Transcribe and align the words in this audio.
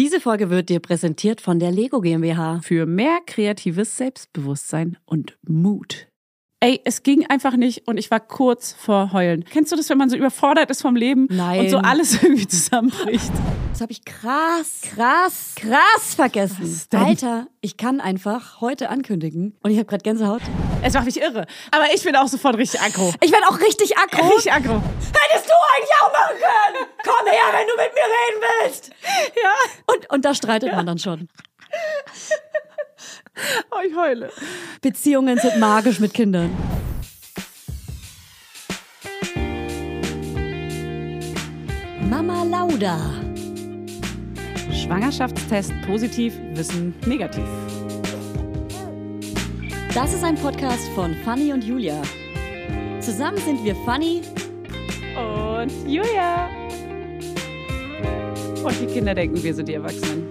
Diese 0.00 0.18
Folge 0.18 0.48
wird 0.48 0.70
dir 0.70 0.80
präsentiert 0.80 1.42
von 1.42 1.58
der 1.58 1.70
Lego 1.70 2.00
GmbH. 2.00 2.60
Für 2.62 2.86
mehr 2.86 3.18
kreatives 3.26 3.98
Selbstbewusstsein 3.98 4.96
und 5.04 5.36
Mut. 5.46 6.09
Ey, 6.62 6.78
es 6.84 7.02
ging 7.02 7.24
einfach 7.26 7.56
nicht 7.56 7.88
und 7.88 7.96
ich 7.96 8.10
war 8.10 8.20
kurz 8.20 8.74
vor 8.78 9.14
Heulen. 9.14 9.46
Kennst 9.46 9.72
du 9.72 9.76
das, 9.76 9.88
wenn 9.88 9.96
man 9.96 10.10
so 10.10 10.16
überfordert 10.16 10.68
ist 10.68 10.82
vom 10.82 10.94
Leben 10.94 11.26
Nein. 11.30 11.60
und 11.60 11.70
so 11.70 11.78
alles 11.78 12.12
irgendwie 12.22 12.46
zusammenbricht? 12.46 13.32
Das 13.72 13.80
habe 13.80 13.92
ich 13.92 14.04
krass, 14.04 14.82
krass, 14.94 15.54
krass 15.56 16.14
vergessen. 16.14 16.78
Alter, 16.92 17.46
ich 17.62 17.78
kann 17.78 18.02
einfach 18.02 18.60
heute 18.60 18.90
ankündigen 18.90 19.56
und 19.62 19.70
ich 19.70 19.78
habe 19.78 19.86
gerade 19.86 20.02
Gänsehaut. 20.02 20.42
Es 20.82 20.92
macht 20.92 21.06
mich 21.06 21.18
irre. 21.18 21.46
Aber 21.70 21.94
ich 21.94 22.02
bin 22.02 22.14
auch 22.14 22.28
sofort 22.28 22.58
richtig 22.58 22.78
aggro. 22.82 23.10
Ich 23.22 23.32
werde 23.32 23.46
auch 23.48 23.58
richtig 23.58 23.96
aggro. 23.96 24.28
Richtig 24.28 24.52
aggro. 24.52 24.82
Hättest 24.82 25.48
du 25.48 25.54
eigentlich 25.54 25.90
auch 26.02 26.12
machen 26.12 26.36
können. 26.36 26.90
Komm 27.02 27.26
her, 27.26 27.42
wenn 27.52 27.66
du 27.68 27.72
mit 27.76 27.94
mir 27.94 28.04
reden 28.04 28.44
willst. 28.64 28.90
Ja. 29.34 29.94
Und, 29.94 30.10
und 30.10 30.24
da 30.26 30.34
streitet 30.34 30.74
man 30.74 30.84
dann 30.84 30.98
schon. 30.98 31.26
Oh, 33.70 33.86
ich 33.86 33.96
heule. 33.96 34.30
Beziehungen 34.80 35.38
sind 35.38 35.58
magisch 35.58 36.00
mit 36.00 36.12
Kindern. 36.12 36.50
Mama 42.08 42.42
Lauda. 42.44 42.98
Schwangerschaftstest 44.72 45.72
positiv, 45.86 46.34
Wissen 46.54 46.94
negativ. 47.06 47.44
Das 49.94 50.12
ist 50.12 50.24
ein 50.24 50.36
Podcast 50.36 50.88
von 50.94 51.14
Fanny 51.24 51.52
und 51.52 51.64
Julia. 51.64 52.00
Zusammen 53.00 53.38
sind 53.38 53.64
wir 53.64 53.74
Fanny. 53.84 54.22
Und 55.16 55.72
Julia. 55.88 56.48
Und 58.62 58.80
die 58.80 58.86
Kinder 58.86 59.14
denken, 59.14 59.42
wir 59.42 59.54
sind 59.54 59.68
die 59.68 59.74
Erwachsenen. 59.74 60.28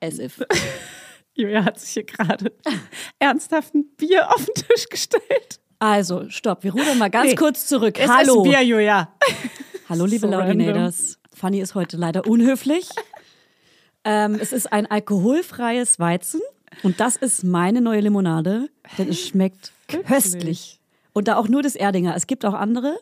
As 0.00 0.18
if. 0.18 0.40
Julia 1.38 1.64
hat 1.64 1.78
sich 1.78 1.90
hier 1.90 2.04
gerade 2.04 2.52
ernsthaft 3.20 3.74
ein 3.74 3.86
Bier 3.96 4.28
auf 4.30 4.44
den 4.44 4.54
Tisch 4.54 4.88
gestellt. 4.88 5.60
Also, 5.78 6.28
stopp, 6.28 6.64
wir 6.64 6.72
rudern 6.72 6.98
mal 6.98 7.08
ganz 7.10 7.30
Nee, 7.30 7.34
kurz 7.36 7.66
zurück. 7.66 7.98
Es 7.98 8.10
Hallo. 8.10 8.42
ist 8.42 8.50
Bier, 8.50 8.62
Julia. 8.62 9.12
Hallo, 9.88 10.04
liebe 10.04 10.26
So 10.26 10.32
Laudinators. 10.32 11.18
Fanny 11.32 11.60
ist 11.60 11.76
heute 11.76 11.96
leider 11.96 12.26
unhöflich. 12.26 12.88
ähm, 14.04 14.36
es 14.40 14.52
ist 14.52 14.72
ein 14.72 14.86
alkoholfreies 14.90 16.00
Weizen 16.00 16.40
und 16.82 16.98
das 16.98 17.14
ist 17.14 17.44
meine 17.44 17.80
neue 17.80 18.00
Limonade, 18.00 18.68
denn 18.98 19.08
es 19.08 19.20
schmeckt 19.28 19.72
köstlich. 19.86 20.80
Und 21.12 21.28
da 21.28 21.36
auch 21.36 21.48
nur 21.48 21.62
das 21.62 21.76
Erdinger. 21.76 22.14
Es 22.16 22.26
gibt 22.26 22.44
auch 22.44 22.54
andere, 22.54 22.98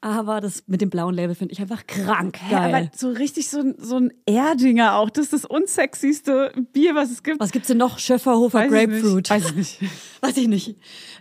aber 0.00 0.40
das 0.40 0.64
mit 0.66 0.80
dem 0.80 0.90
blauen 0.90 1.14
Label 1.14 1.34
finde 1.34 1.52
ich 1.52 1.60
einfach 1.60 1.86
krank 1.86 2.38
Ja, 2.50 2.60
geil. 2.68 2.74
aber 2.74 2.90
so 2.96 3.10
richtig 3.10 3.48
so 3.48 3.60
ein, 3.60 3.74
so 3.78 3.96
ein 3.96 4.12
Erdinger 4.26 4.96
auch. 4.96 5.10
Das 5.10 5.24
ist 5.24 5.32
das 5.32 5.44
unsexyste 5.44 6.52
Bier, 6.72 6.94
was 6.94 7.10
es 7.10 7.22
gibt. 7.22 7.40
was 7.40 7.50
gibt's 7.52 7.68
denn 7.68 7.78
noch? 7.78 7.98
Schöfferhofer 7.98 8.58
Weiß 8.58 8.64
ich 8.66 8.70
Grapefruit. 8.70 9.14
nicht. 9.16 9.30
Weiß 9.30 9.44
ich 9.50 9.54
nicht. 9.56 9.80
Weiß 10.20 10.36
ich 10.36 10.48
nicht. 10.48 10.76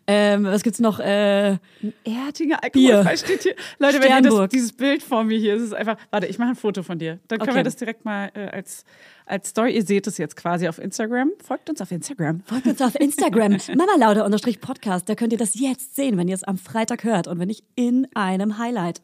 Ähm, 0.08 0.44
was 0.46 0.62
gibt's 0.64 0.80
noch? 0.80 1.00
Äh, 1.00 1.58
Erdinger 2.04 2.64
alkoholfrei 2.64 3.18
steht 3.18 3.44
hier. 3.44 3.56
Leute, 3.80 3.96
wenn 3.96 4.04
ihr 4.04 4.08
das, 4.10 4.18
Sternburg. 4.20 4.50
dieses 4.52 4.74
Bild 4.74 5.02
vor 5.04 5.24
mir 5.24 5.38
hier 5.38 5.56
ist, 5.56 5.62
es 5.64 5.74
einfach. 5.74 5.98
Warte, 6.12 6.28
ich 6.28 6.38
mache 6.38 6.50
ein 6.50 6.56
Foto 6.56 6.84
von 6.84 7.00
dir. 7.00 7.20
Dann 7.28 7.40
können 7.40 7.50
Okay. 7.50 7.60
wir 7.60 7.64
das 7.64 7.76
direkt 7.76 8.06
mal 8.06 8.32
äh, 8.36 8.48
als, 8.48 8.84
als 9.26 9.50
Story. 9.50 9.76
Ihr 9.76 9.84
seht 9.84 10.08
es 10.08 10.18
jetzt 10.18 10.36
quasi 10.36 10.68
auf 10.68 10.80
Instagram. 10.80 11.32
Folgt 11.44 11.70
uns 11.70 11.82
auf 11.82 11.92
Instagram. 11.92 12.42
Folgt 12.46 12.68
uns 12.68 12.82
auf 12.82 12.96
Instagram, 12.96 13.58
mamalaude-podcast. 13.76 15.10
Da 15.10 15.16
könnt 15.16 15.34
ihr 15.34 15.40
das 15.40 15.60
jetzt 15.60 15.96
sehen, 15.96 16.18
wenn 16.18 16.28
ihr 16.28 16.36
es 16.36 16.44
am 16.44 16.58
Freitag 16.58 17.04
hört 17.04 17.28
und 17.28 17.40
wenn 17.40 17.48
nicht 17.48 17.64
in 17.76 18.08
einem 18.16 18.58
Highlight. 18.58 19.02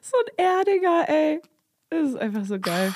So 0.00 0.16
ein 0.16 0.44
Erdinger, 0.44 1.08
ey. 1.08 1.40
Das 1.90 2.08
ist 2.10 2.16
einfach 2.16 2.44
so 2.44 2.58
geil. 2.58 2.94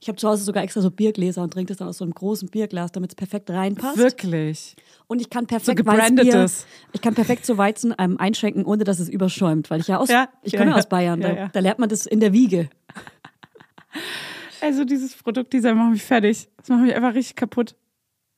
Ich 0.00 0.08
habe 0.08 0.18
zu 0.18 0.28
Hause 0.28 0.44
sogar 0.44 0.62
extra 0.62 0.82
so 0.82 0.90
Biergläser 0.90 1.42
und 1.42 1.52
trinke 1.52 1.68
das 1.68 1.78
dann 1.78 1.88
aus 1.88 1.98
so 1.98 2.04
einem 2.04 2.14
großen 2.14 2.48
Bierglas, 2.48 2.92
damit 2.92 3.12
es 3.12 3.16
perfekt 3.16 3.50
reinpasst. 3.50 3.96
Wirklich. 3.96 4.76
Und 5.06 5.20
ich 5.20 5.30
kann 5.30 5.46
perfekt 5.46 5.78
So. 5.78 5.86
Weißbier, 5.86 6.46
ich 6.92 7.00
kann 7.00 7.14
perfekt 7.14 7.46
so 7.46 7.58
Weizen 7.58 7.94
ähm, 7.98 8.18
einschenken, 8.18 8.64
ohne 8.64 8.84
dass 8.84 8.98
es 8.98 9.08
überschäumt, 9.08 9.70
weil 9.70 9.80
ich 9.80 9.88
ja 9.88 9.98
aus, 9.98 10.08
Ja, 10.08 10.28
ich 10.42 10.52
ja, 10.52 10.58
komme 10.58 10.72
ja 10.72 10.76
aus 10.76 10.88
Bayern, 10.88 11.20
da, 11.20 11.48
da 11.48 11.60
lernt 11.60 11.78
man 11.78 11.88
das 11.88 12.06
in 12.06 12.20
der 12.20 12.32
Wiege. 12.32 12.68
Also 14.60 14.84
dieses 14.84 15.14
Produktdesign 15.14 15.76
macht 15.76 15.92
mich 15.92 16.02
fertig. 16.02 16.48
Das 16.56 16.68
macht 16.68 16.82
mich 16.82 16.94
einfach 16.94 17.14
richtig 17.14 17.36
kaputt. 17.36 17.74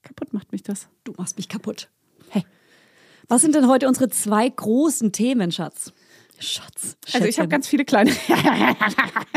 Kaputt 0.03 0.33
macht 0.33 0.53
mich 0.53 0.63
das. 0.63 0.89
Du 1.05 1.13
machst 1.17 1.37
mich 1.37 1.49
kaputt. 1.49 1.89
Hey. 2.31 2.45
Was 3.29 3.43
sind 3.43 3.55
denn 3.55 3.69
heute 3.69 3.89
unsere 3.89 4.09
zwei 4.09 4.49
großen 4.49 5.13
Themen, 5.13 5.53
Schatz? 5.53 5.93
Schatz. 6.41 6.97
Also 7.13 7.19
ich 7.19 7.35
Schätzchen. 7.35 7.43
habe 7.43 7.49
ganz 7.49 7.67
viele 7.69 7.85
kleine. 7.85 8.13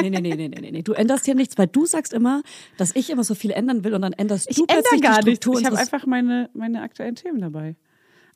Nee, 0.01 0.09
nee, 0.09 0.21
nee, 0.21 0.35
nee, 0.35 0.47
nee, 0.47 0.61
nee, 0.61 0.71
nee. 0.71 0.81
Du 0.81 0.93
änderst 0.93 1.25
hier 1.25 1.35
nichts, 1.35 1.57
weil 1.57 1.67
du 1.67 1.85
sagst 1.85 2.13
immer, 2.13 2.41
dass 2.77 2.95
ich 2.95 3.09
immer 3.09 3.23
so 3.23 3.35
viel 3.35 3.51
ändern 3.51 3.83
will 3.83 3.93
und 3.93 4.01
dann 4.01 4.13
änderst 4.13 4.49
Ich 4.49 4.57
du 4.57 4.63
ändere 4.63 4.81
plötzlich 4.81 5.01
gar 5.01 5.19
die 5.19 5.29
nichts. 5.31 5.43
Struktur 5.43 5.61
Ich 5.61 5.65
habe 5.67 5.77
einfach 5.77 6.05
meine, 6.05 6.49
meine 6.53 6.81
aktuellen 6.81 7.15
Themen 7.15 7.39
dabei. 7.39 7.75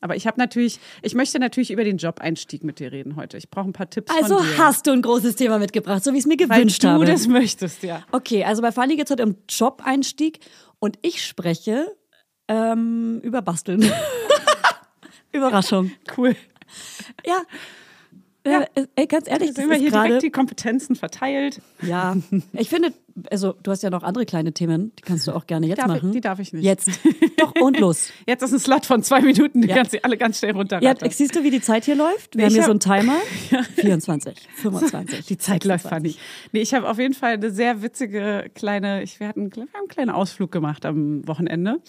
Aber 0.00 0.16
ich 0.16 0.26
habe 0.26 0.38
natürlich, 0.38 0.78
ich 1.02 1.14
möchte 1.14 1.38
natürlich 1.38 1.70
über 1.70 1.84
den 1.84 1.96
Job-Einstieg 1.96 2.64
mit 2.64 2.78
dir 2.80 2.92
reden 2.92 3.16
heute. 3.16 3.36
Ich 3.38 3.50
brauche 3.50 3.68
ein 3.68 3.72
paar 3.72 3.88
Tipps 3.90 4.12
Also 4.14 4.38
von 4.38 4.46
dir. 4.46 4.58
hast 4.58 4.86
du 4.86 4.92
ein 4.92 5.02
großes 5.02 5.36
Thema 5.36 5.58
mitgebracht, 5.58 6.04
so 6.04 6.12
wie 6.12 6.16
ich 6.18 6.24
es 6.24 6.26
mir 6.26 6.38
weil 6.48 6.58
gewünscht 6.58 6.84
du 6.84 6.88
habe. 6.88 7.04
das 7.06 7.26
möchtest, 7.26 7.82
ja. 7.82 8.02
Okay, 8.12 8.44
also 8.44 8.62
bei 8.62 8.72
Fanny 8.72 8.96
geht 8.96 9.06
es 9.06 9.10
heute 9.10 9.24
um 9.24 9.36
Job-Einstieg 9.48 10.40
und 10.78 10.98
ich 11.02 11.24
spreche 11.24 11.96
ähm, 12.48 13.20
über 13.22 13.42
Basteln. 13.42 13.90
Überraschung. 15.32 15.90
Cool. 16.16 16.36
Ja. 17.26 17.42
Ja. 18.46 18.64
Ey, 18.94 19.06
ganz 19.06 19.28
ehrlich, 19.28 19.52
sind 19.52 19.68
wir 19.68 19.76
hier 19.76 19.90
gerade. 19.90 20.06
direkt 20.08 20.22
die 20.24 20.30
Kompetenzen 20.30 20.96
verteilt. 20.96 21.60
Ja, 21.82 22.16
ich 22.52 22.68
finde, 22.68 22.92
also 23.30 23.54
du 23.62 23.70
hast 23.70 23.82
ja 23.82 23.90
noch 23.90 24.02
andere 24.02 24.24
kleine 24.26 24.52
Themen, 24.52 24.92
die 24.98 25.02
kannst 25.02 25.26
du 25.26 25.32
auch 25.32 25.46
gerne 25.46 25.66
jetzt 25.66 25.78
Darf 25.78 25.86
ich- 25.96 26.02
machen. 26.02 26.12
die 26.12 26.20
darf 26.20 26.38
ich 26.38 26.52
nicht. 26.52 26.64
Jetzt. 26.64 26.88
Doch, 27.38 27.52
und 27.60 27.78
los. 27.78 28.10
Jetzt 28.26 28.42
ist 28.42 28.52
ein 28.52 28.58
Slot 28.58 28.86
von 28.86 29.02
zwei 29.02 29.20
Minuten, 29.20 29.62
die 29.62 29.68
Ja. 29.68 29.76
kannst 29.76 29.92
du 29.94 30.02
alle 30.04 30.16
ganz 30.16 30.38
schnell 30.38 30.52
Ja, 30.52 30.56
runterrattern. 30.58 31.10
siehst 31.10 31.34
du, 31.36 31.42
wie 31.44 31.50
die 31.50 31.60
Zeit 31.60 31.84
hier 31.84 31.96
läuft? 31.96 32.34
Wir 32.34 32.38
Nee, 32.38 32.42
haben 32.44 32.48
ich 32.50 32.54
hier 32.56 32.64
so 32.64 32.70
einen 32.70 32.80
Timer. 32.80 33.16
24, 33.76 34.48
25. 34.56 35.26
die 35.26 35.38
Zeit 35.38 35.64
läuft 35.64 35.84
26. 35.84 36.14
funny. 36.16 36.26
Nee, 36.52 36.60
ich 36.62 36.74
habe 36.74 36.88
auf 36.88 36.98
jeden 36.98 37.14
Fall 37.14 37.34
eine 37.34 37.50
sehr 37.50 37.82
witzige 37.82 38.50
kleine, 38.54 39.02
ich, 39.02 39.20
wir, 39.20 39.28
hatten, 39.28 39.54
wir 39.54 39.62
haben 39.62 39.68
einen 39.74 39.88
kleinen 39.88 40.10
Ausflug 40.10 40.50
gemacht 40.52 40.84
am 40.86 41.26
Wochenende. 41.26 41.80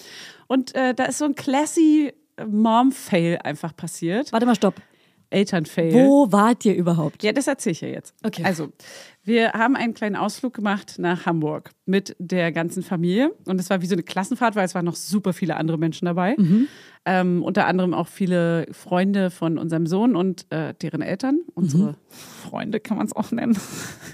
Und 0.47 0.75
äh, 0.75 0.93
da 0.93 1.05
ist 1.05 1.17
so 1.19 1.25
ein 1.25 1.35
classy 1.35 2.13
Mom-Fail 2.45 3.39
einfach 3.43 3.75
passiert. 3.75 4.31
Warte 4.31 4.45
mal, 4.45 4.55
stopp. 4.55 4.75
Eltern-Fail. 5.29 5.93
Wo 5.93 6.31
wart 6.31 6.65
ihr 6.65 6.75
überhaupt? 6.75 7.23
Ja, 7.23 7.31
das 7.31 7.47
erzähle 7.47 7.71
ich 7.73 7.81
ja 7.81 7.87
jetzt. 7.89 8.13
Okay. 8.23 8.43
Also, 8.43 8.69
wir 9.23 9.53
haben 9.53 9.75
einen 9.75 9.93
kleinen 9.93 10.15
Ausflug 10.15 10.53
gemacht 10.53 10.95
nach 10.99 11.25
Hamburg 11.25 11.71
mit 11.85 12.15
der 12.19 12.51
ganzen 12.51 12.81
Familie. 12.83 13.33
Und 13.45 13.59
es 13.59 13.69
war 13.69 13.81
wie 13.81 13.85
so 13.85 13.95
eine 13.95 14.03
Klassenfahrt, 14.03 14.55
weil 14.55 14.65
es 14.65 14.73
waren 14.73 14.85
noch 14.85 14.95
super 14.95 15.33
viele 15.33 15.57
andere 15.57 15.77
Menschen 15.77 16.05
dabei. 16.05 16.35
Ähm, 17.05 17.43
unter 17.43 17.67
anderem 17.67 17.93
auch 17.93 18.07
viele 18.07 18.67
Freunde 18.71 19.29
von 19.29 19.57
unserem 19.57 19.85
Sohn 19.87 20.15
und 20.15 20.45
äh, 20.49 20.73
deren 20.81 21.01
Eltern. 21.01 21.41
Unsere 21.55 21.95
Freunde 22.09 22.79
kann 22.79 22.97
man 22.97 23.05
es 23.05 23.15
auch 23.15 23.31
nennen. 23.31 23.57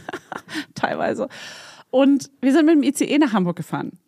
Teilweise. 0.76 1.28
Und 1.92 2.32
wir 2.42 2.52
sind 2.52 2.66
mit 2.66 2.76
dem 2.76 2.84
ICE 2.84 3.20
nach 3.20 3.34
Hamburg 3.34 3.56
gefahren. 3.56 4.00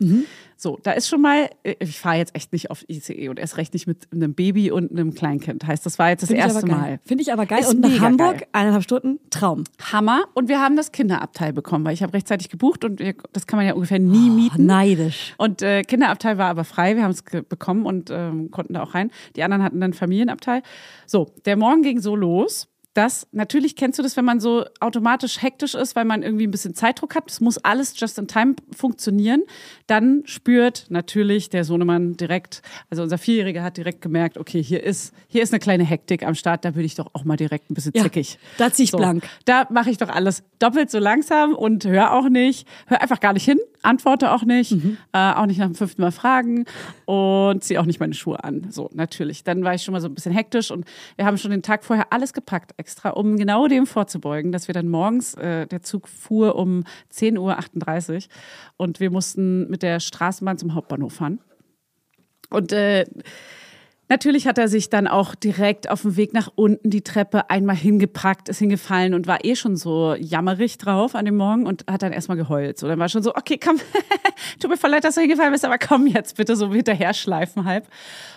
So, 0.58 0.80
da 0.84 0.92
ist 0.92 1.08
schon 1.10 1.22
mal, 1.22 1.50
äh, 1.64 1.76
ich 1.80 2.00
fahre 2.00 2.18
jetzt 2.18 2.36
echt 2.36 2.54
nicht 2.54 2.72
auf 2.72 2.86
ICE 2.90 3.30
und 3.30 3.40
erst 3.40 3.58
recht 3.58 3.74
nicht 3.74 3.88
mit 3.88 4.08
einem 4.12 4.34
Baby 4.34 4.72
und 4.72 4.92
einem 4.92 5.14
Kleinkind. 5.14 5.68
Heißt, 5.68 5.86
das 5.86 6.00
war 6.00 6.10
jetzt 6.10 6.22
das 6.22 6.30
Finde 6.30 6.46
ich 6.46 6.54
erste. 6.54 6.68
Mal. 6.68 7.00
Finde 7.06 7.24
ich 7.24 7.34
aber 7.34 7.46
geil. 7.46 7.60
Ist 7.60 7.74
und 7.74 7.82
nach 7.82 8.00
Hamburg, 8.00 8.40
geil. 8.40 8.48
eineinhalb 8.54 8.84
Stunden, 8.84 9.20
Traum. 9.30 9.66
Hammer. 9.92 10.26
Und 10.34 10.48
wir 10.48 10.62
haben 10.62 10.76
das 10.76 10.92
Kinderabteil 10.92 11.52
bekommen, 11.52 11.84
weil 11.86 11.94
ich 11.94 12.04
habe 12.04 12.14
rechtzeitig 12.14 12.50
gebucht 12.50 12.86
und 12.86 13.00
wir, 13.00 13.16
das 13.34 13.48
kann 13.48 13.58
man 13.58 13.66
ja 13.68 13.74
ungefähr 13.74 14.00
nie 14.00 14.30
mieten. 14.30 14.62
Oh, 14.62 14.64
neidisch. 14.64 15.34
Und 15.38 15.62
äh, 15.62 15.82
Kinderabteil 15.84 16.38
war 16.38 16.50
aber 16.50 16.64
frei, 16.64 16.96
wir 16.96 17.04
haben 17.04 17.12
es 17.12 17.24
bekommen 17.24 17.86
und 17.86 18.10
ähm, 18.10 18.50
konnten 18.52 18.74
da 18.74 18.84
auch 18.84 18.94
rein. 18.94 19.12
Die 19.36 19.44
anderen 19.44 19.64
hatten 19.64 19.80
dann 19.82 19.94
Familienabteil. 19.94 20.62
So, 21.06 21.32
der 21.46 21.58
Morgen 21.58 21.82
ging 21.82 22.00
so 22.00 22.16
los, 22.16 22.68
dass, 22.96 23.28
natürlich 23.32 23.76
kennst 23.76 24.00
du 24.00 24.04
das, 24.04 24.18
wenn 24.18 24.26
man 24.26 24.40
so 24.40 24.66
automatisch 24.80 25.42
hektisch 25.44 25.76
ist, 25.76 25.96
weil 25.96 26.06
man 26.06 26.24
irgendwie 26.24 26.48
ein 26.48 26.52
bisschen 26.52 26.74
Zeitdruck 26.74 27.14
hat. 27.14 27.30
Es 27.30 27.42
muss 27.42 27.58
alles 27.60 27.94
just 28.00 28.18
in 28.18 28.28
time 28.28 28.56
funktionieren. 28.76 29.44
Dann 29.86 30.24
spürt 30.26 30.86
natürlich 30.90 31.50
der 31.50 31.64
Sohnemann 31.66 32.14
direkt, 32.18 32.62
also 32.90 33.04
unser 33.04 33.18
Vierjähriger 33.18 33.62
hat 33.64 33.78
direkt 33.78 34.02
gemerkt, 34.02 34.38
okay, 34.38 34.64
hier 34.64 34.82
ist, 34.82 35.14
hier 35.28 35.44
ist 35.44 35.54
eine 35.54 35.60
kleine 35.60 35.84
Hektik 35.84 36.26
am 36.26 36.34
Start, 36.36 36.66
da 36.66 36.72
bin 36.72 36.84
ich 36.86 36.96
doch 36.96 37.10
auch 37.14 37.24
mal 37.26 37.36
direkt 37.38 37.70
ein 37.70 37.74
bisschen 37.76 37.92
Ja, 37.96 38.04
zickig. 38.04 38.40
da 38.58 38.72
zieh 38.72 38.84
ich 38.84 38.92
blank. 38.92 39.28
Da 39.44 39.68
mache 39.70 39.90
ich 39.92 39.98
doch 39.98 40.10
alles 40.10 40.44
doppelt 40.60 40.90
so 40.90 40.98
langsam 41.00 41.54
und 41.54 41.86
höre 41.86 42.14
auch 42.14 42.30
nicht, 42.30 42.66
höre 42.88 43.02
einfach 43.02 43.20
gar 43.20 43.34
nicht 43.34 43.46
hin, 43.46 43.60
antworte 43.84 44.32
auch 44.32 44.44
nicht, 44.44 44.72
Mhm. 44.72 44.98
äh, 45.14 45.34
auch 45.34 45.46
nicht 45.46 45.58
nach 45.60 45.68
dem 45.68 45.76
fünften 45.76 46.02
Mal 46.02 46.12
fragen 46.12 46.66
und 47.06 47.64
ziehe 47.64 47.80
auch 47.80 47.86
nicht 47.86 48.00
meine 48.00 48.14
Schuhe 48.14 48.44
an. 48.44 48.68
So, 48.72 48.90
natürlich. 48.94 49.44
Dann 49.44 49.64
war 49.64 49.74
ich 49.76 49.84
schon 49.84 49.92
mal 49.92 50.02
so 50.02 50.08
ein 50.08 50.16
bisschen 50.16 50.32
hektisch 50.32 50.72
und 50.72 50.86
wir 51.18 51.26
haben 51.26 51.38
schon 51.38 51.52
den 51.52 51.62
Tag 51.62 51.84
vorher 51.84 52.08
alles 52.14 52.32
gepackt 52.34 52.72
extra, 52.86 53.10
um 53.10 53.36
genau 53.36 53.68
dem 53.68 53.88
vorzubeugen, 53.88 54.52
dass 54.52 54.68
wir 54.68 54.74
dann 54.74 54.88
morgens, 54.88 55.34
äh, 55.34 55.66
der 55.66 55.82
Zug 55.82 56.08
fuhr 56.08 56.56
um 56.56 56.84
10.38 57.12 58.14
Uhr 58.14 58.20
und 58.78 59.00
wir 59.00 59.10
mussten 59.10 59.68
mit 59.72 59.82
der 59.82 60.00
Straßenbahn 60.00 60.60
zum 60.60 60.76
Hauptbahnhof 60.76 61.14
fahren. 61.14 61.40
Und 62.52 62.72
äh, 62.74 63.06
Natürlich 64.08 64.48
hat 64.48 64.60
er 64.60 64.68
sich 64.68 64.90
dann 64.92 65.08
auch 65.08 65.34
direkt 65.34 65.90
auf 65.90 66.04
dem 66.04 66.16
Weg 66.16 66.32
nach 66.34 66.52
unten 66.54 66.92
die 66.92 67.02
Treppe 67.02 67.50
einmal 67.50 67.76
hingepackt, 67.76 68.50
ist 68.50 68.60
hingefallen 68.60 69.16
und 69.16 69.26
war 69.26 69.44
eh 69.44 69.56
schon 69.56 69.78
so 69.78 70.14
jammerig 70.14 70.78
drauf 70.78 71.16
an 71.16 71.26
dem 71.26 71.38
Morgen 71.38 71.66
und 71.66 71.86
hat 71.90 72.04
dann 72.04 72.14
erstmal 72.14 72.38
geheult. 72.38 72.78
So, 72.78 72.88
dann 72.88 73.00
war 73.00 73.10
schon 73.10 73.24
so, 73.24 73.34
okay, 73.34 73.58
komm, 73.58 73.78
tut 74.60 74.70
mir 74.70 74.78
voll 74.78 74.92
leid, 74.92 75.04
dass 75.04 75.16
du 75.16 75.22
hingefallen 75.22 75.52
bist, 75.52 75.66
aber 75.66 75.80
komm 75.80 76.06
jetzt 76.06 76.38
bitte 76.38 76.56
so 76.56 76.72
hinterher 76.72 77.16
schleifen 77.16 77.66
halb. 77.66 77.88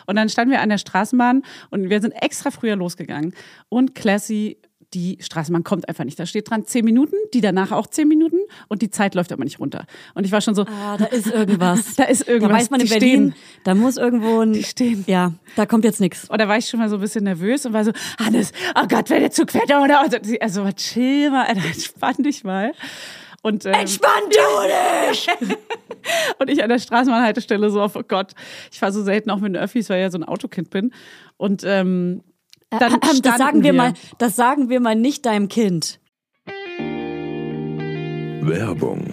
Und 0.06 0.16
dann 0.16 0.30
standen 0.30 0.52
wir 0.52 0.62
an 0.62 0.70
der 0.70 0.78
Straßenbahn 0.78 1.42
und 1.70 1.90
wir 1.90 2.00
sind 2.00 2.12
extra 2.12 2.50
früher 2.50 2.76
losgegangen 2.76 3.34
und 3.68 3.94
Classy 3.94 4.56
die 4.94 5.18
Straßenbahn 5.20 5.64
kommt 5.64 5.88
einfach 5.88 6.04
nicht. 6.04 6.18
Da 6.18 6.26
steht 6.26 6.50
dran 6.50 6.64
zehn 6.64 6.84
Minuten, 6.84 7.14
die 7.34 7.40
danach 7.40 7.72
auch 7.72 7.86
zehn 7.86 8.08
Minuten 8.08 8.38
und 8.68 8.82
die 8.82 8.90
Zeit 8.90 9.14
läuft 9.14 9.32
aber 9.32 9.44
nicht 9.44 9.60
runter. 9.60 9.84
Und 10.14 10.24
ich 10.24 10.32
war 10.32 10.40
schon 10.40 10.54
so, 10.54 10.62
ah, 10.62 10.96
da 10.96 11.04
ist 11.06 11.26
irgendwas. 11.26 11.94
da 11.96 12.04
ist 12.04 12.26
irgendwas. 12.26 12.48
Da 12.48 12.54
weiß 12.54 12.70
man 12.70 12.80
in 12.80 12.86
die 12.86 12.92
Berlin, 12.92 13.32
stehen. 13.32 13.34
da 13.64 13.74
muss 13.74 13.96
irgendwo 13.96 14.40
ein, 14.40 14.52
Die 14.52 14.64
stehen. 14.64 15.04
ja, 15.06 15.32
da 15.56 15.66
kommt 15.66 15.84
jetzt 15.84 16.00
nichts. 16.00 16.28
Und 16.30 16.40
da 16.40 16.48
war 16.48 16.56
ich 16.56 16.66
schon 16.66 16.80
mal 16.80 16.88
so 16.88 16.96
ein 16.96 17.00
bisschen 17.00 17.24
nervös 17.24 17.66
und 17.66 17.72
war 17.72 17.84
so, 17.84 17.92
Hannes, 18.18 18.52
oh 18.74 18.86
Gott, 18.88 19.10
wenn 19.10 19.20
der 19.20 19.30
Zug 19.30 19.50
fährt, 19.50 19.70
oder? 19.70 20.00
Also, 20.00 20.70
chill 20.72 21.30
mal, 21.30 21.44
entspann 21.48 22.16
dich 22.18 22.44
mal. 22.44 22.72
Und, 23.42 23.66
ähm, 23.66 23.74
Entspann 23.74 24.22
du 24.30 25.10
dich! 25.10 25.28
und 26.38 26.50
ich 26.50 26.62
an 26.62 26.68
der 26.68 26.78
Straßenbahnhaltestelle 26.78 27.70
so 27.70 27.80
auf, 27.80 27.94
oh 27.94 28.02
Gott, 28.06 28.32
ich 28.72 28.78
fahre 28.78 28.92
so 28.92 29.02
selten 29.02 29.30
auch 29.30 29.38
mit 29.38 29.54
den 29.54 29.62
Öffis, 29.62 29.88
weil 29.88 29.98
ich 29.98 30.02
ja 30.02 30.10
so 30.10 30.18
ein 30.18 30.24
Autokind 30.24 30.70
bin. 30.70 30.92
Und 31.36 31.62
ähm, 31.64 32.22
dann 32.70 32.94
Ähm, 32.94 33.00
das 33.00 33.18
standen 33.18 33.38
sagen 33.38 33.62
wir 33.62 33.72
wir 33.72 33.72
mal, 33.72 33.94
das 34.18 34.36
sagen 34.36 34.68
wir 34.68 34.80
mal 34.80 34.94
nicht 34.94 35.26
deinem 35.26 35.48
Kind. 35.48 36.00
Werbung. 38.42 39.10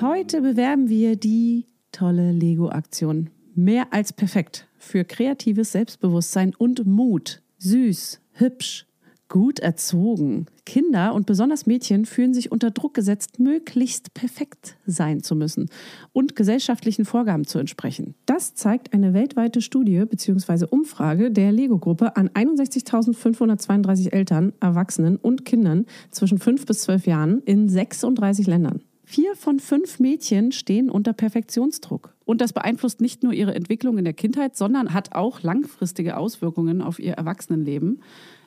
Heute 0.00 0.40
bewerben 0.42 0.88
wir 0.88 1.16
die 1.16 1.66
tolle 1.92 2.32
Lego-Aktion. 2.32 3.30
Mehr 3.54 3.92
als 3.92 4.12
perfekt 4.12 4.66
für 4.78 5.04
kreatives 5.04 5.72
Selbstbewusstsein 5.72 6.54
und 6.56 6.86
Mut. 6.86 7.42
Süß, 7.58 8.20
hübsch, 8.32 8.86
gut 9.34 9.58
erzogen. 9.58 10.46
Kinder 10.64 11.12
und 11.12 11.26
besonders 11.26 11.66
Mädchen 11.66 12.06
fühlen 12.06 12.32
sich 12.32 12.52
unter 12.52 12.70
Druck 12.70 12.94
gesetzt, 12.94 13.40
möglichst 13.40 14.14
perfekt 14.14 14.76
sein 14.86 15.24
zu 15.24 15.34
müssen 15.34 15.70
und 16.12 16.36
gesellschaftlichen 16.36 17.04
Vorgaben 17.04 17.44
zu 17.44 17.58
entsprechen. 17.58 18.14
Das 18.26 18.54
zeigt 18.54 18.94
eine 18.94 19.12
weltweite 19.12 19.60
Studie 19.60 20.04
bzw. 20.08 20.66
Umfrage 20.70 21.32
der 21.32 21.50
Lego-Gruppe 21.50 22.14
an 22.14 22.28
61.532 22.28 24.12
Eltern, 24.12 24.52
Erwachsenen 24.60 25.16
und 25.16 25.44
Kindern 25.44 25.86
zwischen 26.12 26.38
5 26.38 26.64
bis 26.64 26.82
12 26.82 27.06
Jahren 27.08 27.42
in 27.42 27.68
36 27.68 28.46
Ländern. 28.46 28.82
Vier 29.06 29.36
von 29.36 29.58
fünf 29.60 30.00
Mädchen 30.00 30.50
stehen 30.50 30.88
unter 30.88 31.12
Perfektionsdruck. 31.12 32.14
Und 32.24 32.40
das 32.40 32.54
beeinflusst 32.54 33.02
nicht 33.02 33.22
nur 33.22 33.34
ihre 33.34 33.54
Entwicklung 33.54 33.98
in 33.98 34.04
der 34.04 34.14
Kindheit, 34.14 34.56
sondern 34.56 34.94
hat 34.94 35.14
auch 35.14 35.42
langfristige 35.42 36.16
Auswirkungen 36.16 36.80
auf 36.80 36.98
ihr 36.98 37.12
Erwachsenenleben, 37.12 38.00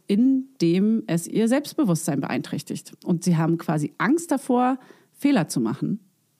indem 0.08 1.04
es 1.08 1.28
ihr 1.28 1.48
Selbstbewusstsein 1.48 2.22
beeinträchtigt. 2.22 2.94
Und 3.06 3.24
sie 3.24 3.38
haben 3.38 3.58
quasi 3.58 3.94
Angst 3.98 4.32
davor, 4.32 4.80
Fehler 5.14 5.48
zu 5.48 5.60
machen. 5.60 6.00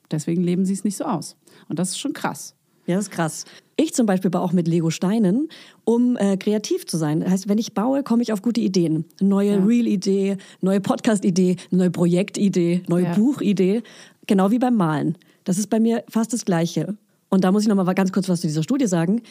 Deswegen 0.10 0.44
leben 0.44 0.66
sie 0.66 0.74
es 0.74 0.84
nicht 0.84 0.98
so 0.98 1.04
aus. 1.06 1.36
Und 1.68 1.80
das 1.80 1.90
ist 1.90 2.00
schon 2.00 2.14
krass. 2.14 2.56
Ja, 2.86 2.96
das 2.96 3.06
ist 3.06 3.12
krass. 3.12 3.44
Ich 3.76 3.94
zum 3.94 4.06
Beispiel 4.06 4.32
baue 4.32 4.42
auch 4.42 4.54
mit 4.54 4.68
Lego-Steinen, 4.68 5.50
um 5.84 6.16
äh, 6.16 6.38
kreativ 6.38 6.86
zu 6.86 6.96
sein. 6.98 7.20
Das 7.20 7.30
heißt, 7.32 7.50
wenn 7.50 7.58
ich 7.58 7.74
baue, 7.74 8.02
komme 8.04 8.24
ich 8.24 8.32
auf 8.32 8.42
gute 8.42 8.62
Ideen. 8.62 9.04
Eine 9.20 9.30
neue 9.30 9.52
Ja. 9.58 9.64
Reel-Idee, 9.66 10.38
neue 10.62 10.80
Podcast-Idee, 10.80 11.58
eine 11.70 11.80
neue 11.80 11.92
Projektidee, 11.92 12.84
neue 12.88 13.04
Ja. 13.04 13.14
Buchidee. 13.16 13.84
Genau 14.26 14.52
wie 14.52 14.60
beim 14.60 14.76
Malen. 14.76 15.18
Das 15.44 15.58
ist 15.58 15.70
bei 15.70 15.82
mir 15.82 16.06
fast 16.10 16.32
das 16.32 16.46
Gleiche. 16.46 16.98
Und 17.30 17.44
da 17.44 17.52
muss 17.52 17.64
ich 17.64 17.68
noch 17.68 17.76
mal 17.76 17.94
ganz 17.94 18.14
kurz 18.14 18.30
was 18.30 18.40
zu 18.40 18.48
dieser 18.48 18.64
Studie 18.64 18.88
sagen. 18.88 19.22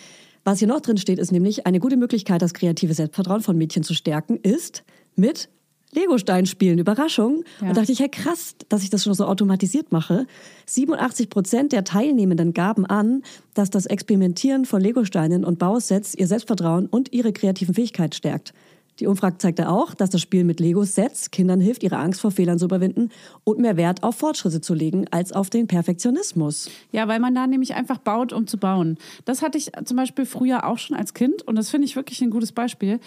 Was 0.46 0.60
hier 0.60 0.68
noch 0.68 0.80
drin 0.80 0.96
steht, 0.96 1.18
ist 1.18 1.32
nämlich 1.32 1.66
eine 1.66 1.80
gute 1.80 1.96
Möglichkeit, 1.96 2.40
das 2.40 2.54
kreative 2.54 2.94
Selbstvertrauen 2.94 3.40
von 3.40 3.58
Mädchen 3.58 3.82
zu 3.82 3.94
stärken, 3.94 4.36
ist 4.36 4.84
mit 5.16 5.48
Lego-Stein 5.90 6.46
spielen. 6.46 6.78
Überraschung. 6.78 7.42
Ja. 7.60 7.70
Und 7.70 7.76
dachte 7.76 7.90
ich, 7.90 7.98
hey, 7.98 8.08
krass, 8.08 8.54
dass 8.68 8.84
ich 8.84 8.90
das 8.90 9.02
schon 9.02 9.14
so 9.14 9.26
automatisiert 9.26 9.90
mache. 9.90 10.28
87 10.66 11.30
Prozent 11.30 11.72
der 11.72 11.82
Teilnehmenden 11.82 12.52
gaben 12.52 12.86
an, 12.86 13.24
dass 13.54 13.70
das 13.70 13.86
Experimentieren 13.86 14.66
von 14.66 14.80
Lego-Steinen 14.80 15.44
und 15.44 15.58
Bausets 15.58 16.14
ihr 16.14 16.28
Selbstvertrauen 16.28 16.86
und 16.86 17.12
ihre 17.12 17.32
kreativen 17.32 17.74
Fähigkeiten 17.74 18.12
stärkt. 18.12 18.54
Die 19.00 19.06
Umfrage 19.06 19.38
zeigte 19.38 19.68
auch, 19.68 19.94
dass 19.94 20.10
das 20.10 20.20
Spiel 20.20 20.44
mit 20.44 20.60
Lego-Sets 20.60 21.30
Kindern 21.30 21.60
hilft, 21.60 21.82
ihre 21.82 21.98
Angst 21.98 22.20
vor 22.20 22.30
Fehlern 22.30 22.58
zu 22.58 22.64
überwinden 22.64 23.10
und 23.44 23.58
mehr 23.58 23.76
Wert 23.76 24.02
auf 24.02 24.16
Fortschritte 24.16 24.60
zu 24.60 24.74
legen 24.74 25.06
als 25.10 25.32
auf 25.32 25.50
den 25.50 25.66
Perfektionismus. 25.66 26.70
Ja, 26.92 27.06
weil 27.08 27.20
man 27.20 27.34
da 27.34 27.46
nämlich 27.46 27.74
einfach 27.74 27.98
baut, 27.98 28.32
um 28.32 28.46
zu 28.46 28.58
bauen. 28.58 28.96
Das 29.24 29.42
hatte 29.42 29.58
ich 29.58 29.72
zum 29.84 29.96
Beispiel 29.96 30.24
früher 30.24 30.66
auch 30.66 30.78
schon 30.78 30.96
als 30.96 31.14
Kind 31.14 31.42
und 31.42 31.56
das 31.56 31.70
finde 31.70 31.86
ich 31.86 31.96
wirklich 31.96 32.22
ein 32.22 32.30
gutes 32.30 32.52
Beispiel. 32.52 33.00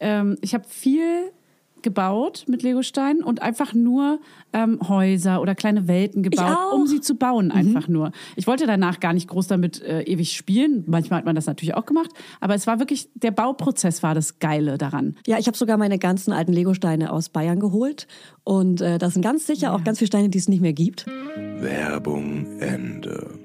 Ähm, 0.00 0.36
ich 0.40 0.54
habe 0.54 0.64
viel 0.68 1.32
gebaut 1.84 2.44
mit 2.48 2.64
Legosteinen 2.64 3.22
und 3.22 3.40
einfach 3.40 3.74
nur 3.74 4.18
ähm, 4.52 4.80
Häuser 4.88 5.40
oder 5.40 5.54
kleine 5.54 5.86
Welten 5.86 6.24
gebaut, 6.24 6.72
um 6.72 6.88
sie 6.88 7.00
zu 7.00 7.14
bauen, 7.14 7.52
einfach 7.52 7.86
nur. 7.86 8.10
Ich 8.34 8.48
wollte 8.48 8.66
danach 8.66 8.98
gar 8.98 9.12
nicht 9.12 9.28
groß 9.28 9.46
damit 9.46 9.80
äh, 9.82 10.02
ewig 10.02 10.32
spielen. 10.32 10.82
Manchmal 10.86 11.18
hat 11.18 11.26
man 11.26 11.36
das 11.36 11.46
natürlich 11.46 11.74
auch 11.74 11.86
gemacht, 11.86 12.10
aber 12.40 12.54
es 12.54 12.66
war 12.66 12.80
wirklich, 12.80 13.08
der 13.14 13.30
Bauprozess 13.30 14.02
war 14.02 14.14
das 14.14 14.40
Geile 14.40 14.78
daran. 14.78 15.14
Ja, 15.26 15.38
ich 15.38 15.46
habe 15.46 15.56
sogar 15.56 15.76
meine 15.76 15.98
ganzen 15.98 16.32
alten 16.32 16.52
Lego-Steine 16.52 17.12
aus 17.12 17.28
Bayern 17.28 17.60
geholt. 17.60 18.08
Und 18.42 18.80
äh, 18.80 18.98
das 18.98 19.14
sind 19.14 19.22
ganz 19.22 19.46
sicher 19.46 19.74
auch 19.74 19.84
ganz 19.84 19.98
viele 19.98 20.08
Steine, 20.08 20.28
die 20.28 20.38
es 20.38 20.48
nicht 20.48 20.60
mehr 20.60 20.72
gibt. 20.72 21.06
Werbung 21.60 22.60
Ende. 22.60 23.43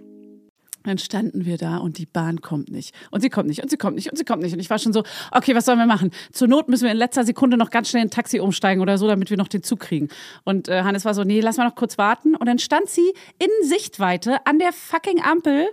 Dann 0.84 0.98
standen 0.98 1.46
wir 1.46 1.58
da 1.58 1.78
und 1.78 1.98
die 1.98 2.06
Bahn 2.06 2.42
kommt 2.42 2.72
nicht. 2.72 2.96
Und 3.12 3.22
sie 3.22 3.30
kommt 3.30 3.48
nicht 3.48 3.62
und 3.62 3.70
sie 3.70 3.78
kommt 3.78 3.96
nicht 3.96 4.10
und 4.10 4.18
sie 4.18 4.24
kommt 4.24 4.42
nicht. 4.42 4.54
Und 4.54 4.60
ich 4.60 4.70
war 4.70 4.80
schon 4.80 4.94
so, 4.94 5.04
okay, 5.31 5.56
was 5.56 5.66
sollen 5.66 5.78
wir 5.78 5.86
machen? 5.86 6.12
Zur 6.31 6.48
Not 6.48 6.70
müssen 6.70 6.86
wir 6.86 6.92
in 6.92 6.98
letzter 6.98 7.26
Sekunde 7.26 7.58
noch 7.58 7.70
ganz 7.70 7.90
schnell 7.90 8.04
ein 8.04 8.10
Taxi 8.10 8.40
umsteigen 8.40 8.81
oder 8.81 8.98
so, 8.98 9.08
damit 9.08 9.30
wir 9.30 9.38
noch 9.38 9.48
den 9.48 9.64
Zug 9.64 9.81
kriegen. 9.81 10.10
Und 10.46 10.70
äh, 10.70 10.84
Hannes 10.84 11.06
war 11.06 11.14
so, 11.14 11.24
nee, 11.24 11.42
lass 11.42 11.58
mal 11.58 11.66
noch 11.66 11.76
kurz 11.76 11.98
warten. 11.98 12.36
Und 12.36 12.46
dann 12.48 12.60
stand 12.60 12.90
sie 12.90 13.14
in 13.40 13.68
Sichtweite 13.68 14.46
an 14.46 14.60
der 14.60 14.72
fucking 14.72 15.22
Ampel 15.22 15.68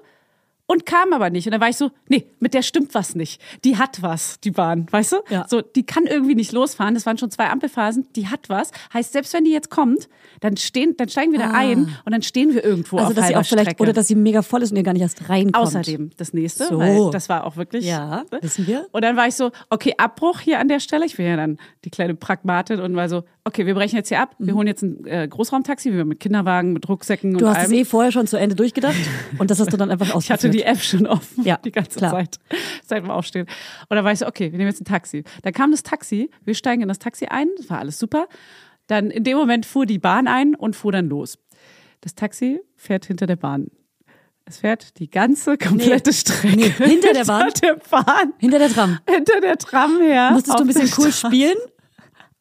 und 0.67 0.85
kam 0.87 1.13
aber 1.13 1.31
nicht. 1.31 1.47
Und 1.47 1.53
dann 1.53 1.61
war 1.61 1.69
ich 1.69 1.77
so, 1.77 1.91
nee, 2.09 2.27
mit 2.41 2.55
der 2.55 2.63
stimmt 2.63 2.95
was 2.95 3.15
nicht. 3.15 3.41
Die 3.65 3.77
hat 3.77 4.03
was, 4.03 4.41
die 4.41 4.51
Bahn, 4.51 4.87
weißt 4.91 5.13
du? 5.13 5.17
Ja. 5.31 5.47
So, 5.49 5.63
die 5.63 5.85
kann 5.87 6.07
irgendwie 6.07 6.35
nicht 6.35 6.53
losfahren. 6.53 6.95
Das 6.95 7.07
waren 7.07 7.19
schon 7.19 7.31
zwei 7.31 7.49
Ampelphasen. 7.51 8.09
Die 8.17 8.29
hat 8.29 8.49
was. 8.49 8.71
Heißt, 8.93 9.13
selbst 9.13 9.33
wenn 9.33 9.45
die 9.45 9.53
jetzt 9.53 9.71
kommt, 9.71 10.09
dann 10.41 10.57
stehen, 10.57 10.95
dann 10.97 11.09
steigen 11.09 11.33
wir 11.33 11.39
da 11.39 11.53
ein 11.53 11.97
und 12.05 12.13
dann 12.13 12.23
stehen 12.23 12.53
wir 12.55 12.65
irgendwo 12.65 12.97
Also, 12.99 13.11
auf 13.11 13.15
dass 13.15 13.29
sie 13.29 13.37
auch 13.37 13.45
vielleicht, 13.45 13.67
Strecke. 13.69 13.83
oder 13.83 13.93
dass 13.93 14.09
sie 14.09 14.17
mega 14.17 14.43
voll 14.43 14.63
ist 14.63 14.71
und 14.73 14.77
ihr 14.77 14.83
gar 14.83 14.93
nicht 14.93 15.03
erst 15.03 15.29
reinkommt. 15.29 15.57
Außerdem 15.67 16.11
das 16.17 16.33
nächste, 16.33 16.67
So. 16.67 16.79
weil 16.79 17.11
das 17.11 17.29
war 17.29 17.45
auch 17.45 17.57
wirklich. 17.57 17.85
Ja, 17.85 18.25
wissen 18.41 18.67
wir. 18.67 18.87
Und 18.93 19.03
dann 19.05 19.17
war 19.17 19.29
ich 19.29 19.35
so, 19.35 19.53
okay, 19.71 19.95
Abbruch 19.99 20.41
hier 20.41 20.59
an 20.59 20.69
der 20.69 20.81
Stelle. 20.81 21.07
Ich 21.07 21.17
bin 21.17 21.27
ja 21.27 21.37
dann 21.37 21.59
die 21.85 21.91
kleine 21.91 22.15
Pragmatin 22.15 22.81
und 22.81 22.97
war 22.97 23.09
so, 23.09 23.23
okay, 23.47 23.65
wir 23.65 23.75
brechen 23.75 23.97
jetzt 23.97 24.09
hier 24.09 24.21
ab. 24.21 24.35
Wir 24.39 24.55
holen 24.55 24.67
jetzt 24.67 24.83
ein 24.83 25.07
äh, 25.07 25.27
Großraumtaxi, 25.29 25.93
wie 25.93 25.97
wir 25.97 26.05
mit 26.05 26.21
Kinderwagen, 26.21 26.73
mit 26.73 26.89
Rucksäcken 26.89 27.31
Mhm. 27.33 27.39
Du 27.39 27.45
und 27.47 27.51
hast 27.53 27.65
es 27.67 27.71
allem. 27.71 27.79
eh 27.81 27.85
vorher 27.85 28.13
schon 28.13 28.27
zu 28.27 28.37
Ende 28.37 28.55
durchgedacht 28.57 28.97
und 29.39 29.51
das 29.51 29.59
hast 29.61 29.73
du 29.73 29.77
dann 29.77 29.91
einfach 29.91 30.09
ich 30.09 30.15
ausgeführt. 30.15 30.39
hatte 30.41 30.51
die 30.51 30.63
App 30.63 30.81
schon 30.83 31.07
offen 31.07 31.45
Ja, 31.45 31.57
die 31.65 31.73
ganze 31.73 31.99
klar. 31.99 32.11
Zeit, 32.13 32.39
seit 32.85 33.03
dem 33.05 33.11
Aufstehen. 33.11 33.47
Und 33.89 33.95
dann 33.97 34.05
war 34.05 34.13
ich 34.13 34.19
so, 34.19 34.27
okay, 34.27 34.51
wir 34.53 34.59
nehmen 34.59 34.69
jetzt 34.71 34.81
ein 34.83 34.85
Taxi. 34.85 35.25
Dann 35.43 35.53
kam 35.53 35.71
das 35.71 35.83
Taxi, 35.83 36.31
wir 36.45 36.55
steigen 36.55 36.83
in 36.83 36.89
das 36.89 36.99
Taxi 36.99 37.27
ein, 37.27 37.49
das 37.57 37.71
war 37.71 37.79
alles 37.79 37.99
super. 37.99 38.27
Dann 38.89 39.11
in 39.11 39.25
dem 39.25 39.37
Moment 39.39 39.65
fuhr 39.67 39.87
die 39.87 39.99
Bahn 39.99 40.29
ein 40.29 40.55
und 40.55 40.77
fuhr 40.77 40.93
dann 40.93 41.09
los. 41.09 41.39
Das 42.03 42.15
Taxi 42.15 42.61
fährt 42.77 43.07
hinter 43.07 43.27
der 43.27 43.37
Bahn. 43.37 43.69
Es 44.49 44.59
fährt 44.59 44.99
die 45.01 45.11
ganze 45.11 45.59
komplette 45.59 46.13
Strecke 46.13 46.55
Nee, 46.57 46.71
hinter 46.71 47.13
der 47.13 47.25
Bahn? 47.27 47.45
hinter 47.51 47.75
der 47.75 47.81
Bahn, 47.91 48.33
Hinter 48.39 48.59
der 48.61 48.69
Tram. 48.69 48.99
hinter 49.09 49.41
der 49.41 49.59
Tram 49.59 50.01
her. 50.01 50.31
Musstest 50.33 50.57
du 50.59 50.63
ein 50.63 50.67
bisschen 50.69 50.89
cool 50.99 51.11
Straße. 51.13 51.27
spielen? 51.35 51.57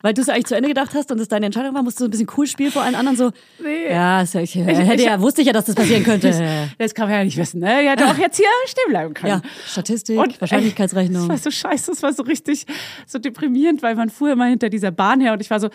Weil 0.06 0.14
du 0.14 0.22
es 0.22 0.30
eigentlich 0.30 0.46
zu 0.46 0.56
Ende 0.56 0.68
gedacht 0.70 0.92
hast 0.94 1.12
und 1.12 1.20
es 1.20 1.30
deine 1.30 1.48
Entscheidung 1.48 1.74
war, 1.74 1.82
musst 1.82 2.00
du 2.00 2.04
ein 2.06 2.12
bisschen 2.12 2.28
cool 2.38 2.46
spielen 2.46 2.72
vor 2.72 2.84
allen 2.84 2.94
anderen 2.94 3.18
so. 3.18 3.32
Nee. 3.58 3.90
Ja, 3.90 4.22
ja- 4.22 4.40
ich, 4.40 4.54
hätte 4.54 5.02
ja, 5.04 5.20
wusste 5.20 5.42
ich 5.42 5.48
ja, 5.48 5.54
dass 5.54 5.66
das 5.66 5.74
passieren 5.74 6.04
könnte. 6.04 6.30
Das 6.78 6.94
kann 6.94 7.10
man 7.10 7.18
ja 7.18 7.24
nicht 7.24 7.38
wissen, 7.38 7.60
ne? 7.60 7.82
Ich 7.82 7.90
hätte 7.90 8.06
auch 8.06 8.16
jetzt 8.16 8.38
hier 8.38 8.46
stehen 8.68 8.90
bleiben 8.90 9.16
können. 9.16 9.42
Ja, 9.44 9.50
Statistik, 9.68 10.20
Und, 10.20 10.34
ey, 10.36 10.42
Wahrscheinlichkeitsrechnung. 10.42 11.28
Das 11.28 11.30
war 11.30 11.38
so 11.40 11.50
scheiße, 11.50 11.90
das 11.90 12.04
war 12.04 12.14
so 12.14 12.22
richtig 12.22 12.68
so 13.08 13.18
deprimierend, 13.18 13.82
weil 13.82 13.96
man 13.96 14.12
fuhr 14.12 14.32
immer 14.32 14.46
hinter 14.46 14.70
dieser 14.70 14.92
Bahn 14.92 15.22
her 15.22 15.34
und 15.34 15.42
ich 15.42 15.50
war 15.50 15.60
so, 15.60 15.70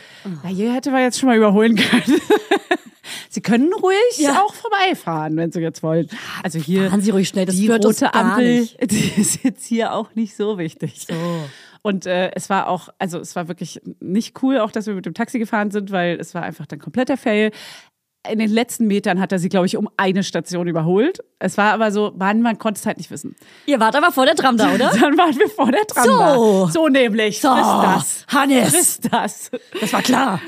na, 0.44 0.48
hier 0.48 0.74
hätte 0.74 0.92
man 0.92 1.02
jetzt 1.02 1.18
schon 1.18 1.28
mal 1.28 1.36
überholen 1.36 1.74
können. 1.74 2.20
Sie 3.28 3.40
können 3.40 3.72
ruhig 3.72 3.96
Ja. 4.18 4.42
auch 4.42 4.54
vorbeifahren, 4.54 5.36
wenn 5.36 5.50
Sie 5.50 5.60
jetzt 5.60 5.82
wollen. 5.82 6.08
Also 6.44 6.60
hier 6.60 6.88
Fahren 6.90 7.00
Sie 7.00 7.10
ruhig 7.10 7.26
schnell, 7.28 7.46
das 7.46 7.56
die 7.56 7.68
rote 7.68 8.14
Ampel, 8.14 8.68
die 8.84 9.12
ist 9.20 9.42
jetzt 9.42 9.64
hier 9.66 9.92
auch 9.92 10.14
nicht 10.14 10.36
so 10.36 10.58
wichtig. 10.58 11.06
So. 11.08 11.14
Und 11.82 12.06
äh, 12.06 12.30
es 12.34 12.50
war 12.50 12.68
auch, 12.68 12.88
also 12.98 13.18
es 13.18 13.34
war 13.36 13.48
wirklich 13.48 13.80
nicht 14.00 14.42
cool, 14.42 14.58
auch 14.58 14.70
dass 14.70 14.86
wir 14.86 14.94
mit 14.94 15.06
dem 15.06 15.14
Taxi 15.14 15.38
gefahren 15.38 15.70
sind, 15.70 15.90
weil 15.90 16.18
es 16.20 16.34
war 16.34 16.42
einfach 16.42 16.66
dann 16.66 16.78
kompletter 16.78 17.16
Fail. 17.16 17.50
In 18.30 18.38
den 18.38 18.50
letzten 18.50 18.86
Metern 18.86 19.18
hat 19.18 19.32
er 19.32 19.38
sie, 19.38 19.48
glaube 19.48 19.64
ich, 19.64 19.78
um 19.78 19.88
eine 19.96 20.22
Station 20.22 20.68
überholt. 20.68 21.20
Es 21.38 21.56
war 21.56 21.72
aber 21.72 21.90
so, 21.90 22.12
man, 22.18 22.42
man 22.42 22.58
konnte 22.58 22.78
es 22.78 22.84
halt 22.84 22.98
nicht 22.98 23.10
wissen. 23.10 23.34
Ihr 23.64 23.80
wart 23.80 23.96
aber 23.96 24.12
vor 24.12 24.26
der 24.26 24.34
Tram 24.34 24.58
da, 24.58 24.74
oder? 24.74 24.90
Dann 25.00 25.16
waren 25.16 25.34
wir 25.38 25.48
vor 25.48 25.72
der 25.72 25.86
Tram 25.86 26.04
So. 26.04 26.18
da. 26.18 26.70
So 26.70 26.88
nämlich. 26.88 27.40
So, 27.40 27.48
Friss 27.48 27.66
das. 27.66 28.26
Hannes. 28.28 28.68
Friss 28.74 29.00
das. 29.00 29.50
Das 29.80 29.92
war 29.94 30.02
klar. 30.02 30.40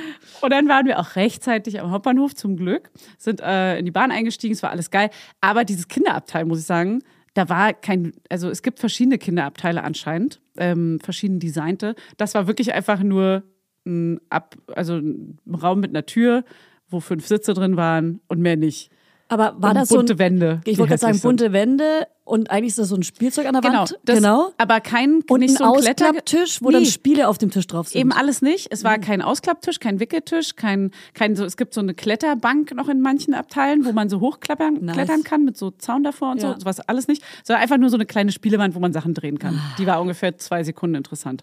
Und 0.42 0.50
dann 0.50 0.68
waren 0.68 0.86
wir 0.86 0.98
auch 0.98 1.14
rechtzeitig 1.14 1.80
am 1.80 1.92
Hauptbahnhof 1.92 2.34
zum 2.34 2.56
Glück, 2.56 2.90
sind 3.16 3.40
äh, 3.40 3.78
in 3.78 3.84
die 3.84 3.92
Bahn 3.92 4.10
eingestiegen, 4.10 4.52
es 4.54 4.62
war 4.64 4.70
alles 4.70 4.90
geil. 4.90 5.08
Aber 5.40 5.64
dieses 5.64 5.86
Kinderabteil, 5.86 6.44
muss 6.46 6.58
ich 6.58 6.66
sagen, 6.66 7.04
da 7.34 7.48
war 7.48 7.72
kein, 7.72 8.12
also 8.28 8.50
es 8.50 8.62
gibt 8.62 8.78
verschiedene 8.78 9.18
Kinderabteile 9.18 9.82
anscheinend, 9.84 10.40
ähm, 10.56 11.00
verschieden 11.00 11.40
designte. 11.40 11.94
Das 12.16 12.34
war 12.34 12.46
wirklich 12.46 12.74
einfach 12.74 13.02
nur 13.02 13.42
ein, 13.86 14.20
Ab, 14.28 14.56
also 14.74 14.96
ein 14.96 15.38
Raum 15.50 15.80
mit 15.80 15.90
einer 15.90 16.06
Tür, 16.06 16.44
wo 16.88 17.00
fünf 17.00 17.26
Sitze 17.26 17.54
drin 17.54 17.76
waren 17.76 18.20
und 18.28 18.40
mehr 18.40 18.56
nicht. 18.56 18.90
Aber 19.28 19.54
war 19.62 19.70
und 19.70 19.76
das 19.76 19.88
so 19.88 19.96
bunte 19.96 20.14
ein, 20.14 20.18
Wände. 20.18 20.60
Ich 20.64 20.78
wollte 20.78 20.90
gerade 20.90 21.00
sagen, 21.00 21.14
sind. 21.14 21.22
bunte 21.22 21.52
Wände 21.52 22.06
und 22.24 22.50
eigentlich 22.50 22.68
ist 22.70 22.78
das 22.78 22.88
so 22.88 22.94
ein 22.96 23.02
Spielzeug 23.02 23.46
an 23.46 23.52
der 23.54 23.62
Genau, 23.62 23.80
Wand. 23.80 23.98
das, 24.04 24.16
genau. 24.16 24.52
aber 24.56 24.80
kein 24.80 25.22
Und 25.28 25.40
nicht 25.40 25.54
ein 25.54 25.56
so 25.56 25.64
ein 25.64 25.70
Ausklapptisch, 25.70 26.62
wo 26.62 26.70
dann 26.70 26.82
Nee. 26.82 26.88
Spiele 26.88 27.28
auf 27.28 27.36
dem 27.38 27.50
Tisch 27.50 27.66
drauf 27.66 27.88
sind. 27.88 28.00
Eben 28.00 28.12
alles 28.12 28.42
nicht. 28.42 28.68
Es 28.70 28.84
war 28.84 28.98
kein 28.98 29.22
Ausklapptisch, 29.22 29.80
kein 29.80 29.98
Wickeltisch, 29.98 30.54
kein, 30.54 30.92
kein 31.14 31.34
so, 31.34 31.44
es 31.44 31.56
gibt 31.56 31.74
so 31.74 31.80
eine 31.80 31.94
Kletterbank 31.94 32.74
noch 32.76 32.88
in 32.88 33.00
manchen 33.00 33.34
Abteilen, 33.34 33.84
wo 33.84 33.92
man 33.92 34.08
so 34.08 34.20
hochklettern 34.20 34.74
Nice. 34.84 34.94
klettern 34.94 35.24
kann 35.24 35.44
mit 35.44 35.56
so 35.56 35.70
Zaun 35.72 36.04
davor 36.04 36.30
und 36.32 36.42
Ja. 36.42 36.54
so. 36.54 36.60
Sowas 36.60 36.80
alles 36.80 37.08
nicht. 37.08 37.22
Sondern 37.44 37.62
einfach 37.62 37.78
nur 37.78 37.90
so 37.90 37.96
eine 37.96 38.06
kleine 38.06 38.30
Spielewand, 38.30 38.74
wo 38.74 38.78
man 38.80 38.92
Sachen 38.92 39.14
drehen 39.14 39.38
kann. 39.40 39.56
Ah. 39.56 39.74
Die 39.78 39.86
war 39.86 40.00
ungefähr 40.00 40.38
zwei 40.38 40.62
Sekunden 40.62 40.94
interessant. 40.96 41.42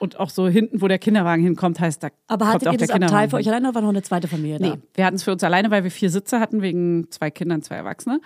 Und 0.00 0.18
auch 0.18 0.30
so 0.30 0.48
hinten, 0.48 0.80
wo 0.82 0.88
der 0.88 0.98
Kinderwagen 0.98 1.42
hinkommt, 1.42 1.80
heißt, 1.80 2.02
da 2.02 2.08
Aber 2.26 2.48
hattet 2.48 2.68
auch 2.68 2.72
ihr 2.72 2.78
das 2.78 2.90
Abteil 2.90 3.28
für 3.30 3.36
euch 3.36 3.48
alleine 3.48 3.68
oder 3.68 3.74
war 3.76 3.82
noch 3.82 3.88
eine 3.88 4.02
zweite 4.02 4.28
Familie 4.28 4.58
Nee, 4.60 4.70
da? 4.70 4.76
wir 4.94 5.04
hatten 5.06 5.16
es 5.16 5.22
für 5.24 5.32
uns 5.32 5.42
alleine, 5.44 5.70
weil 5.70 5.84
wir 5.84 5.90
vier 5.90 6.10
Sitze 6.10 6.38
hatten, 6.40 6.60
wegen 6.62 7.06
zwei 7.10 7.30
Kindern, 7.30 7.62
zwei 7.62 7.76
Erwachsene. 7.76 8.20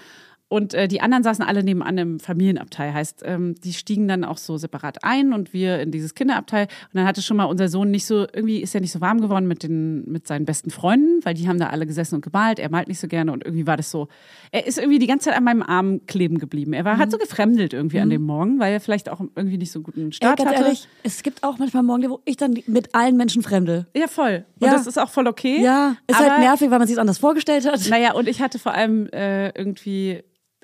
Und 0.52 0.75
äh, 0.75 0.87
die 0.87 1.00
anderen 1.00 1.23
saßen 1.25 1.42
alle 1.42 1.62
nebenan 1.64 1.97
im 1.97 2.21
Familienabteil. 2.21 2.92
Heißt, 2.92 3.23
ähm, 3.25 3.54
die 3.64 3.73
stiegen 3.73 4.06
dann 4.06 4.23
auch 4.23 4.37
so 4.37 4.59
separat 4.59 5.02
ein 5.02 5.32
und 5.32 5.54
wir 5.54 5.80
in 5.80 5.90
dieses 5.90 6.14
Kinderabteil. 6.14 6.64
Und 6.66 6.94
dann 6.99 7.06
hatte 7.06 7.23
schon 7.23 7.38
mal 7.38 7.44
unser 7.44 7.68
Sohn 7.68 7.90
nicht 7.90 8.04
so, 8.04 8.26
irgendwie 8.32 8.61
ist 8.61 8.75
er 8.75 8.82
nicht 8.82 8.92
so 8.92 9.00
warm 9.00 9.23
geworden 9.23 9.49
mit, 9.49 9.62
den, 9.62 10.04
mit 10.11 10.26
seinen 10.26 10.44
besten 10.44 10.71
Freunden, 10.71 11.25
weil 11.25 11.32
die 11.32 11.49
haben 11.49 11.59
da 11.59 11.68
alle 11.68 11.87
gesessen 11.87 12.16
und 12.16 12.21
gemalt. 12.21 12.59
Er 12.59 12.71
malt 12.71 12.88
nicht 12.88 13.00
so 13.00 13.09
gerne 13.09 13.32
und 13.32 13.44
irgendwie 13.44 13.66
war 13.66 13.78
das 13.78 13.90
so. 13.90 14.09
Er 14.50 14.66
ist 14.66 14.78
irgendwie 14.78 14.99
die 14.99 15.06
ganze 15.06 15.30
Zeit 15.30 15.38
an 15.38 15.44
meinem 15.44 15.62
Arm 15.62 16.04
kleben 16.06 16.37
geblieben. 16.38 16.75
Er 16.75 16.85
war, 16.85 16.99
hat 16.99 17.11
so 17.11 17.16
gefremdelt 17.16 17.73
irgendwie 17.73 18.00
an 18.00 18.11
dem 18.11 18.23
Morgen, 18.23 18.61
weil 18.61 18.75
er 18.75 18.80
vielleicht 18.80 19.09
auch 19.09 19.21
irgendwie 19.35 19.56
nicht 19.56 19.73
so 19.73 19.78
einen 19.78 19.85
guten 19.85 20.00
Mhm. 20.02 20.06
Ja, 20.11 20.12
Start 20.12 20.38
ganz 20.38 20.50
hatte. 20.50 20.64
ehrlich, 20.64 20.88
es 21.02 21.23
gibt 21.23 21.42
auch 21.44 21.56
manchmal 21.59 21.82
Morgen, 21.82 22.11
wo 22.11 22.21
ich 22.26 22.37
dann 22.37 22.59
mit 22.66 22.94
allen 22.94 23.16
Menschen 23.16 23.42
fremde. 23.42 23.87
Ja, 23.97 24.06
voll. 24.06 24.44
Und 24.61 24.66
Ja. 24.66 24.75
das 24.75 24.87
ist 24.87 24.99
auch 24.99 25.09
voll 25.09 25.26
okay. 25.28 25.62
Ja, 25.62 25.97
ist 26.06 26.18
halt 26.18 26.40
nervig, 26.40 26.71
weil 26.71 26.78
man 26.78 26.88
sich 26.88 26.99
anders 27.00 27.16
vorgestellt 27.18 27.66
hat. 27.66 27.88
Naja, 27.88 28.12
und 28.12 28.28
ich 28.28 28.42
hatte 28.42 28.59
vor 28.59 28.75
allem 28.75 29.06
äh, 29.14 29.49
irgendwie 29.59 30.23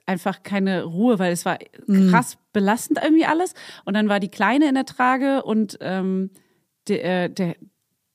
einfach 0.09 0.43
keine 0.43 0.85
Ruhe, 0.85 1.19
weil 1.19 1.33
es 1.33 1.45
war 1.45 1.59
Mhm. 1.87 2.11
krass 2.11 2.39
belastend 2.53 2.99
irgendwie 3.03 3.27
alles. 3.27 3.55
Und 3.85 3.95
dann 3.95 4.09
war 4.09 4.21
die 4.21 4.31
Kleine 4.31 4.69
in 4.69 4.75
der 4.75 4.87
Trage 4.87 5.43
und 5.43 5.79
ähm, 5.81 6.31
der, 6.89 7.25
äh, 7.25 7.31
der, 7.31 7.57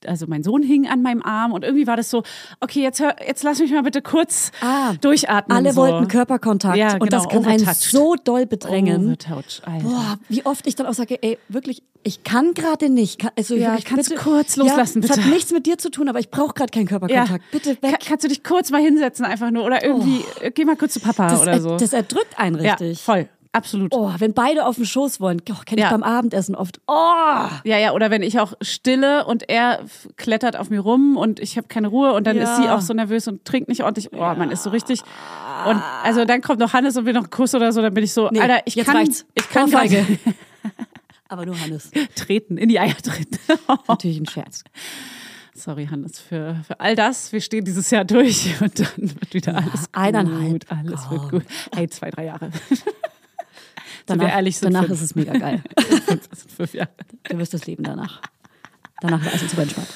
also 0.07 0.25
mein 0.27 0.43
Sohn 0.43 0.63
hing 0.63 0.87
an 0.87 1.01
meinem 1.01 1.21
Arm 1.21 1.51
und 1.51 1.63
irgendwie 1.63 1.87
war 1.87 1.95
das 1.97 2.09
so, 2.09 2.23
okay, 2.59 2.81
jetzt 2.81 2.99
hör, 2.99 3.15
jetzt 3.25 3.43
lass 3.43 3.59
mich 3.59 3.71
mal 3.71 3.83
bitte 3.83 4.01
kurz 4.01 4.51
Ah, 4.61 4.93
durchatmen. 5.01 5.57
Alle 5.57 5.71
so. 5.73 5.81
wollten 5.81 6.07
Körperkontakt 6.07 6.77
Ja, 6.77 6.97
und 6.97 7.11
das 7.13 7.27
genau, 7.27 7.41
kann 7.43 7.51
einen 7.51 7.65
so 7.75 8.15
doll 8.23 8.45
bedrängen. 8.45 9.05
Overtouch, 9.07 9.61
Alter. 9.65 9.83
Boah, 9.85 10.19
wie 10.29 10.45
oft 10.45 10.67
ich 10.67 10.75
dann 10.75 10.87
auch 10.87 10.93
sage, 10.93 11.21
ey, 11.21 11.37
wirklich, 11.49 11.83
ich 12.03 12.23
kann 12.23 12.53
gerade 12.53 12.89
nicht. 12.89 13.19
Kann, 13.19 13.31
also 13.37 13.55
Ja, 13.55 13.75
ich, 13.77 13.85
kannst 13.85 14.09
bitte, 14.09 14.21
du 14.21 14.29
kurz 14.29 14.55
loslassen, 14.57 15.01
ja, 15.01 15.05
Es 15.09 15.15
bitte? 15.15 15.25
hat 15.25 15.33
nichts 15.33 15.51
mit 15.51 15.65
dir 15.65 15.77
zu 15.77 15.89
tun, 15.89 16.09
aber 16.09 16.19
ich 16.19 16.29
brauche 16.29 16.53
gerade 16.53 16.71
keinen 16.71 16.87
Körperkontakt. 16.87 17.43
Bitte 17.51 17.75
Ka 17.77 17.87
weg. 17.87 17.99
kannst 18.05 18.23
du 18.25 18.27
dich 18.27 18.43
kurz 18.43 18.71
mal 18.71 18.81
hinsetzen 18.81 19.25
einfach 19.25 19.51
nur 19.51 19.63
oder 19.65 19.83
irgendwie, 19.85 20.21
äh, 20.41 20.51
geh 20.51 20.65
mal 20.65 20.75
kurz 20.75 20.93
zu 20.93 20.99
Papa 20.99 21.29
Das, 21.29 21.41
oder 21.41 21.51
er- 21.53 21.61
so. 21.61 21.77
das 21.77 21.93
erdrückt 21.93 22.37
einen 22.37 22.61
ja, 22.61 22.71
richtig. 22.73 23.01
voll, 23.01 23.29
absolut. 23.53 23.93
Oh, 23.95 24.11
wenn 24.17 24.33
beide 24.33 24.65
auf 24.65 24.75
dem 24.75 24.83
Schoß 24.85 25.19
wollen, 25.21 25.41
oh, 25.49 25.53
kenne 25.65 25.79
ich 25.81 25.85
Ja. 25.85 25.91
beim 25.91 26.03
Abendessen 26.03 26.55
oft. 26.55 26.81
Oh, 26.87 26.91
Ja, 27.63 27.77
ja, 27.77 27.93
oder 27.93 28.11
wenn 28.11 28.21
ich 28.23 28.39
auch 28.39 28.53
stille 28.61 29.25
und 29.25 29.47
er 29.49 29.79
klettert 30.17 30.57
auf 30.57 30.69
mir 30.69 30.81
rum 30.81 31.15
und 31.15 31.39
ich 31.39 31.55
habe 31.57 31.67
keine 31.67 31.87
Ruhe 31.87 32.13
und 32.13 32.27
dann 32.27 32.35
Ja. 32.37 32.43
ist 32.43 32.57
sie 32.61 32.69
auch 32.69 32.81
so 32.81 32.93
nervös 32.93 33.27
und 33.27 33.45
trinkt 33.45 33.69
nicht 33.69 33.83
ordentlich. 33.83 34.11
Oh, 34.13 34.17
man 34.17 34.51
ist 34.51 34.63
so 34.63 34.69
richtig. 34.71 35.01
Und 35.67 35.81
also 36.03 36.25
dann 36.25 36.41
kommt 36.41 36.59
noch 36.59 36.73
Hannes 36.73 36.97
und 36.97 37.05
will 37.05 37.13
noch 37.13 37.21
einen 37.21 37.29
Kuss 37.29 37.55
oder 37.55 37.71
so, 37.71 37.81
dann 37.81 37.93
bin 37.93 38.03
ich 38.03 38.11
so, 38.11 38.29
nee, 38.31 38.41
Alter, 38.41 38.61
ich 38.65 38.75
kann, 38.75 38.97
reicht's. 38.97 39.25
ich 39.35 39.49
kann 39.49 39.69
gerade 39.71 40.05
aber 41.29 41.45
nur 41.45 41.59
Hannes. 41.59 41.89
treten, 42.15 42.57
in 42.57 42.69
die 42.69 42.79
Eier 42.79 42.97
treten. 42.97 43.37
Natürlich 43.87 44.19
ein 44.19 44.27
Scherz. 44.27 44.63
Sorry, 45.55 45.85
Hannes, 45.85 46.19
für, 46.19 46.57
für 46.65 46.79
all 46.79 46.95
das. 46.95 47.31
Wir 47.31 47.39
stehen 47.39 47.63
dieses 47.63 47.89
Jahr 47.91 48.05
durch 48.05 48.55
und 48.59 48.79
dann 48.79 48.87
wird 48.97 49.33
wieder 49.35 49.55
alles 49.55 49.87
eineinhalb. 49.91 50.51
gut. 50.51 50.65
Alles 50.71 51.09
wird 51.11 51.29
gut. 51.29 51.43
Hey, 51.75 51.87
zwei, 51.87 52.09
drei 52.09 52.25
Jahre. 52.25 52.49
Danach, 54.05 54.25
wir 54.25 54.33
ehrlich 54.33 54.59
danach 54.59 54.81
fünf. 54.85 54.93
ist 54.93 55.01
es 55.01 55.15
mega 55.15 55.33
geil. 55.33 55.63
Fünf 56.57 56.73
Jahre. 56.73 56.89
Du 57.29 57.37
wirst 57.37 57.53
das 57.53 57.65
Leben 57.65 57.83
danach. 57.83 58.21
Danach 59.01 59.25
ist 59.33 59.43
es 59.43 59.51
super 59.51 59.63
entspannt. 59.63 59.87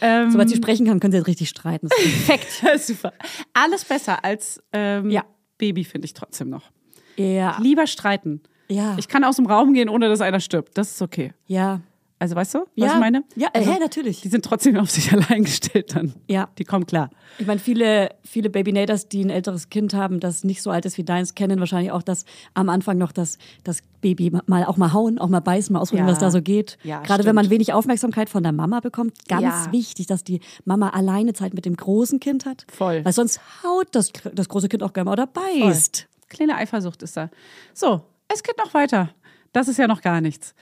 Ähm, 0.00 0.30
Sobald 0.30 0.50
sie 0.50 0.56
sprechen 0.56 0.86
kann, 0.86 1.00
können 1.00 1.12
sie 1.12 1.18
jetzt 1.18 1.26
richtig 1.26 1.48
streiten. 1.48 1.88
Das 1.88 1.98
ist 1.98 2.26
perfekt. 2.26 2.80
Super. 2.86 3.12
Alles 3.54 3.84
besser 3.84 4.22
als 4.24 4.62
ähm, 4.72 5.10
Ja. 5.10 5.24
Baby, 5.58 5.84
finde 5.84 6.04
ich 6.04 6.12
trotzdem 6.12 6.50
noch. 6.50 6.70
Ja. 7.16 7.56
Lieber 7.60 7.86
streiten. 7.86 8.42
Ja. 8.68 8.94
Ich 8.98 9.08
kann 9.08 9.24
aus 9.24 9.36
dem 9.36 9.46
Raum 9.46 9.72
gehen, 9.72 9.88
ohne 9.88 10.08
dass 10.08 10.20
einer 10.20 10.40
stirbt. 10.40 10.76
Das 10.76 10.90
ist 10.90 11.00
okay. 11.02 11.32
Ja. 11.46 11.80
Also 12.18 12.34
weißt 12.34 12.54
du, 12.54 12.58
was 12.60 12.66
Ja. 12.76 12.94
ich 12.94 12.98
meine? 13.00 13.24
Ja, 13.34 13.48
also, 13.52 13.70
hä, 13.70 13.78
natürlich. 13.78 14.22
Die 14.22 14.28
sind 14.28 14.42
trotzdem 14.42 14.76
auf 14.78 14.90
sich 14.90 15.12
allein 15.12 15.44
gestellt 15.44 15.94
dann. 15.94 16.14
Ja. 16.28 16.48
Die 16.58 16.64
kommen 16.64 16.86
klar. 16.86 17.10
Ich 17.38 17.46
meine, 17.46 17.60
viele, 17.60 18.08
viele 18.24 18.48
Babynators, 18.48 19.08
die 19.08 19.22
ein 19.22 19.28
älteres 19.28 19.68
Kind 19.68 19.92
haben, 19.92 20.18
das 20.18 20.42
nicht 20.42 20.62
so 20.62 20.70
alt 20.70 20.86
ist 20.86 20.96
wie 20.96 21.04
deins, 21.04 21.34
kennen 21.34 21.60
wahrscheinlich 21.60 21.92
auch 21.92 22.02
das 22.02 22.24
am 22.54 22.70
Anfang 22.70 22.96
noch 22.96 23.12
das, 23.12 23.36
das 23.64 23.80
Baby 24.00 24.32
mal 24.46 24.64
auch 24.64 24.78
mal 24.78 24.94
hauen, 24.94 25.18
auch 25.18 25.28
mal 25.28 25.40
beißen, 25.40 25.74
mal 25.74 25.80
ausprobieren, 25.80 26.06
Ja. 26.06 26.12
was 26.12 26.18
da 26.18 26.30
so 26.30 26.40
geht. 26.40 26.78
Ja, 26.84 27.00
Gerade 27.02 27.18
wenn 27.24 27.32
stimmt. 27.32 27.34
man 27.34 27.50
wenig 27.50 27.74
Aufmerksamkeit 27.74 28.30
von 28.30 28.42
der 28.42 28.52
Mama 28.52 28.80
bekommt, 28.80 29.28
ganz 29.28 29.42
Ja. 29.66 29.72
wichtig, 29.72 30.06
dass 30.06 30.24
die 30.24 30.40
Mama 30.64 30.88
alleine 30.90 31.34
Zeit 31.34 31.52
mit 31.52 31.66
dem 31.66 31.76
großen 31.76 32.18
Kind 32.18 32.46
hat. 32.46 32.64
Voll. 32.72 33.04
Weil 33.04 33.12
sonst 33.12 33.40
haut 33.62 33.88
das, 33.92 34.10
das 34.32 34.48
große 34.48 34.68
Kind 34.68 34.82
auch 34.82 34.94
gerne 34.94 35.04
mal 35.06 35.12
oder 35.12 35.26
beißt. 35.26 36.08
Kleine 36.30 36.56
Eifersucht 36.56 37.02
ist 37.02 37.14
da. 37.16 37.28
So, 37.74 38.00
es 38.28 38.42
geht 38.42 38.56
noch 38.56 38.72
weiter. 38.72 39.10
Das 39.52 39.68
ist 39.68 39.76
ja 39.78 39.86
noch 39.86 40.00
gar 40.00 40.20
nichts. 40.22 40.54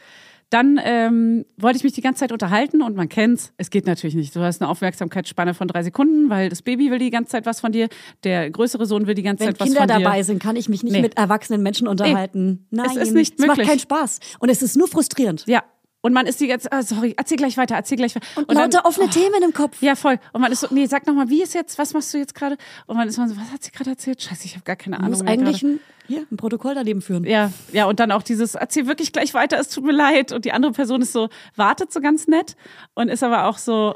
Dann 0.50 0.78
ähm, 0.84 1.44
wollte 1.56 1.78
ich 1.78 1.84
mich 1.84 1.94
die 1.94 2.00
ganze 2.00 2.20
Zeit 2.20 2.30
unterhalten 2.32 2.82
und 2.82 2.94
man 2.96 3.08
kennt's. 3.08 3.52
Es 3.56 3.70
geht 3.70 3.86
natürlich 3.86 4.14
nicht. 4.14 4.36
Du 4.36 4.40
hast 4.40 4.60
eine 4.62 4.70
Aufmerksamkeitsspanne 4.70 5.54
von 5.54 5.66
drei 5.68 5.82
Sekunden, 5.82 6.30
weil 6.30 6.48
das 6.48 6.62
Baby 6.62 6.90
will 6.90 6.98
die 6.98 7.10
ganze 7.10 7.30
Zeit 7.32 7.46
was 7.46 7.60
von 7.60 7.72
dir. 7.72 7.88
Der 8.22 8.50
größere 8.50 8.86
Sohn 8.86 9.06
will 9.06 9.14
die 9.14 9.22
ganze 9.22 9.40
Wenn 9.46 9.52
Zeit 9.54 9.60
was 9.60 9.66
Kinder 9.68 9.80
von 9.80 9.88
dir. 9.88 10.04
dabei 10.04 10.22
sind, 10.22 10.40
kann 10.42 10.54
ich 10.56 10.68
mich 10.68 10.82
nicht 10.84 10.92
Nee. 10.92 11.00
mit 11.00 11.16
erwachsenen 11.16 11.62
Menschen 11.62 11.88
unterhalten. 11.88 12.66
Nein, 12.70 12.86
es 12.90 12.96
ist 12.96 13.14
nicht 13.14 13.34
es 13.34 13.40
macht 13.40 13.56
möglich. 13.56 13.68
keinen 13.68 13.80
Spaß. 13.80 14.20
Und 14.38 14.48
es 14.48 14.62
ist 14.62 14.76
nur 14.76 14.86
frustrierend. 14.86 15.44
Ja. 15.46 15.62
Und 16.04 16.12
man 16.12 16.26
ist 16.26 16.38
die 16.38 16.48
ganze, 16.48 16.70
ah, 16.70 16.82
sorry, 16.82 17.14
erzähl 17.16 17.38
gleich 17.38 17.56
weiter, 17.56 17.76
erzähl 17.76 17.96
gleich 17.96 18.14
weiter. 18.14 18.26
Und, 18.36 18.50
dann- 18.50 18.70
lauter 18.70 18.84
offene 18.86 19.08
Themen 19.08 19.42
im 19.42 19.54
Kopf. 19.54 19.80
Ja, 19.80 19.94
voll. 19.94 20.18
Und 20.34 20.42
man 20.42 20.52
ist 20.52 20.60
so, 20.60 20.66
nee, 20.70 20.84
sag 20.84 21.06
nochmal, 21.06 21.30
wie 21.30 21.42
ist 21.42 21.54
jetzt, 21.54 21.78
was 21.78 21.94
machst 21.94 22.12
du 22.12 22.18
jetzt 22.18 22.34
gerade? 22.34 22.58
Und 22.86 22.98
man 22.98 23.08
ist 23.08 23.14
so, 23.16 23.22
was 23.22 23.50
hat 23.50 23.64
sie 23.64 23.70
gerade 23.70 23.88
erzählt? 23.90 24.20
Scheiße, 24.22 24.44
ich 24.44 24.52
habe 24.54 24.64
gar 24.66 24.76
keine 24.76 24.96
Du 24.96 25.00
Ahnung. 25.00 25.10
musst 25.12 25.22
mehr 25.24 25.32
eigentlich 25.32 25.62
ein, 25.62 25.80
hier, 26.06 26.26
ein 26.30 26.36
Protokoll 26.36 26.74
daneben 26.74 27.00
führen. 27.00 27.24
Ja, 27.24 27.50
ja, 27.72 27.86
und 27.86 28.00
dann 28.00 28.12
auch 28.12 28.22
dieses, 28.22 28.54
erzähl 28.54 28.86
wirklich 28.86 29.12
gleich 29.14 29.32
weiter, 29.32 29.58
es 29.58 29.70
tut 29.70 29.82
mir 29.84 29.92
leid. 29.92 30.30
Und 30.32 30.44
die 30.44 30.52
andere 30.52 30.72
Person 30.72 31.00
ist 31.00 31.12
so, 31.12 31.30
wartet 31.56 31.90
so 31.90 32.00
ganz 32.02 32.28
nett 32.28 32.54
und 32.92 33.08
ist 33.08 33.22
aber 33.22 33.46
auch 33.46 33.56
so, 33.56 33.94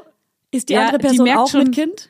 Ist 0.51 0.69
die 0.69 0.73
Ja, 0.73 0.85
andere 0.87 0.97
die 0.97 1.05
Person 1.09 1.23
merkt 1.25 1.39
auch 1.39 1.47
schon- 1.47 1.65
mit 1.65 1.75
Kind? 1.75 2.09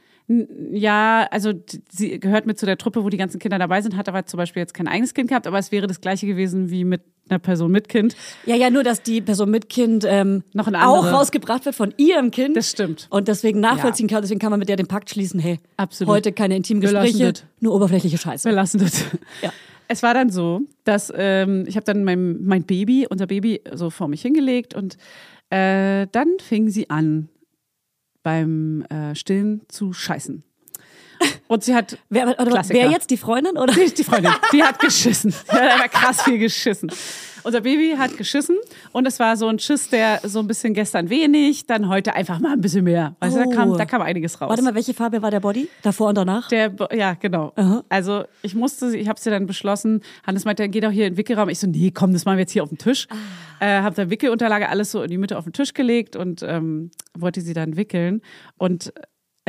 ja, 0.71 1.27
also 1.31 1.51
sie 1.91 2.19
gehört 2.19 2.45
mit 2.45 2.57
zu 2.59 2.65
der 2.65 2.77
Truppe, 2.77 3.03
wo 3.03 3.09
die 3.09 3.17
ganzen 3.17 3.39
Kinder 3.39 3.57
dabei 3.59 3.81
sind, 3.81 3.97
hat 3.97 4.07
aber 4.07 4.25
zum 4.25 4.37
Beispiel 4.37 4.61
jetzt 4.61 4.73
kein 4.73 4.87
eigenes 4.87 5.13
Kind 5.13 5.27
gehabt, 5.29 5.47
aber 5.47 5.57
es 5.57 5.71
wäre 5.71 5.87
das 5.87 5.99
gleiche 6.01 6.27
gewesen 6.27 6.69
wie 6.69 6.83
mit 6.85 7.01
einer 7.29 7.39
Person 7.39 7.71
mit 7.71 7.89
Kind. 7.89 8.15
Ja, 8.45 8.55
ja, 8.55 8.69
nur, 8.69 8.83
dass 8.83 9.01
die 9.01 9.21
Person 9.21 9.51
mit 9.51 9.69
Kind 9.69 10.05
ähm, 10.07 10.43
Noch 10.53 10.67
eine 10.67 10.87
auch 10.87 11.05
rausgebracht 11.05 11.65
wird 11.65 11.75
von 11.75 11.93
ihrem 11.97 12.31
Kind. 12.31 12.55
Das 12.57 12.69
stimmt. 12.69 13.07
Und 13.09 13.27
deswegen 13.27 13.59
nachvollziehen 13.59 14.07
kann, 14.07 14.21
deswegen 14.21 14.39
kann 14.39 14.51
man 14.51 14.59
mit 14.59 14.69
der 14.69 14.75
den 14.75 14.87
Pakt 14.87 15.09
schließen, 15.09 15.39
hey, 15.39 15.59
Absolut. 15.77 16.13
heute 16.13 16.31
keine 16.31 16.55
intimen 16.55 16.81
Gespräche, 16.81 17.33
nur 17.59 17.73
oberflächliche 17.75 18.17
Scheiße. 18.17 18.49
Wir 18.49 18.55
lassen 18.55 18.79
das. 18.79 19.05
Ja. 19.41 19.53
Es 19.87 20.03
war 20.03 20.13
dann 20.13 20.29
so, 20.29 20.61
dass 20.83 21.11
ähm, 21.15 21.65
ich 21.67 21.75
habe 21.75 21.83
dann 21.83 22.03
mein, 22.03 22.43
mein 22.43 22.63
Baby, 22.63 23.07
unser 23.09 23.25
Baby, 23.25 23.61
so 23.73 23.89
vor 23.89 24.07
mich 24.07 24.21
hingelegt 24.21 24.75
und 24.75 24.97
äh, 25.49 26.07
dann 26.11 26.27
fing 26.39 26.69
sie 26.69 26.89
an, 26.89 27.29
beim 28.21 28.83
äh, 28.89 29.15
Stillen 29.15 29.61
zu 29.67 29.93
scheißen. 29.93 30.43
Und 31.51 31.63
sie 31.63 31.73
hat 31.73 31.97
Wer, 32.09 32.35
Klassiker. 32.35 32.79
wer 32.79 32.91
jetzt, 32.91 33.09
die 33.09 33.17
Freundin? 33.17 33.57
Oder? 33.57 33.73
die, 33.73 33.91
die 33.91 34.03
Freundin, 34.03 34.31
die 34.53 34.61
hat 34.63 34.77
geschissen. 34.79 35.33
Die 35.47 35.51
hat 35.55 35.61
einfach 35.83 35.89
krass 35.89 36.21
viel 36.21 36.37
geschissen. 36.37 36.91
Unser 37.41 37.61
Baby 37.61 37.95
hat 37.97 38.17
geschissen 38.17 38.57
und 38.91 39.07
es 39.07 39.17
war 39.19 39.35
so 39.35 39.47
ein 39.47 39.57
Schiss, 39.57 39.89
der 39.89 40.19
so 40.25 40.39
ein 40.39 40.45
bisschen 40.47 40.75
gestern 40.75 41.09
wenig, 41.09 41.65
dann 41.65 41.87
heute 41.89 42.13
einfach 42.13 42.37
mal 42.39 42.51
ein 42.53 42.61
bisschen 42.61 42.83
mehr. 42.83 43.15
Weißt 43.19 43.35
du, 43.35 43.39
da 43.39 43.45
Oh. 43.47 43.49
kam, 43.49 43.77
da 43.77 43.85
kam 43.85 44.01
einiges 44.03 44.39
raus. 44.39 44.49
Warte 44.49 44.61
mal, 44.61 44.75
welche 44.75 44.93
Farbe 44.93 45.21
war 45.23 45.31
der 45.31 45.39
Body? 45.39 45.67
Davor 45.81 46.09
und 46.09 46.15
danach? 46.19 46.49
Der, 46.49 46.71
ja, 46.93 47.13
genau. 47.15 47.51
Aha. 47.55 47.83
Also 47.89 48.25
ich 48.43 48.53
musste, 48.53 48.95
ich 48.95 49.07
habe 49.09 49.19
sie 49.19 49.31
dann 49.31 49.47
beschlossen. 49.47 50.01
Hannes 50.27 50.45
meinte, 50.45 50.69
geh 50.69 50.81
doch 50.81 50.91
hier 50.91 51.07
in 51.07 51.13
den 51.13 51.17
Wickelraum. 51.17 51.49
Ich 51.49 51.57
so, 51.59 51.65
nee, 51.65 51.89
komm, 51.91 52.13
das 52.13 52.25
machen 52.25 52.37
wir 52.37 52.41
jetzt 52.41 52.51
hier 52.51 52.61
auf 52.61 52.69
den 52.69 52.77
Tisch. 52.77 53.07
Ah. 53.09 53.65
Äh, 53.65 53.81
habe 53.81 53.95
dann 53.95 54.09
Wickelunterlage 54.11 54.69
alles 54.69 54.91
so 54.91 55.01
in 55.01 55.09
die 55.09 55.17
Mitte 55.17 55.35
auf 55.37 55.45
den 55.45 55.53
Tisch 55.53 55.73
gelegt 55.73 56.15
und 56.15 56.43
ähm, 56.43 56.91
wollte 57.17 57.41
sie 57.41 57.53
dann 57.53 57.75
wickeln. 57.77 58.21
Und 58.57 58.93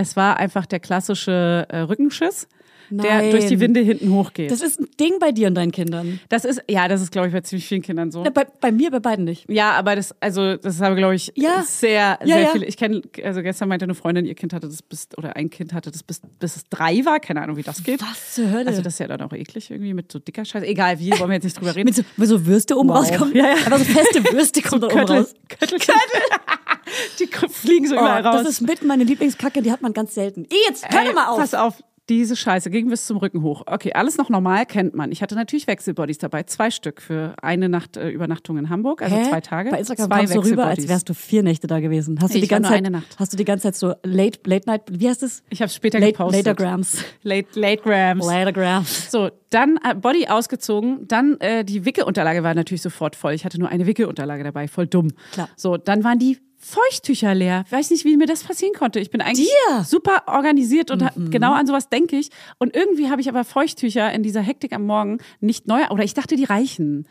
Es 0.01 0.17
war 0.17 0.39
einfach 0.39 0.65
der 0.65 0.81
klassische 0.81 1.67
äh, 1.69 1.81
Rückenschiss, 1.81 2.49
der 2.91 3.19
Nein. 3.19 3.31
durch 3.31 3.47
die 3.47 3.61
Winde 3.61 3.81
hinten 3.81 4.13
hochgeht. 4.13 4.51
Das 4.51 4.61
ist 4.61 4.81
ein 4.81 4.89
Ding 4.99 5.19
bei 5.21 5.33
dir 5.33 5.47
und 5.49 5.55
deinen 5.55 5.73
Kindern. 5.73 6.21
Das 6.29 6.45
ist, 6.45 6.63
ja, 6.69 6.89
das 6.89 7.01
ist, 7.01 7.11
glaube 7.13 7.29
ich, 7.29 7.33
bei 7.33 7.41
ziemlich 7.41 7.67
vielen 7.67 7.83
Kindern 7.83 8.11
so. 8.11 8.25
Ja, 8.25 8.31
bei, 8.31 8.45
bei 8.61 8.73
mir, 8.73 8.91
bei 8.91 9.01
beiden 9.01 9.25
nicht. 9.25 9.49
Ja, 9.49 9.73
aber 9.73 9.97
das, 9.97 10.15
also, 10.21 10.57
das 10.57 10.81
habe, 10.81 10.97
glaube 10.97 11.15
ich, 11.15 11.33
Ja. 11.37 11.63
sehr, 11.67 12.19
Ja, 12.25 12.27
sehr 12.27 12.41
ja. 12.41 12.49
viele. 12.51 12.67
Ich 12.67 12.77
kenne, 12.77 13.03
also 13.25 13.43
gestern 13.43 13.69
meinte 13.69 13.85
eine 13.85 13.95
Freundin, 13.95 14.25
ihr 14.27 14.35
Kind 14.35 14.53
hatte 14.53 14.69
das 14.69 14.83
bis, 14.83 15.09
oder 15.17 15.37
ein 15.37 15.51
Kind 15.51 15.73
hatte 15.73 15.91
das 15.91 16.03
bis, 16.03 16.21
bis 16.39 16.57
es 16.57 16.65
drei 16.69 17.05
war. 17.05 17.21
Keine 17.21 17.43
Ahnung, 17.43 17.57
wie 17.57 17.63
das 17.63 17.83
geht. 17.83 18.03
Was 18.03 18.35
zur 18.35 18.51
Hölle? 18.51 18.67
Also, 18.69 18.83
das 18.83 18.95
ist 18.95 18.99
ja 19.01 19.09
dann 19.09 19.21
auch 19.23 19.33
eklig 19.33 19.71
irgendwie 19.71 19.95
mit 19.95 20.11
so 20.11 20.19
dicker 20.19 20.45
Scheiße. 20.45 20.67
Egal, 20.67 20.99
wie, 20.99 21.11
wollen 21.19 21.31
wir 21.31 21.35
jetzt 21.35 21.45
nicht 21.45 21.59
drüber 21.61 21.75
reden. 21.77 21.87
mit 21.87 21.95
so, 21.97 22.03
mit 22.17 22.29
so 22.29 22.45
Würste 22.47 22.77
oben 22.77 22.89
Wow. 22.91 22.99
rauskommen. 22.99 23.35
Ja, 23.37 23.47
ja. 23.51 23.55
Aber 23.67 23.79
so 23.79 23.85
feste 23.85 24.25
Würste 24.33 24.63
kommen 24.69 24.81
da 24.81 24.89
oben 24.89 24.97
Köttel, 24.99 25.17
raus. 25.19 25.35
Köttel, 25.49 25.79
Köttel. 25.79 25.95
Die 27.21 27.27
fliegen 27.49 27.87
so 27.87 27.95
Oh, 27.95 27.99
überall 28.01 28.23
raus. 28.27 28.43
das 28.43 28.49
ist 28.53 28.61
mit 28.63 28.83
meine 28.83 29.05
Lieblingskacke, 29.05 29.63
die 29.63 29.71
hat 29.71 29.81
man 29.81 29.93
ganz 29.93 30.15
selten. 30.15 30.47
Jetzt 30.69 30.89
hör 30.93 31.03
Ey, 31.07 31.13
mal 31.13 31.27
auf. 31.29 31.39
Pass 31.39 31.55
auf, 31.55 31.75
diese 32.11 32.35
Scheiße 32.37 32.71
ging 32.71 32.89
bis 32.91 33.07
zum 33.07 33.17
Rücken 33.19 33.43
hoch. 33.43 33.63
Okay, 33.67 33.93
alles 33.95 34.19
noch 34.19 34.29
normal, 34.29 34.67
kennt 34.67 34.95
man. 34.95 35.13
Ich 35.13 35.23
hatte 35.23 35.37
natürlich 35.37 35.67
Wechselbodies 35.69 36.19
dabei, 36.19 36.43
zwei 36.43 36.71
Stück 36.71 37.01
für 37.01 37.35
eine 37.41 37.69
Nacht 37.69 37.97
äh, 37.97 38.11
Übernachtung 38.11 38.59
in 38.59 38.69
Hamburg, 38.69 39.01
also 39.01 39.17
Hä? 39.17 39.29
zwei 39.29 39.41
Tage. 39.41 39.71
Bei 39.71 39.79
Instagram 39.79 40.09
zwei 40.09 40.17
kamst 40.19 40.35
du 40.35 40.41
rüber, 40.41 40.67
als 40.67 40.89
wärst 40.89 41.09
du 41.09 41.15
vier 41.15 41.43
Nächte 41.43 41.69
da 41.69 41.79
gewesen. 41.81 42.19
Hast 42.21 42.35
du 42.35 42.39
Ich 42.39 42.43
die 42.43 42.49
ganze 42.49 42.71
Zeit, 42.71 42.79
eine 42.79 42.91
Nacht. 42.91 43.17
hast 43.19 43.33
du 43.33 43.37
die 43.37 43.45
ganze 43.45 43.63
Zeit 43.63 43.77
so 43.77 43.95
late, 44.03 44.41
late 44.45 44.69
night, 44.69 44.83
wie 44.91 45.09
heißt 45.09 45.23
es? 45.23 45.43
Ich 45.51 45.63
habe 45.63 45.71
später 45.71 46.01
Late, 46.01 46.13
gepostet. 46.13 46.45
Latergrams. 46.47 47.05
Late, 47.23 47.49
late 47.59 47.83
Grams. 47.83 48.27
Latergrams. 48.27 49.11
So, 49.11 49.31
dann 49.51 49.79
äh, 49.89 49.95
Body 49.95 50.27
ausgezogen, 50.27 51.07
dann 51.07 51.39
äh, 51.41 51.65
die 51.65 51.85
Wickelunterlage 51.85 52.43
war 52.43 52.55
natürlich 52.55 52.83
sofort 52.83 53.15
voll. 53.15 53.35
Ich 53.35 53.45
hatte 53.45 53.59
nur 53.61 53.69
eine 53.69 53.87
Wickelunterlage 53.87 54.43
dabei, 54.43 54.67
voll 54.69 54.89
dumm. 54.89 55.13
Klar. 55.33 55.49
So, 55.57 55.77
dann 55.77 56.03
waren 56.05 56.19
die 56.19 56.39
Feuchttücher 56.71 57.35
leer. 57.35 57.65
Weiß 57.71 57.91
nicht, 57.91 58.05
wie 58.05 58.17
mir 58.17 58.27
das 58.27 58.45
passieren 58.45 58.73
konnte. 58.79 59.01
Ich 59.01 59.11
bin 59.11 59.21
eigentlich 59.21 59.49
Dir? 59.69 59.79
Mhm. 59.79 59.85
super 59.85 60.23
organisiert 60.27 60.91
und 60.91 61.03
ha- 61.05 61.13
genau 61.31 61.53
an 61.53 61.67
sowas 61.67 61.89
denke 61.89 62.17
ich. 62.17 62.31
Und 62.59 62.75
irgendwie 62.75 63.11
habe 63.11 63.21
ich 63.21 63.29
aber 63.29 63.45
Feuchttücher 63.45 64.13
in 64.13 64.23
dieser 64.23 64.41
Hektik 64.41 64.73
am 64.73 64.87
Morgen 64.87 65.19
nicht 65.41 65.67
neu, 65.67 65.87
oder 65.91 66.05
ich 66.05 66.15
dachte, 66.15 66.37
die 66.37 66.45
reichen. 66.45 67.07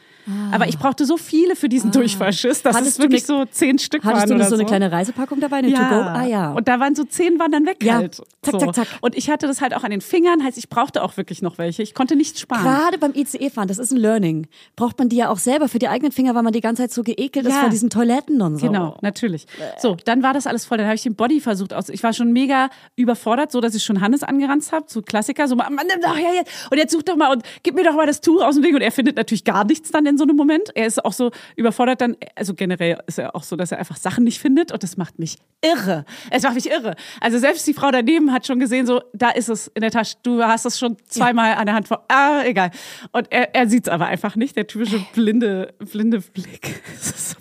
Aber 0.52 0.68
ich 0.68 0.78
brauchte 0.78 1.06
so 1.06 1.18
viele 1.18 1.56
für 1.56 1.70
diesen 1.70 1.92
Durchfallschiss, 1.92 2.62
dass 2.62 2.76
Ah. 2.76 2.80
Hattest 2.80 2.98
es 2.98 3.04
wirklich 3.04 3.26
so 3.26 3.46
zehn 3.46 3.80
Stück 3.80 4.06
waren 4.06 4.16
Hattest 4.16 4.32
du 4.32 4.36
oder 4.36 4.46
so 4.48 4.56
eine 4.56 4.66
kleine 4.66 4.92
Reisepackung 4.92 5.40
dabei, 5.40 5.58
eine 5.58 5.70
ja. 5.70 5.90
To-Go? 5.90 6.02
Ah 6.02 6.26
ja. 6.26 6.52
Und 6.54 6.68
da 6.68 6.80
waren 6.80 6.96
so 6.96 7.04
zehn 7.04 7.40
waren 7.40 7.52
dann 7.52 7.66
weg 7.66 7.84
Ja. 7.84 7.96
halt. 7.96 8.16
Zack, 8.42 8.54
so. 8.54 8.58
zack, 8.60 8.76
zack. 8.76 8.88
Und 9.02 9.18
ich 9.18 9.30
hatte 9.30 9.48
das 9.48 9.60
halt 9.62 9.74
auch 9.76 9.84
an 9.84 9.92
den 9.92 10.02
Fingern, 10.02 10.44
heißt 10.44 10.58
ich 10.58 10.70
brauchte 10.70 11.04
auch 11.04 11.18
wirklich 11.18 11.42
noch 11.42 11.58
welche. 11.58 11.82
Ich 11.84 11.94
konnte 11.94 12.16
nicht 12.16 12.40
sparen. 12.40 12.64
Gerade 12.64 12.98
beim 12.98 13.14
ICE-Fahren, 13.16 13.68
das 13.68 13.78
ist 13.80 13.92
ein 13.92 13.98
Learning. 13.98 14.48
Braucht 14.76 14.98
man 15.00 15.10
die 15.10 15.16
ja 15.18 15.30
auch 15.30 15.38
selber 15.40 15.68
für 15.68 15.80
die 15.80 15.88
eigenen 15.88 16.12
Finger, 16.12 16.36
weil 16.36 16.44
man 16.44 16.54
die 16.54 16.62
ganze 16.62 16.84
Zeit 16.84 16.92
so 16.94 17.04
geekelt 17.04 17.46
ist 17.48 17.54
Ja. 17.54 17.62
vor 17.62 17.70
diesen 17.70 17.90
Toiletten 17.90 18.42
und 18.42 18.58
so. 18.58 18.68
Genau, 18.68 18.98
natürlich. 19.02 19.48
So, 19.78 19.98
dann 20.06 20.24
war 20.24 20.34
das 20.34 20.48
alles 20.48 20.66
voll. 20.66 20.78
Dann 20.78 20.88
habe 20.88 20.96
ich 20.96 21.04
den 21.04 21.16
Body 21.16 21.40
versucht 21.42 21.74
aus. 21.74 21.90
Ich 21.90 22.04
war 22.04 22.14
schon 22.14 22.32
mega 22.32 22.70
überfordert, 22.96 23.52
so 23.52 23.62
dass 23.62 23.76
ich 23.76 23.84
schon 23.84 24.02
Hannes 24.02 24.24
angeranzt 24.24 24.72
habe, 24.72 24.86
so 24.88 25.02
Klassiker, 25.02 25.48
so 25.48 25.56
Mann, 25.56 25.76
nimm 25.88 26.02
doch 26.02 26.18
ja 26.18 26.34
jetzt 26.34 26.52
und 26.72 26.78
jetzt 26.78 26.92
such 26.92 27.04
doch 27.04 27.16
mal 27.16 27.32
und 27.32 27.44
gib 27.64 27.76
mir 27.76 27.84
doch 27.84 27.96
mal 27.96 28.06
das 28.06 28.22
Tuch 28.22 28.42
aus 28.42 28.56
dem 28.56 28.64
Weg 28.64 28.76
und 28.76 28.82
er 28.82 28.92
findet 28.92 29.16
natürlich 29.18 29.44
gar 29.44 29.66
nichts 29.66 29.92
dann 29.92 30.06
in 30.06 30.18
so 30.18 30.24
einem 30.24 30.36
Moment. 30.36 30.70
Er 30.76 30.86
ist 30.86 31.04
auch 31.04 31.14
so 31.14 31.32
überfordert 31.56 32.02
dann, 32.02 32.16
also 32.36 32.54
generell 32.54 33.00
ist 33.08 33.20
er 33.20 33.36
auch 33.36 33.44
so, 33.44 33.56
dass 33.56 33.72
er 33.72 33.80
einfach 33.80 33.98
Sachen 33.98 34.24
nicht 34.24 34.40
findet 34.40 34.72
und 34.72 34.84
das 34.84 34.98
macht 34.98 35.20
mich 35.20 35.38
irre. 35.62 36.06
Es 36.32 36.44
macht 36.44 36.56
mich 36.56 36.70
irre. 36.70 36.96
Also 37.20 37.38
selbst 37.38 37.66
die 37.68 37.74
Frau 37.74 37.92
daneben 37.92 38.32
hat 38.32 38.48
schon 38.48 38.60
gesehen, 38.60 38.86
so 38.86 39.02
da 39.14 39.30
ist 39.30 39.50
es 39.50 39.68
in 39.68 39.82
der 39.82 39.92
Tasche. 39.92 40.18
Du 40.24 40.44
hast 40.44 40.66
es 40.66 40.80
schon 40.80 40.98
zweimal 41.08 41.56
an 41.56 41.66
der 41.66 41.76
Hand 41.76 41.88
vor. 41.88 42.06
Ah, 42.08 42.44
egal. 42.46 42.72
Und 43.12 43.32
er, 43.32 43.56
er 43.56 43.68
sieht 43.68 43.88
es 43.88 43.90
aber 43.90 44.08
einfach 44.08 44.36
nicht. 44.36 44.56
Der 44.56 44.68
typische 44.68 45.04
blinde, 45.14 45.74
blinde 45.80 46.22
Blick. 46.22 46.82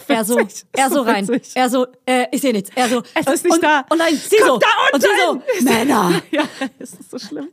So 0.09 0.15
Er 0.15 0.25
so, 0.25 0.38
er 0.73 0.91
so 0.91 1.03
rein. 1.03 1.29
Er 1.55 1.69
so, 1.69 1.87
äh, 2.07 2.26
ich 2.33 2.40
sehe 2.40 2.52
nichts. 2.52 2.71
Er 2.75 2.88
so, 2.88 3.02
Es 3.14 3.26
ist 3.26 3.45
nicht 3.45 3.54
und, 3.54 3.62
da. 3.62 3.85
Und 3.90 3.99
nein, 3.99 4.14
sie 4.14 4.37
Guck 4.38 4.47
so. 4.47 4.59
da 4.59 4.66
und 4.92 5.02
sie 5.02 5.09
so. 5.25 5.42
Männer. 5.64 6.12
Ja, 6.30 6.45
es 6.78 6.92
ist 6.95 7.11
so 7.11 7.18
schlimm. 7.18 7.49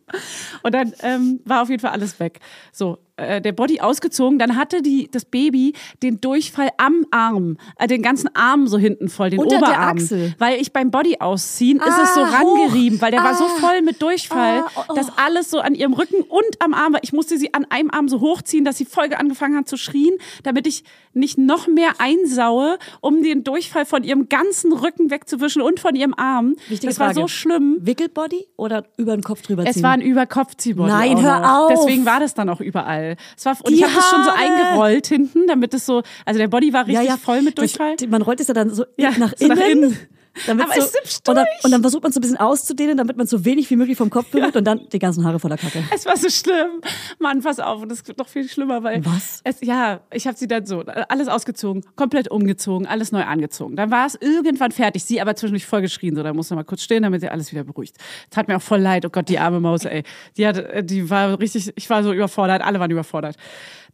Und 0.64 0.74
dann 0.74 0.94
ähm, 1.02 1.40
war 1.46 1.62
auf 1.62 1.70
jeden 1.70 1.82
Fall 1.82 1.92
alles 1.92 2.20
weg. 2.20 2.40
So, 2.72 2.98
äh, 3.18 3.40
der 3.42 3.54
Body 3.54 3.80
ausgezogen, 3.80 4.38
dann 4.38 4.58
hatte 4.58 4.82
die, 4.82 5.10
das 5.10 5.24
Baby 5.26 5.74
den 6.04 6.20
Durchfall 6.20 6.70
am 6.78 7.06
Arm, 7.12 7.58
äh, 7.80 7.88
den 7.88 8.02
ganzen 8.02 8.36
Arm 8.36 8.68
so 8.68 8.78
hinten 8.78 9.08
voll, 9.08 9.30
den 9.30 9.40
Unter 9.40 9.60
der 9.60 9.68
Oberarm. 9.70 9.98
Achsel. 9.98 10.36
Weil 10.38 10.60
ich 10.60 10.74
beim 10.74 10.92
Body 10.92 11.18
ausziehen 11.20 11.80
ist 11.80 11.98
es 12.04 12.14
so 12.14 12.22
Ah, 12.22 12.30
rangerieben, 12.42 13.00
weil 13.02 13.12
der 13.12 13.24
war 13.24 13.36
so 13.36 13.46
Ah. 13.46 13.58
voll 13.60 13.82
mit 13.82 14.02
Durchfall, 14.02 14.64
Ah, 14.66 14.72
oh, 14.76 14.82
oh. 14.90 14.94
dass 14.96 15.08
alles 15.18 15.50
so 15.50 15.60
an 15.60 15.76
ihrem 15.76 15.94
Rücken 15.94 16.22
und 16.22 16.62
am 16.62 16.74
Arm 16.74 16.94
war. 16.94 17.00
Ich 17.04 17.14
musste 17.14 17.38
sie 17.38 17.54
an 17.54 17.66
einem 17.70 17.92
Arm 17.92 18.10
so 18.10 18.20
hochziehen, 18.20 18.66
dass 18.66 18.78
sie 18.78 18.86
voll 18.86 19.14
angefangen 19.14 19.56
hat 19.58 19.70
zu 19.70 19.78
schrien, 19.78 20.16
damit 20.44 20.68
ich 20.68 20.84
nicht 21.16 21.38
noch 21.38 21.68
mehr 21.68 21.94
einsaue, 21.98 22.78
um 23.02 23.24
den 23.24 23.44
Durchfall 23.44 23.86
von 23.86 24.04
ihrem 24.04 24.30
ganzen 24.30 24.74
Rücken 24.74 25.10
wegzuwischen 25.12 25.62
und 25.62 25.80
von 25.80 25.96
ihrem 25.96 26.14
Arm. 26.14 26.56
Wichtige 26.68 26.88
das 26.92 27.00
war 27.00 27.08
Frage. 27.08 27.22
so 27.22 27.28
schlimm. 27.28 27.78
Wickelbody 27.82 28.48
oder 28.58 28.86
über 28.98 29.16
den 29.16 29.24
Kopf 29.24 29.42
drüber 29.42 29.64
ziehen? 29.64 29.72
Es 29.76 29.84
war 29.84 29.92
ein 29.92 30.02
Überkopfziehbody. 30.02 30.90
Nein, 30.90 31.22
hör 31.22 31.60
auf. 31.60 31.72
Deswegen 31.72 32.06
war 32.06 32.20
das 32.20 32.34
dann 32.34 32.50
auch 32.50 32.60
überall. 32.62 33.16
Es 33.38 33.46
war, 33.46 33.56
und 33.64 33.70
Die 33.70 33.76
ich 33.76 33.84
habe 33.84 33.94
das 33.96 34.10
schon 34.10 34.24
so 34.24 34.30
eingerollt 34.30 35.08
hinten, 35.08 35.48
damit 35.48 35.74
es 35.74 35.86
so, 35.86 36.04
also 36.26 36.38
der 36.38 36.48
Body 36.48 36.74
war 36.74 36.86
richtig 36.88 37.10
voll 37.14 37.42
mit 37.42 37.58
Durchfall. 37.58 37.96
Das, 37.98 38.08
man 38.10 38.22
rollt 38.22 38.40
es 38.40 38.48
ja 38.48 38.54
dann 38.54 38.70
so 38.74 38.86
Ja, 38.98 39.12
nach 39.18 39.34
so 39.38 39.46
innen. 39.46 39.58
nach 39.58 39.68
innen. 39.68 39.98
Damit 40.46 40.66
Aber 40.66 40.82
so, 40.82 40.88
es 41.04 41.22
und, 41.28 41.36
dann, 41.36 41.46
und 41.64 41.72
dann 41.72 41.82
versucht 41.82 42.04
man 42.04 42.12
so 42.12 42.20
ein 42.20 42.22
bisschen 42.22 42.38
auszudehnen, 42.38 42.98
damit 42.98 43.18
man 43.18 43.26
so 43.26 43.46
wenig 43.46 43.70
wie 43.70 43.76
möglich 43.76 43.98
vom 43.98 44.10
Kopf 44.10 44.28
berührt 44.32 44.56
und 44.56 44.66
dann 44.66 44.88
die 44.92 45.00
ganzen 45.00 45.24
Haare 45.24 45.40
voller 45.40 45.58
Kacke. 45.58 45.84
Es 45.94 46.06
war 46.06 46.18
so 46.18 46.30
schlimm. 46.30 46.82
Mann, 47.20 47.42
pass 47.42 47.60
auf. 47.60 47.82
Und 47.82 47.92
es 47.92 48.06
wird 48.08 48.18
noch 48.18 48.28
viel 48.28 48.48
schlimmer, 48.48 48.84
weil. 48.84 49.06
Was? 49.06 49.42
Es, 49.44 49.62
ja, 49.62 50.02
ich 50.12 50.28
habe 50.28 50.38
sie 50.38 50.48
dann 50.48 50.66
so, 50.66 50.82
alles 50.82 51.28
ausgezogen, 51.28 51.84
komplett 51.96 52.30
umgezogen, 52.30 52.88
alles 52.88 53.12
neu 53.12 53.24
angezogen. 53.24 53.76
Dann 53.76 53.92
war 53.92 54.06
es 54.06 54.16
irgendwann 54.16 54.72
fertig. 54.72 55.06
Sie 55.06 55.22
aber 55.22 55.36
zwischendurch 55.36 55.66
voll 55.66 55.82
geschrien, 55.82 56.16
so, 56.16 56.24
da 56.24 56.34
musste 56.34 56.56
mal 56.56 56.64
kurz 56.64 56.82
stehen, 56.82 57.04
damit 57.04 57.22
sie 57.22 57.30
alles 57.30 57.52
wieder 57.52 57.64
beruhigt. 57.64 57.96
Es 58.30 58.38
hat 58.38 58.48
mir 58.48 58.58
auch 58.58 58.62
voll 58.62 58.80
leid. 58.80 59.06
Oh 59.06 59.10
Gott, 59.10 59.30
die 59.30 59.40
arme 59.40 59.60
Maus, 59.60 59.86
ey. 59.86 60.04
Die, 60.38 60.46
hat, 60.46 60.58
äh, 60.58 60.84
die 60.84 61.10
war 61.10 61.40
richtig, 61.40 61.72
ich 61.76 61.90
war 61.90 62.04
so 62.04 62.14
überfordert, 62.14 62.62
alle 62.62 62.80
waren 62.80 62.92
überfordert. 62.92 63.36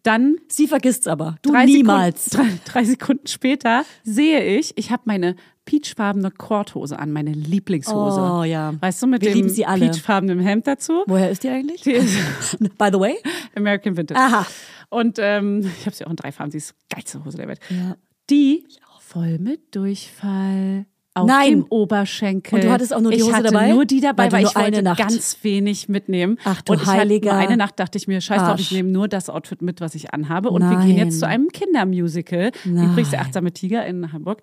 Dann 0.04 0.36
Sie 0.48 0.68
vergisst's 0.68 1.08
aber. 1.08 1.38
Du 1.42 1.52
drei 1.52 1.66
niemals. 1.66 2.26
Sekunden, 2.26 2.60
drei, 2.66 2.72
drei 2.72 2.84
Sekunden 2.86 3.28
später 3.28 3.86
sehe 4.04 4.44
ich, 4.58 4.78
ich 4.78 4.92
habe 4.92 5.04
meine 5.06 5.36
peachfarbene 5.66 6.32
Korthose 6.32 6.98
an, 6.98 7.12
meine 7.12 7.32
Lieblingshose. 7.34 8.20
Oh, 8.20 8.44
ja. 8.44 8.74
Weißt 8.80 9.02
du, 9.04 9.08
mit 9.08 9.22
Wir 9.22 9.30
dem 9.30 9.36
lieben 9.36 9.50
sie 9.50 9.66
alle. 9.66 9.86
peachfarbenen 9.90 10.40
Hemd 10.40 10.66
dazu. 10.68 11.04
Woher 11.08 11.30
ist 11.30 11.44
die 11.44 11.50
eigentlich? 11.50 11.82
Die 11.82 11.92
ist 11.92 12.18
By 12.78 12.90
the 12.92 13.00
way? 13.00 13.16
American 13.56 13.96
Vintage. 13.96 14.20
Aha. 14.20 14.46
Und 14.90 15.18
ähm, 15.20 15.60
ich 15.80 15.86
habe 15.86 15.96
sie 15.96 16.06
auch 16.06 16.10
in 16.10 16.16
drei 16.16 16.32
Farben, 16.32 16.52
sie 16.52 16.58
ist 16.58 16.74
die 16.92 16.96
geilste 16.96 17.24
Hose 17.24 17.38
der 17.38 17.48
Welt. 17.48 17.60
Ja. 17.70 17.96
Die 18.30 18.66
voll 19.00 19.40
mit 19.40 19.76
Durchfall. 19.76 20.86
Auf 21.14 21.28
Nein. 21.28 21.50
dem 21.52 21.66
Oberschenkel. 21.70 22.56
Und 22.56 22.64
du 22.64 22.72
hattest 22.72 22.94
auch 22.94 23.02
nur 23.02 23.12
die 23.12 23.18
ich 23.18 23.24
Hose 23.24 23.34
hatte 23.36 23.52
dabei? 23.52 23.74
nur 23.74 23.86
die 23.86 24.00
dabei, 24.00 24.26
Weil 24.32 24.32
weil, 24.32 24.44
ich 24.46 24.56
wollte 24.56 24.82
Nacht- 24.82 24.98
ganz 25.00 25.38
wenig 25.42 25.90
mitnehmen. 25.90 26.38
Ach 26.46 26.62
du 26.62 26.72
und 26.72 26.82
ich 26.82 26.88
hatte 26.88 27.00
heiliger 27.00 27.34
nur 27.34 27.40
eine 27.42 27.58
Nacht 27.58 27.78
dachte 27.82 27.98
ich 27.98 28.08
mir, 28.08 28.22
scheiß 28.22 28.42
drauf, 28.42 28.60
ich 28.60 28.72
nehme 28.72 28.90
nur 28.90 29.10
das 29.10 29.30
Outfit 29.30 29.62
mit, 29.62 29.82
was 29.82 29.94
ich 29.94 30.14
anhabe. 30.14 30.50
Und 30.52 30.62
wir 30.70 30.78
gehen 30.86 30.96
jetzt 30.98 31.20
zu 31.20 31.26
Nein. 31.26 31.34
einem 31.42 31.48
Kindermusical. 31.50 32.52
Übrigens 32.64 33.10
der 33.10 33.22
achtsame 33.22 33.52
Tiger 33.52 33.86
in 33.86 34.14
Hamburg. 34.14 34.42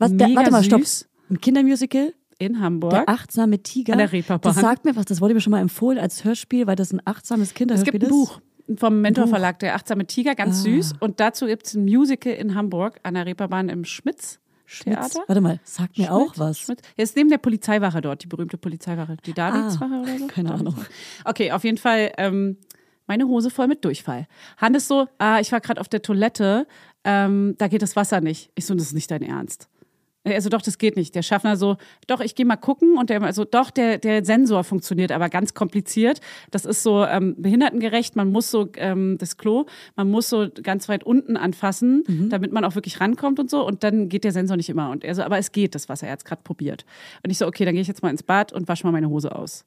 Was, 0.00 0.10
der, 0.16 0.34
warte 0.34 0.50
mal, 0.50 0.64
stopp. 0.64 0.82
Ein 1.30 1.40
Kindermusical? 1.40 2.12
In 2.40 2.58
Hamburg. 2.60 2.90
Der 2.92 3.08
achtsame 3.08 3.62
Tiger. 3.62 3.92
An 3.92 3.98
der 3.98 4.10
Reeperbahn. 4.12 4.52
Das 4.52 4.60
sagt 4.60 4.84
mir 4.86 4.96
was, 4.96 5.04
das 5.04 5.20
wurde 5.20 5.34
mir 5.34 5.40
schon 5.40 5.50
mal 5.52 5.60
empfohlen 5.60 5.98
als 5.98 6.24
Hörspiel, 6.24 6.66
weil 6.66 6.74
das 6.74 6.92
ein 6.92 7.00
achtsames 7.04 7.48
Es 7.48 7.54
Kinderhörspiel 7.54 7.92
gibt 8.00 8.04
ein 8.04 8.06
ist. 8.06 8.10
Buch 8.10 8.40
vom 8.76 9.00
Mentor 9.00 9.26
Verlag, 9.28 9.58
der 9.58 9.74
achtsame 9.74 10.06
Tiger, 10.06 10.34
ganz 10.34 10.62
süß. 10.62 10.94
Und 11.00 11.20
dazu 11.20 11.46
gibt 11.46 11.66
es 11.66 11.74
ein 11.74 11.84
Musical 11.84 12.32
in 12.32 12.54
Hamburg 12.54 12.98
an 13.02 13.14
der 13.14 13.26
Reeperbahn 13.26 13.68
im 13.68 13.84
Schmitz. 13.84 14.40
Theater. 14.70 15.24
Warte 15.26 15.40
mal, 15.40 15.60
sagt 15.64 15.98
mir 15.98 16.12
auch 16.12 16.34
Schmidt? 16.34 16.38
was. 16.38 16.58
Schmidt? 16.60 16.82
Er 16.96 17.04
ist 17.04 17.16
neben 17.16 17.28
der 17.28 17.38
Polizeiwache 17.38 18.00
dort, 18.00 18.22
die 18.22 18.26
berühmte 18.26 18.56
Polizeiwache, 18.56 19.16
die 19.26 19.32
Davidswache 19.32 20.00
oder 20.00 20.18
so. 20.18 20.24
Ah, 20.24 20.28
keine 20.28 20.54
Ahnung. 20.54 20.74
Okay, 21.24 21.52
auf 21.52 21.64
jeden 21.64 21.78
Fall 21.78 22.12
ähm, 22.16 22.56
meine 23.06 23.26
Hose 23.26 23.50
voll 23.50 23.66
mit 23.66 23.84
Durchfall. 23.84 24.26
Hannes 24.56 24.86
so, 24.86 25.08
ah, 25.18 25.40
ich 25.40 25.50
war 25.50 25.60
gerade 25.60 25.80
auf 25.80 25.88
der 25.88 26.02
Toilette, 26.02 26.66
ähm, 27.04 27.56
da 27.58 27.68
geht 27.68 27.82
das 27.82 27.96
Wasser 27.96 28.20
nicht. 28.20 28.50
Ich 28.54 28.66
so, 28.66 28.74
das 28.74 28.86
ist 28.86 28.92
nicht 28.92 29.10
dein 29.10 29.22
Ernst. 29.22 29.68
Also 30.24 30.50
doch, 30.50 30.60
das 30.60 30.76
geht 30.76 30.96
nicht. 30.96 31.14
Der 31.14 31.22
Schaffner 31.22 31.56
so, 31.56 31.76
doch, 32.06 32.20
ich 32.20 32.34
gehe 32.34 32.44
mal 32.44 32.56
gucken 32.56 32.98
und 32.98 33.08
der 33.08 33.22
also 33.22 33.44
doch, 33.44 33.70
der, 33.70 33.98
der 33.98 34.24
Sensor 34.24 34.64
funktioniert, 34.64 35.12
aber 35.12 35.30
ganz 35.30 35.54
kompliziert. 35.54 36.20
Das 36.50 36.66
ist 36.66 36.82
so 36.82 37.04
ähm, 37.04 37.34
behindertengerecht. 37.38 38.16
Man 38.16 38.30
muss 38.30 38.50
so 38.50 38.68
ähm, 38.76 39.16
das 39.18 39.38
Klo, 39.38 39.66
man 39.96 40.10
muss 40.10 40.28
so 40.28 40.48
ganz 40.62 40.88
weit 40.88 41.04
unten 41.04 41.36
anfassen, 41.36 42.04
damit 42.28 42.52
man 42.52 42.64
auch 42.64 42.74
wirklich 42.74 43.00
rankommt 43.00 43.40
und 43.40 43.50
so. 43.50 43.66
Und 43.66 43.82
dann 43.82 44.08
geht 44.08 44.24
der 44.24 44.32
Sensor 44.32 44.56
nicht 44.56 44.68
immer. 44.68 44.90
Und 44.90 45.04
er 45.04 45.14
so, 45.14 45.22
aber 45.22 45.38
es 45.38 45.52
geht, 45.52 45.74
das 45.74 45.88
Wasser. 45.88 46.06
Er 46.06 46.12
hat 46.12 46.20
es 46.20 46.24
gerade 46.24 46.42
probiert. 46.42 46.84
Und 47.22 47.30
ich 47.30 47.38
so, 47.38 47.46
okay, 47.46 47.64
dann 47.64 47.74
gehe 47.74 47.82
ich 47.82 47.88
jetzt 47.88 48.02
mal 48.02 48.10
ins 48.10 48.22
Bad 48.22 48.52
und 48.52 48.68
wasche 48.68 48.84
mal 48.84 48.92
meine 48.92 49.08
Hose 49.08 49.34
aus. 49.34 49.64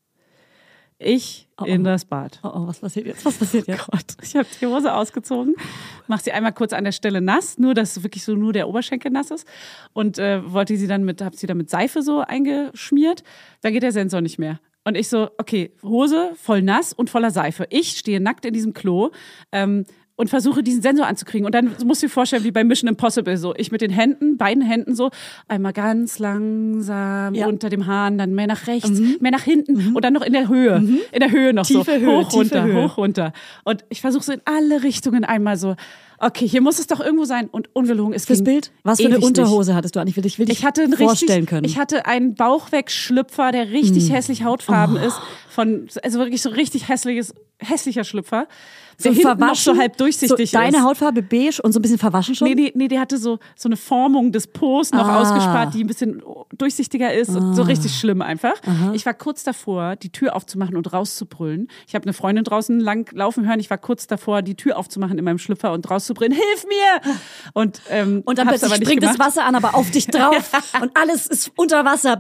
Ich 1.03 1.47
in 1.65 1.83
das 1.83 2.05
Bad. 2.05 2.39
Oh, 2.43 2.49
oh, 2.53 2.67
was 2.67 2.79
passiert 2.79 3.07
jetzt? 3.07 3.25
Was 3.25 3.37
passiert 3.37 3.67
jetzt? 3.67 3.87
Gott, 3.91 4.17
ich 4.21 4.35
habe 4.35 4.47
die 4.59 4.65
Hose 4.65 4.93
ausgezogen, 4.93 5.55
mache 6.07 6.23
sie 6.23 6.31
einmal 6.31 6.53
kurz 6.53 6.73
an 6.73 6.83
der 6.83 6.91
Stelle 6.91 7.21
nass, 7.21 7.57
nur 7.57 7.73
dass 7.73 8.03
wirklich 8.03 8.23
so 8.23 8.35
nur 8.35 8.53
der 8.53 8.67
Oberschenkel 8.67 9.11
nass 9.11 9.31
ist 9.31 9.47
und 9.93 10.17
äh, 10.17 10.51
wollte 10.51 10.75
sie 10.77 10.87
dann 10.87 11.03
mit, 11.03 11.21
habe 11.21 11.37
sie 11.37 11.47
dann 11.47 11.57
mit 11.57 11.69
Seife 11.69 12.01
so 12.01 12.19
eingeschmiert. 12.19 13.23
Da 13.61 13.69
geht 13.69 13.83
der 13.83 13.91
Sensor 13.91 14.21
nicht 14.21 14.39
mehr. 14.39 14.59
Und 14.85 14.97
ich 14.97 15.07
so, 15.07 15.29
okay, 15.37 15.71
Hose 15.81 16.31
voll 16.35 16.61
nass 16.61 16.91
und 16.91 17.09
voller 17.09 17.31
Seife. 17.31 17.65
Ich 17.69 17.97
stehe 17.97 18.19
nackt 18.19 18.45
in 18.45 18.53
diesem 18.53 18.73
Klo. 18.73 19.11
Ähm, 19.51 19.85
und 20.15 20.30
versuche 20.30 20.62
diesen 20.62 20.82
Sensor 20.82 21.08
anzukriegen. 21.08 21.45
Und 21.45 21.56
dann 21.56 21.76
musst 21.86 22.04
du 22.04 22.08
dir 22.08 22.12
vorstellen, 22.12 22.43
wie 22.43 22.52
bei 22.52 22.63
Mission 22.63 22.88
Impossible 22.88 23.36
so. 23.38 23.54
Ich 23.58 23.71
mit 23.71 23.82
den 23.82 23.89
Händen, 23.91 24.38
beiden 24.38 24.62
Händen 24.63 24.95
so, 24.95 25.10
einmal 25.47 25.73
ganz 25.73 26.19
langsam 26.19 27.34
Ja. 27.34 27.47
unter 27.47 27.69
dem 27.69 27.88
Hahn, 27.88 28.17
dann 28.17 28.34
mehr 28.34 28.47
nach 28.47 28.67
rechts, 28.67 28.91
mehr 29.19 29.32
nach 29.32 29.43
hinten 29.43 29.95
und 29.95 30.04
dann 30.06 30.13
noch 30.13 30.21
in 30.21 30.34
der 30.34 30.47
Höhe. 30.47 30.78
In 31.12 31.19
der 31.19 31.32
Höhe 31.32 31.54
noch 31.54 31.65
Tiefe 31.65 31.84
so. 31.84 31.91
Höhe, 31.91 32.17
hoch, 32.17 32.34
runter, 32.34 32.63
Höhe. 32.63 32.84
hoch, 32.84 32.97
runter. 32.97 33.34
Und 33.63 33.86
ich 33.89 34.02
versuche 34.02 34.23
so 34.23 34.32
in 34.34 34.41
alle 34.45 34.84
Richtungen 34.84 35.23
einmal 35.26 35.58
so, 35.58 35.76
okay, 36.19 36.47
hier 36.47 36.62
muss 36.62 36.80
es 36.80 36.88
doch 36.88 36.99
irgendwo 36.99 37.26
sein. 37.26 37.47
Und 37.47 37.76
ungelogen, 37.76 38.13
es 38.13 38.26
Fürs 38.26 38.43
Bild? 38.43 38.71
Was 38.84 38.99
für 38.99 39.08
eine 39.08 39.15
ewig 39.15 39.30
nicht. 39.30 39.39
Unterhose 39.39 39.76
hattest 39.76 39.95
du 39.95 39.99
an? 39.99 40.08
Ich 40.08 40.15
will 40.15 40.23
dich, 40.23 40.39
will 40.39 40.45
dich 40.45 40.60
Ich 40.60 40.65
hatte 40.65 40.84
einen 40.84 40.93
vorstellen 40.93 41.32
richtig, 41.39 41.49
können. 41.49 41.65
Ich 41.65 41.78
hatte 41.78 42.06
einen 42.06 42.36
Bauchwegschlüpfer, 42.36 43.52
der 43.52 43.71
richtig 43.71 44.12
hässlich 44.12 44.43
hautfarben 44.43 44.95
ist. 44.97 45.17
Von, 45.49 45.88
also 46.02 46.19
wirklich 46.19 46.41
so 46.41 46.49
richtig 46.49 46.88
hässliches, 46.88 47.34
hässlicher 47.60 48.04
Schlüpfer. 48.04 48.47
Hinten 49.01 49.39
noch 49.39 49.56
so 49.56 49.77
halb 49.77 49.97
durchsichtig 49.97 50.51
so 50.51 50.58
Deine 50.58 50.77
ist. 50.77 50.84
Hautfarbe 50.84 51.21
beige 51.21 51.62
und 51.63 51.71
so 51.73 51.79
ein 51.79 51.82
bisschen 51.82 51.97
verwaschen 51.97 52.36
schon? 52.36 52.47
Nee, 52.47 52.56
nee, 52.56 52.71
nee, 52.75 52.88
der 52.88 52.99
hatte 53.01 53.17
so, 53.17 53.39
so 53.56 53.67
eine 53.69 53.77
Formung 53.77 54.32
des 54.32 54.47
Po's 54.47 54.91
noch 54.91 55.08
Ah. 55.08 55.21
ausgespart, 55.21 55.73
die 55.73 55.84
ein 55.84 55.88
bisschen 55.88 56.21
durchsichtiger 56.58 57.13
ist. 57.13 57.29
und 57.29 57.56
So 57.56 57.63
richtig 57.63 57.95
schlimm 57.97 58.21
einfach. 58.21 58.53
Ich 58.93 59.06
war 59.06 59.13
kurz 59.13 59.43
davor, 59.43 59.95
die 59.95 60.10
Tür 60.12 60.36
aufzumachen 60.36 60.75
und 60.77 60.91
rauszubrüllen. 60.93 61.67
Ich 61.88 61.95
habe 61.95 62.03
eine 62.03 62.13
Freundin 62.13 62.43
draußen 62.43 62.79
lang 62.79 63.10
laufen 63.15 63.47
hören. 63.47 63.60
Ich 63.60 63.69
war 63.69 63.77
kurz 63.77 64.08
davor, 64.08 64.41
die 64.41 64.56
Tür 64.56 64.77
aufzumachen 64.77 65.17
in 65.17 65.23
meinem 65.25 65.39
Schlüpfer 65.39 65.71
und 65.73 65.89
rauszubrüllen. 65.89 66.34
Hilf 66.34 66.65
mir! 66.67 67.13
Und, 67.53 67.82
ähm, 67.89 68.21
Und 68.25 68.38
dann 68.38 68.47
plötzlich 68.47 68.71
aber 68.71 68.82
springt 68.82 69.03
das 69.03 69.13
gemacht. 69.13 69.27
Wasser 69.29 69.45
an, 69.45 69.56
aber 69.56 69.75
auf 69.75 69.89
dich 69.91 70.08
drauf. 70.13 70.51
Und 70.82 70.91
alles 70.95 71.27
ist 71.27 71.51
unter 71.56 71.84
Wasser. 71.86 72.19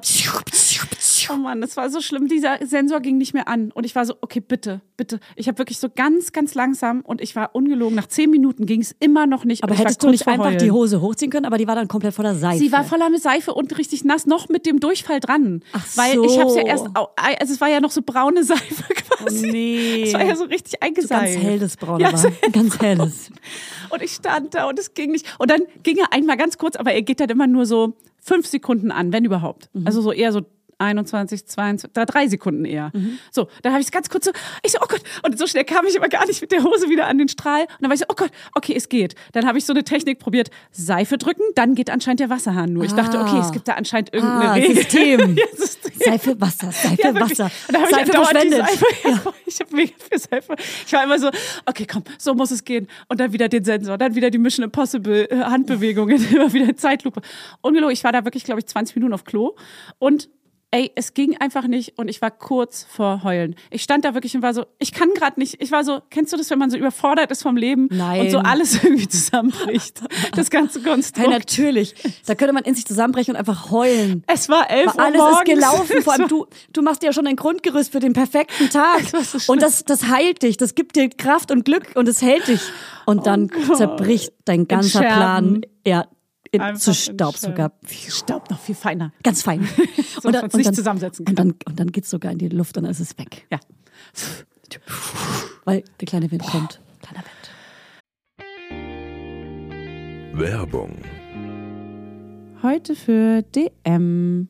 Oh 1.33 1.37
Mann, 1.37 1.61
das 1.61 1.77
war 1.77 1.89
so 1.89 2.01
schlimm. 2.01 2.27
Dieser 2.27 2.57
Sensor 2.65 2.99
ging 2.99 3.17
nicht 3.17 3.33
mehr 3.33 3.47
an. 3.47 3.71
Und 3.71 3.85
ich 3.85 3.95
war 3.95 4.05
so, 4.05 4.15
okay, 4.21 4.39
bitte, 4.39 4.81
bitte. 4.97 5.19
Ich 5.35 5.47
habe 5.47 5.57
wirklich 5.57 5.79
so 5.79 5.87
ganz, 5.93 6.31
ganz 6.31 6.53
langsam 6.55 7.01
und 7.01 7.21
ich 7.21 7.35
war 7.35 7.55
ungelogen. 7.55 7.95
Nach 7.95 8.07
zehn 8.07 8.29
Minuten 8.29 8.65
ging 8.65 8.81
es 8.81 8.95
immer 8.99 9.25
noch 9.25 9.45
nicht. 9.45 9.63
Aber 9.63 9.73
ich 9.73 9.79
war 9.79 9.85
hättest 9.85 10.03
du 10.03 10.09
nicht 10.09 10.27
einfach 10.27 10.45
Heulen. 10.45 10.59
die 10.59 10.71
Hose 10.71 11.01
hochziehen 11.01 11.31
können, 11.31 11.45
aber 11.45 11.57
die 11.57 11.67
war 11.67 11.75
dann 11.75 11.87
komplett 11.87 12.13
voller 12.13 12.35
Seife. 12.35 12.59
Sie 12.59 12.71
war 12.71 12.83
voller 12.83 13.09
mit 13.09 13.21
Seife 13.21 13.53
und 13.53 13.77
richtig 13.77 14.03
nass, 14.03 14.25
noch 14.25 14.49
mit 14.49 14.65
dem 14.65 14.79
Durchfall 14.79 15.19
dran. 15.19 15.63
Ach 15.73 15.85
Weil 15.95 16.15
so. 16.15 16.23
ich 16.25 16.39
habe 16.39 16.49
es 16.49 16.55
ja 16.55 16.63
erst, 16.65 16.85
also 16.93 17.53
es 17.53 17.61
war 17.61 17.69
ja 17.69 17.79
noch 17.79 17.91
so 17.91 18.01
braune 18.05 18.43
Seife 18.43 18.93
quasi. 18.93 19.47
Oh 19.47 19.51
nee. 19.51 20.03
Es 20.03 20.13
war 20.13 20.25
ja 20.25 20.35
so 20.35 20.43
richtig 20.45 20.73
so 20.73 20.77
eingeseift. 20.81 21.33
ganz 21.33 21.43
helles 21.43 21.77
Braun 21.77 21.99
Ja, 21.99 22.15
so- 22.15 22.29
Ganz 22.51 22.79
helles. 22.79 23.29
Und 23.89 24.01
ich 24.01 24.11
stand 24.11 24.53
da 24.53 24.67
und 24.67 24.77
es 24.79 24.93
ging 24.93 25.11
nicht. 25.11 25.25
Und 25.39 25.49
dann 25.51 25.61
ging 25.83 25.97
er 25.97 26.11
einmal 26.11 26.37
ganz 26.37 26.57
kurz, 26.57 26.75
aber 26.75 26.91
er 26.93 27.01
geht 27.01 27.19
dann 27.19 27.29
immer 27.29 27.47
nur 27.47 27.65
so 27.65 27.93
fünf 28.21 28.47
Sekunden 28.47 28.91
an, 28.91 29.11
wenn 29.13 29.25
überhaupt. 29.25 29.69
Mhm. 29.73 29.85
Also 29.87 30.01
so 30.01 30.11
eher 30.11 30.31
so 30.31 30.41
21, 30.79 31.45
22, 31.45 31.91
da 31.93 32.05
drei 32.05 32.27
Sekunden 32.27 32.65
eher. 32.65 32.91
Mhm. 32.93 33.19
So, 33.31 33.47
dann 33.61 33.73
habe 33.73 33.81
ich 33.81 33.87
es 33.87 33.91
ganz 33.91 34.09
kurz 34.09 34.25
so, 34.25 34.31
ich 34.63 34.71
so, 34.71 34.79
oh 34.81 34.85
Gott, 34.87 35.01
und 35.23 35.37
so 35.37 35.47
schnell 35.47 35.63
kam 35.65 35.85
ich 35.85 35.97
aber 35.97 36.09
gar 36.09 36.25
nicht 36.25 36.41
mit 36.41 36.51
der 36.51 36.63
Hose 36.63 36.89
wieder 36.89 37.07
an 37.07 37.17
den 37.17 37.29
Strahl. 37.29 37.61
Und 37.61 37.69
dann 37.81 37.89
war 37.89 37.95
ich 37.95 37.99
so, 38.01 38.05
oh 38.09 38.15
Gott, 38.15 38.31
okay, 38.55 38.73
es 38.75 38.89
geht. 38.89 39.15
Dann 39.33 39.45
habe 39.45 39.57
ich 39.57 39.65
so 39.65 39.73
eine 39.73 39.83
Technik 39.83 40.19
probiert, 40.19 40.49
Seife 40.71 41.17
drücken, 41.17 41.43
dann 41.55 41.75
geht 41.75 41.89
anscheinend 41.89 42.19
der 42.19 42.29
Wasserhahn 42.29 42.73
nur. 42.73 42.83
Ich 42.83 42.93
dachte, 42.93 43.19
okay, 43.19 43.39
es 43.39 43.51
gibt 43.51 43.67
da 43.67 43.73
anscheinend 43.73 44.13
irgendeine 44.13 44.49
Ah, 44.49 44.53
Regel. 44.53 44.75
System. 44.75 45.35
ja, 45.37 45.45
System. 45.55 45.91
Seife, 45.95 46.41
Wasser, 46.41 46.71
Seife, 46.71 47.01
Ja. 47.01 47.13
Wasser. 47.15 47.45
Und 47.67 47.73
dann 47.75 47.81
habe 47.83 47.91
ich 47.91 47.97
andauernd 47.97 48.43
die. 48.43 48.49
Seife. 48.49 48.85
Ja. 49.05 49.21
Ich 49.45 49.59
habe 49.59 49.75
mega 49.75 49.93
viel 50.09 50.17
Seife. 50.17 50.55
Ich 50.87 50.91
war 50.93 51.03
immer 51.03 51.19
so, 51.19 51.29
okay, 51.67 51.85
komm, 51.85 52.03
so 52.17 52.33
muss 52.33 52.49
es 52.49 52.63
gehen. 52.63 52.87
Und 53.07 53.19
dann 53.19 53.33
wieder 53.33 53.47
den 53.49 53.63
Sensor, 53.63 53.99
dann 53.99 54.15
wieder 54.15 54.31
die 54.31 54.39
Mission 54.39 54.63
Impossible 54.63 55.27
äh, 55.29 55.43
Handbewegungen, 55.43 56.17
immer 56.33 56.51
wieder 56.53 56.75
Zeitlupe. 56.75 57.21
Ungelogen, 57.61 57.93
ich 57.93 58.03
war 58.03 58.11
da 58.11 58.25
wirklich, 58.25 58.43
glaube 58.45 58.61
ich, 58.61 58.65
20 58.65 58.95
Minuten 58.95 59.13
auf 59.13 59.25
Klo. 59.25 59.55
Und 59.99 60.29
ey, 60.73 60.91
es 60.95 61.13
ging 61.13 61.37
einfach 61.37 61.67
nicht 61.67 61.99
und 61.99 62.07
ich 62.07 62.19
war 62.21 62.31
kurz 62.31 62.83
vor 62.89 63.23
Heulen. 63.23 63.55
Ich 63.69 63.83
stand 63.83 64.05
da 64.05 64.15
wirklich 64.15 64.35
und 64.35 64.41
war 64.41 64.55
so, 64.55 64.65
ich 64.79 64.91
kann 64.91 65.09
gerade 65.13 65.39
nicht. 65.39 65.61
Ich 65.61 65.71
war 65.71 65.83
so, 65.83 66.01
kennst 66.09 66.33
du 66.33 66.37
das, 66.37 66.49
wenn 66.49 66.57
man 66.57 66.71
so 66.71 66.77
überfordert 66.77 67.29
ist 67.29 67.43
vom 67.43 67.55
Leben 67.55 67.87
Nein. 67.91 68.21
und 68.21 68.31
so 68.31 68.39
alles 68.39 68.73
irgendwie 68.83 69.07
zusammenbricht? 69.07 70.01
Das 70.35 70.49
ganze 70.49 70.79
Hey, 70.79 70.89
Konstrukt. 70.89 71.29
natürlich. 71.29 71.93
Da 72.25 72.33
könnte 72.33 72.53
man 72.53 72.63
in 72.63 72.73
sich 72.73 72.85
zusammenbrechen 72.85 73.35
und 73.35 73.39
einfach 73.39 73.69
heulen. 73.69 74.23
es 74.25 74.49
war 74.49 74.67
elf 74.71 74.95
Uhr 74.95 74.99
alles 74.99 75.17
morgens. 75.21 75.39
ist 75.39 75.45
gelaufen. 75.45 76.01
Vor 76.01 76.13
allem 76.13 76.27
du, 76.27 76.47
du 76.73 76.81
machst 76.81 77.03
dir 77.03 77.07
ja 77.07 77.13
schon 77.13 77.27
ein 77.27 77.35
Grundgerüst 77.35 77.91
für 77.91 77.99
den 77.99 78.13
perfekten 78.13 78.69
Tag. 78.69 79.03
Das 79.13 79.31
so 79.31 79.53
und 79.53 79.61
das, 79.61 79.83
das 79.85 80.07
heilt 80.07 80.41
dich. 80.41 80.57
Das 80.57 80.73
gibt 80.73 80.95
dir 80.95 81.07
Kraft 81.07 81.51
und 81.51 81.65
Glück 81.65 81.91
und 81.95 82.07
es 82.07 82.21
hält 82.23 82.47
dich. 82.47 82.61
Und 83.05 83.27
dann 83.27 83.47
Gott. 83.47 83.77
zerbricht 83.77 84.33
dein 84.45 84.67
ganzer. 84.67 85.01
Plan 85.01 85.61
ja, 85.85 86.07
in, 86.53 86.61
Einfach 86.61 86.79
zu 86.79 86.93
Staub 86.93 87.35
sogar. 87.35 87.73
Staub 88.07 88.49
noch 88.51 88.59
viel 88.59 88.75
feiner. 88.75 89.11
Ganz 89.23 89.41
fein. 89.41 89.67
So, 90.21 90.31
dass 90.31 90.43
man's 90.43 90.53
nicht 90.53 90.75
zusammensetzen 90.75 91.27
und 91.27 91.37
dann, 91.37 91.55
und 91.65 91.77
dann 91.77 91.91
geht's 91.91 92.09
sogar 92.09 92.31
in 92.31 92.37
die 92.37 92.47
Luft 92.47 92.77
und 92.77 92.83
dann 92.83 92.91
ist 92.91 93.01
es 93.01 93.17
weg. 93.17 93.45
Ja. 93.51 93.59
Weil 95.65 95.83
der 95.99 96.07
kleine 96.07 96.31
Wind 96.31 96.43
kommt. 96.43 96.79
Kleiner 97.01 97.23
Wind. 97.25 97.43
Werbung. 100.39 100.97
Heute 102.61 102.95
für 102.95 103.41
DM. 103.41 104.47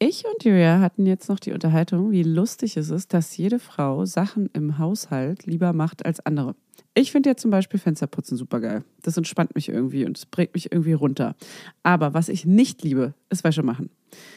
Ich 0.00 0.24
und 0.24 0.42
Julia 0.42 0.80
hatten 0.80 1.06
jetzt 1.06 1.28
noch 1.28 1.38
die 1.38 1.52
Unterhaltung, 1.52 2.10
wie 2.10 2.24
lustig 2.24 2.76
es 2.76 2.90
ist, 2.90 3.14
dass 3.14 3.36
jede 3.36 3.60
Frau 3.60 4.04
Sachen 4.04 4.48
im 4.54 4.78
Haushalt 4.78 5.46
lieber 5.46 5.72
macht 5.72 6.04
als 6.04 6.18
andere. 6.20 6.56
Ich 6.98 7.12
finde 7.12 7.30
ja 7.30 7.36
zum 7.36 7.52
Beispiel 7.52 7.78
Fensterputzen 7.78 8.36
super 8.36 8.58
geil. 8.58 8.82
Das 9.02 9.16
entspannt 9.16 9.54
mich 9.54 9.68
irgendwie 9.68 10.04
und 10.04 10.18
es 10.18 10.26
bringt 10.26 10.54
mich 10.54 10.72
irgendwie 10.72 10.94
runter. 10.94 11.36
Aber 11.84 12.12
was 12.12 12.28
ich 12.28 12.44
nicht 12.44 12.82
liebe, 12.82 13.14
ist 13.30 13.44
Wäsche 13.44 13.62
machen. 13.62 13.90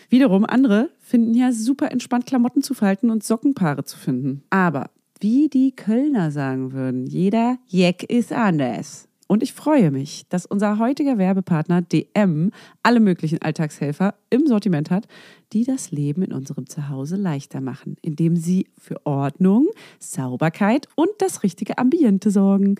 Wiederum 0.09 0.45
andere 0.45 0.91
finden 0.99 1.33
ja 1.33 1.51
super 1.53 1.91
entspannt 1.91 2.27
Klamotten 2.27 2.61
zu 2.61 2.75
falten 2.75 3.09
und 3.09 3.23
Sockenpaare 3.23 3.83
zu 3.83 3.97
finden. 3.97 4.43
Aber 4.51 4.91
wie 5.19 5.49
die 5.49 5.75
Kölner 5.75 6.29
sagen 6.29 6.71
würden, 6.71 7.07
jeder 7.07 7.57
Jeck 7.65 8.03
ist 8.03 8.31
anders. 8.31 9.07
Und 9.31 9.43
ich 9.43 9.53
freue 9.53 9.91
mich, 9.91 10.25
dass 10.27 10.45
unser 10.45 10.77
heutiger 10.77 11.17
Werbepartner 11.17 11.81
DM 11.83 12.51
alle 12.83 12.99
möglichen 12.99 13.41
Alltagshelfer 13.41 14.15
im 14.29 14.45
Sortiment 14.45 14.91
hat, 14.91 15.07
die 15.53 15.63
das 15.63 15.89
Leben 15.89 16.21
in 16.21 16.33
unserem 16.33 16.67
Zuhause 16.67 17.15
leichter 17.15 17.61
machen, 17.61 17.95
indem 18.01 18.35
sie 18.35 18.67
für 18.77 18.97
Ordnung, 19.05 19.69
Sauberkeit 19.99 20.89
und 20.95 21.11
das 21.19 21.43
richtige 21.43 21.77
Ambiente 21.77 22.29
sorgen. 22.29 22.75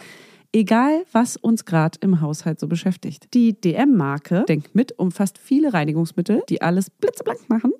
Egal, 0.51 1.05
was 1.13 1.37
uns 1.37 1.63
gerade 1.63 1.97
im 2.01 2.19
Haushalt 2.19 2.59
so 2.59 2.67
beschäftigt. 2.67 3.33
Die 3.33 3.53
DM-Marke 3.53 4.43
Denk 4.45 4.75
mit 4.75 4.99
umfasst 4.99 5.37
viele 5.37 5.73
Reinigungsmittel, 5.73 6.43
die 6.49 6.61
alles 6.61 6.89
blitzeblank 6.89 7.47
machen 7.47 7.71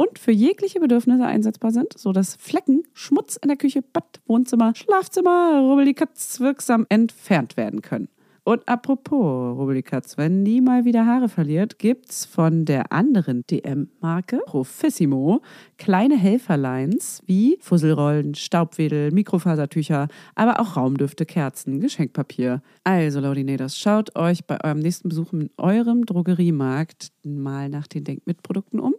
und 0.00 0.18
für 0.18 0.32
jegliche 0.32 0.80
Bedürfnisse 0.80 1.26
einsetzbar 1.26 1.72
sind, 1.72 1.98
sodass 1.98 2.36
Flecken, 2.36 2.84
Schmutz 2.94 3.36
in 3.36 3.48
der 3.48 3.58
Küche, 3.58 3.82
Bad, 3.82 4.22
Wohnzimmer, 4.26 4.74
Schlafzimmer, 4.74 5.60
Rubbellikatz 5.60 6.40
wirksam 6.40 6.86
entfernt 6.88 7.58
werden 7.58 7.82
können. 7.82 8.08
Und 8.42 8.66
apropos 8.68 9.56
Rubbellikatz, 9.56 10.16
wenn 10.16 10.44
die 10.44 10.60
mal 10.60 10.84
wieder 10.84 11.04
Haare 11.04 11.28
verliert, 11.28 11.78
gibt's 11.78 12.24
von 12.24 12.64
der 12.64 12.90
anderen 12.90 13.44
DM-Marke 13.46 14.40
Profissimo 14.46 15.42
kleine 15.76 16.16
Helferlines 16.16 17.22
wie 17.26 17.58
Fusselrollen, 17.60 18.34
Staubwedel, 18.34 19.10
Mikrofasertücher, 19.10 20.08
aber 20.34 20.58
auch 20.58 20.76
Raumdüfte, 20.76 21.26
Kerzen, 21.26 21.80
Geschenkpapier. 21.80 22.62
Also, 22.82 23.20
Laudinators, 23.20 23.76
schaut 23.76 24.16
euch 24.16 24.44
bei 24.46 24.62
eurem 24.64 24.78
nächsten 24.78 25.10
Besuch 25.10 25.32
in 25.32 25.50
eurem 25.58 26.06
Drogeriemarkt 26.06 27.12
mal 27.24 27.68
nach 27.68 27.86
den 27.86 28.04
Denkmitprodukten 28.04 28.80
um 28.80 28.94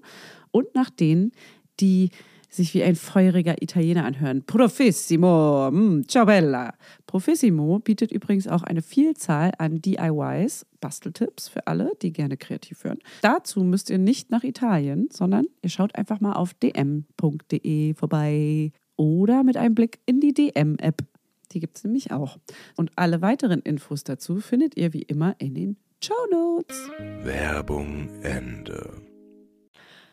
und 0.52 0.76
nach 0.76 0.90
denen, 0.90 1.32
die 1.80 2.12
sich 2.52 2.74
wie 2.74 2.84
ein 2.84 2.96
feuriger 2.96 3.62
Italiener 3.62 4.06
anhören. 4.06 4.44
Profissimo, 4.46 5.72
mm, 5.72 6.04
ciao 6.08 6.26
bella. 6.26 6.74
Profissimo 7.08 7.80
bietet 7.80 8.12
übrigens 8.12 8.48
auch 8.48 8.62
eine 8.62 8.82
Vielzahl 8.82 9.52
an 9.58 9.82
DIYs, 9.82 10.66
Basteltipps 10.82 11.48
für 11.48 11.66
alle, 11.66 11.94
die 12.02 12.12
gerne 12.12 12.38
kreativ 12.38 12.84
hören. 12.84 13.00
Dazu 13.22 13.64
müsst 13.64 13.90
ihr 13.90 13.98
nicht 13.98 14.32
nach 14.32 14.44
Italien, 14.44 15.08
sondern 15.12 15.48
ihr 15.62 15.70
schaut 15.70 15.96
einfach 15.96 16.20
mal 16.20 16.34
auf 16.34 16.54
dm.de 16.54 17.94
vorbei 17.94 18.72
oder 18.98 19.44
mit 19.44 19.56
einem 19.58 19.74
Blick 19.74 20.00
in 20.06 20.20
die 20.20 20.34
DM-App. 20.34 21.04
Die 21.54 21.60
gibt 21.60 21.78
es 21.78 21.84
nämlich 21.84 22.12
auch. 22.12 22.38
Und 22.76 22.92
alle 22.96 23.22
weiteren 23.22 23.62
Infos 23.62 24.04
dazu 24.04 24.40
findet 24.40 24.78
ihr 24.78 24.94
wie 24.94 25.02
immer 25.02 25.36
in 25.40 25.54
den 25.54 25.78
Show 26.04 26.14
Notes. 26.32 26.90
Werbung 27.24 28.10
Ende. 28.24 29.11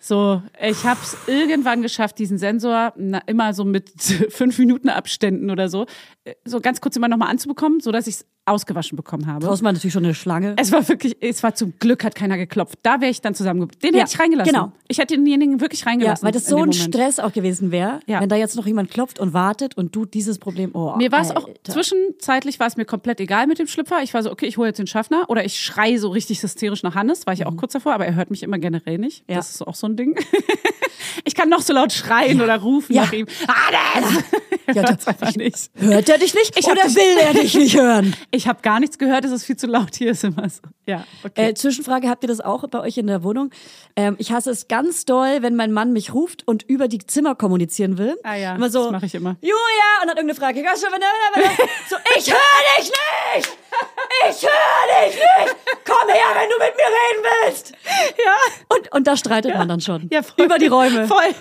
So, 0.08 0.40
ich 0.58 0.84
habe 0.86 0.98
es 1.02 1.16
irgendwann 1.26 1.82
geschafft, 1.82 2.18
diesen 2.18 2.38
Sensor 2.38 2.94
na, 2.96 3.18
immer 3.26 3.52
so 3.52 3.64
mit 3.66 3.90
fünf 4.30 4.58
Minuten 4.58 4.88
Abständen 4.88 5.50
oder 5.50 5.68
so, 5.68 5.84
äh, 6.24 6.32
so 6.46 6.60
ganz 6.62 6.80
kurz 6.80 6.96
immer 6.96 7.08
nochmal 7.08 7.28
anzubekommen, 7.30 7.80
sodass 7.80 8.06
ich 8.06 8.14
es 8.14 8.26
ausgewaschen 8.46 8.96
bekommen 8.96 9.26
habe. 9.26 9.44
Draußen 9.44 9.62
war 9.62 9.72
natürlich 9.74 9.92
schon 9.92 10.06
eine 10.06 10.14
Schlange. 10.14 10.54
Es 10.56 10.72
war 10.72 10.88
wirklich, 10.88 11.18
es 11.20 11.42
war 11.42 11.54
zum 11.54 11.74
Glück 11.78 12.02
hat 12.02 12.14
keiner 12.14 12.38
geklopft. 12.38 12.78
Da 12.82 13.02
wäre 13.02 13.10
ich 13.10 13.20
dann 13.20 13.34
zusammengebracht. 13.34 13.82
Den 13.82 13.92
Ja, 13.94 14.00
hätte 14.00 14.12
ich 14.14 14.18
reingelassen. 14.18 14.50
genau. 14.54 14.72
Ich 14.88 14.96
hätte 14.96 15.16
denjenigen 15.16 15.60
wirklich 15.60 15.80
Ja, 15.80 15.88
reingelassen. 15.88 16.24
weil 16.24 16.32
das 16.32 16.46
so 16.46 16.56
ein. 16.56 16.72
Stress 16.72 17.18
auch 17.18 17.32
gewesen 17.34 17.72
wäre, 17.72 18.00
Ja. 18.06 18.22
wenn 18.22 18.30
da 18.30 18.36
jetzt 18.36 18.56
noch 18.56 18.64
jemand 18.66 18.90
klopft 18.90 19.18
und 19.20 19.34
wartet 19.34 19.76
und 19.76 19.94
du 19.94 20.06
dieses 20.06 20.38
Problem. 20.38 20.70
Oh, 20.72 20.96
Mir 20.96 21.12
war 21.12 21.20
es 21.20 21.30
auch 21.30 21.46
zwischenzeitlich 21.62 22.58
war 22.58 22.66
es 22.68 22.78
mir 22.78 22.86
komplett 22.86 23.20
egal 23.20 23.46
mit 23.46 23.58
dem 23.58 23.66
Schlüpfer. 23.66 23.98
Ich 24.02 24.14
war 24.14 24.22
so, 24.22 24.32
okay, 24.32 24.46
ich 24.46 24.56
hole 24.56 24.68
jetzt 24.68 24.78
den 24.78 24.86
Schaffner 24.86 25.24
oder 25.28 25.44
ich 25.44 25.60
schreie 25.60 25.98
so 25.98 26.08
richtig 26.08 26.42
hysterisch 26.42 26.82
nach 26.82 26.94
Hannes, 26.94 27.26
war 27.26 27.34
ich 27.34 27.40
ja 27.40 27.46
auch 27.48 27.56
kurz 27.58 27.74
davor, 27.74 27.92
aber 27.92 28.06
er 28.06 28.14
hört 28.14 28.30
mich 28.30 28.42
immer 28.42 28.58
generell 28.58 28.96
nicht. 28.96 29.24
Ja. 29.28 29.36
Das 29.36 29.50
ist 29.50 29.60
auch 29.66 29.74
so 29.74 29.86
ein 29.86 29.96
Ding. 29.98 30.18
Ich 31.24 31.34
kann 31.34 31.48
noch 31.48 31.60
so 31.62 31.72
laut 31.74 31.92
schreien 31.92 32.40
oder 32.40 32.56
rufen 32.58 32.94
Ja. 32.94 33.02
nach 33.04 33.12
ihm. 33.12 33.26
Hannes! 33.46 34.24
Ja, 34.66 34.72
Ja, 34.74 34.82
da- 34.82 34.92
das 34.94 35.06
einfach 35.06 35.34
nicht. 35.36 35.70
Hört 35.74 36.08
er 36.08 36.16
dich 36.18 36.32
nicht 36.34 36.58
Ich 36.58 36.66
oder 36.66 36.82
will 36.84 37.18
er 37.20 37.34
dich 37.34 37.54
nicht 37.54 37.76
hören? 37.76 38.14
Ich 38.30 38.46
habe 38.48 38.60
gar 38.62 38.80
nichts 38.80 38.98
gehört, 38.98 39.24
es 39.24 39.32
ist 39.32 39.44
viel 39.44 39.56
zu 39.56 39.66
laut. 39.66 39.94
Hier 39.96 40.12
ist 40.12 40.24
immer 40.24 40.48
so. 40.48 40.60
Ja, 40.86 41.04
okay. 41.24 41.50
Äh, 41.50 41.54
Zwischenfrage, 41.54 42.08
habt 42.08 42.24
ihr 42.24 42.28
das 42.28 42.40
auch 42.40 42.66
bei 42.68 42.80
euch 42.80 42.96
in 42.98 43.06
der 43.08 43.22
Wohnung? 43.24 43.50
Ähm, 43.96 44.16
ich 44.18 44.32
hasse 44.32 44.50
es 44.50 44.68
ganz 44.68 45.04
doll, 45.04 45.38
wenn 45.42 45.54
mein 45.56 45.72
Mann 45.72 45.92
mich 45.92 46.14
ruft 46.14 46.46
und 46.46 46.62
über 46.62 46.88
die 46.88 46.98
Zimmer 46.98 47.34
kommunizieren 47.34 47.98
will. 47.98 48.16
Ah 48.22 48.36
ja, 48.36 48.54
immer 48.54 48.70
so, 48.70 48.84
das 48.84 48.92
mache 48.92 49.06
ich 49.06 49.14
immer. 49.14 49.36
Julia! 49.40 49.54
Und 50.02 50.10
hat 50.10 50.16
irgendeine 50.18 50.34
Frage. 50.34 50.62
So, 51.90 51.96
ich 52.16 52.30
höre 52.30 52.78
dich 52.78 52.90
nicht! 53.34 53.57
Ich 54.30 54.42
höre 54.42 55.06
dich 55.06 55.14
nicht! 55.14 55.56
Komm 55.84 56.08
her, 56.08 56.24
wenn 56.34 56.48
du 56.50 56.56
mit 56.58 56.76
mir 56.76 56.86
reden 56.86 57.24
willst! 57.44 57.72
ja. 58.24 58.34
Und, 58.68 58.92
und 58.92 59.06
da 59.06 59.16
streitet 59.16 59.54
man 59.54 59.68
dann 59.68 59.80
schon. 59.80 60.08
Ja, 60.10 60.22
voll. 60.22 60.44
Über 60.44 60.58
die 60.58 60.66
Räume. 60.66 61.06
Voll. 61.06 61.34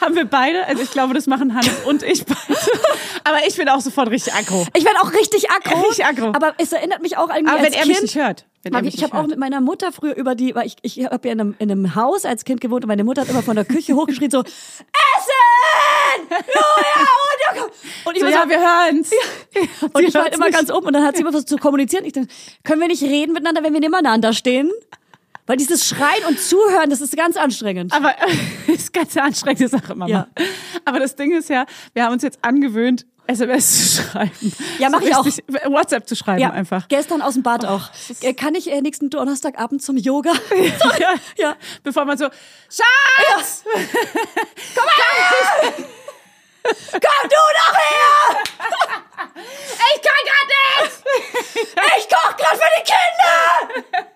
Haben 0.00 0.16
wir 0.16 0.24
beide, 0.24 0.66
also 0.66 0.82
ich 0.82 0.90
glaube, 0.90 1.14
das 1.14 1.26
machen 1.26 1.54
Hannes 1.54 1.80
und 1.84 2.02
ich 2.02 2.24
beide. 2.24 2.60
Aber 3.24 3.38
ich 3.46 3.56
bin 3.56 3.68
auch 3.68 3.80
sofort 3.80 4.10
richtig 4.10 4.34
aggro. 4.34 4.66
Ich 4.74 4.84
werde 4.84 5.00
auch 5.00 5.12
richtig 5.12 5.50
aggro. 5.50 5.80
Richtig 5.88 6.04
aggro. 6.04 6.28
Aber 6.28 6.54
es 6.58 6.72
erinnert 6.72 7.02
mich 7.02 7.16
auch 7.16 7.28
irgendwie 7.28 7.52
Aber 7.52 7.62
wenn 7.62 7.72
er 7.72 7.82
kind, 7.82 7.88
mich 7.88 8.02
nicht 8.02 8.16
hört. 8.16 8.46
Wenn 8.62 8.74
ich 8.84 8.94
nicht 8.94 9.02
habe 9.04 9.16
auch 9.16 9.26
mit 9.26 9.38
meiner 9.38 9.60
Mutter 9.60 9.92
früher 9.92 10.14
über 10.16 10.34
die, 10.34 10.54
weil 10.54 10.66
ich, 10.66 10.76
ich 10.82 11.04
habe 11.04 11.28
ja 11.28 11.32
in 11.32 11.40
einem, 11.40 11.54
in 11.58 11.70
einem 11.70 11.94
Haus 11.94 12.24
als 12.24 12.44
Kind 12.44 12.60
gewohnt 12.60 12.84
und 12.84 12.88
meine 12.88 13.04
Mutter 13.04 13.22
hat 13.22 13.28
immer 13.28 13.42
von 13.42 13.56
der 13.56 13.64
Küche 13.64 13.94
hochgeschrien 13.94 14.30
so, 14.30 14.40
Essen! 14.40 15.29
Julia, 16.30 17.52
und, 17.52 17.56
ja, 17.56 17.64
und 18.04 18.14
ich 18.14 18.20
so, 18.20 18.26
war 18.26 18.32
ja, 18.32 18.42
so, 18.42 18.48
wir 18.48 18.60
hören's. 18.60 19.10
und 19.92 20.02
ich 20.02 20.14
war 20.14 20.32
immer 20.32 20.46
nicht. 20.46 20.56
ganz 20.56 20.70
oben 20.70 20.86
und 20.86 20.92
dann 20.92 21.04
hat 21.04 21.16
sie 21.16 21.22
immer 21.22 21.32
versucht 21.32 21.48
zu 21.48 21.56
kommunizieren. 21.56 22.04
Ich 22.04 22.12
dachte, 22.12 22.28
können 22.64 22.80
wir 22.80 22.88
nicht 22.88 23.02
reden 23.02 23.32
miteinander, 23.32 23.62
wenn 23.62 23.72
wir 23.72 23.80
nebeneinander 23.80 24.32
stehen? 24.32 24.70
Weil 25.46 25.56
dieses 25.56 25.88
Schreien 25.88 26.24
und 26.28 26.38
Zuhören, 26.38 26.90
das 26.90 27.00
ist 27.00 27.16
ganz 27.16 27.36
anstrengend. 27.36 27.92
Aber 27.92 28.14
ist 28.68 28.92
ganz 28.92 29.16
eine 29.16 29.26
anstrengende 29.26 29.68
Sache, 29.68 29.96
Mama. 29.96 30.08
Ja. 30.08 30.26
Aber 30.84 31.00
das 31.00 31.16
Ding 31.16 31.36
ist 31.36 31.48
ja, 31.48 31.66
wir 31.92 32.04
haben 32.04 32.12
uns 32.12 32.22
jetzt 32.22 32.38
angewöhnt, 32.42 33.04
SMS 33.26 33.96
zu 33.96 34.02
schreiben. 34.02 34.52
Ja, 34.78 34.90
mach 34.90 35.00
so 35.00 35.06
ich 35.06 35.16
auch. 35.16 35.24
WhatsApp 35.70 36.06
zu 36.08 36.16
schreiben 36.16 36.40
ja, 36.40 36.50
einfach. 36.50 36.88
gestern 36.88 37.22
aus 37.22 37.34
dem 37.34 37.42
Bad 37.42 37.64
auch. 37.64 37.90
Äh, 38.22 38.34
Kann 38.34 38.54
ich 38.54 38.70
äh, 38.70 38.80
nächsten 38.80 39.10
Donnerstagabend 39.10 39.82
zum 39.82 39.96
Yoga? 39.96 40.32
Ja. 40.98 41.14
ja. 41.36 41.56
Bevor 41.82 42.04
man 42.04 42.18
so, 42.18 42.28
Schatz! 42.68 43.64
Komm 44.74 45.86
du 46.62 47.40
doch 47.58 47.74
her! 47.74 48.42
Ich 49.94 50.00
kann 50.02 50.22
grad 50.28 50.48
nicht! 50.48 50.96
Ich 51.98 52.08
koch 52.08 52.36
grad 52.36 52.56
für 52.56 52.70
die 52.76 52.84
Kinder! 52.84 53.38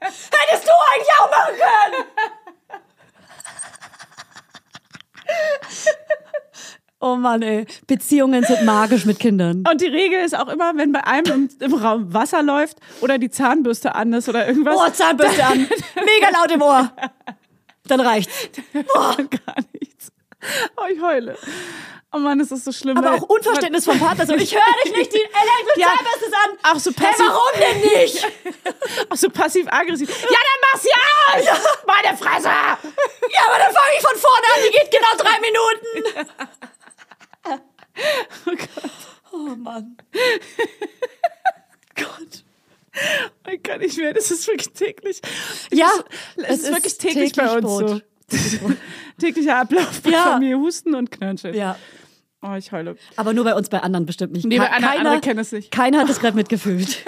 Hättest 0.01 0.67
du 0.67 0.73
eigentlich 0.93 1.15
auch 1.19 1.31
machen 1.31 1.55
können! 1.57 2.05
Oh 7.07 7.17
Mann, 7.17 7.43
ey. 7.43 7.67
Beziehungen 7.87 8.45
sind 8.45 8.65
magisch 8.65 9.05
mit 9.05 9.19
Kindern. 9.19 9.63
Und 9.71 9.83
die 9.83 9.89
Regel 9.89 10.25
ist 10.25 10.35
auch 10.35 10.49
immer, 10.49 10.73
wenn 10.77 10.91
bei 10.91 11.05
einem 11.05 11.51
im, 11.61 11.67
im 11.67 11.75
Raum 11.75 12.15
Wasser 12.15 12.43
läuft 12.43 12.79
oder 13.03 13.19
die 13.19 13.29
Zahnbürste 13.29 13.95
an 13.95 14.15
ist 14.15 14.27
oder 14.31 14.49
irgendwas. 14.49 14.75
Oh, 14.75 14.91
Zahnbürste 14.91 15.45
an. 15.45 15.59
Mega 15.97 16.31
laut 16.33 16.51
im 16.51 16.63
Ohr. 16.63 16.91
Dann 17.89 18.01
reicht's. 18.01 18.49
gar 19.05 19.57
nichts. 19.79 20.13
Oh, 20.77 20.85
ich 20.93 21.01
heule. 21.01 21.37
Oh 22.13 22.19
Mann, 22.19 22.39
das 22.39 22.53
ist 22.53 22.65
so 22.65 22.71
schlimm. 22.73 22.97
Aber 22.97 23.15
auch 23.15 23.23
Unverständnis 23.23 23.85
vom 23.87 23.99
Partner. 23.99 24.25
So, 24.27 24.35
ich 24.35 24.55
höre 24.55 24.63
dich 24.85 24.93
nicht, 24.97 25.13
die 25.13 25.17
elektrische 25.23 25.81
Ja. 25.81 25.89
Ist 25.89 26.35
an. 26.35 26.73
Auch 26.73 26.79
so 26.79 26.91
Hey, 26.97 27.07
passiv, 27.07 27.27
warum 27.27 27.61
denn 27.61 27.81
nicht? 28.03 28.27
auch 29.11 29.17
so 29.17 29.31
passiv-aggressiv. 29.31 30.09
Ja, 30.09 30.39
dann 30.39 30.61
mach 30.73 30.81
sie 30.81 30.91
aus! 30.93 31.61
Meine 31.87 32.17
Fresse! 32.17 32.49
Ja, 32.49 33.41
aber 33.49 33.59
dann 33.59 33.73
fange 33.73 33.93
ich 33.99 34.07
von 34.07 34.17
vorne 34.17 34.47
an. 34.55 34.61
Die 34.65 34.73
geht 34.79 34.91
genau 34.91 35.17
drei 35.19 35.41
Minuten. 35.41 36.35
Oh 38.47 38.51
Gott, 38.51 38.91
Oh 39.33 39.57
Mann. 39.57 39.97
Gott. 41.97 42.45
ich 43.53 43.63
kann 43.63 43.81
nicht 43.81 43.99
mehr. 43.99 44.13
Das 44.15 44.31
ist 44.31 44.47
wirklich 44.47 44.73
täglich. 44.73 45.21
Ja, 45.73 45.91
Es, 46.37 46.61
ist, 46.61 46.73
wirklich 46.73 46.99
täglich, 46.99 47.33
bei 47.33 47.51
uns 47.57 47.63
Brot. 47.65 48.05
so. 48.29 48.73
Täglicher 49.19 49.59
Ablauf 49.59 50.03
bei 50.03 50.11
Ja. 50.11 50.23
Familie 50.25 50.59
Husten 50.59 50.95
und 50.95 51.11
Knirschen. 51.11 51.55
Ja. 51.55 51.77
Oh, 52.43 52.55
ich 52.59 52.73
heule. 52.73 52.97
Aber 53.17 53.33
nur 53.33 53.45
bei 53.45 53.55
uns, 53.55 53.69
bei 53.71 53.79
anderen 53.81 54.05
bestimmt 54.07 54.33
nicht. 54.33 54.45
Nee, 54.47 54.59
bei 54.59 54.71
anderen- 54.71 54.99
andere 54.99 55.21
kennen 55.21 55.41
es 55.41 55.51
nicht. 55.53 55.71
Keiner 55.71 56.01
hat 56.01 56.11
es 56.11 56.21
gerade 56.21 56.37
mitgefühlt. 56.37 57.03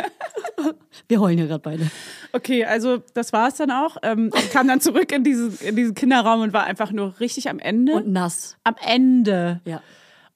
Wir 1.09 1.21
heulen 1.21 1.37
hier 1.39 1.47
gerade 1.47 1.61
beide. 1.63 1.91
Okay, 2.33 2.65
also 2.65 3.03
das 3.15 3.33
war 3.33 3.49
es 3.49 3.55
dann 3.57 3.71
auch. 3.71 3.99
Ähm, 4.03 4.31
ich 4.37 4.51
kam 4.51 4.67
dann 4.67 4.81
zurück 4.81 5.13
in 5.13 5.23
diesen, 5.25 5.57
in 5.61 5.77
diesen 5.77 5.95
Kinderraum 5.95 6.41
und 6.41 6.53
war 6.53 6.65
einfach 6.65 6.91
nur 6.91 7.15
richtig 7.21 7.49
am 7.51 7.59
Ende. 7.59 7.93
Und 7.93 8.09
nass. 8.09 8.57
am 8.65 8.75
Ende. 8.85 9.61
Ja. 9.65 9.83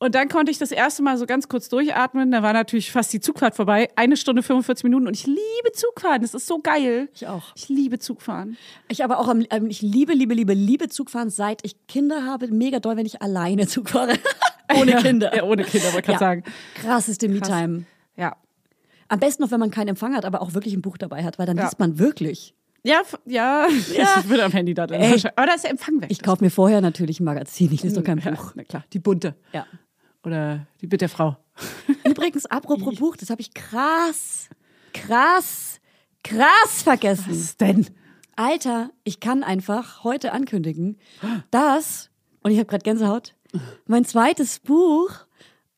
Und 0.03 0.15
dann 0.15 0.29
konnte 0.31 0.51
ich 0.51 0.57
das 0.57 0.73
erste 0.73 1.03
Mal 1.03 1.19
so 1.19 1.27
ganz 1.27 1.47
kurz 1.47 1.69
durchatmen. 1.69 2.31
Da 2.31 2.43
war 2.43 2.55
natürlich 2.55 2.91
fast 2.91 3.13
die 3.13 3.21
Zugfahrt 3.21 3.55
vorbei. 3.55 3.91
Eine 3.97 4.17
Stunde 4.17 4.43
45 4.43 4.83
Minuten. 4.85 5.07
Und 5.07 5.15
ich 5.15 5.27
liebe 5.27 5.73
Zugfahren. 5.75 6.23
Das 6.23 6.33
ist 6.33 6.47
so 6.47 6.59
geil. 6.59 7.11
Ich 7.15 7.27
auch. 7.27 7.53
Ich 7.55 7.69
liebe 7.69 7.99
Zugfahren. 7.99 8.57
Ich 8.89 9.05
aber 9.05 9.19
auch, 9.19 9.29
am, 9.29 9.45
ähm, 9.51 9.67
ich 9.69 9.83
liebe, 9.83 10.15
liebe, 10.15 10.33
liebe, 10.33 10.55
liebe 10.55 10.89
Zugfahren, 10.89 11.29
seit 11.29 11.65
ich 11.67 11.87
Kinder 11.87 12.25
habe. 12.25 12.49
Mega 12.49 12.81
doll, 12.81 12.97
wenn 12.97 13.05
ich 13.05 13.21
alleine 13.21 13.67
Zug 13.67 13.91
fahre. 13.91 14.15
Ohne 14.75 14.97
Kinder. 14.97 15.37
Ja, 15.37 15.43
ohne 15.43 15.65
Kinder, 15.65 15.93
wollte 15.93 15.99
ich 15.99 16.05
gerade 16.07 16.19
sagen. 16.19 16.45
Krasseste 16.77 17.29
Me-Time. 17.29 17.85
Ja. 18.17 18.37
Am 19.09 19.19
besten 19.19 19.43
noch, 19.43 19.51
wenn 19.51 19.61
man 19.61 19.71
keinen 19.73 19.89
Empfang 19.89 20.15
hat, 20.15 20.25
aber 20.25 20.41
auch 20.41 20.55
wirklich 20.55 20.73
ein 20.75 20.81
Buch 20.81 20.97
dabei 20.97 21.25
hat, 21.25 21.39
weil 21.39 21.47
dann 21.47 21.57
Ja. 21.57 21.65
liest 21.65 21.79
man 21.81 21.99
wirklich. 21.99 22.55
Ja, 22.85 23.03
ja. 23.27 23.67
Ja. 23.95 24.17
Ich 24.21 24.29
würde 24.29 24.45
am 24.45 24.53
Handy 24.53 24.73
da 24.73 24.87
drin. 24.87 25.01
Ey. 25.01 25.23
Aber 25.37 25.47
da 25.47 25.55
ist 25.55 25.65
der 25.65 25.73
Empfang 25.73 26.01
weg. 26.01 26.09
Ich 26.11 26.23
kaufe 26.23 26.43
mir 26.43 26.51
vorher 26.51 26.81
natürlich 26.81 27.21
ein 27.21 27.25
Magazin, 27.25 27.71
ich 27.73 27.83
lese 27.83 27.97
doch 27.97 28.05
kein 28.05 28.19
ja, 28.19 28.31
Buch. 28.31 28.53
Na 28.55 28.65
klar, 28.65 28.85
die 28.93 28.99
bunte. 29.01 29.35
Ja. 29.53 29.67
Oder 30.25 30.67
die 30.81 30.87
Bitte 30.87 31.05
der 31.05 31.09
Frau. 31.09 31.37
Übrigens, 32.05 32.47
apropos 32.47 32.97
Buch, 32.97 33.17
das 33.17 33.31
habe 33.31 33.41
ich 33.41 33.55
krass, 33.55 34.49
krass, 34.93 35.81
krass 36.23 36.83
vergessen. 36.83 37.31
Was 37.31 37.57
denn? 37.57 37.87
Alter, 38.37 38.91
ich 39.05 39.21
kann 39.21 39.43
einfach 39.43 40.05
heute 40.05 40.33
ankündigen, 40.33 40.99
dass, 41.51 42.11
und 42.43 42.53
ich 42.53 42.59
habe 42.59 42.67
gerade 42.67 42.83
Gänsehaut, 42.83 43.35
mein 43.87 44.05
zweites 44.05 44.61
Buch, 44.61 45.11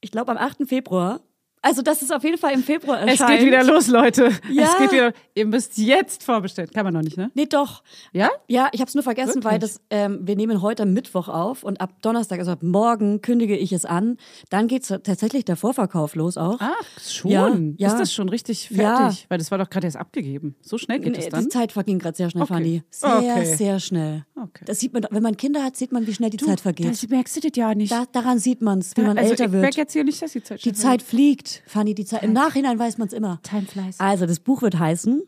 ich 0.01 0.13
glaube 0.13 0.31
am 0.31 0.39
8. 0.39 0.69
Februar, 0.69 1.21
also 1.63 1.81
das 1.83 2.03
ist 2.03 2.13
auf 2.13 2.23
jeden 2.25 2.37
Fall 2.39 2.53
im 2.53 2.63
Februar 2.63 3.01
Es 3.03 3.21
erscheint. 3.21 3.39
geht 3.39 3.47
wieder 3.47 3.65
los, 3.65 3.87
Leute. 3.89 4.31
Ja. 4.51 4.65
Es 4.65 4.79
geht 4.79 4.93
wieder. 4.93 5.13
Ihr 5.35 5.47
müsst 5.47 5.79
jetzt 5.79 6.23
vorbestellen. 6.25 6.71
Kann 6.71 6.85
man 6.85 6.93
noch 6.93 7.03
nicht, 7.03 7.17
ne? 7.17 7.31
Nee, 7.35 7.47
doch. 7.47 7.83
Ja? 8.13 8.31
Ja, 8.49 8.69
ich 8.73 8.81
habe 8.81 8.89
es 8.89 8.95
nur 8.95 9.03
vergessen, 9.05 9.43
weil 9.45 9.59
das, 9.59 9.81
ähm, 9.91 10.21
wir 10.23 10.37
nehmen 10.37 10.61
heute 10.61 10.85
Mittwoch 10.85 11.29
auf 11.29 11.63
und 11.65 11.81
ab 11.81 11.95
Donnerstag, 12.03 12.39
also 12.41 12.51
ab 12.53 12.63
morgen 12.63 13.23
kündige 13.23 13.57
ich 13.57 13.73
es 13.73 13.85
an. 13.85 14.19
Dann 14.51 14.69
geht 14.69 14.87
tatsächlich 14.87 15.45
der 15.45 15.57
Vorverkauf 15.57 16.15
los 16.17 16.37
auch. 16.37 16.59
Ach, 16.61 17.01
schon. 17.01 17.31
Ja, 17.31 17.57
ja. 17.79 17.89
Ist 17.89 17.99
das 17.99 18.13
schon 18.13 18.29
richtig 18.29 18.69
Ja. 18.71 18.97
fertig? 18.99 19.27
Weil 19.29 19.39
das 19.39 19.51
war 19.51 19.59
doch 19.59 19.71
gerade 19.71 19.87
erst 19.87 19.97
abgegeben. 19.97 20.55
So 20.61 20.77
schnell 20.79 20.99
geht 20.99 21.13
Nee, 21.13 21.19
es 21.19 21.25
die 21.27 21.31
dann? 21.31 21.51
Zeit 21.51 21.73
verging 21.73 21.99
gerade 21.99 22.17
sehr 22.17 22.29
schnell, 22.29 22.43
Okay. 22.45 22.53
Fanny. 22.55 22.83
Sehr, 22.91 23.17
Okay. 23.17 23.55
sehr 23.57 23.81
schnell. 23.81 24.25
Okay. 24.37 24.65
Das 24.67 24.81
sieht 24.81 24.93
man, 24.93 25.07
wenn 25.11 25.23
man 25.23 25.37
Kinder 25.37 25.63
hat, 25.63 25.77
sieht 25.77 25.93
man, 25.93 26.07
wie 26.07 26.15
schnell 26.15 26.31
die 26.31 26.39
Zeit 26.39 26.61
vergeht. 26.61 26.91
Das 26.91 27.09
merkst 27.09 27.37
du 27.37 27.41
das 27.49 27.53
ja 27.57 27.75
nicht. 27.75 27.93
Da, 27.93 28.05
daran 28.11 28.39
sieht 28.39 28.61
man 28.63 28.81
es, 28.81 28.97
wie 28.97 29.03
man 29.03 29.17
also 29.17 29.31
älter 29.31 29.45
ich 29.47 29.53
wird. 29.53 29.63
merke 29.63 29.77
jetzt 29.77 29.93
hier 29.93 30.05
nicht, 30.05 30.21
dass 30.21 30.33
die 30.33 30.43
Zeit 30.43 30.65
Die 30.65 30.73
Zeit 30.73 31.03
fliegt, 31.03 31.52
Fanny. 31.67 31.95
Die 31.95 32.05
Zeit, 32.05 32.23
Im 32.23 32.33
Nachhinein 32.33 32.79
weiß 32.79 32.99
man 32.99 33.09
es 33.09 33.13
immer. 33.15 33.41
Time 33.43 33.67
flies. 33.67 33.99
Also, 34.01 34.27
das 34.27 34.41
Buch 34.41 34.63
wird 34.63 34.79
heißen, 34.79 35.23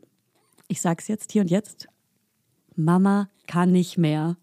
ich 0.69 0.81
sag's 0.81 1.09
jetzt 1.09 1.33
hier 1.33 1.43
und 1.43 1.51
jetzt, 1.51 1.89
Mama 2.77 3.29
kann 3.47 3.73
nicht 3.73 3.99
mehr. 3.99 4.37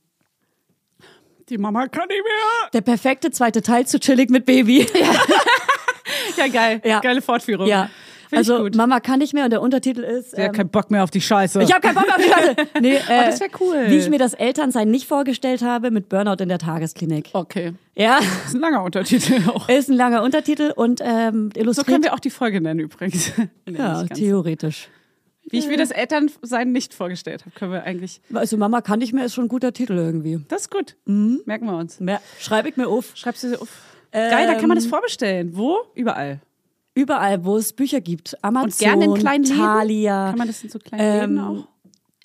Die 1.50 1.58
Mama 1.58 1.88
kann 1.88 2.08
nicht 2.08 2.24
mehr. 2.24 2.70
Der 2.72 2.82
perfekte 2.82 3.32
zweite 3.32 3.62
Teil 3.62 3.86
zu 3.86 4.00
Chillig 4.00 4.30
mit 4.30 4.46
Baby. 4.46 4.88
Ja, 6.38 6.48
geil. 6.54 6.82
Ja. 6.86 7.00
Geile 7.02 7.22
Fortführung. 7.22 7.68
Ja. 7.68 7.90
Ich 8.32 8.38
Also. 8.38 8.68
Mama 8.76 9.00
kann 9.00 9.20
nicht 9.20 9.34
mehr 9.34 9.44
und 9.46 9.50
der 9.52 9.62
Untertitel 9.62 10.02
ist. 10.02 10.38
Der 10.38 10.46
hat 10.46 10.52
ähm, 10.52 10.56
keinen 10.58 10.70
Bock 10.70 10.90
mehr 10.92 11.04
auf 11.04 11.12
die 11.12 11.22
Scheiße. 11.22 11.62
ich 11.62 11.72
habe 11.74 11.82
keinen 11.82 11.96
Bock 11.96 12.08
auf 12.10 12.18
die 12.18 12.30
Scheiße. 12.30 12.56
Nee, 12.82 12.96
äh, 12.96 13.26
das 13.26 13.40
wär 13.40 13.50
cool. 13.60 13.86
Wie 13.88 13.98
ich 13.98 14.10
mir 14.10 14.20
das 14.20 14.34
Elternsein 14.34 14.90
nicht 14.90 15.08
vorgestellt 15.08 15.62
habe 15.62 15.92
mit 15.92 16.10
Burnout 16.10 16.42
in 16.42 16.50
der 16.50 16.60
Tagesklinik. 16.60 17.30
okay. 17.34 17.74
Ja, 17.96 18.20
Das 18.20 18.46
ist 18.48 18.56
ein 18.56 18.62
langer 18.62 18.84
Untertitel 18.84 19.50
auch. 19.50 19.68
ist 19.70 19.90
ein 19.90 19.96
langer 19.98 20.24
Untertitel 20.24 20.72
und 20.76 21.02
ähm, 21.04 21.52
So 21.54 21.60
illustriert. 21.62 21.88
können 21.88 22.04
wir 22.04 22.14
auch 22.14 22.20
die 22.20 22.30
Folge 22.30 22.62
nennen 22.62 22.80
übrigens. 22.80 23.32
Nee, 23.68 23.78
ja, 23.78 24.04
theoretisch. 24.06 24.88
Wie 25.50 25.58
ich 25.58 25.68
mir 25.68 25.76
das 25.78 25.92
Elternsein 25.92 26.72
nicht 26.72 26.94
vorgestellt 26.94 27.42
habe, 27.42 27.52
können 27.56 27.74
wir 27.74 27.84
eigentlich. 27.84 28.22
Also 28.34 28.56
Mama 28.58 28.80
kann 28.82 29.00
nicht 29.00 29.12
mehr 29.12 29.26
ist 29.26 29.34
schon 29.34 29.46
ein 29.46 29.50
guter 29.50 29.74
Titel 29.74 29.94
irgendwie. 29.98 30.40
Das 30.48 30.62
ist 30.62 30.72
gut. 30.72 30.96
Mhm. 31.06 31.42
Merken 31.46 31.66
wir 31.66 31.76
uns. 31.78 32.00
Mehr, 32.00 32.22
schreibe 32.40 32.70
ich 32.70 32.78
mir 32.78 32.88
auf. 32.88 33.12
Schreibst 33.16 33.44
du 33.44 33.50
sie 33.50 33.58
auf. 33.58 33.68
Geil, 34.14 34.48
da 34.48 34.56
kann 34.56 34.68
man 34.68 34.76
das 34.76 34.86
Ähm, 34.86 34.90
vorbestellen. 34.92 35.58
Wo? 35.58 35.78
Überall. 35.96 36.40
Überall, 36.94 37.46
wo 37.46 37.58
es 37.58 37.74
Bücher 37.74 38.02
gibt. 38.02 38.38
Amazon, 38.44 38.66
Und 38.70 38.78
gerne 38.80 39.06
in 39.06 39.14
kleinen 39.14 39.44
Läden. 39.44 39.58
Thalia. 39.58 40.30
Kann 40.30 40.38
man 40.38 40.48
das 40.48 40.64
in 40.64 40.70
so 40.70 40.80
kleinen 40.80 41.20
Läden 41.20 41.38
Ähm, 41.38 41.44
auch? 41.44 41.68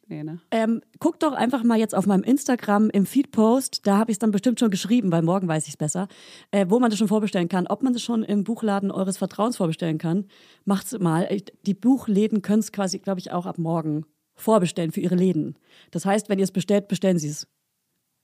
Nee, 0.08 0.22
ne? 0.22 0.38
Ähm, 0.52 0.82
guckt 1.00 1.24
doch 1.24 1.32
einfach 1.32 1.64
mal 1.64 1.78
jetzt 1.78 1.94
auf 1.94 2.06
meinem 2.06 2.22
Instagram 2.22 2.90
im 2.90 3.06
Feedpost, 3.06 3.86
da 3.88 3.98
habe 3.98 4.12
ich 4.12 4.14
es 4.14 4.18
dann 4.20 4.30
bestimmt 4.30 4.60
schon 4.60 4.70
geschrieben, 4.70 5.10
weil 5.10 5.22
morgen 5.22 5.48
weiß 5.48 5.64
ich 5.64 5.70
es 5.70 5.76
besser, 5.76 6.06
äh, 6.52 6.66
wo 6.68 6.78
man 6.78 6.90
das 6.90 6.98
schon 7.00 7.08
vorbestellen 7.08 7.48
kann. 7.48 7.66
Ob 7.66 7.82
man 7.82 7.92
das 7.92 8.02
schon 8.02 8.22
im 8.22 8.44
Buchladen 8.44 8.92
eures 8.92 9.18
Vertrauens 9.18 9.56
vorbestellen 9.56 9.98
kann, 9.98 10.26
macht's 10.64 10.96
mal. 10.98 11.28
Die 11.66 11.74
Buchläden 11.74 12.40
können 12.40 12.60
es 12.60 12.70
quasi, 12.70 13.00
glaube 13.00 13.18
ich, 13.18 13.32
auch 13.32 13.46
ab 13.46 13.58
morgen 13.58 14.06
vorbestellen 14.36 14.92
für 14.92 15.00
ihre 15.00 15.16
Läden. 15.16 15.58
Das 15.90 16.04
heißt, 16.06 16.28
wenn 16.28 16.38
ihr 16.38 16.44
es 16.44 16.52
bestellt, 16.52 16.86
bestellen 16.86 17.18
sie 17.18 17.28
es. 17.28 17.48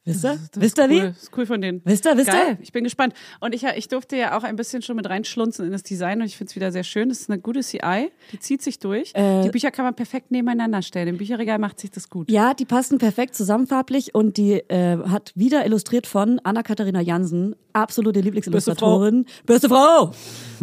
Wisst 0.04 0.24
ihr? 0.24 0.38
Wisst 0.56 0.78
ihr 0.78 0.84
cool. 0.84 0.90
wie? 0.90 1.00
Das 1.00 1.22
ist 1.22 1.36
cool 1.36 1.46
von 1.46 1.60
denen. 1.60 1.80
Wisst 1.84 2.06
ihr, 2.06 2.16
wisst 2.16 2.32
ihr? 2.32 2.58
Ich 2.60 2.72
bin 2.72 2.82
gespannt. 2.82 3.14
Und 3.38 3.54
ich, 3.54 3.62
ich 3.62 3.86
durfte 3.86 4.16
ja 4.16 4.36
auch 4.36 4.42
ein 4.42 4.56
bisschen 4.56 4.82
schon 4.82 4.96
mit 4.96 5.08
reinschlunzen 5.08 5.64
in 5.64 5.70
das 5.70 5.84
Design 5.84 6.20
und 6.20 6.26
ich 6.26 6.36
finde 6.36 6.50
es 6.50 6.56
wieder 6.56 6.72
sehr 6.72 6.82
schön. 6.82 7.08
Das 7.08 7.20
ist 7.20 7.30
eine 7.30 7.40
gute 7.40 7.60
CI, 7.60 8.10
die 8.32 8.40
zieht 8.40 8.62
sich 8.62 8.80
durch. 8.80 9.12
Äh, 9.14 9.42
die 9.42 9.50
Bücher 9.50 9.70
kann 9.70 9.84
man 9.84 9.94
perfekt 9.94 10.32
nebeneinander 10.32 10.82
stellen. 10.82 11.06
Im 11.06 11.18
Bücherregal 11.18 11.58
macht 11.58 11.78
sich 11.78 11.92
das 11.92 12.10
gut. 12.10 12.28
Ja, 12.30 12.52
die 12.52 12.64
passen 12.64 12.98
perfekt 12.98 13.36
zusammenfarblich 13.36 14.12
und 14.12 14.38
die 14.38 14.54
äh, 14.54 14.98
hat 15.08 15.30
wieder 15.36 15.64
illustriert 15.64 16.08
von 16.08 16.40
Anna-Katharina 16.42 17.00
Jansen, 17.00 17.54
absolute 17.72 18.20
Lieblingsillustratorin. 18.20 19.26
Beste 19.46 19.68
Frau! 19.68 20.10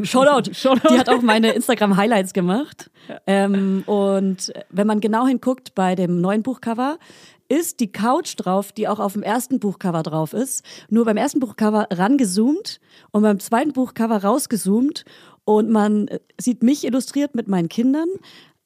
Shoutout! 0.04 0.52
Shoutout. 0.54 0.93
Die 0.93 0.99
hat 0.99 1.08
auch 1.08 1.21
meine 1.21 1.52
Instagram-Highlights 1.54 2.34
gemacht. 2.34 2.91
Ähm, 3.25 3.84
und 3.86 4.52
wenn 4.69 4.86
man 4.86 4.99
genau 4.99 5.25
hinguckt 5.25 5.73
bei 5.75 5.95
dem 5.95 6.19
neuen 6.19 6.43
Buchcover, 6.43 6.97
ist 7.49 7.79
die 7.79 7.91
Couch 7.91 8.35
drauf, 8.38 8.71
die 8.71 8.88
auch 8.88 8.99
auf 8.99 9.13
dem 9.13 9.23
ersten 9.23 9.59
Buchcover 9.59 10.03
drauf 10.03 10.33
ist. 10.33 10.63
Nur 10.89 11.05
beim 11.05 11.17
ersten 11.17 11.39
Buchcover 11.39 11.88
rangezoomt 11.91 12.79
und 13.12 13.23
beim 13.23 13.39
zweiten 13.39 13.73
Buchcover 13.73 14.23
rausgezoomt. 14.23 15.03
Und 15.45 15.69
man 15.69 16.07
äh, 16.07 16.19
sieht 16.39 16.62
mich 16.62 16.85
illustriert 16.85 17.33
mit 17.33 17.47
meinen 17.47 17.69
Kindern. 17.69 18.07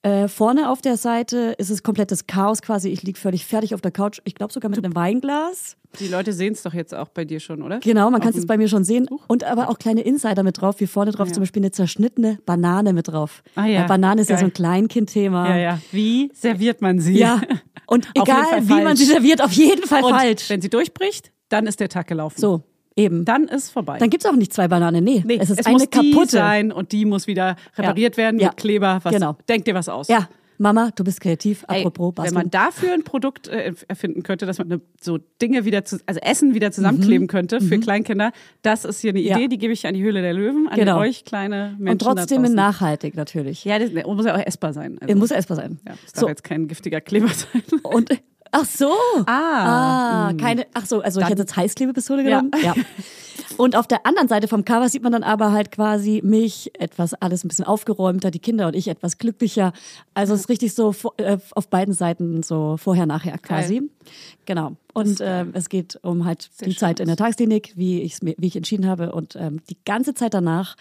Äh, 0.03 0.27
vorne 0.27 0.69
auf 0.69 0.81
der 0.81 0.97
Seite 0.97 1.55
ist 1.57 1.69
es 1.69 1.81
komplettes 1.81 2.27
Chaos 2.27 2.61
quasi. 2.61 2.89
Ich 2.89 3.03
liege 3.03 3.17
völlig 3.17 3.45
fertig 3.45 3.73
auf 3.73 3.79
der 3.79 3.91
Couch. 3.91 4.19
Ich 4.25 4.35
glaube 4.35 4.51
sogar 4.51 4.69
mit 4.69 4.77
einem 4.83 4.93
Weinglas. 4.95 5.77
Die 5.99 6.09
Leute 6.09 6.33
sehen 6.33 6.51
es 6.53 6.61
doch 6.63 6.73
jetzt 6.73 6.93
auch 6.93 7.07
bei 7.07 7.23
dir 7.23 7.39
schon, 7.39 7.61
oder? 7.61 7.79
Genau, 7.79 8.09
man 8.09 8.19
kann 8.19 8.31
es 8.31 8.35
jetzt 8.35 8.47
bei 8.47 8.57
mir 8.57 8.67
schon 8.67 8.83
sehen. 8.83 9.07
Und 9.27 9.45
aber 9.45 9.69
auch 9.69 9.79
kleine 9.79 10.01
Insider 10.01 10.43
mit 10.43 10.59
drauf, 10.59 10.79
wie 10.81 10.87
vorne 10.87 11.11
drauf 11.11 11.27
Ja. 11.29 11.33
zum 11.33 11.43
Beispiel 11.43 11.61
eine 11.61 11.71
zerschnittene 11.71 12.39
Banane 12.45 12.91
mit 12.91 13.07
drauf. 13.07 13.43
Ah 13.55 13.65
ja, 13.65 13.81
Weil 13.81 13.87
Banane 13.87 14.21
ist 14.21 14.29
ja 14.29 14.35
geil. 14.35 14.41
so 14.41 14.45
ein 14.47 14.53
Kleinkind-Thema. 14.53 15.49
Ja, 15.49 15.57
ja. 15.57 15.79
Wie 15.91 16.31
serviert 16.33 16.81
man 16.81 16.99
sie? 16.99 17.17
Ja. 17.19 17.41
Und 17.87 18.09
egal, 18.15 18.67
wie 18.67 18.81
man 18.83 18.97
sie 18.97 19.05
serviert, 19.05 19.41
auf 19.41 19.53
jeden 19.53 19.83
Fall 19.87 20.03
Und 20.03 20.11
falsch. 20.11 20.49
wenn 20.49 20.59
sie 20.61 20.69
durchbricht, 20.69 21.31
dann 21.47 21.65
ist 21.65 21.79
der 21.79 21.87
Tag 21.89 22.07
gelaufen. 22.07 22.41
So, 22.41 22.63
eben. 22.95 23.25
Dann 23.25 23.45
ist 23.45 23.69
vorbei. 23.69 23.97
Dann 23.97 24.09
gibt's 24.09 24.25
auch 24.25 24.35
nicht 24.35 24.53
zwei 24.53 24.67
Bananen. 24.67 25.03
Nee, 25.03 25.23
nee, 25.25 25.37
es 25.39 25.49
ist 25.49 25.59
es 25.59 25.65
eine 25.65 25.73
muss 25.73 25.89
die 25.89 26.11
kaputte. 26.11 26.31
sein 26.31 26.71
und 26.71 26.91
die 26.91 27.05
muss 27.05 27.27
wieder 27.27 27.55
repariert 27.77 28.17
werden 28.17 28.39
Ja. 28.39 28.47
mit 28.49 28.57
Kleber. 28.57 28.99
Was, 29.03 29.13
Genau. 29.13 29.37
Denk 29.49 29.65
dir 29.65 29.73
was 29.75 29.89
aus. 29.89 30.07
Ja, 30.07 30.27
Mama, 30.59 30.91
du 30.95 31.03
bist 31.03 31.19
kreativ. 31.19 31.65
Ey, 31.67 31.79
Apropos 31.79 32.09
wenn 32.09 32.13
Basteln. 32.15 32.35
man 32.35 32.51
dafür 32.51 32.93
ein 32.93 33.03
Produkt 33.03 33.47
äh, 33.47 33.73
erfinden 33.87 34.21
könnte, 34.21 34.45
dass 34.45 34.59
man 34.59 34.67
ne, 34.67 34.81
so 35.01 35.17
Dinge 35.41 35.65
wieder, 35.65 35.83
zu, 35.83 35.97
also 36.05 36.19
Essen 36.21 36.53
wieder 36.53 36.71
zusammenkleben 36.71 37.27
könnte 37.27 37.59
für 37.59 37.79
Kleinkinder, 37.79 38.31
das 38.61 38.85
ist 38.85 39.01
hier 39.01 39.09
eine 39.09 39.19
Mhm. 39.19 39.25
Ja. 39.25 39.37
Idee, 39.37 39.47
die 39.47 39.57
gebe 39.57 39.73
ich 39.73 39.87
an 39.87 39.95
die 39.95 40.03
Höhle 40.03 40.21
der 40.21 40.33
Löwen, 40.33 40.67
an 40.69 40.77
Genau. 40.77 40.99
euch 40.99 41.25
kleine 41.25 41.75
Menschen 41.79 41.89
Und 41.89 42.01
trotzdem 42.17 42.43
nachhaltig 42.43 43.15
natürlich. 43.15 43.65
Ja, 43.65 43.79
das 43.79 43.89
muss 44.05 44.25
ja 44.25 44.35
auch 44.35 44.45
essbar 44.45 44.73
sein. 44.73 44.99
Also, 45.01 45.15
muss 45.15 45.31
essbar 45.31 45.57
sein. 45.57 45.79
ja, 45.87 45.95
das 46.03 46.13
darf 46.13 46.21
so, 46.21 46.27
jetzt 46.29 46.43
kein 46.43 46.67
giftiger 46.67 47.01
Kleber 47.01 47.29
sein. 47.33 47.63
und 47.81 48.09
ach 48.53 48.65
so. 48.65 48.91
Ah. 49.25 50.29
Ah, 50.29 50.33
keine, 50.39 50.65
ach 50.73 50.85
so, 50.85 51.01
also 51.01 51.19
ich 51.19 51.23
Dann- 51.25 51.31
hätte 51.31 51.41
jetzt 51.41 51.55
Heißklebepistole 51.57 52.23
Ja. 52.27 52.39
genommen. 52.41 52.51
Ja. 52.63 52.73
Und 53.57 53.75
auf 53.75 53.85
der 53.85 54.05
anderen 54.07 54.27
Seite 54.27 54.47
vom 54.47 54.65
Cover 54.65 54.89
sieht 54.89 55.03
man 55.03 55.11
dann 55.11 55.21
aber 55.21 55.51
halt 55.51 55.71
quasi 55.71 56.21
mich 56.23 56.71
etwas 56.79 57.13
alles 57.13 57.43
ein 57.43 57.49
bisschen 57.49 57.65
aufgeräumter, 57.65 58.31
die 58.31 58.39
Kinder 58.39 58.65
und 58.67 58.75
ich 58.75 58.87
etwas 58.87 59.19
glücklicher. 59.19 59.73
Also 60.15 60.33
es 60.33 60.41
ist 60.41 60.49
richtig 60.49 60.73
so 60.73 60.95
äh, 61.17 61.37
auf 61.51 61.67
beiden 61.67 61.93
Seiten 61.93 62.41
so 62.41 62.77
vorher, 62.77 63.05
nachher 63.05 63.37
quasi. 63.37 63.91
Genau. 64.45 64.71
Und 64.93 65.19
ähm, 65.21 65.51
es 65.53 65.69
geht 65.69 65.99
um 66.01 66.25
halt 66.25 66.49
die 66.61 66.71
schön 66.71 66.77
Zeit 66.77 66.99
in 66.99 67.05
der 67.07 67.15
Tagesklinik, 67.17 67.73
wie, 67.75 68.01
ich's 68.01 68.23
mir, 68.23 68.33
wie 68.39 68.47
ich 68.47 68.55
entschieden 68.55 68.87
habe 68.87 69.11
und 69.11 69.35
ähm, 69.35 69.61
die 69.69 69.77
ganze 69.85 70.15
Zeit 70.15 70.33
danach. 70.33 70.75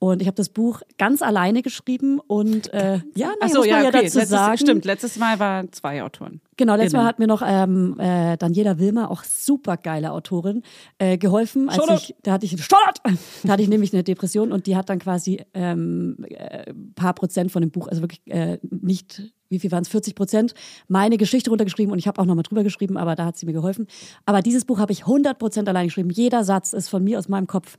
Und 0.00 0.22
ich 0.22 0.28
habe 0.28 0.36
das 0.36 0.48
Buch 0.48 0.82
ganz 0.96 1.22
alleine 1.22 1.62
geschrieben 1.62 2.20
und 2.24 2.72
äh, 2.72 3.00
ja, 3.16 3.32
nein, 3.40 3.50
so, 3.50 3.58
muss 3.58 3.66
man 3.66 3.68
ja, 3.68 3.82
ja, 3.82 3.88
okay. 3.88 4.02
dazu 4.04 4.18
Letztes, 4.18 4.28
sagen. 4.28 4.58
Stimmt, 4.58 4.84
letztes 4.84 5.16
Mal 5.18 5.40
waren 5.40 5.72
zwei 5.72 6.04
Autoren. 6.04 6.40
Genau, 6.56 6.76
letztes 6.76 6.92
Mal 6.92 7.00
Innen. 7.00 7.08
hat 7.08 7.18
mir 7.18 7.26
noch 7.26 7.42
ähm, 7.44 7.98
äh, 7.98 8.36
Daniela 8.36 8.78
Wilmer, 8.78 9.10
auch 9.10 9.24
super 9.24 9.76
geile 9.76 10.12
Autorin, 10.12 10.62
äh, 10.98 11.18
geholfen. 11.18 11.68
Als 11.68 11.82
ich, 11.90 12.14
da 12.22 12.32
hatte 12.32 12.46
ich 12.46 12.52
Shoutout! 12.62 13.00
da 13.42 13.52
hatte 13.52 13.62
ich 13.62 13.68
nämlich 13.68 13.92
eine 13.92 14.04
Depression 14.04 14.52
und 14.52 14.66
die 14.66 14.76
hat 14.76 14.88
dann 14.88 15.00
quasi 15.00 15.44
ähm, 15.52 16.24
äh, 16.28 16.72
paar 16.94 17.14
Prozent 17.14 17.50
von 17.50 17.62
dem 17.62 17.72
Buch, 17.72 17.88
also 17.88 18.00
wirklich 18.00 18.20
äh, 18.26 18.58
nicht, 18.62 19.22
wie 19.48 19.58
viel 19.58 19.72
waren 19.72 19.82
es, 19.82 19.88
40 19.88 20.14
Prozent, 20.14 20.54
meine 20.86 21.16
Geschichte 21.16 21.50
runtergeschrieben 21.50 21.92
und 21.92 21.98
ich 21.98 22.06
habe 22.06 22.20
auch 22.20 22.26
nochmal 22.26 22.44
drüber 22.44 22.62
geschrieben, 22.62 22.96
aber 22.96 23.16
da 23.16 23.24
hat 23.24 23.36
sie 23.36 23.46
mir 23.46 23.52
geholfen. 23.52 23.88
Aber 24.26 24.42
dieses 24.42 24.64
Buch 24.64 24.78
habe 24.78 24.92
ich 24.92 25.02
100 25.02 25.40
Prozent 25.40 25.68
allein 25.68 25.88
geschrieben. 25.88 26.10
Jeder 26.10 26.44
Satz 26.44 26.72
ist 26.72 26.88
von 26.88 27.02
mir 27.02 27.18
aus 27.18 27.28
meinem 27.28 27.48
Kopf. 27.48 27.78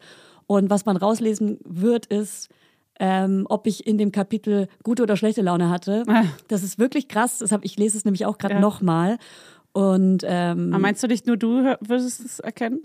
Und 0.49 0.71
was 0.71 0.83
man 0.87 0.97
rauslesen 0.97 1.59
wird, 1.63 2.07
ist, 2.07 2.49
ähm, 2.99 3.45
ob 3.49 3.67
ich 3.67 3.85
in 3.85 3.99
dem 3.99 4.11
Kapitel 4.11 4.67
gute 4.81 5.03
oder 5.03 5.15
schlechte 5.15 5.43
Laune 5.43 5.69
hatte. 5.69 6.03
Ah. 6.07 6.23
Das 6.47 6.63
ist 6.63 6.79
wirklich 6.79 7.07
krass. 7.07 7.37
Das 7.37 7.51
hab, 7.51 7.63
ich 7.63 7.77
lese 7.77 7.95
es 7.95 8.03
nämlich 8.03 8.25
auch 8.25 8.39
gerade 8.39 8.55
Ja. 8.55 8.59
nochmal. 8.59 9.19
Und 9.73 10.23
ähm, 10.25 10.73
Aber 10.73 10.79
meinst 10.81 11.03
du 11.03 11.07
nicht 11.07 11.27
nur 11.27 11.37
du 11.37 11.75
würdest 11.81 12.25
es 12.25 12.39
erkennen? 12.39 12.81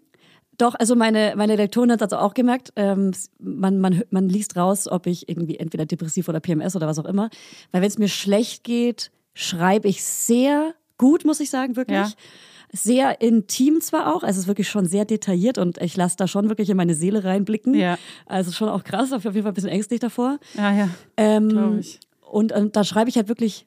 doch, 0.59 0.75
also 0.75 0.95
meine, 0.95 1.33
meine 1.37 1.57
Lektorin 1.57 1.91
hat 1.91 2.03
also 2.03 2.19
auch 2.19 2.35
gemerkt, 2.35 2.71
ähm, 2.77 3.13
man, 3.39 3.79
man, 3.81 4.03
man 4.11 4.29
liest 4.29 4.57
raus, 4.57 4.87
ob 4.87 5.07
ich 5.07 5.27
irgendwie 5.31 5.57
entweder 5.57 5.87
depressiv 5.87 6.29
oder 6.29 6.41
PMS 6.41 6.77
oder 6.77 6.87
was 6.87 6.99
auch 6.99 7.07
immer. 7.07 7.31
Weil 7.73 7.81
wenn 7.81 7.89
es 7.89 7.97
mir 7.99 8.09
schlecht 8.09 8.63
geht, 8.63 9.11
schreibe 9.33 9.89
ich 9.89 10.05
sehr 10.05 10.75
gut, 10.99 11.25
muss 11.25 11.41
ich 11.41 11.49
sagen, 11.49 11.77
wirklich. 11.77 11.97
Ja. 11.97 12.13
Sehr 12.77 13.21
intim 13.21 13.81
zwar 13.81 14.15
auch, 14.15 14.25
also 14.25 14.37
es 14.37 14.39
ist 14.39 14.47
wirklich 14.49 14.69
schon 14.69 14.87
sehr 14.87 15.05
detailliert 15.05 15.59
und 15.59 15.81
ich 15.81 15.97
lasse 15.97 16.17
da 16.17 16.27
schon 16.27 16.49
wirklich 16.49 16.69
in 16.71 16.77
meine 16.77 16.95
Seele 16.95 17.23
reinblicken. 17.23 17.75
Ja. 17.75 17.99
Also 18.27 18.51
schon 18.51 18.69
auch 18.69 18.83
krass, 18.83 19.13
auf 19.13 19.23
jeden 19.25 19.43
Fall 19.43 19.53
ein 19.53 19.55
bisschen 19.55 19.71
ängstlich 19.71 20.01
davor. 20.01 20.39
Ja, 20.55 20.73
ja. 20.73 20.89
Ähm, 21.17 21.79
ich. 21.79 22.01
Und, 22.21 22.53
und 22.53 22.75
da 22.75 22.83
schreibe 22.83 23.09
ich 23.09 23.17
halt 23.17 23.29
wirklich, 23.29 23.67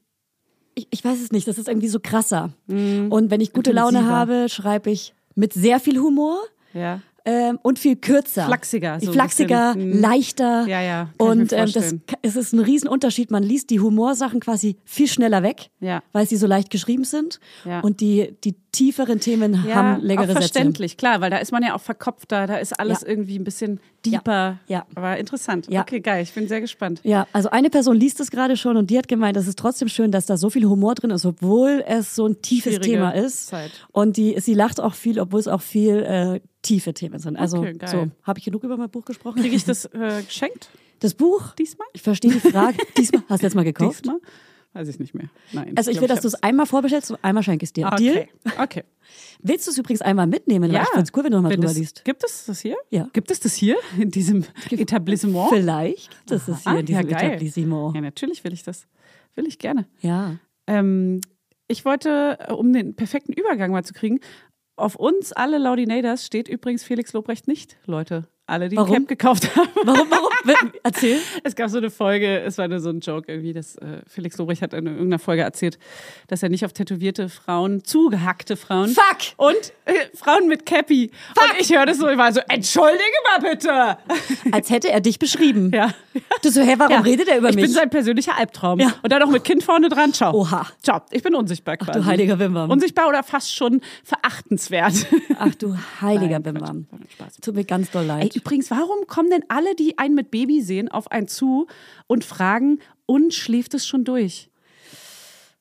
ich, 0.75 0.87
ich 0.91 1.05
weiß 1.05 1.21
es 1.21 1.31
nicht, 1.31 1.47
das 1.47 1.57
ist 1.57 1.69
irgendwie 1.69 1.87
so 1.87 1.99
krasser. 2.01 2.51
Mhm. 2.67 3.11
Und 3.11 3.31
wenn 3.31 3.39
ich 3.39 3.53
gute 3.53 3.71
Laune 3.71 3.99
Intensiver. 3.99 4.15
habe, 4.15 4.49
schreibe 4.49 4.91
ich 4.91 5.13
mit 5.35 5.53
sehr 5.53 5.79
viel 5.79 5.99
Humor 5.99 6.39
Ja. 6.73 7.01
Ähm, 7.27 7.59
und 7.61 7.77
viel 7.77 7.97
kürzer. 7.97 8.45
Flachsiger, 8.45 8.99
so 9.01 9.11
Flachsiger. 9.11 9.75
Mhm. 9.75 9.99
leichter. 9.99 10.65
Ja, 10.67 10.81
ja, 10.81 11.09
Und 11.17 11.51
ähm, 11.53 11.69
das, 11.73 11.93
es 12.21 12.35
ist 12.37 12.53
ein 12.53 12.59
Riesenunterschied. 12.59 13.29
Man 13.31 13.43
liest 13.43 13.69
die 13.69 13.79
Humorsachen 13.81 14.39
quasi 14.39 14.77
viel 14.85 15.07
schneller 15.07 15.43
weg, 15.43 15.69
Ja. 15.81 16.01
weil 16.13 16.25
sie 16.27 16.37
so 16.37 16.47
leicht 16.47 16.69
geschrieben 16.69 17.03
sind. 17.03 17.39
Ja. 17.65 17.81
Und 17.81 17.99
die, 18.01 18.35
die 18.43 18.55
tieferen 18.71 19.19
Themen 19.19 19.63
haben 19.73 20.01
längere 20.01 20.23
auch 20.23 20.27
Sätze. 20.27 20.39
verständlich, 20.39 20.97
klar, 20.97 21.19
weil 21.19 21.29
da 21.29 21.37
ist 21.37 21.51
man 21.51 21.63
ja 21.63 21.75
auch 21.75 21.81
verkopfter, 21.81 22.47
da 22.47 22.57
ist 22.57 22.79
alles 22.79 23.01
Ja. 23.01 23.07
irgendwie 23.07 23.37
ein 23.37 23.43
bisschen 23.43 23.79
deeper. 24.05 24.59
Ja. 24.67 24.85
Aber 24.95 25.17
interessant. 25.17 25.67
Ja. 25.69 25.81
Okay, 25.81 25.99
geil, 25.99 26.23
ich 26.23 26.31
bin 26.33 26.47
sehr 26.47 26.61
gespannt. 26.61 27.01
Ja, 27.03 27.27
also 27.33 27.49
eine 27.49 27.69
Person 27.69 27.97
liest 27.97 28.19
es 28.21 28.31
gerade 28.31 28.55
schon 28.55 28.77
und 28.77 28.89
die 28.89 28.97
hat 28.97 29.07
gemeint, 29.07 29.35
es 29.35 29.47
ist 29.47 29.57
trotzdem 29.59 29.89
schön, 29.89 30.11
dass 30.11 30.25
da 30.27 30.37
so 30.37 30.49
viel 30.49 30.65
Humor 30.65 30.95
drin 30.95 31.09
ist, 31.11 31.25
obwohl 31.25 31.83
es 31.87 32.15
so 32.15 32.25
ein 32.27 32.41
tiefes 32.41 32.75
Schwierige 32.75 32.91
Thema 32.97 33.11
ist. 33.11 33.47
Zeit. 33.47 33.71
Und 33.91 34.15
die, 34.17 34.39
sie 34.39 34.53
lacht 34.53 34.79
auch 34.79 34.93
viel, 34.93 35.19
obwohl 35.19 35.39
es 35.41 35.47
auch 35.47 35.61
viel 35.61 35.97
äh, 36.03 36.39
tiefe 36.67 36.93
Themen 36.93 37.19
sind. 37.19 37.37
Also 37.37 37.59
Okay, 37.59 37.77
so, 37.85 38.07
habe 38.23 38.39
ich 38.39 38.45
genug 38.45 38.63
über 38.63 38.77
mein 38.77 38.89
Buch 38.89 39.05
gesprochen? 39.05 39.41
Kriege 39.41 39.55
ich 39.55 39.65
das 39.71 39.85
äh, 39.85 40.21
geschenkt 40.25 40.69
Das 40.99 41.13
Buch? 41.13 41.53
diesmal? 41.55 41.87
Ich 41.93 42.01
verstehe 42.01 42.31
die 42.31 42.39
Frage. 42.39 42.77
Diesmal 42.97 43.23
hast 43.29 43.41
du 43.41 43.45
jetzt 43.47 43.55
mal 43.55 43.63
gekauft? 43.63 44.05
Diesmal? 44.05 44.19
Weiß 44.73 44.87
ich 44.89 44.99
nicht 44.99 45.15
mehr. 45.15 45.29
Nein. 45.53 45.73
Also 45.75 45.89
ich 45.89 45.97
glaub, 45.97 46.09
will, 46.09 46.15
dass 46.15 46.21
du 46.21 46.27
es 46.27 46.35
einmal 46.43 46.65
vorbestellst 46.67 47.09
und 47.11 47.17
einmal 47.23 47.41
schenke 47.41 47.63
ich 47.63 47.69
es 47.69 47.73
dir. 47.73 47.89
Deal? 47.97 48.27
Okay. 48.45 48.61
okay. 48.61 48.83
Willst 49.41 49.65
du 49.65 49.71
es 49.71 49.77
übrigens 49.77 50.01
einmal 50.01 50.27
mitnehmen? 50.27 50.71
Weil 50.71 50.81
Ich 50.81 50.87
finde 50.89 51.03
es 51.03 51.11
cool, 51.15 51.23
wenn 51.23 51.31
du 51.31 51.37
nochmal 51.37 51.53
drüber 51.53 51.67
das, 51.67 51.77
liest. 51.77 52.05
Gibt 52.05 52.23
es 52.23 52.45
das 52.45 52.59
hier? 52.59 52.75
Ja. 52.91 53.09
Gibt 53.13 53.31
es 53.31 53.39
das 53.39 53.55
hier 53.55 53.77
in 53.97 54.11
diesem 54.11 54.43
Etablissement? 54.69 55.49
Vielleicht 55.49 56.11
gibt 56.11 56.31
es 56.31 56.45
das 56.45 56.63
hier 56.63 56.71
Ah, 56.73 56.79
in 56.79 56.85
diesem 56.85 57.09
ja. 57.09 57.17
Etablissement. 57.17 57.95
Ja, 57.95 58.01
natürlich 58.01 58.43
will 58.43 58.53
ich 58.53 58.63
das. 58.63 58.85
Will 59.35 59.47
ich 59.47 59.57
gerne. 59.57 59.87
Ja. 60.01 60.35
Ähm, 60.67 61.21
ich 61.67 61.83
wollte, 61.85 62.37
äh, 62.47 62.53
um 62.53 62.71
den 62.71 62.95
perfekten 62.95 63.33
Übergang 63.33 63.71
mal 63.71 63.83
zu 63.83 63.93
kriegen, 63.93 64.19
auf 64.77 64.95
uns 64.95 65.33
alle 65.33 65.57
Laudinators 65.57 66.25
steht 66.25 66.47
übrigens 66.47 66.83
Felix 66.83 67.13
Lobrecht 67.13 67.47
nicht, 67.47 67.77
Leute. 67.85 68.27
Alle, 68.49 68.69
die 68.69 68.77
Warum? 68.77 68.89
ein 68.89 68.93
Camp 68.93 69.07
gekauft 69.09 69.55
haben. 69.57 69.67
Warum, 69.83 70.07
warum? 70.09 70.29
Erzähl. 70.83 71.19
Es 71.43 71.53
gab 71.55 71.69
so 71.69 71.77
eine 71.79 71.89
Folge, 71.91 72.39
es 72.39 72.57
war 72.57 72.67
nur 72.69 72.79
so 72.79 72.89
ein 72.89 73.01
Joke 73.01 73.29
irgendwie, 73.29 73.51
dass 73.51 73.75
äh, 73.75 73.99
Felix 74.07 74.37
Lobrecht 74.37 74.61
hat 74.61 74.73
in 74.73 74.85
irgendeiner 74.87 75.19
Folge 75.19 75.41
erzählt, 75.41 75.77
dass 76.29 76.41
er 76.43 76.47
nicht 76.49 76.63
auf 76.63 76.71
tätowierte 76.71 77.27
Frauen, 77.27 77.83
zugehackte 77.83 78.55
Frauen 78.55 78.87
Fuck! 78.89 79.33
und 79.35 79.73
äh, 79.83 79.93
Frauen 80.15 80.47
mit 80.47 80.65
Cappy. 80.65 81.11
Und 81.35 81.59
ich 81.61 81.75
höre 81.75 81.85
das 81.85 81.97
so, 81.97 82.07
ich 82.07 82.17
war 82.17 82.31
so, 82.31 82.39
entschuldige 82.47 83.03
mal 83.29 83.49
bitte. 83.51 83.97
Als 84.53 84.69
hätte 84.69 84.91
er 84.91 85.01
dich 85.01 85.19
beschrieben. 85.19 85.71
Ja. 85.73 85.89
Du 86.41 86.49
so, 86.49 86.61
hä, 86.61 86.75
warum 86.77 86.93
Ja. 86.93 86.99
redet 87.01 87.27
er 87.27 87.39
über 87.39 87.49
ich 87.49 87.55
mich? 87.57 87.65
bin 87.65 87.73
sein 87.73 87.89
persönlicher 87.89 88.37
Albtraum. 88.37 88.79
Ja. 88.79 88.93
Und 89.03 89.11
dann 89.11 89.19
noch 89.19 89.29
mit 89.29 89.43
Kind 89.43 89.61
vorne 89.63 89.89
dran. 89.89 90.13
Ciao. 90.13 90.33
Oha. 90.33 90.65
Ciao. 90.81 91.01
Ich 91.11 91.21
bin 91.21 91.35
unsichtbar 91.35 91.75
quasi. 91.75 91.99
du 91.99 92.05
heiliger 92.05 92.39
Wimwam. 92.39 92.69
Unsichtbar 92.69 93.09
oder 93.09 93.23
fast 93.23 93.53
schon 93.53 93.81
verachtenswert. 94.05 95.05
Ach 95.37 95.53
du 95.55 95.75
heiliger. 96.01 96.37
Bimbam. 96.47 96.85
Tut 97.41 97.55
mir 97.55 97.65
ganz 97.65 97.91
doll 97.91 98.03
Ey, 98.03 98.07
leid. 98.07 98.36
Übrigens, 98.37 98.71
warum 98.71 99.07
kommen 99.07 99.29
denn 99.29 99.43
alle, 99.49 99.75
die 99.75 99.97
einen 99.97 100.15
mit 100.15 100.31
Baby 100.31 100.61
sehen, 100.61 100.89
auf 100.89 101.11
einen 101.11 101.27
zu 101.27 101.67
und 102.07 102.23
fragen, 102.23 102.79
und 103.05 103.33
schläft 103.33 103.73
es 103.73 103.87
schon 103.87 104.03
durch? 104.03 104.49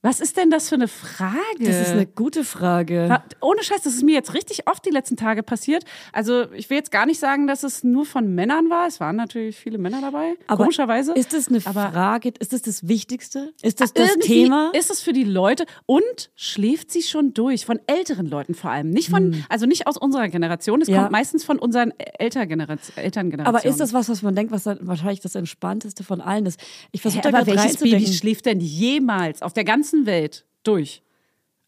Was 0.07 0.21
ist 0.21 0.37
denn 0.37 0.51
das 0.51 0.69
für 0.69 0.77
eine 0.77 0.87
Frage? 0.87 1.35
Das 1.59 1.81
ist 1.81 1.91
eine 1.91 2.07
gute 2.07 2.45
Frage. 2.45 3.21
Ohne 3.41 3.63
Scheiß, 3.65 3.83
das 3.83 3.95
ist 3.95 4.05
mir 4.05 4.15
jetzt 4.15 4.35
richtig 4.35 4.69
oft 4.69 4.85
die 4.87 4.91
letzten 4.91 5.17
Tage 5.17 5.43
passiert. 5.43 5.85
Also 6.13 6.51
ich 6.53 6.71
will 6.71 6.77
jetzt 6.77 6.93
gar 6.93 7.07
nicht 7.07 7.19
sagen, 7.19 7.49
dass 7.49 7.65
es 7.65 7.83
nur 7.83 8.07
von 8.07 8.33
Männern 8.35 8.71
war. 8.71 8.87
Es 8.87 9.01
waren 9.01 9.17
natürlich 9.17 9.57
viele 9.57 9.79
Männer 9.79 10.01
dabei, 10.01 10.35
Aber 10.47 10.63
komischerweise. 10.65 11.13
Ist 11.15 11.33
das 11.33 11.49
eine 11.49 11.61
Aber- 11.65 11.91
Frage? 11.91 12.33
Ist 12.39 12.53
das 12.53 12.63
das 12.63 12.87
Wichtigste? 12.87 13.53
Ist 13.63 13.81
das 13.81 13.93
das 13.93 14.11
Irgendwie 14.11 14.29
Thema? 14.45 14.71
Ist 14.75 14.91
es 14.93 15.01
für 15.01 15.13
die 15.13 15.25
Leute 15.25 15.67
und 15.87 16.31
schläft 16.37 16.93
sie 16.93 17.03
schon 17.03 17.35
durch 17.35 17.67
von 17.67 17.81
älteren 17.89 18.27
Leuten 18.27 18.55
vor 18.55 18.71
allem, 18.71 18.91
nicht 18.91 19.11
von, 19.11 19.45
also 19.49 19.67
nicht 19.67 19.89
aus 19.89 19.97
unserer 19.97 20.29
Generation. 20.29 20.83
Es 20.83 20.87
Hm. 20.89 20.95
Ja. 20.95 21.01
kommt 21.01 21.13
meistens 21.13 21.43
von 21.45 21.59
unseren 21.59 21.93
Elterngeneration, 22.19 22.97
Elterngenerationen. 23.03 23.57
Aber 23.59 23.69
ist 23.69 23.81
das 23.81 23.93
was, 23.93 24.09
was 24.09 24.23
man 24.23 24.37
denkt, 24.37 24.53
was 24.53 24.67
wahrscheinlich 24.67 25.21
das 25.21 25.35
Entspannteste 25.35 26.05
von 26.05 26.21
allen 26.21 26.47
ist? 26.47 26.61
Ich 26.93 27.03
versuche 27.03 27.27
Hä, 27.27 27.33
da 27.33 27.39
aber 27.39 27.47
welches 27.49 27.79
Baby 27.79 28.07
schläft 28.07 28.47
denn 28.47 28.61
jemals 28.61 29.43
auf 29.43 29.53
der 29.53 29.65
ganzen 29.65 29.96
Welt 30.05 30.45
durch? 30.65 31.03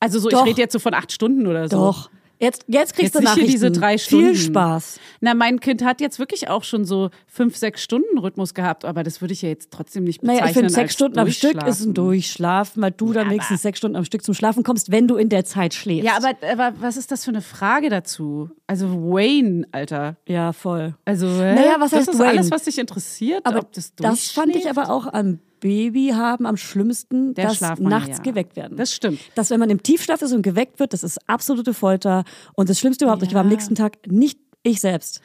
Also 0.00 0.18
so, 0.18 0.28
Doch. 0.28 0.42
ich 0.42 0.50
rede 0.50 0.60
jetzt 0.60 0.72
so 0.74 0.78
von 0.78 0.92
acht 0.92 1.10
Stunden 1.12 1.46
oder 1.46 1.68
so. 1.68 1.76
Doch. 1.76 2.10
Jetzt, 2.40 2.66
jetzt 2.68 2.94
kriegst 2.94 3.14
Jetzt 3.14 3.16
du 3.16 3.18
hier 3.18 3.28
Nachrichten. 3.30 3.50
diese 3.50 3.70
drei 3.72 3.98
Stunden. 3.98 4.26
Viel 4.26 4.36
Spaß. 4.36 5.00
Na, 5.20 5.34
mein 5.34 5.58
Kind 5.58 5.84
hat 5.84 6.00
jetzt 6.00 6.20
wirklich 6.20 6.48
auch 6.48 6.62
schon 6.62 6.84
so 6.84 7.10
fünf, 7.26 7.56
sechs 7.56 7.82
Stunden 7.82 8.16
Rhythmus 8.16 8.54
gehabt, 8.54 8.84
aber 8.84 9.02
das 9.02 9.20
würde 9.20 9.34
ich 9.34 9.42
ja 9.42 9.48
jetzt 9.48 9.72
trotzdem 9.72 10.04
nicht 10.04 10.20
bezeichnen 10.20 10.38
Naja, 10.38 10.48
ich 10.50 10.56
finde, 10.56 10.70
sechs 10.72 10.94
Stunden 10.94 11.18
am 11.18 11.28
Stück 11.32 11.60
ist 11.66 11.84
ein 11.84 11.94
Durchschlafen. 11.94 12.80
Weil 12.80 12.92
du 12.92 13.12
dann 13.12 13.28
wenigstens 13.28 13.62
sechs 13.62 13.78
Stunden 13.78 13.96
am 13.96 14.04
Stück 14.04 14.22
zum 14.22 14.34
Schlafen 14.34 14.62
kommst, 14.62 14.92
wenn 14.92 15.08
du 15.08 15.16
in 15.16 15.30
der 15.30 15.44
Zeit 15.44 15.74
schläfst. 15.74 16.04
Ja, 16.04 16.16
aber, 16.16 16.30
aber 16.48 16.80
was 16.80 16.96
ist 16.96 17.10
das 17.10 17.24
für 17.24 17.32
eine 17.32 17.42
Frage 17.42 17.90
dazu? 17.90 18.50
Also 18.68 18.86
Wayne, 18.88 19.66
Alter. 19.72 20.16
Ja, 20.28 20.52
voll. 20.52 20.94
Also, 21.04 21.26
hä? 21.26 21.56
Naja, 21.56 21.76
was 21.80 21.90
das 21.90 22.00
heißt 22.00 22.08
ist 22.10 22.18
Wayne? 22.20 22.30
alles, 22.30 22.52
was 22.52 22.62
dich 22.62 22.78
interessiert, 22.78 23.44
Aber 23.46 23.58
ob 23.58 23.72
das 23.72 23.96
das 23.96 24.30
fand 24.30 24.54
ich 24.54 24.70
aber 24.70 24.90
auch 24.90 25.12
am 25.12 25.40
Baby 25.60 26.12
haben 26.14 26.46
am 26.46 26.56
schlimmsten, 26.56 27.34
Der 27.34 27.46
dass 27.48 27.56
Schlafmangel, 27.58 27.98
nachts 27.98 28.18
ja. 28.18 28.22
geweckt 28.22 28.56
werden. 28.56 28.76
Das 28.76 28.92
stimmt. 28.94 29.20
Dass 29.34 29.50
wenn 29.50 29.60
man 29.60 29.70
im 29.70 29.82
Tiefschlaf 29.82 30.22
ist 30.22 30.32
und 30.32 30.42
geweckt 30.42 30.78
wird, 30.80 30.92
das 30.92 31.02
ist 31.02 31.18
absolute 31.28 31.74
Folter. 31.74 32.24
Und 32.54 32.68
das 32.68 32.78
Schlimmste 32.78 33.04
überhaupt, 33.04 33.22
ich 33.22 33.34
war 33.34 33.40
am 33.42 33.48
Ja. 33.48 33.52
nächsten 33.54 33.74
Tag 33.74 33.98
nicht 34.06 34.38
ich 34.62 34.80
selbst. 34.80 35.20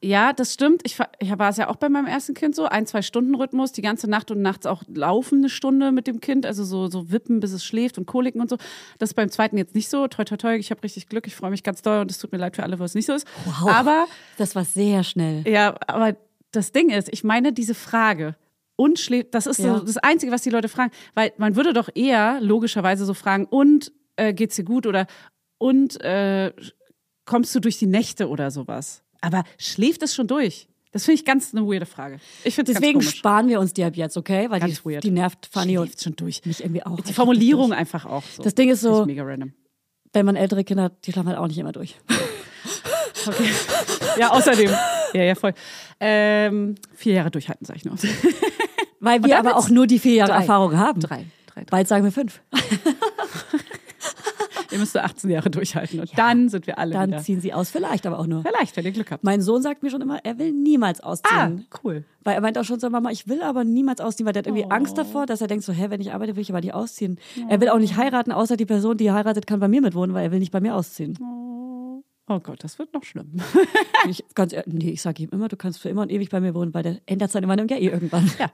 Ja, 0.00 0.32
das 0.32 0.54
stimmt. 0.54 0.82
Ich, 0.84 0.96
war- 1.00 1.10
ich 1.18 1.36
war 1.36 1.48
es 1.50 1.56
ja 1.56 1.68
auch 1.68 1.74
bei 1.74 1.88
meinem 1.88 2.06
ersten 2.06 2.32
Kind 2.32 2.54
so, 2.54 2.66
ein, 2.66 2.86
zwei 2.86 3.02
Stunden 3.02 3.34
Rhythmus, 3.34 3.72
die 3.72 3.82
ganze 3.82 4.08
Nacht 4.08 4.30
und 4.30 4.40
nachts 4.40 4.64
auch 4.64 4.84
laufen 4.86 5.38
eine 5.38 5.48
Stunde 5.48 5.90
mit 5.90 6.06
dem 6.06 6.20
Kind, 6.20 6.46
also 6.46 6.62
so, 6.62 6.86
so 6.88 7.10
wippen, 7.10 7.40
bis 7.40 7.50
es 7.52 7.64
schläft 7.64 7.98
und 7.98 8.06
Koliken 8.06 8.40
und 8.40 8.48
so. 8.48 8.58
Das 9.00 9.10
ist 9.10 9.14
beim 9.14 9.28
zweiten 9.28 9.58
jetzt 9.58 9.74
nicht 9.74 9.88
so. 9.90 10.06
Toi, 10.06 10.22
toi, 10.24 10.36
toi, 10.36 10.54
ich 10.56 10.70
habe 10.70 10.84
richtig 10.84 11.08
Glück, 11.08 11.26
ich 11.26 11.34
freue 11.34 11.50
mich 11.50 11.64
ganz 11.64 11.82
doll 11.82 12.00
und 12.00 12.12
es 12.12 12.18
tut 12.18 12.30
mir 12.30 12.38
leid 12.38 12.54
für 12.54 12.62
alle, 12.62 12.78
wo 12.78 12.84
es 12.84 12.94
nicht 12.94 13.06
so 13.06 13.12
ist. 13.12 13.26
Wow. 13.44 13.70
Aber 13.72 14.06
Das 14.36 14.54
war 14.54 14.64
sehr 14.64 15.02
schnell. 15.02 15.42
Ja, 15.48 15.74
aber 15.88 16.16
das 16.52 16.70
Ding 16.70 16.90
ist, 16.90 17.08
ich 17.12 17.24
meine 17.24 17.52
diese 17.52 17.74
Frage. 17.74 18.36
Und 18.80 19.00
schläft, 19.00 19.34
das 19.34 19.46
ist 19.48 19.58
Ja. 19.58 19.78
so 19.78 19.84
das 19.84 19.96
Einzige, 19.96 20.30
was 20.30 20.42
die 20.42 20.50
Leute 20.50 20.68
fragen. 20.68 20.92
Weil 21.14 21.32
man 21.36 21.56
würde 21.56 21.72
doch 21.72 21.88
eher 21.96 22.40
logischerweise 22.40 23.04
so 23.04 23.12
fragen, 23.12 23.44
und 23.46 23.90
äh, 24.14 24.32
geht's 24.32 24.54
dir 24.54 24.62
gut 24.64 24.86
oder 24.86 25.06
und 25.58 26.00
äh, 26.02 26.52
kommst 27.24 27.52
du 27.56 27.60
durch 27.60 27.78
die 27.78 27.86
Nächte 27.88 28.28
oder 28.28 28.52
sowas. 28.52 29.02
Aber 29.20 29.42
schläft 29.58 30.02
es 30.04 30.14
schon 30.14 30.28
durch? 30.28 30.68
Das 30.92 31.04
finde 31.04 31.16
ich 31.16 31.24
ganz 31.24 31.52
eine 31.52 31.66
weirde 31.66 31.86
Frage. 31.86 32.20
Ich 32.44 32.54
finde 32.54 32.72
Deswegen 32.72 33.02
sparen 33.02 33.48
wir 33.48 33.58
uns 33.58 33.74
die 33.74 33.82
ab 33.82 33.96
jetzt, 33.96 34.16
okay? 34.16 34.48
Weil 34.48 34.60
Ganz 34.60 34.80
die, 34.82 34.84
weird. 34.90 35.02
die 35.04 35.10
nervt 35.10 35.46
Fanny 35.50 35.76
und 35.76 35.88
Schläft 35.88 36.04
schon 36.04 36.16
durch. 36.16 36.40
mich 36.46 36.60
irgendwie 36.62 36.82
auch. 36.84 37.00
Die 37.00 37.12
Formulierung 37.12 37.72
einfach 37.72 38.06
auch 38.06 38.22
so. 38.22 38.42
Das 38.44 38.54
Ding 38.54 38.70
ist 38.70 38.80
so-. 38.82 39.06
Wenn 40.12 40.24
man 40.24 40.36
ältere 40.36 40.62
Kinder 40.64 40.84
hat, 40.84 41.04
die 41.06 41.12
schlafen 41.12 41.28
halt 41.28 41.38
auch 41.38 41.48
nicht 41.48 41.58
immer 41.58 41.72
durch. 41.72 41.96
Okay. 43.26 43.50
ja, 44.18 44.30
außerdem. 44.30 44.70
Ja, 45.12 45.22
ja, 45.22 45.34
voll. 45.34 45.52
Ähm, 46.00 46.76
vier 46.94 47.14
Jahre 47.14 47.30
durchhalten, 47.30 47.66
sag 47.66 47.76
ich 47.76 47.84
nur. 47.84 47.96
Weil 49.00 49.22
wir 49.24 49.38
aber 49.38 49.56
auch 49.56 49.68
nur 49.68 49.86
die 49.86 49.98
vier 49.98 50.14
Jahre 50.14 50.32
drei. 50.32 50.38
Erfahrung 50.40 50.76
haben. 50.76 51.00
Drei. 51.00 51.24
drei, 51.46 51.62
drei. 51.62 51.64
Bald 51.70 51.88
sagen 51.88 52.04
wir 52.04 52.12
fünf. 52.12 52.40
Ihr 54.70 54.78
müsst 54.78 54.94
18 54.98 55.30
Jahre 55.30 55.48
durchhalten 55.50 55.98
und 56.00 56.10
dann 56.18 56.50
sind 56.50 56.66
wir 56.66 56.78
alle 56.78 56.92
Dann 56.92 57.08
wieder. 57.10 57.20
ziehen 57.22 57.40
sie 57.40 57.54
aus, 57.54 57.70
vielleicht 57.70 58.06
aber 58.06 58.18
auch 58.18 58.26
nur. 58.26 58.42
Vielleicht, 58.42 58.76
wenn 58.76 58.84
ihr 58.84 58.90
Glück 58.92 59.10
habt. 59.10 59.24
Mein 59.24 59.40
Sohn 59.40 59.62
sagt 59.62 59.82
mir 59.82 59.88
schon 59.88 60.02
immer, 60.02 60.18
er 60.24 60.38
will 60.38 60.52
niemals 60.52 61.00
Ah, 61.00 61.06
ausziehen. 61.06 61.66
cool. 61.82 62.04
Weil 62.22 62.34
er 62.34 62.42
meint 62.42 62.58
auch 62.58 62.64
schon 62.64 62.78
so, 62.78 62.90
Mama, 62.90 63.10
ich 63.10 63.26
will 63.28 63.40
aber 63.42 63.64
niemals 63.64 64.02
ausziehen, 64.02 64.26
weil 64.26 64.34
der 64.34 64.40
hat 64.40 64.46
irgendwie 64.46 64.66
Oh. 64.66 64.70
Angst 64.74 64.98
davor, 64.98 65.24
dass 65.24 65.40
er 65.40 65.46
denkt 65.46 65.64
so, 65.64 65.72
hä, 65.72 65.86
wenn 65.88 66.02
ich 66.02 66.12
arbeite, 66.12 66.36
will 66.36 66.42
ich 66.42 66.50
aber 66.50 66.60
nicht 66.60 66.74
ausziehen. 66.74 67.18
Er 67.48 67.62
will 67.62 67.70
auch 67.70 67.78
nicht 67.78 67.96
heiraten, 67.96 68.30
außer 68.30 68.58
die 68.58 68.66
Person, 68.66 68.98
die 68.98 69.10
heiratet, 69.10 69.46
kann 69.46 69.58
bei 69.58 69.68
mir 69.68 69.80
mitwohnen, 69.80 70.14
weil 70.14 70.24
er 70.26 70.32
will 70.32 70.38
nicht 70.38 70.52
bei 70.52 70.60
mir 70.60 70.74
ausziehen. 70.74 71.18
Oh 71.22 71.37
Gott, 72.28 72.62
das 72.62 72.78
wird 72.78 72.92
noch 72.92 73.04
schlimm. 73.04 73.32
Ich, 74.08 74.24
ganz 74.34 74.52
ehrlich, 74.52 74.72
nee, 74.72 74.90
ich 74.90 75.02
sage 75.02 75.24
ihm 75.24 75.28
immer, 75.32 75.48
du 75.48 75.56
kannst 75.56 75.80
für 75.80 75.88
immer 75.88 76.02
und 76.02 76.10
ewig 76.12 76.30
bei 76.30 76.40
mir 76.40 76.54
wohnen, 76.54 76.72
weil 76.72 76.82
der 76.84 76.98
ändert 77.06 77.32
seine 77.32 77.46
Meinung 77.48 77.66
ja 77.68 77.76
eh 77.76 77.86
irgendwann. 77.88 78.30
Ja, 78.38 78.50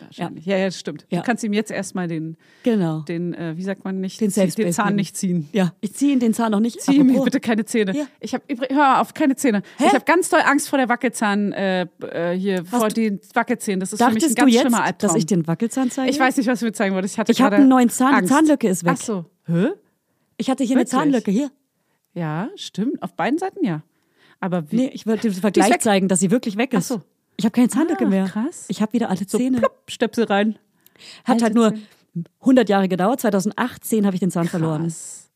wahrscheinlich. 0.00 0.44
Ja, 0.44 0.56
ja, 0.56 0.64
das 0.66 0.78
stimmt. 0.78 1.06
Ja. 1.08 1.20
Du 1.20 1.24
kannst 1.24 1.44
ihm 1.44 1.52
jetzt 1.52 1.70
erstmal 1.70 2.08
den, 2.08 2.36
Genau. 2.64 3.00
den 3.02 3.32
äh, 3.34 3.56
wie 3.56 3.62
sagt 3.62 3.84
man 3.84 4.00
nicht, 4.00 4.20
Den 4.20 4.30
Safe 4.30 4.48
den 4.48 4.72
Zahn 4.72 4.96
nicht 4.96 5.16
ziehen. 5.16 5.48
Ja, 5.52 5.72
ich 5.80 5.94
ziehe 5.94 6.12
ihn 6.12 6.18
den 6.20 6.34
Zahn 6.34 6.50
noch 6.50 6.60
nicht. 6.60 6.80
Zieh 6.80 7.02
mir 7.04 7.22
bitte 7.22 7.38
keine 7.40 7.64
Zähne. 7.64 7.94
Ja. 7.96 8.06
Ich 8.20 8.34
habe 8.34 8.42
hör 8.70 9.00
auf, 9.00 9.14
keine 9.14 9.36
Zähne. 9.36 9.62
Ich 9.78 9.86
habe 9.86 10.04
ganz 10.04 10.28
doll 10.30 10.40
Angst 10.44 10.68
vor 10.68 10.78
der 10.78 10.88
Wackelzahn 10.88 11.52
äh, 11.52 11.82
äh, 12.02 12.36
hier 12.36 12.64
vor 12.64 12.88
du- 12.88 12.94
den 12.94 13.20
Wackelzähnen. 13.34 13.80
Das 13.80 13.92
ist 13.92 14.02
für 14.02 14.10
mich 14.10 14.24
ein 14.24 14.34
ganz 14.34 14.52
jetzt, 14.52 14.60
schlimmer 14.62 14.82
Albtraum. 14.82 15.08
dass 15.08 15.16
ich 15.16 15.26
den 15.26 15.46
Wackelzahn 15.46 15.90
zeige? 15.90 16.10
ich 16.10 16.18
weiß 16.18 16.36
nicht, 16.36 16.48
was 16.48 16.58
du 16.60 16.66
mir 16.66 16.72
zeigen 16.72 16.94
wolltest. 16.94 17.14
Ich 17.14 17.18
hatte 17.20 17.32
Ich 17.32 17.40
habe 17.40 17.56
einen 17.56 17.68
neuen 17.68 17.88
Zahn, 17.88 18.10
die 18.10 18.16
Angst. 18.18 18.32
Zahnlücke 18.32 18.68
ist 18.68 18.84
weg. 18.84 18.92
Ach 18.96 19.00
so. 19.02 19.24
Hä? 19.46 19.68
Ich 20.36 20.50
hatte 20.50 20.64
hier 20.64 20.76
Wirklich? 20.76 20.92
eine 20.94 21.02
Zahnlücke, 21.04 21.30
hier. 21.30 21.50
Ja, 22.18 22.48
stimmt. 22.56 23.02
Auf 23.02 23.14
beiden 23.14 23.38
Seiten 23.38 23.64
ja. 23.64 23.82
Aber 24.40 24.70
wie? 24.70 24.76
Nee, 24.76 24.90
ich 24.92 25.06
wollte 25.06 25.30
den 25.30 25.40
Vergleich 25.40 25.78
zeigen, 25.80 26.08
dass 26.08 26.20
sie 26.20 26.30
wirklich 26.30 26.56
weg 26.56 26.72
ist. 26.72 26.90
Ach 26.92 26.96
so. 26.96 27.02
Ich 27.36 27.44
habe 27.44 27.52
keine 27.52 27.68
Zahnlücke 27.68 28.04
Ah, 28.06 28.08
mehr. 28.08 28.24
krass. 28.26 28.64
Ich 28.68 28.82
habe 28.82 28.92
wieder 28.92 29.08
alle 29.10 29.18
so 29.26 29.38
Zähne. 29.38 29.58
plopp, 29.58 29.82
Stöpsel 29.88 30.24
rein. 30.24 30.58
Hat 31.24 31.42
halt 31.42 31.54
nur 31.54 31.70
Zähne. 31.70 31.82
100 32.40 32.68
Jahre 32.68 32.88
gedauert. 32.88 33.20
2018 33.20 34.04
habe 34.06 34.14
ich 34.16 34.20
den 34.20 34.30
Zahn 34.30 34.48
verloren. 34.48 34.82
Krass. 34.82 35.30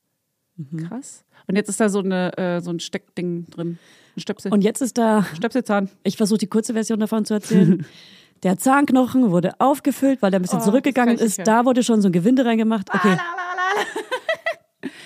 Krass. 0.88 1.24
Und 1.46 1.56
jetzt 1.56 1.68
ist 1.68 1.80
da 1.80 1.88
so, 1.88 2.00
eine, 2.00 2.36
äh, 2.38 2.60
so 2.60 2.70
ein 2.70 2.80
Steckding 2.80 3.46
drin. 3.50 3.78
Ein 4.16 4.20
Stöpsel. 4.20 4.52
Und 4.52 4.62
jetzt 4.62 4.80
ist 4.82 4.98
da, 4.98 5.24
Stöpselzahn. 5.34 5.90
ich 6.02 6.16
versuche 6.16 6.38
die 6.38 6.46
kurze 6.48 6.72
Version 6.74 6.98
davon 7.00 7.24
zu 7.24 7.34
erzählen. 7.34 7.86
Der 8.42 8.58
Zahnknochen 8.58 9.30
wurde 9.30 9.52
aufgefüllt, 9.60 10.20
weil 10.20 10.32
der 10.32 10.40
ein 10.40 10.42
bisschen 10.42 10.58
Oh, 10.58 10.64
zurückgegangen 10.64 11.16
ist. 11.16 11.38
Da 11.46 11.64
wurde 11.64 11.84
schon 11.84 12.02
so 12.02 12.08
ein 12.08 12.12
Gewinde 12.12 12.44
reingemacht. 12.44 12.92
Okay. 12.92 13.16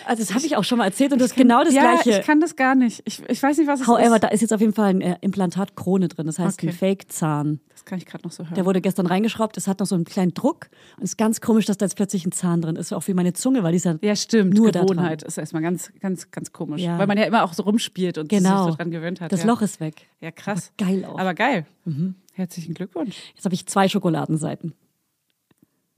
Also 0.07 0.23
das 0.23 0.35
habe 0.35 0.47
ich 0.47 0.57
auch 0.57 0.65
schon 0.65 0.79
mal 0.79 0.87
erzählt 0.87 1.13
und 1.13 1.21
das 1.21 1.33
ist 1.33 1.37
genau 1.37 1.63
das 1.63 1.75
ja, 1.75 1.83
Gleiche. 2.01 2.21
ich 2.21 2.27
kann 2.27 2.41
das 2.41 2.57
gar 2.57 2.75
nicht. 2.75 3.03
Ich, 3.05 3.23
ich 3.29 3.43
weiß 3.43 3.59
nicht, 3.59 3.67
was 3.69 3.81
es 3.83 3.87
However, 3.87 4.15
ist. 4.17 4.25
da 4.25 4.29
ist 4.29 4.41
jetzt 4.41 4.53
auf 4.55 4.61
jeden 4.61 4.73
Fall 4.73 4.89
ein 4.91 5.01
äh, 5.01 5.17
Implantat 5.21 5.77
Krone 5.77 6.09
drin. 6.09 6.27
Das 6.27 6.39
heißt 6.39 6.59
Okay. 6.59 6.69
ein 6.69 6.73
Fake-Zahn. 6.73 7.61
Das 7.71 7.85
kann 7.85 7.99
ich 7.99 8.07
gerade 8.07 8.25
noch 8.25 8.33
so 8.33 8.45
hören. 8.45 8.55
Der 8.55 8.65
wurde 8.65 8.81
gestern 8.81 9.07
reingeschraubt. 9.07 9.57
Es 9.59 9.69
hat 9.69 9.81
noch 9.81 9.87
so 9.87 9.95
einen 9.95 10.05
kleinen 10.05 10.33
Druck. 10.35 10.69
Und 10.97 11.05
es 11.05 11.11
ist 11.11 11.17
ganz 11.19 11.41
komisch, 11.41 11.67
dass 11.67 11.77
da 11.77 11.85
jetzt 11.85 11.97
plötzlich 11.97 12.25
ein 12.27 12.33
Zahn 12.33 12.63
drin 12.63 12.77
ist. 12.77 12.93
Auch 12.93 13.07
wie 13.07 13.15
meine 13.15 13.33
Zunge, 13.35 13.63
weil 13.63 13.73
die 13.73 13.77
ist 13.77 13.85
ja 13.85 13.97
ja, 14.01 14.17
stimmt. 14.17 14.55
Nur 14.55 14.73
da 14.73 14.81
Gewohnheit 14.81 15.23
ist 15.23 15.37
erstmal 15.39 15.63
ganz, 15.63 15.93
ganz, 16.01 16.31
ganz 16.31 16.53
komisch. 16.53 16.81
Ja. 16.83 16.99
Weil 16.99 17.07
man 17.07 17.19
ja 17.19 17.25
immer 17.25 17.45
auch 17.45 17.53
so 17.53 17.63
rumspielt 17.65 18.17
und 18.19 18.29
Genau. 18.29 18.65
sich 18.65 18.73
so 18.73 18.77
dran 18.79 18.91
gewöhnt 18.91 19.21
hat. 19.21 19.31
Das 19.33 19.41
ja. 19.41 19.47
Loch 19.47 19.61
ist 19.63 19.81
weg. 19.81 20.07
Ja, 20.21 20.31
krass. 20.31 20.73
Aber 20.81 20.91
geil 20.91 21.05
auch. 21.05 21.19
Aber 21.19 21.35
geil. 21.35 21.67
Herzlichen 22.33 22.75
Glückwunsch. 22.75 23.17
Jetzt 23.35 23.45
habe 23.45 23.55
ich 23.55 23.67
zwei 23.67 23.89
Schokoladenseiten. 23.89 24.73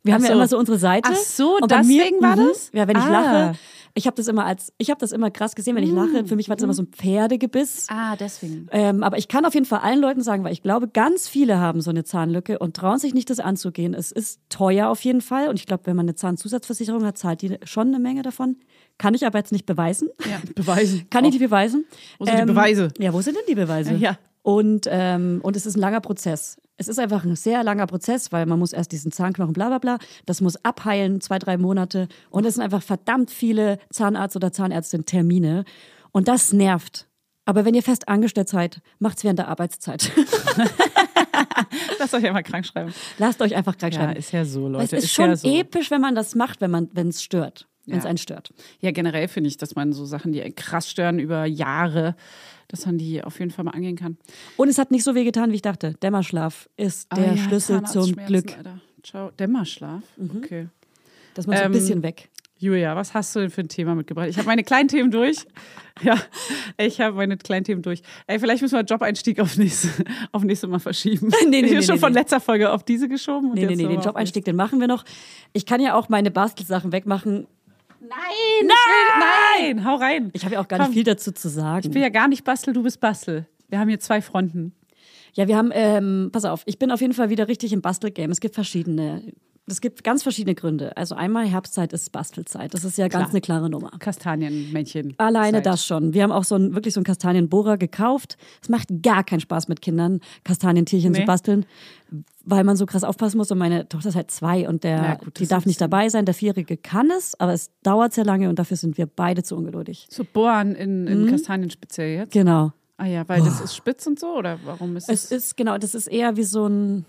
Wir 0.05 0.15
haben 0.15 0.23
Ach 0.23 0.29
ja 0.29 0.33
so. 0.35 0.39
immer 0.39 0.49
so 0.49 0.59
unsere 0.59 0.79
Seite. 0.79 1.11
Ach 1.13 1.17
so, 1.17 1.57
und 1.61 1.69
bei 1.69 1.83
mir, 1.83 2.03
deswegen 2.05 2.23
war 2.23 2.37
mhm, 2.37 2.49
das? 2.49 2.71
Ja, 2.73 2.87
wenn 2.89 2.97
ich 2.97 3.03
Ah. 3.03 3.11
lache. 3.11 3.59
Ich 3.95 4.07
habe 4.07 4.15
das 4.15 4.29
immer 4.29 4.45
als, 4.45 4.73
ich 4.79 4.91
habe 4.91 5.01
das 5.01 5.11
immer 5.11 5.29
krass 5.33 5.57
gesehen, 5.57 5.75
wenn 5.75 5.83
ich 5.83 5.91
lache. 5.91 6.25
Für 6.25 6.37
mich 6.37 6.49
war 6.49 6.55
das 6.55 6.63
immer 6.63 6.75
so 6.75 6.83
ein 6.83 6.87
Pferdegebiss. 6.89 7.87
Ah, 7.91 8.15
deswegen. 8.15 8.69
Ähm, 8.71 9.03
aber 9.03 9.19
ich 9.19 9.27
kann 9.27 9.45
auf 9.45 9.55
jeden 9.55 9.67
Fall 9.67 9.81
allen 9.81 9.99
Leuten 10.01 10.23
sagen, 10.23 10.45
weil 10.45 10.53
ich 10.53 10.63
glaube, 10.63 10.87
ganz 10.87 11.27
viele 11.27 11.59
haben 11.59 11.81
so 11.81 11.91
eine 11.91 12.05
Zahnlücke 12.05 12.61
und 12.61 12.77
trauen 12.77 12.99
sich 12.99 13.13
nicht, 13.13 13.29
das 13.29 13.41
anzugehen. 13.41 13.95
Es 13.95 14.13
ist 14.13 14.41
teuer 14.51 14.89
auf 14.89 15.01
jeden 15.03 15.21
Fall. 15.21 15.49
Und 15.49 15.57
ich 15.59 15.67
glaube, 15.67 15.87
wenn 15.87 15.97
man 15.97 16.05
eine 16.05 16.15
Zahnzusatzversicherung 16.15 17.05
hat, 17.05 17.19
zahlt 17.19 17.43
die 17.43 17.59
schon 17.65 17.89
eine 17.89 17.99
Menge 17.99 18.23
davon. 18.23 18.57
Kann 18.99 19.15
ich 19.15 19.27
aber 19.27 19.39
jetzt 19.39 19.51
nicht 19.51 19.67
beweisen. 19.67 20.09
Ja, 20.31 20.39
beweisen. 20.55 21.07
Kann 21.11 21.25
ich 21.25 21.33
die 21.33 21.39
beweisen? 21.39 21.85
Wo 22.21 22.25
sind 22.25 22.39
die 22.39 22.45
Beweise? 22.45 22.89
Ja, 22.99 23.13
wo 23.13 23.21
sind 23.21 23.37
denn 23.37 23.45
die 23.49 23.57
Beweise? 23.57 23.95
Ja. 23.95 24.17
Und, 24.43 24.87
ähm, 24.89 25.41
und 25.43 25.57
es 25.57 25.67
ist 25.67 25.77
ein 25.77 25.81
langer 25.81 26.01
Prozess. 26.01 26.57
Es 26.81 26.87
ist 26.89 26.99
einfach 27.01 27.25
ein 27.25 27.35
sehr 27.37 27.65
langer 27.65 27.87
Prozess, 27.87 28.31
weil 28.33 28.47
man 28.47 28.59
muss 28.59 28.73
erst 28.73 28.93
diesen 28.93 29.11
Zahnknochen 29.13 29.53
bla 29.53 29.67
bla 29.69 29.79
bla, 29.79 29.99
das 30.27 30.41
muss 30.41 30.65
abheilen, 30.65 31.21
zwei, 31.21 31.39
drei 31.41 31.59
Monate. 31.59 32.07
Und 32.31 32.47
es 32.47 32.55
sind 32.55 32.63
einfach 32.63 32.83
verdammt 32.83 33.31
viele 33.33 33.79
Zahnarzt- 33.93 34.37
oder 34.37 34.53
Zahnärztin-Termine. 34.53 35.65
Und 36.13 36.29
das 36.29 36.53
nervt. 36.53 37.09
Aber 37.45 37.65
wenn 37.65 37.75
ihr 37.75 37.83
fest 37.83 38.09
angestellt 38.09 38.49
seid, 38.49 38.81
macht's 38.99 39.25
während 39.25 39.39
der 39.39 39.49
Arbeitszeit. 39.49 40.11
Lass 41.99 42.15
euch 42.15 42.27
einmal 42.27 42.43
krank 42.43 42.67
schreiben. 42.67 42.93
Lasst 43.19 43.41
euch 43.43 43.55
einfach 43.55 43.77
krank 43.77 43.95
Ja, 43.95 44.01
schreiben. 44.01 44.17
ist 44.17 44.33
ja 44.33 44.45
so, 44.45 44.65
Weil 44.65 44.71
Leute. 44.73 44.97
es 44.97 45.05
ist 45.05 45.13
schon 45.13 45.31
ja 45.31 45.37
so. 45.37 45.49
episch, 45.49 45.91
wenn 45.91 46.01
man 46.01 46.15
das 46.15 46.35
macht, 46.35 46.61
wenn 46.61 46.71
man, 46.71 46.89
wenn 46.93 47.09
es 47.09 47.23
stört. 47.23 47.68
Wenn 47.89 47.99
es 47.99 48.05
Ja. 48.05 48.11
einen 48.11 48.19
stört. 48.19 48.53
Ja, 48.81 48.91
generell 48.91 49.29
finde 49.29 49.49
ich, 49.49 49.57
dass 49.57 49.75
man 49.75 49.93
so 49.93 50.05
Sachen, 50.05 50.33
die 50.33 50.41
krass 50.53 50.89
stören 50.91 51.19
über 51.19 51.45
Jahre, 51.47 52.15
dass 52.69 52.85
man 52.87 52.99
die 52.99 53.25
auf 53.25 53.39
jeden 53.39 53.51
Fall 53.51 53.65
mal 53.65 53.73
angehen 53.73 53.97
kann. 53.97 54.19
Und 54.57 54.69
es 54.69 54.79
hat 54.79 54.91
nicht 54.91 55.05
so 55.05 55.15
weh 55.15 55.25
getan, 55.25 55.51
wie 55.51 55.57
ich 55.57 55.63
dachte. 55.63 55.95
Dämmerschlaf 56.03 56.69
ist 56.77 57.11
der 57.17 57.31
Ah 57.33 57.35
ja, 57.35 57.37
Schlüssel 57.37 57.83
zum 57.85 58.15
Glück. 58.27 58.57
Alter. 58.57 58.81
Ciao. 59.03 59.31
Dämmerschlaf. 59.39 60.03
Okay. 60.37 60.69
Das 61.35 61.47
mal 61.47 61.57
so 61.57 61.63
ein 61.63 61.67
Ähm, 61.67 61.73
bisschen 61.73 62.03
weg. 62.03 62.29
Julia, 62.61 62.97
was 62.97 63.15
hast 63.15 63.37
du 63.37 63.39
denn 63.41 63.51
für 63.51 63.61
ein 63.61 63.69
Thema 63.69 63.95
mitgebracht? 63.95 64.27
Ich 64.29 64.37
habe 64.37 64.47
meine 64.49 64.65
kleinen 64.65 64.89
Themen 64.89 65.11
durch. 65.11 65.45
Ja, 66.01 66.17
ich 66.77 67.01
habe 67.01 67.17
meine 67.17 67.37
kleinen 67.37 67.65
Themen 67.65 67.83
durch. 67.83 68.03
Ey, 68.29 68.39
vielleicht 68.39 68.63
müssen 68.63 68.77
wir 68.77 68.85
Jobeinstieg 68.85 69.41
auf 69.41 69.57
nächste, 69.57 69.89
auf 70.33 70.45
nächste 70.45 70.69
Mal 70.69 70.79
verschieben. 70.79 71.33
Nee, 71.49 71.49
nee, 71.49 71.59
ich 71.59 71.65
habe 71.65 71.75
nee, 71.75 71.83
schon 71.83 71.95
nee, 71.97 72.01
von 72.01 72.13
nee. 72.13 72.19
letzter 72.21 72.39
Folge 72.41 72.71
auf 72.71 72.85
diese 72.85 73.09
geschoben. 73.09 73.51
und 73.51 73.55
Nee, 73.57 73.67
nee, 73.67 73.75
nee, 73.75 73.89
den 73.89 74.01
Job-Einstieg, 74.01 74.45
den 74.45 74.55
machen 74.55 74.79
wir 74.79 74.87
noch. 74.87 75.05
Ich 75.53 75.67
kann 75.67 75.81
ja 75.81 75.95
auch 75.95 76.09
meine 76.09 76.31
Bastelsachen 76.31 76.93
wegmachen. 76.93 77.49
Nein, 78.01 78.67
nein, 78.67 79.75
nein, 79.77 79.85
hau 79.85 79.97
rein. 79.97 80.31
Ich 80.33 80.45
habe 80.45 80.55
ja 80.55 80.61
auch 80.61 80.69
gar 80.69 80.79
Komm. 80.79 80.89
nicht 80.89 80.95
viel 80.97 81.05
dazu 81.05 81.33
zu 81.33 81.49
sagen. 81.49 81.87
Ich 81.87 81.91
bin 81.93 82.03
ja 82.03 82.09
gar 82.11 82.29
nicht 82.29 82.45
Bastel, 82.45 82.73
du 82.75 82.83
bist 82.83 83.01
Bastel. 83.01 83.47
Wir 83.69 83.79
haben 83.79 83.89
hier 83.89 84.01
zwei 84.01 84.23
Fronten. 84.23 84.73
Ja, 85.35 85.47
wir 85.49 85.57
haben, 85.57 85.71
ähm, 85.75 86.31
pass 86.33 86.45
auf, 86.45 86.63
ich 86.67 86.79
bin 86.79 86.91
auf 86.91 87.01
jeden 87.01 87.13
Fall 87.13 87.29
wieder 87.31 87.49
richtig 87.49 87.73
im 87.73 87.83
Bastelgame. 87.83 88.33
Es 88.33 88.41
gibt 88.41 88.55
verschiedene, 88.55 89.23
es 89.67 89.81
gibt 89.81 90.03
ganz 90.03 90.23
verschiedene 90.23 90.55
Gründe. 90.55 90.97
Also 90.97 91.15
einmal 91.15 91.47
Herbstzeit 91.47 91.93
ist 91.93 92.11
Bastelzeit. 92.13 92.73
Das 92.73 92.85
ist 92.85 92.97
ja 92.99 93.09
ganz 93.09 93.25
Klar. 93.25 93.31
eine 93.31 93.41
klare 93.43 93.71
Nummer. 93.71 93.91
Kastanienmännchen. 93.99 95.15
Alleine 95.19 95.59
Zeit. 95.59 95.67
das 95.67 95.85
schon. 95.87 96.15
Wir 96.15 96.23
haben 96.23 96.33
auch 96.33 96.45
so 96.45 96.55
ein, 96.57 96.75
wirklich 96.75 96.95
so 96.95 97.01
einen 97.01 97.05
Kastanienbohrer 97.05 97.77
gekauft. 97.77 98.37
Es 98.63 98.69
macht 98.69 98.89
gar 99.03 99.23
keinen 99.23 99.41
Spaß 99.41 99.69
mit 99.69 99.83
Kindern, 99.83 100.21
Kastanientierchen 100.45 101.13
Nee. 101.13 101.21
zu 101.21 101.25
basteln, 101.27 101.67
weil 102.51 102.65
man 102.65 102.77
so 102.77 102.87
krass 102.87 103.05
aufpassen 103.05 103.37
muss. 103.39 103.51
Und 103.51 103.59
meine 103.59 103.89
Tochter 103.89 104.09
ist 104.11 104.15
halt 104.17 104.31
zwei 104.31 104.69
und 104.69 104.85
der, 104.85 104.97
Ja, 104.97 105.15
gut, 105.17 105.39
die 105.39 105.47
darf 105.47 105.67
nicht 105.67 105.81
dabei 105.81 106.09
sein. 106.09 106.25
Der 106.25 106.35
Vierjährige 106.35 106.77
kann 106.77 107.11
es, 107.11 107.39
aber 107.39 107.53
es 107.53 107.71
dauert 107.83 108.13
sehr 108.15 108.25
lange 108.25 108.49
und 108.49 108.59
dafür 108.59 108.77
sind 108.77 108.97
wir 108.99 109.07
beide 109.07 109.43
zu 109.43 109.57
ungeduldig. 109.57 110.07
So 110.11 110.25
bohren 110.25 110.75
in, 110.75 111.07
in 111.07 111.23
Mhm. 111.23 111.27
Kastanien 111.31 111.71
speziell 111.71 112.17
jetzt. 112.17 112.33
Genau. 112.33 112.73
Ah 112.97 113.07
ja, 113.07 113.29
weil 113.29 113.43
das 113.43 113.61
ist 113.61 113.77
spitz 113.77 114.07
und 114.07 114.19
so 114.19 114.35
oder 114.37 114.59
warum 114.65 114.97
ist 114.97 115.09
Es 115.09 115.27
es? 115.27 115.31
ist, 115.31 115.57
genau, 115.57 115.79
das 115.79 115.95
ist 115.95 116.09
eher 116.09 116.37
wie 116.37 116.43
so 116.43 116.67
ein, 116.67 117.05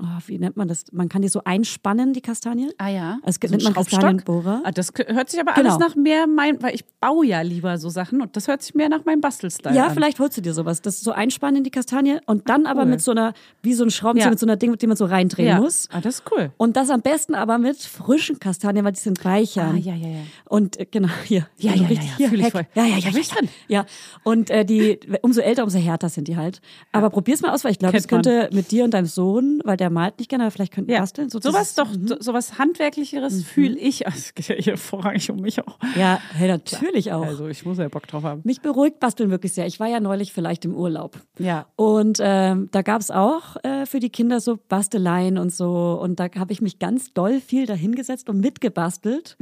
oh, 0.00 0.04
wie 0.26 0.38
nennt 0.38 0.56
man 0.56 0.68
das? 0.68 0.84
Man 0.92 1.08
kann 1.08 1.22
die 1.22 1.28
so 1.28 1.42
einspannen, 1.44 2.12
die 2.12 2.20
Kastanie. 2.20 2.70
Ah 2.78 2.88
ja. 2.88 3.18
Es 3.24 3.40
gibt- 3.40 3.50
So 3.52 3.56
nennt 3.56 3.64
man? 3.64 3.74
Kastanienbohrer. 3.74 4.62
Ah, 4.64 4.70
das 4.70 4.92
hört 5.06 5.30
sich 5.30 5.40
aber 5.40 5.52
Genau. 5.54 5.76
alles 5.76 5.78
nach 5.78 5.94
mehr 5.96 6.26
mein, 6.26 6.62
weil 6.62 6.74
ich 6.74 6.84
baue 7.00 7.26
ja 7.26 7.40
lieber 7.42 7.78
so 7.78 7.88
Sachen 7.88 8.20
und 8.22 8.36
das 8.36 8.48
hört 8.48 8.62
sich 8.62 8.74
mehr 8.74 8.88
nach 8.88 9.04
meinem 9.04 9.20
Bastelstyle 9.20 9.74
Ja, 9.74 9.86
an. 9.88 9.94
vielleicht 9.94 10.18
holst 10.18 10.36
du 10.36 10.40
dir 10.40 10.52
sowas. 10.54 10.82
Das 10.82 10.96
ist 10.96 11.04
so 11.04 11.12
einspannen 11.12 11.56
in 11.58 11.64
die 11.64 11.70
Kastanie 11.70 12.18
und 12.26 12.48
dann 12.48 12.66
aber 12.66 12.82
cool. 12.82 12.86
mit 12.90 13.00
so 13.02 13.10
einer, 13.12 13.34
wie 13.62 13.74
so 13.74 13.84
ein 13.84 13.90
Schraubenzieher, 13.90 14.26
Ja. 14.26 14.30
mit 14.30 14.38
so 14.40 14.46
einer 14.46 14.56
Ding, 14.56 14.70
mit 14.70 14.82
dem 14.82 14.88
man 14.88 14.96
so 14.96 15.04
reindrehen 15.04 15.48
ja. 15.48 15.60
muss. 15.60 15.88
Ah, 15.92 16.00
das 16.00 16.16
ist 16.20 16.24
cool. 16.32 16.50
Und 16.56 16.76
das 16.76 16.90
am 16.90 17.02
besten 17.02 17.34
aber 17.34 17.58
mit 17.58 17.76
frischen 17.78 18.38
Kastanien, 18.38 18.84
weil 18.84 18.92
die 18.92 19.00
sind 19.00 19.24
weicher. 19.24 19.70
Ah, 19.72 19.76
ja, 19.76 19.94
ja, 19.94 20.08
ja. 20.08 20.18
Und 20.48 20.78
äh, 20.80 20.86
genau, 20.90 21.08
hier. 21.24 21.46
Ja, 21.58 21.72
Also 21.72 21.82
ja, 21.84 21.88
richtig 21.88 22.08
ja, 22.10 22.16
hier, 22.16 22.28
fühl 22.30 22.40
ich 22.40 22.50
voll. 22.50 22.66
Ja, 22.74 22.84
ja, 22.84 22.96
ja. 22.98 23.10
Ja, 23.10 23.20
drin. 23.34 23.48
Ja, 23.68 23.86
und 24.24 24.50
äh, 24.50 24.64
die, 24.64 24.98
umso 25.22 25.40
älter, 25.40 25.62
umso 25.64 25.78
härter 25.78 26.08
sind 26.08 26.28
die 26.28 26.36
halt. 26.36 26.60
Aber 26.92 27.10
probier's 27.10 27.40
mal 27.42 27.52
aus, 27.52 27.64
weil 27.64 27.72
ich 27.72 27.78
glaube, 27.78 27.96
es 27.96 28.08
könnte 28.08 28.48
mit 28.52 28.70
dir 28.70 28.84
und 28.84 28.92
deinem 28.92 29.06
Sohn, 29.06 29.60
weil 29.64 29.76
der 29.76 29.83
malt 29.90 30.18
nicht 30.18 30.28
gerne, 30.28 30.44
aber 30.44 30.50
vielleicht 30.50 30.72
könnten 30.72 30.90
Ja. 30.90 31.00
basteln. 31.00 31.30
So 31.30 31.40
sowas 31.40 31.74
doch, 31.74 31.88
so, 32.04 32.16
sowas 32.20 32.58
Handwerklicheres 32.58 33.42
fühle 33.44 33.78
ich. 33.78 34.04
Also, 34.06 34.18
es 34.18 34.34
geht 34.34 34.48
ja 34.48 34.54
hier 34.56 34.76
vorrangig 34.76 35.30
um 35.30 35.40
mich 35.40 35.66
auch. 35.66 35.78
Ja, 35.96 36.20
hey, 36.34 36.48
natürlich 36.48 37.12
auch. 37.12 37.24
Also 37.24 37.48
ich 37.48 37.64
muss 37.64 37.78
ja 37.78 37.88
Bock 37.88 38.06
drauf 38.06 38.22
haben. 38.22 38.42
Mich 38.44 38.60
beruhigt 38.60 39.00
Basteln 39.00 39.30
wirklich 39.30 39.54
sehr. 39.54 39.66
Ich 39.66 39.80
war 39.80 39.88
ja 39.88 40.00
neulich 40.00 40.32
vielleicht 40.32 40.64
im 40.64 40.74
Urlaub. 40.74 41.18
Ja. 41.38 41.66
Und 41.76 42.18
ähm, 42.20 42.68
da 42.72 42.82
gab 42.82 43.00
es 43.00 43.10
auch 43.10 43.56
äh, 43.64 43.86
für 43.86 44.00
die 44.00 44.10
Kinder 44.10 44.40
so 44.40 44.58
Basteleien 44.68 45.38
und 45.38 45.52
so. 45.52 45.98
Und 46.00 46.20
da 46.20 46.28
habe 46.38 46.52
ich 46.52 46.60
mich 46.60 46.78
ganz 46.78 47.12
doll 47.12 47.40
viel 47.40 47.66
dahingesetzt 47.66 48.28
und 48.28 48.40
mitgebastelt 48.40 49.36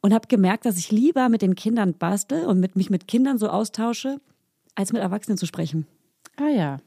und 0.00 0.14
habe 0.14 0.28
gemerkt, 0.28 0.64
dass 0.66 0.78
ich 0.78 0.90
lieber 0.90 1.28
mit 1.28 1.42
den 1.42 1.54
Kindern 1.54 1.94
bastel 1.94 2.46
und 2.46 2.60
mit, 2.60 2.76
mich 2.76 2.90
mit 2.90 3.08
Kindern 3.08 3.38
so 3.38 3.48
austausche, 3.48 4.20
als 4.74 4.92
mit 4.92 5.02
Erwachsenen 5.02 5.36
zu 5.38 5.46
sprechen. 5.46 5.86
Ah 6.36 6.48
ja. 6.48 6.78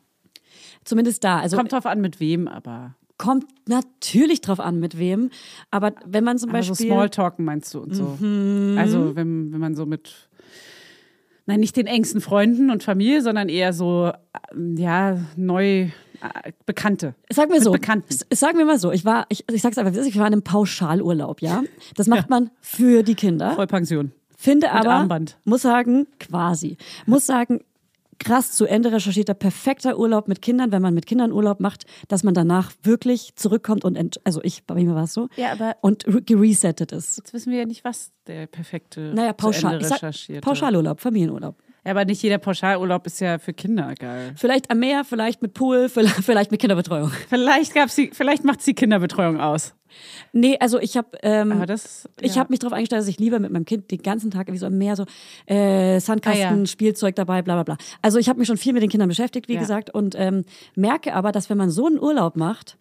Zumindest 0.84 1.24
da. 1.24 1.40
Also 1.40 1.58
Kommt 1.58 1.72
drauf 1.72 1.86
an, 1.86 2.02
mit 2.02 2.20
wem, 2.20 2.48
aber. 2.48 2.96
kommt 3.18 3.46
natürlich 3.68 4.42
drauf 4.42 4.60
an, 4.60 4.80
mit 4.80 4.98
wem. 4.98 5.30
Aber 5.70 5.94
wenn 6.06 6.24
man 6.24 6.38
zum 6.38 6.50
Aber 6.50 6.64
so 6.64 6.72
Beispiel. 6.72 6.88
Mhm. 6.88 6.92
Smalltalken 6.94 7.46
meinst 7.46 7.74
du 7.74 7.80
und 7.82 7.94
so. 7.94 8.18
Also 8.78 9.16
wenn, 9.16 9.52
wenn 9.54 9.60
man 9.60 9.76
so 9.76 9.86
mit, 9.86 10.28
nein, 11.46 11.60
nicht 11.60 11.76
den 11.78 11.88
engsten 11.88 12.22
Freunden 12.22 12.70
und 12.72 12.84
Familie, 12.84 13.22
sondern 13.22 13.50
eher 13.50 13.74
so, 13.74 14.12
ähm, 14.54 14.76
ja, 14.78 15.18
neu 15.36 15.82
äh, 15.84 15.90
Bekannte. 16.66 17.16
Sag 17.32 17.50
mir 17.50 17.56
Mit 17.56 17.64
so, 17.64 17.72
Bekannten. 17.72 18.08
s- 18.14 18.26
sag 18.32 18.56
mir 18.56 18.66
mal 18.66 18.80
so, 18.80 18.92
ich 18.92 19.06
war, 19.06 19.26
ich, 19.30 19.44
ich 19.52 19.62
sag's 19.62 19.78
einfach, 19.78 19.94
ich 20.04 20.18
war 20.18 20.28
in 20.28 20.34
einem 20.34 20.44
Pauschalurlaub, 20.44 21.42
ja. 21.42 21.64
Das 21.96 22.08
macht 22.08 22.30
man 22.30 22.50
für 22.62 23.04
die 23.04 23.16
Kinder. 23.16 23.52
Vollpension. 23.56 24.12
Finde 24.38 24.72
aber, 24.72 24.90
Armband. 24.94 25.38
muss 25.44 25.62
sagen, 25.62 26.08
quasi, 26.20 26.78
muss 27.06 27.28
sagen, 27.28 27.62
krass 28.22 28.51
zu 28.53 28.65
Ende 28.65 28.91
recherchierter, 28.91 29.34
perfekter 29.34 29.97
Urlaub 29.99 30.28
mit 30.28 30.41
Kindern, 30.41 30.72
wenn 30.72 30.82
man 30.82 30.93
mit 30.93 31.05
Kindern 31.05 31.32
Urlaub 31.34 31.59
macht, 31.59 31.86
dass 32.07 32.24
man 32.24 32.34
danach 32.34 32.72
wirklich 32.84 33.36
zurückkommt 33.36 33.84
und, 33.84 33.95
ent 33.95 34.22
also 34.24 34.39
ich, 34.43 34.63
bei 34.65 34.76
mir 34.76 34.95
war 34.95 35.03
es 35.03 35.13
so, 35.13 35.28
Ja, 35.36 35.51
aber 35.51 35.76
und 35.82 36.07
re- 36.07 36.22
geresettet 36.22 36.91
ist. 36.93 37.17
jetzt 37.17 37.34
wissen 37.34 37.51
wir 37.51 37.59
ja 37.59 37.65
nicht, 37.65 37.84
was 37.84 38.11
der 38.28 38.47
perfekte 38.47 39.13
Naja, 39.13 39.32
zu 39.32 39.36
pauschal, 39.38 39.74
Ende 39.82 39.86
ich 39.86 40.28
sag. 40.28 40.41
Pauschalurlaub, 40.41 40.99
Familienurlaub. 41.01 41.55
Ja, 41.84 41.91
aber 41.91 42.05
nicht 42.05 42.22
jeder 42.22 42.38
Pauschalurlaub 42.38 43.07
ist 43.07 43.19
ja 43.22 43.39
für 43.39 43.53
Kinder 43.53 43.95
geil. 43.95 44.34
Vielleicht 44.36 44.69
am 44.69 44.78
Meer, 44.80 45.03
vielleicht 45.03 45.41
mit 45.41 45.55
Pool, 45.55 45.89
vielleicht, 45.93 46.24
vielleicht 46.24 46.51
mit 46.51 46.61
Kinderbetreuung. 46.61 47.11
Vielleicht 47.28 47.74
gab's 47.74 47.95
die, 47.95 48.11
vielleicht 48.13 48.43
macht 48.43 48.65
die 48.65 48.76
Kinderbetreuung 48.76 49.39
aus. 49.41 49.74
Nee, 50.34 50.58
also 50.60 50.80
ich 50.80 50.98
habe 50.98 51.10
ähm. 51.24 51.64
Ich 52.22 52.36
ja. 52.36 52.42
habe 52.42 52.52
mich 52.52 52.60
darauf 52.60 52.74
eingestellt, 52.74 53.02
dass 53.02 53.08
ich 53.08 53.20
lieber 53.20 53.39
mit 53.39 53.52
meinem 53.52 53.66
Kind 53.66 53.92
den 53.92 54.02
ganzen 54.02 54.32
Tag 54.32 54.52
wie 54.52 54.58
so 54.58 54.66
am 54.68 54.78
Meer 54.78 54.96
so 54.96 55.06
äh, 55.46 56.00
Sandkasten, 56.00 56.44
Ah, 56.46 56.60
ja. 56.60 56.66
Spielzeug 56.66 57.16
dabei, 57.16 57.42
bla 57.42 57.56
bla 57.56 57.64
bla. 57.64 57.78
Also 58.02 58.18
ich 58.20 58.30
habe 58.30 58.39
mich 58.39 58.48
schon 58.48 58.58
viel 58.58 58.74
mit 58.74 58.82
den 58.84 58.89
Kindern 58.89 59.10
beschäftigt, 59.10 59.48
wie 59.48 59.54
Ja. 59.56 59.60
gesagt, 59.60 59.89
und 59.94 60.16
ähm, 60.18 60.44
merke 60.76 61.14
aber, 61.14 61.32
dass 61.32 61.50
wenn 61.50 61.58
man 61.58 61.70
so 61.70 61.86
einen 61.88 62.00
Urlaub 62.00 62.36
macht, 62.36 62.78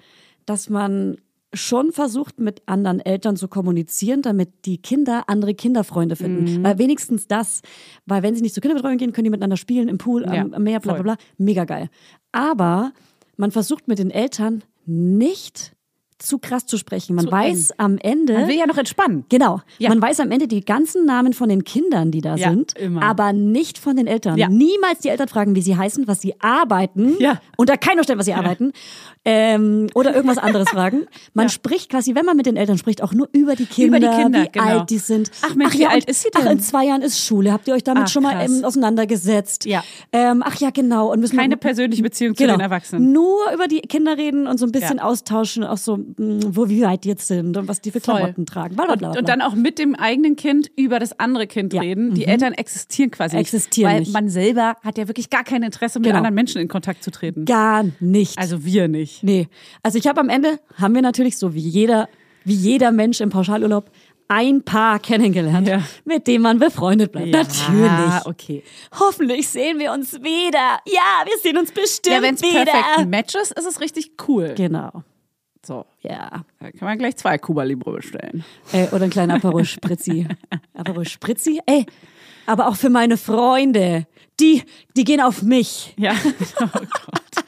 dass 0.47 0.69
man 0.71 1.17
schon 1.53 1.91
versucht, 1.91 2.39
mit 2.39 2.63
anderen 2.67 3.01
Eltern 3.01 3.35
zu 3.37 3.49
kommunizieren, 3.49 4.23
damit 4.23 4.67
die 4.67 4.79
Kinder 4.79 5.25
andere 5.27 5.53
Kinderfreunde 5.55 6.15
finden. 6.15 6.59
Mhm. 6.61 6.65
Weil 6.65 6.79
wenigstens 6.79 7.27
das, 7.27 7.63
weil 8.07 8.23
wenn 8.23 8.37
sie 8.37 8.43
nicht 8.43 8.55
zur 8.55 8.61
Kinderbetreuung 8.61 8.99
gehen, 8.99 9.13
können 9.13 9.25
die 9.25 9.31
miteinander 9.31 9.57
spielen 9.57 9.89
im 9.89 9.99
Pool, 9.99 10.25
am, 10.25 10.55
am 10.55 10.63
Meer, 10.63 10.79
bla 10.79 10.93
bla 10.95 11.03
bla. 11.03 11.17
Mega 11.39 11.65
geil. 11.65 11.89
Aber 12.31 12.93
man 13.37 13.51
versucht 13.51 13.89
mit 13.89 13.99
den 13.99 14.13
Eltern 14.13 14.63
nicht 14.87 15.73
zu 16.21 16.39
krass 16.39 16.67
zu 16.67 16.77
sprechen. 16.77 17.17
Man 17.17 17.27
Zu 17.27 17.33
weiß 17.33 17.73
am 17.79 17.99
Ende. 17.99 18.35
Man 18.35 18.49
will 18.49 18.57
ja 18.57 18.67
noch 18.67 18.77
entspannen. 18.79 19.25
Genau. 19.29 19.61
Ja. 19.79 19.89
Man 19.89 20.01
weiß 20.01 20.21
am 20.21 20.31
Ende 20.31 20.47
die 20.49 20.65
ganzen 20.65 21.05
Namen 21.05 21.33
von 21.33 21.49
den 21.49 21.65
Kindern, 21.65 22.11
die 22.11 22.21
da 22.21 22.37
Ja, 22.37 22.51
sind, 22.51 22.77
immer. 22.79 23.03
aber 23.03 23.33
nicht 23.33 23.79
von 23.79 23.97
den 23.97 24.07
Eltern. 24.07 24.37
Ja. 24.39 24.49
Niemals 24.49 25.01
die 25.01 25.09
Eltern 25.09 25.29
fragen, 25.29 25.55
wie 25.55 25.63
sie 25.63 25.77
heißen, 25.77 26.07
was 26.07 26.21
sie 26.21 26.35
arbeiten. 26.41 27.17
Ja. 27.19 27.41
Unter 27.57 27.77
keiner 27.77 28.03
Stelle, 28.05 28.19
was 28.19 28.27
sie 28.27 28.35
arbeiten. 28.35 28.73
Ähm, 29.25 29.89
oder 29.95 30.15
irgendwas 30.15 30.39
anderes 30.39 30.71
fragen. 30.71 31.07
Man 31.35 31.51
spricht 31.51 31.91
quasi, 31.91 32.15
wenn 32.15 32.25
man 32.25 32.37
mit 32.37 32.47
den 32.47 32.57
Eltern 32.57 32.79
spricht, 32.79 33.03
auch 33.03 33.13
nur 33.13 33.29
über 33.33 33.55
die 33.55 33.67
Kinder, 33.67 33.99
Über 33.99 34.09
die 34.09 34.23
Kinder, 34.23 34.43
wie 34.45 34.49
genau. 34.51 34.65
alt 34.81 34.91
die 34.91 34.99
sind. 34.99 35.31
Ach 35.43 35.55
Mensch, 35.55 35.75
wie 35.75 35.83
ja, 35.83 35.91
alt 35.91 36.05
ist 36.07 36.23
sie 36.23 36.31
Ach, 36.35 36.41
denn? 36.43 36.53
in 36.53 36.61
zwei 36.61 36.87
Jahren 36.87 37.03
ist 37.03 37.21
Schule. 37.21 37.53
Habt 37.53 37.69
ihr 37.69 37.75
euch 37.75 37.85
damit 37.85 38.05
Ach, 38.05 38.09
schon 38.09 38.23
mal 38.23 38.43
ähm, 38.43 38.65
auseinandergesetzt? 38.65 39.67
Ja. 39.67 39.85
Ähm, 40.13 40.43
ach 40.45 40.57
ja, 40.61 40.71
genau. 40.71 41.13
Und 41.13 41.21
müssen 41.21 41.37
Keine 41.37 41.57
persönliche 41.59 42.03
Beziehung 42.03 42.35
zu 42.35 42.43
Genau. 42.43 42.55
den 42.57 42.61
Erwachsenen. 42.63 43.13
Nur 43.13 43.53
über 43.53 43.69
die 43.69 43.81
Kinder 43.83 44.17
reden 44.17 44.47
und 44.47 44.59
so 44.59 44.65
ein 44.67 44.73
bisschen 44.73 44.99
austauschen, 45.01 45.65
auch 45.65 45.77
so, 45.77 45.99
wo, 46.17 46.69
wie 46.69 46.83
weit 46.83 47.05
die 47.05 47.09
jetzt 47.09 47.27
sind 47.29 47.57
und 47.57 47.69
was 47.69 47.81
die 47.81 47.91
für 47.91 48.01
Voll. 48.01 48.17
Klamotten 48.17 48.47
tragen. 48.47 48.75
Bla, 48.77 48.87
bla, 48.87 48.97
bla, 48.97 49.11
Und, 49.19 49.29
dann 49.29 49.43
auch 49.43 49.55
mit 49.55 49.79
dem 49.79 49.95
eigenen 49.95 50.37
Kind 50.37 50.71
über 50.77 50.99
das 50.99 51.19
andere 51.19 51.47
Kind 51.47 51.73
Ja. 51.73 51.81
reden. 51.83 52.15
Die 52.15 52.27
Eltern 52.27 52.53
existieren 52.53 53.11
quasi 53.11 53.37
nicht. 53.37 53.47
Existieren 53.47 53.93
weil 53.93 54.01
nicht. 54.01 54.13
man 54.13 54.29
selber 54.29 54.77
hat 54.83 54.99
ja 54.99 55.09
wirklich 55.09 55.31
gar 55.31 55.45
kein 55.45 55.63
Interesse, 55.63 55.99
mit 55.99 56.07
Genau. 56.07 56.19
anderen 56.19 56.35
Menschen 56.35 56.61
in 56.61 56.69
Kontakt 56.69 57.03
zu 57.05 57.11
treten. 57.11 57.45
Gar 57.45 57.85
nicht. 58.01 58.39
Also 58.39 58.65
wir 58.65 58.89
nicht. 58.89 59.23
nee. 59.23 59.49
Also 59.83 59.99
ich 59.99 60.07
habe 60.07 60.21
am 60.21 60.29
Ende, 60.29 60.61
haben 60.77 60.95
wir 60.95 61.03
natürlich 61.03 61.37
so 61.39 61.55
wie 61.55 61.61
jeder, 61.61 62.09
wie 62.45 62.55
jeder 62.55 62.91
Mensch 62.93 63.21
im 63.21 63.31
Pauschalurlaub 63.31 63.91
ein 64.33 64.63
Paar 64.63 65.01
kennengelernt, 65.01 65.67
Ja. 65.67 65.83
mit 66.05 66.29
dem 66.29 66.43
man 66.43 66.61
befreundet 66.61 67.11
bleibt. 67.11 67.31
Natürlich. 67.33 67.91
Ah, 67.91 68.23
okay. 68.27 68.63
Hoffentlich 68.99 69.49
sehen 69.49 69.81
wir 69.81 69.91
uns 69.93 70.13
wieder. 70.23 70.79
Ja, 70.87 71.25
wir 71.25 71.37
sehen 71.43 71.59
uns 71.59 71.73
bestimmt 71.73 72.15
Ja, 72.17 72.23
wenn 72.23 72.37
es 72.37 72.43
wieder. 72.43 72.65
perfekt 72.65 73.09
matches, 73.09 73.51
ist 73.51 73.67
es 73.67 73.81
richtig 73.81 74.13
cool. 74.29 74.55
Genau. 74.57 75.03
So, 75.65 75.85
Ja. 76.03 76.45
da 76.59 76.71
kann 76.71 76.89
man 76.89 76.99
gleich 76.99 77.17
zwei 77.17 77.37
Cuba 77.39 77.63
Libre 77.65 77.93
bestellen. 77.93 78.45
Ey, 78.73 78.89
oder 78.93 79.05
ein 79.05 79.11
kleiner 79.11 79.35
Aperol 79.35 79.65
Spritzi. 79.65 80.27
Aperol 80.75 81.07
Spritzi? 81.07 81.61
Ey, 81.67 81.85
aber 82.47 82.69
auch 82.69 82.77
für 82.77 82.91
meine 82.91 83.17
Freunde. 83.19 84.07
Die, 84.41 84.63
die 84.97 85.05
gehen 85.05 85.21
auf 85.21 85.43
mich. 85.43 85.95
Ja. 85.99 86.15
oh 86.61 86.67
Gott. 86.73 87.45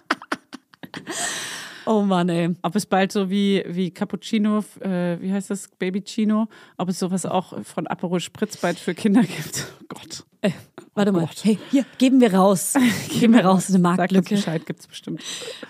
Oh 1.84 2.02
Mann, 2.02 2.28
ey. 2.28 2.54
Ob 2.62 2.76
es 2.76 2.86
bald 2.86 3.10
so 3.10 3.28
wie, 3.30 3.64
wie 3.66 3.90
Cappuccino, 3.90 4.58
äh, 4.80 5.16
wie 5.20 5.32
heißt 5.32 5.50
das, 5.50 5.68
Baby 5.78 6.02
Chino, 6.02 6.48
ob 6.76 6.88
es 6.90 6.98
sowas 6.98 7.26
auch 7.26 7.60
von 7.64 7.86
Aperol 7.88 8.20
Spritz 8.20 8.56
bald 8.58 8.78
für 8.78 8.94
Kinder 8.94 9.22
gibt. 9.22 9.66
Oh 9.82 9.86
Gott. 9.88 10.24
Ey, 10.42 10.52
warte 10.94 11.12
mal. 11.12 11.20
Gott. 11.26 11.44
Hey, 11.44 11.58
hier, 11.70 11.84
geben 11.98 12.20
wir 12.20 12.34
raus. 12.34 12.74
Geben 13.08 13.34
wir 13.34 13.44
raus, 13.44 13.68
eine 13.68 13.80
Sag 13.82 13.96
Marktlücke. 13.96 14.34
Bescheid, 14.34 14.66
gibt's 14.66 14.86
bestimmt. 14.86 15.22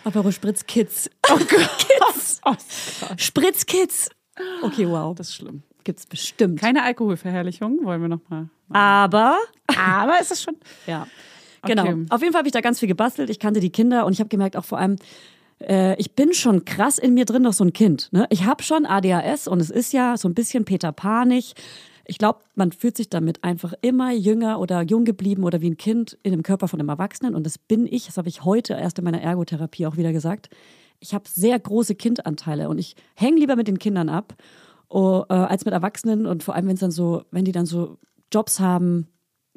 Aperol 0.04 0.32
Spritz 0.32 0.66
Kids. 0.66 1.10
Oh 1.30 1.36
Gott. 1.36 1.48
Kids. 1.78 2.40
Oh. 2.44 2.56
Spritz 3.18 3.66
Kids. 3.66 4.10
Okay, 4.62 4.88
wow. 4.88 5.14
das 5.14 5.28
ist 5.28 5.36
schlimm. 5.36 5.62
gibt's 5.84 6.06
bestimmt. 6.06 6.58
Keine 6.58 6.82
Alkoholverherrlichung, 6.82 7.84
wollen 7.84 8.00
wir 8.00 8.08
nochmal. 8.08 8.48
Aber, 8.70 9.38
Aber 9.68 10.14
es 10.20 10.32
ist 10.32 10.42
schon. 10.42 10.56
ja. 10.88 11.06
Genau. 11.64 11.82
Okay. 11.82 12.06
Auf 12.10 12.20
jeden 12.20 12.32
Fall 12.32 12.40
habe 12.40 12.48
ich 12.48 12.52
da 12.52 12.60
ganz 12.60 12.80
viel 12.80 12.88
gebastelt. 12.88 13.30
Ich 13.30 13.38
kannte 13.38 13.60
die 13.60 13.70
Kinder 13.70 14.04
und 14.06 14.12
ich 14.12 14.18
habe 14.18 14.28
gemerkt, 14.28 14.56
auch 14.56 14.64
vor 14.64 14.78
allem, 14.78 14.96
äh, 15.60 15.94
ich 16.00 16.14
bin 16.14 16.34
schon 16.34 16.64
krass 16.64 16.98
in 16.98 17.14
mir 17.14 17.24
drin 17.24 17.42
noch 17.42 17.52
so 17.52 17.64
ein 17.64 17.72
Kind. 17.72 18.08
Ne? 18.12 18.26
Ich 18.30 18.44
habe 18.44 18.62
schon 18.62 18.84
ADHS 18.86 19.46
und 19.46 19.60
es 19.60 19.70
ist 19.70 19.92
ja 19.92 20.16
so 20.16 20.28
ein 20.28 20.34
bisschen 20.34 20.64
Peter 20.64 20.90
Panig. 20.90 21.54
Ich 22.04 22.18
glaube, 22.18 22.40
man 22.54 22.72
fühlt 22.72 22.96
sich 22.96 23.08
damit 23.08 23.44
einfach 23.44 23.74
immer 23.80 24.12
jünger 24.12 24.60
oder 24.60 24.82
jung 24.82 25.04
geblieben 25.04 25.44
oder 25.44 25.60
wie 25.60 25.70
ein 25.70 25.76
Kind 25.76 26.18
in 26.22 26.32
dem 26.32 26.42
Körper 26.42 26.68
von 26.68 26.80
einem 26.80 26.88
Erwachsenen. 26.88 27.34
Und 27.34 27.44
das 27.44 27.58
bin 27.58 27.86
ich, 27.86 28.06
das 28.06 28.16
habe 28.16 28.28
ich 28.28 28.44
heute 28.44 28.74
erst 28.74 28.98
in 28.98 29.04
meiner 29.04 29.20
Ergotherapie 29.20 29.86
auch 29.86 29.96
wieder 29.96 30.12
gesagt. 30.12 30.50
Ich 31.00 31.14
habe 31.14 31.24
sehr 31.28 31.58
große 31.58 31.94
Kindanteile 31.94 32.68
und 32.68 32.78
ich 32.78 32.96
hänge 33.14 33.38
lieber 33.38 33.56
mit 33.56 33.68
den 33.68 33.78
Kindern 33.78 34.08
ab 34.08 34.34
oh, 34.92 35.24
äh, 35.28 35.34
als 35.34 35.64
mit 35.64 35.74
Erwachsenen. 35.74 36.26
Und 36.26 36.42
vor 36.42 36.54
allem, 36.54 36.66
wenn 36.66 36.74
es 36.74 36.80
dann 36.80 36.90
so, 36.90 37.24
wenn 37.30 37.44
die 37.44 37.52
dann 37.52 37.66
so 37.66 37.98
Jobs 38.32 38.60
haben, 38.60 39.08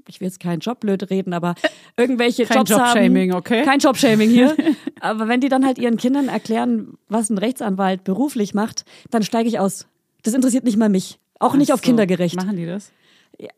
ich 0.07 0.19
will 0.19 0.27
jetzt 0.27 0.39
keinen 0.39 0.59
Job 0.59 0.79
blöd 0.79 1.09
reden, 1.09 1.33
aber 1.33 1.55
irgendwelche 1.97 2.45
Kein 2.45 2.57
Jobs 2.57 2.69
Jobshaming, 2.71 3.31
haben. 3.31 3.39
okay? 3.39 3.63
Kein 3.63 3.79
Jobshaming 3.79 4.29
hier. 4.29 4.55
aber 5.01 5.27
wenn 5.27 5.41
die 5.41 5.49
dann 5.49 5.65
halt 5.65 5.77
ihren 5.77 5.97
Kindern 5.97 6.27
erklären, 6.27 6.97
was 7.07 7.29
ein 7.29 7.37
Rechtsanwalt 7.37 8.03
beruflich 8.03 8.53
macht, 8.53 8.85
dann 9.09 9.23
steige 9.23 9.49
ich 9.49 9.59
aus. 9.59 9.87
Das 10.23 10.33
interessiert 10.33 10.63
nicht 10.63 10.77
mal 10.77 10.89
mich. 10.89 11.19
Auch 11.39 11.55
nicht 11.55 11.73
auf 11.73 11.79
so. 11.79 11.85
kindergerecht. 11.85 12.35
Machen 12.35 12.55
die 12.55 12.65
das? 12.65 12.91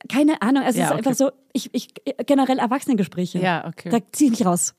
Keine 0.10 0.42
Ahnung, 0.42 0.64
es 0.64 0.76
Ja, 0.76 0.86
ist 0.86 0.90
okay. 0.92 0.98
einfach 0.98 1.14
so, 1.14 1.32
ich, 1.54 1.70
ich 1.74 1.90
generell 2.26 2.58
Erwachsenengespräche. 2.60 3.38
Ja, 3.40 3.66
okay. 3.68 3.90
Da 3.90 4.00
ziehe 4.12 4.32
ich 4.32 4.40
mich 4.40 4.48
raus. 4.48 4.74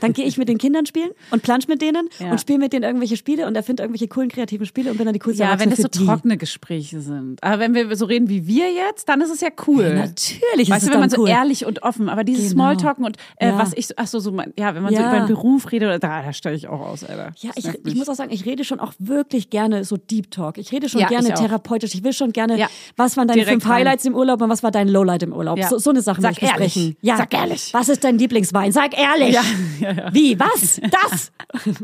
Dann 0.00 0.12
gehe 0.12 0.24
ich 0.24 0.36
mit 0.38 0.48
den 0.48 0.58
Kindern 0.58 0.86
spielen 0.86 1.10
und 1.30 1.42
plansch 1.42 1.68
mit 1.68 1.80
denen 1.82 2.08
Ja. 2.18 2.32
und 2.32 2.40
spiele 2.40 2.58
mit 2.58 2.72
denen 2.72 2.82
irgendwelche 2.84 3.16
Spiele 3.16 3.46
und 3.46 3.54
erfinde 3.54 3.82
irgendwelche 3.82 4.08
coolen 4.08 4.28
kreativen 4.28 4.66
Spiele 4.66 4.90
und 4.90 4.96
bin 4.96 5.06
dann 5.06 5.12
die 5.14 5.20
coolste 5.20 5.42
Ja, 5.44 5.58
wenn 5.60 5.70
das 5.70 5.78
so 5.80 5.88
die. 5.88 6.04
trockene 6.04 6.36
Gespräche 6.36 7.00
sind. 7.00 7.42
Aber 7.42 7.58
wenn 7.60 7.74
wir 7.74 7.94
so 7.96 8.04
reden 8.06 8.28
wie 8.28 8.46
wir 8.46 8.72
jetzt, 8.72 9.08
dann 9.08 9.20
ist 9.20 9.30
es 9.30 9.40
ja 9.40 9.48
cool. 9.66 9.84
Ja, 9.84 9.94
natürlich 9.94 10.40
ist 10.68 10.70
Weißt 10.70 10.82
es 10.82 10.88
du, 10.88 10.92
wenn 10.94 11.00
man 11.00 11.08
dann 11.08 11.16
so 11.16 11.22
cool. 11.22 11.28
ehrlich 11.28 11.66
und 11.66 11.82
offen, 11.82 12.08
aber 12.08 12.24
dieses 12.24 12.50
Genau. 12.50 12.64
Smalltalken 12.64 13.04
und 13.04 13.16
äh, 13.36 13.48
Ja. 13.48 13.58
was 13.58 13.72
ich, 13.74 13.86
so- 13.88 13.94
ach 13.96 14.06
so, 14.06 14.18
so 14.18 14.32
mein, 14.32 14.52
ja, 14.58 14.74
wenn 14.74 14.82
man 14.82 14.94
so 14.94 15.00
über 15.00 15.10
den 15.18 15.26
Beruf 15.26 15.70
redet, 15.72 16.02
da, 16.02 16.22
da 16.22 16.32
steige 16.32 16.56
ich 16.56 16.68
auch 16.68 16.80
aus, 16.80 17.04
Alter. 17.04 17.32
Ja, 17.38 17.50
ich, 17.56 17.66
ich 17.86 17.94
muss 17.94 18.08
auch 18.08 18.14
sagen, 18.14 18.32
ich 18.32 18.44
rede 18.46 18.64
schon 18.64 18.80
auch 18.80 18.92
wirklich 18.98 19.50
gerne 19.50 19.84
so 19.84 19.96
Deep 19.96 20.30
Talk. 20.30 20.58
Ich 20.58 20.72
rede 20.72 20.88
schon 20.88 21.06
gerne 21.06 21.28
ich 21.28 21.34
therapeutisch. 21.34 21.94
Ich 21.94 22.02
will 22.04 22.12
schon 22.12 22.32
gerne, 22.32 22.66
was 22.96 23.16
waren 23.16 23.28
deine 23.28 23.40
Direkt 23.42 23.62
fünf 23.62 23.72
Highlights 23.72 24.04
im 24.04 24.14
Urlaub 24.14 24.40
und 24.42 24.48
was 24.50 24.62
war 24.62 24.70
dein 24.70 24.88
Lowlight 24.88 25.22
im 25.22 25.32
Urlaub? 25.32 25.62
So, 25.64 25.78
so 25.78 25.90
eine 25.90 26.02
Sache 26.02 26.20
Sag 26.20 26.32
ich 26.32 26.40
besprechen. 26.40 26.82
ehrlich. 26.82 26.96
Ja. 27.02 27.16
Sag 27.16 27.32
ehrlich. 27.34 27.70
Was 27.72 27.88
ist 27.88 28.02
dein 28.04 28.18
Lieblingswein? 28.18 28.72
Sag 28.72 28.96
ehrlich. 28.98 29.34
Ja, 29.34 29.42
ja, 29.80 29.92
ja. 29.92 30.14
Wie? 30.14 30.38
Was? 30.38 30.80
Das? 30.90 31.32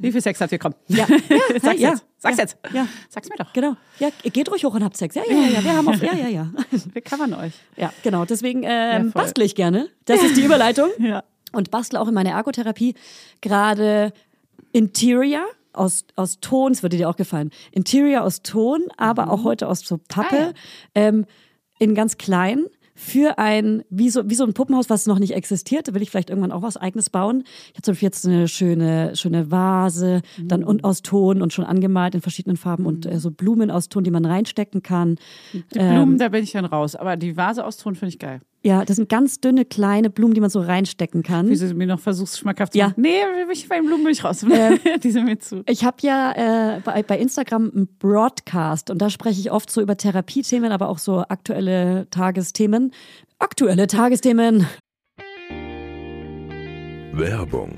Wie 0.00 0.12
viel 0.12 0.20
Sex 0.20 0.40
habt 0.40 0.52
ihr? 0.52 0.58
Komm. 0.58 0.74
Ja. 0.88 1.06
Sag's 1.60 1.80
ja. 1.80 1.90
jetzt. 1.90 2.04
Sag's 2.18 2.36
ja. 2.36 2.42
jetzt. 2.42 2.56
Ja. 2.72 2.88
Sag's 3.08 3.28
mir 3.28 3.36
doch. 3.36 3.52
Genau. 3.52 3.76
Ja, 3.98 4.08
geht 4.22 4.50
ruhig 4.50 4.64
hoch 4.64 4.74
und 4.74 4.84
habt 4.84 4.96
Sex. 4.96 5.14
Ja, 5.14 5.22
ja, 5.28 5.36
ja, 5.36 5.48
ja. 5.48 5.64
Wir 5.64 5.76
haben 5.76 5.88
auf. 5.88 6.02
Ja, 6.02 6.14
ja, 6.14 6.28
ja. 6.28 6.50
Wir 6.92 7.02
covern 7.02 7.34
euch. 7.34 7.52
Ja, 7.76 7.92
genau. 8.02 8.24
Deswegen 8.24 8.62
ähm, 8.64 9.12
bastle 9.12 9.44
ich 9.44 9.54
gerne. 9.54 9.88
Das 10.04 10.22
ist 10.22 10.36
die 10.36 10.44
Überleitung. 10.44 10.90
Ja. 10.98 11.24
Und 11.52 11.70
bastle 11.70 12.00
auch 12.00 12.08
in 12.08 12.14
meiner 12.14 12.30
Ergotherapie 12.30 12.94
gerade 13.40 14.12
Interior 14.72 15.44
aus, 15.72 16.04
aus 16.16 16.40
Ton, 16.40 16.72
es 16.72 16.82
würde 16.82 16.96
dir 16.96 17.08
auch 17.08 17.16
gefallen. 17.16 17.50
Interior 17.70 18.22
aus 18.22 18.42
Ton, 18.42 18.82
aber 18.96 19.30
auch 19.30 19.44
heute 19.44 19.68
aus 19.68 19.80
so 19.80 19.98
Pappe, 19.98 20.36
Mhm. 20.36 20.42
Ah, 20.42 21.00
ja. 21.00 21.08
ähm, 21.08 21.26
in 21.78 21.94
ganz 21.94 22.18
klein. 22.18 22.66
Für 23.04 23.38
ein, 23.38 23.82
wie 23.90 24.10
so, 24.10 24.30
wie 24.30 24.34
so 24.36 24.44
ein 24.44 24.54
Puppenhaus, 24.54 24.88
was 24.88 25.06
noch 25.06 25.18
nicht 25.18 25.32
existiert, 25.34 25.88
da 25.88 25.94
will 25.94 26.02
ich 26.02 26.10
vielleicht 26.10 26.30
irgendwann 26.30 26.52
auch 26.52 26.62
was 26.62 26.76
eigenes 26.76 27.10
bauen. 27.10 27.42
Ich 27.70 27.70
habe 27.74 27.82
zum 27.82 27.92
Beispiel 27.94 28.06
jetzt 28.06 28.24
eine 28.26 28.46
schöne, 28.46 29.16
schöne 29.16 29.50
Vase, 29.50 30.22
dann 30.40 30.60
Mhm. 30.60 30.66
und 30.68 30.84
aus 30.84 31.02
Ton 31.02 31.42
und 31.42 31.52
schon 31.52 31.64
angemalt 31.64 32.14
in 32.14 32.20
verschiedenen 32.20 32.56
Farben 32.56 32.86
und 32.86 33.04
äh, 33.04 33.18
so 33.18 33.30
Blumen 33.32 33.70
aus 33.72 33.88
Ton, 33.88 34.04
die 34.04 34.10
man 34.12 34.24
reinstecken 34.24 34.82
kann. 34.82 35.16
Die 35.52 35.64
Ähm. 35.78 35.94
Blumen, 35.94 36.18
da 36.18 36.28
bin 36.28 36.44
ich 36.44 36.52
dann 36.52 36.64
raus. 36.64 36.94
Aber 36.94 37.16
die 37.16 37.36
Vase 37.36 37.64
aus 37.64 37.76
Ton 37.76 37.96
finde 37.96 38.10
ich 38.10 38.18
geil. 38.20 38.40
Ja, 38.64 38.84
das 38.84 38.94
sind 38.94 39.08
ganz 39.08 39.40
dünne, 39.40 39.64
kleine 39.64 40.08
Blumen, 40.08 40.34
die 40.34 40.40
man 40.40 40.48
so 40.48 40.60
reinstecken 40.60 41.24
kann. 41.24 41.48
Wie 41.50 41.56
du 41.58 41.74
mir 41.74 41.88
noch 41.88 41.98
versuchst, 41.98 42.38
schmackhaft 42.38 42.72
zu 42.74 42.78
Ja. 42.78 42.88
machen. 42.90 43.00
Nee, 43.02 43.18
ich- 43.52 43.68
bei 43.68 43.76
den 43.76 43.86
Blumen 43.86 44.04
bin 44.04 44.12
ich 44.12 44.22
raus. 44.22 44.46
die 45.02 45.10
sind 45.10 45.24
mir 45.24 45.38
zu. 45.40 45.64
Ich 45.66 45.84
habe 45.84 45.96
ja 46.02 46.76
äh, 46.76 46.80
bei, 46.80 47.02
bei 47.02 47.18
Instagram 47.18 47.72
einen 47.74 47.88
Broadcast 47.98 48.90
und 48.90 48.98
da 49.02 49.10
spreche 49.10 49.40
ich 49.40 49.50
oft 49.50 49.68
so 49.68 49.80
über 49.80 49.96
Therapiethemen, 49.96 50.70
aber 50.70 50.88
auch 50.90 50.98
so 50.98 51.18
aktuelle 51.28 52.06
Tagesthemen. 52.10 52.92
Aktuelle 53.40 53.88
Tagesthemen. 53.88 54.66
Werbung. 57.14 57.76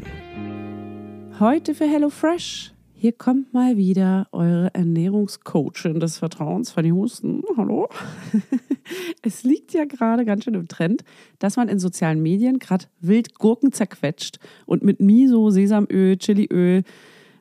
Heute 1.41 1.75
für 1.75 1.87
HelloFresh. 1.87 2.74
Hier 3.05 3.13
kommt 3.13 3.53
mal 3.53 3.77
wieder 3.77 4.29
eure 4.33 4.73
Ernährungscoachin 4.73 6.01
des 6.01 6.17
Vertrauens, 6.17 6.71
Fanny 6.71 6.89
Husten. 6.89 7.43
Hallo. 7.55 7.91
Es 9.21 9.43
liegt 9.43 9.75
ja 9.75 9.85
gerade 9.85 10.25
ganz 10.25 10.45
schön 10.45 10.55
im 10.55 10.69
Trend, 10.69 11.05
dass 11.39 11.57
man 11.57 11.69
in 11.69 11.79
sozialen 11.79 12.23
Medien 12.23 12.59
gerade 12.59 12.87
wild 13.01 13.35
Gurken 13.35 13.73
zerquetscht 13.73 14.39
und 14.65 14.83
mit 14.83 15.01
Miso, 15.01 15.51
Sesamöl, 15.51 16.17
Chiliöl, 16.17 16.83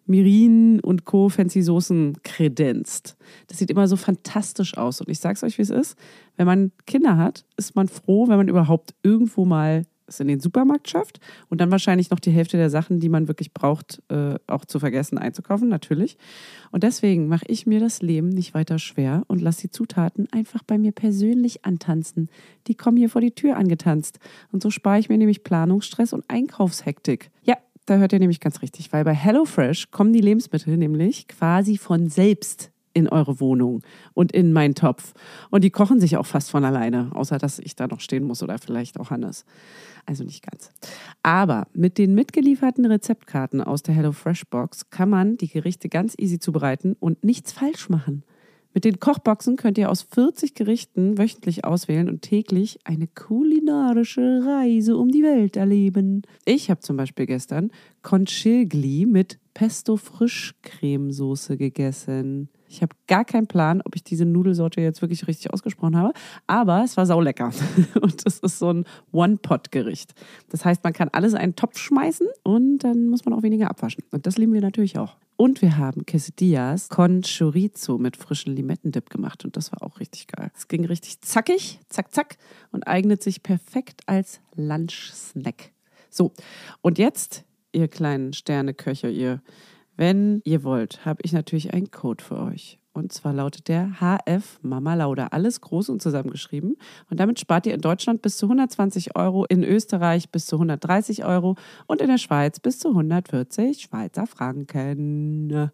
Mirin 0.05 0.81
und 0.81 1.05
Co. 1.05 1.29
fancy 1.29 1.61
Soßen 1.61 2.17
kredenzt. 2.23 3.15
Das 3.47 3.57
sieht 3.57 3.71
immer 3.71 3.87
so 3.87 3.95
fantastisch 3.95 4.77
aus. 4.77 4.99
Und 4.99 5.07
ich 5.07 5.19
sag's 5.19 5.43
euch, 5.43 5.57
wie 5.57 5.61
es 5.61 5.69
ist. 5.69 5.97
Wenn 6.35 6.45
man 6.45 6.73
Kinder 6.85 7.15
hat, 7.15 7.45
ist 7.55 7.73
man 7.73 7.87
froh, 7.87 8.27
wenn 8.27 8.35
man 8.37 8.49
überhaupt 8.49 8.95
irgendwo 9.01 9.45
mal 9.45 9.85
es 10.07 10.19
in 10.19 10.27
den 10.27 10.39
Supermarkt 10.39 10.89
schafft 10.89 11.19
und 11.49 11.61
dann 11.61 11.71
wahrscheinlich 11.71 12.09
noch 12.09 12.19
die 12.19 12.31
Hälfte 12.31 12.57
der 12.57 12.69
Sachen, 12.69 12.99
die 12.99 13.09
man 13.09 13.27
wirklich 13.27 13.53
braucht, 13.53 14.01
äh, 14.09 14.35
auch 14.47 14.65
zu 14.65 14.79
vergessen 14.79 15.17
einzukaufen, 15.17 15.69
natürlich. 15.69 16.17
Und 16.71 16.83
deswegen 16.83 17.27
mache 17.27 17.45
ich 17.47 17.65
mir 17.65 17.79
das 17.79 18.01
Leben 18.01 18.29
nicht 18.29 18.53
weiter 18.53 18.79
schwer 18.79 19.23
und 19.27 19.41
lasse 19.41 19.61
die 19.61 19.69
Zutaten 19.69 20.27
einfach 20.31 20.63
bei 20.63 20.77
mir 20.77 20.91
persönlich 20.91 21.65
antanzen. 21.65 22.29
Die 22.67 22.75
kommen 22.75 22.97
hier 22.97 23.09
vor 23.09 23.21
die 23.21 23.31
Tür 23.31 23.57
angetanzt. 23.57 24.19
Und 24.51 24.61
so 24.61 24.69
spare 24.69 24.99
ich 24.99 25.09
mir 25.09 25.17
nämlich 25.17 25.43
Planungsstress 25.43 26.13
und 26.13 26.25
Einkaufshektik. 26.27 27.31
Ja, 27.43 27.57
da 27.85 27.97
hört 27.97 28.13
ihr 28.13 28.19
nämlich 28.19 28.39
ganz 28.39 28.61
richtig, 28.61 28.93
weil 28.93 29.03
bei 29.03 29.13
HelloFresh 29.13 29.91
kommen 29.91 30.13
die 30.13 30.21
Lebensmittel 30.21 30.77
nämlich 30.77 31.27
quasi 31.27 31.77
von 31.77 32.09
selbst 32.09 32.72
in 32.93 33.07
eure 33.07 33.39
Wohnung 33.39 33.81
und 34.13 34.31
in 34.31 34.53
meinen 34.53 34.75
Topf. 34.75 35.13
Und 35.49 35.63
die 35.63 35.71
kochen 35.71 35.99
sich 35.99 36.17
auch 36.17 36.25
fast 36.25 36.51
von 36.51 36.63
alleine, 36.65 37.09
außer 37.13 37.37
dass 37.37 37.59
ich 37.59 37.75
da 37.75 37.87
noch 37.87 37.99
stehen 37.99 38.23
muss 38.23 38.43
oder 38.43 38.57
vielleicht 38.57 38.99
auch 38.99 39.09
Hannes. 39.09 39.45
Also 40.05 40.23
nicht 40.23 40.43
ganz. 40.43 40.71
Aber 41.23 41.67
mit 41.73 41.97
den 41.97 42.13
mitgelieferten 42.13 42.85
Rezeptkarten 42.85 43.61
aus 43.61 43.83
der 43.83 43.95
HelloFresh 43.95 44.45
Box 44.47 44.89
kann 44.89 45.09
man 45.09 45.37
die 45.37 45.47
Gerichte 45.47 45.89
ganz 45.89 46.13
easy 46.17 46.39
zubereiten 46.39 46.95
und 46.99 47.23
nichts 47.23 47.53
falsch 47.53 47.89
machen. 47.89 48.23
Mit 48.73 48.85
den 48.85 48.99
Kochboxen 48.99 49.55
könnt 49.55 49.77
ihr 49.77 49.91
aus 49.91 50.01
40 50.01 50.55
Gerichten 50.55 51.19
wöchentlich 51.19 51.63
auswählen 51.63 52.09
und 52.09 52.23
täglich 52.23 52.79
eine 52.85 53.07
kulinarische 53.07 54.41
Reise 54.43 54.97
um 54.97 55.09
die 55.09 55.21
Welt 55.21 55.57
erleben. 55.57 56.23
Ich 56.45 56.71
habe 56.71 56.81
zum 56.81 56.97
Beispiel 56.97 57.27
gestern 57.27 57.69
Conchigli 58.01 59.05
mit 59.05 59.37
Pesto 59.53 59.95
Frischcremesoße 59.95 61.55
gegessen. 61.55 62.49
Ich 62.73 62.81
habe 62.81 62.95
gar 63.05 63.23
keinen 63.23 63.45
Plan, 63.45 63.83
ob 63.85 63.95
ich 63.95 64.03
diese 64.03 64.25
Nudelsorte 64.25 64.81
jetzt 64.81 65.03
wirklich 65.03 65.27
richtig 65.27 65.53
ausgesprochen 65.53 65.95
habe, 65.95 66.11
aber 66.47 66.83
es 66.83 66.97
war 66.97 67.05
saulecker. 67.05 67.51
Und 68.01 68.25
es 68.25 68.39
ist 68.39 68.57
so 68.57 68.73
ein 68.73 68.85
One-Pot-Gericht. 69.11 70.15
Das 70.49 70.65
heißt, 70.65 70.83
man 70.83 70.91
kann 70.91 71.09
alles 71.09 71.33
in 71.33 71.37
einen 71.37 71.55
Topf 71.55 71.77
schmeißen 71.77 72.27
und 72.43 72.79
dann 72.79 73.07
muss 73.07 73.25
man 73.25 73.33
auch 73.35 73.43
weniger 73.43 73.69
abwaschen. 73.69 74.03
Und 74.11 74.25
das 74.25 74.37
lieben 74.37 74.53
wir 74.53 74.61
natürlich 74.61 74.97
auch. 74.97 75.17
Und 75.35 75.61
wir 75.61 75.77
haben 75.77 76.05
Quesadillas 76.05 76.89
con 76.89 77.21
Chorizo 77.21 77.99
mit 77.99 78.17
frischen 78.17 78.55
Limettendip 78.55 79.09
gemacht 79.09 79.45
und 79.45 79.55
das 79.55 79.71
war 79.71 79.83
auch 79.83 79.99
richtig 79.99 80.27
geil. 80.27 80.51
Es 80.55 80.67
ging 80.67 80.85
richtig 80.85 81.21
zackig, 81.21 81.79
zack, 81.89 82.11
zack 82.11 82.37
und 82.71 82.87
eignet 82.87 83.21
sich 83.21 83.43
perfekt 83.43 84.01
als 84.07 84.41
Lunch-Snack. 84.55 85.71
So, 86.09 86.33
und 86.81 86.97
jetzt, 86.97 87.43
ihr 87.71 87.87
kleinen 87.87 88.33
Sterneköcher, 88.33 89.09
ihr, 89.09 89.41
wenn 89.95 90.41
ihr 90.43 90.63
wollt, 90.63 91.05
habe 91.05 91.21
ich 91.23 91.33
natürlich 91.33 91.73
einen 91.73 91.91
Code 91.91 92.23
für 92.23 92.39
euch. 92.39 92.79
Und 92.95 93.11
zwar 93.11 93.33
lautet 93.33 93.69
der 93.69 93.93
HF 93.99 94.59
Mama 94.61 94.93
Lauda. 94.93 95.27
Alles 95.31 95.61
groß 95.61 95.89
und 95.89 95.99
zusammengeschrieben. 95.99 96.77
Und 97.09 97.19
damit 97.19 97.39
spart 97.39 97.65
ihr 97.65 97.73
in 97.73 97.81
Deutschland 97.81 98.21
bis 98.21 98.37
zu 98.37 98.45
120 98.45 99.15
Euro, 99.15 99.45
in 99.45 99.63
Österreich 99.63 100.29
bis 100.29 100.45
zu 100.45 100.57
130 100.57 101.25
Euro 101.25 101.55
und 101.87 102.01
in 102.01 102.07
der 102.07 102.19
Schweiz 102.19 102.59
bis 102.59 102.77
zu 102.77 102.89
140 102.89 103.81
Schweizer 103.81 104.27
Franken. 104.27 105.71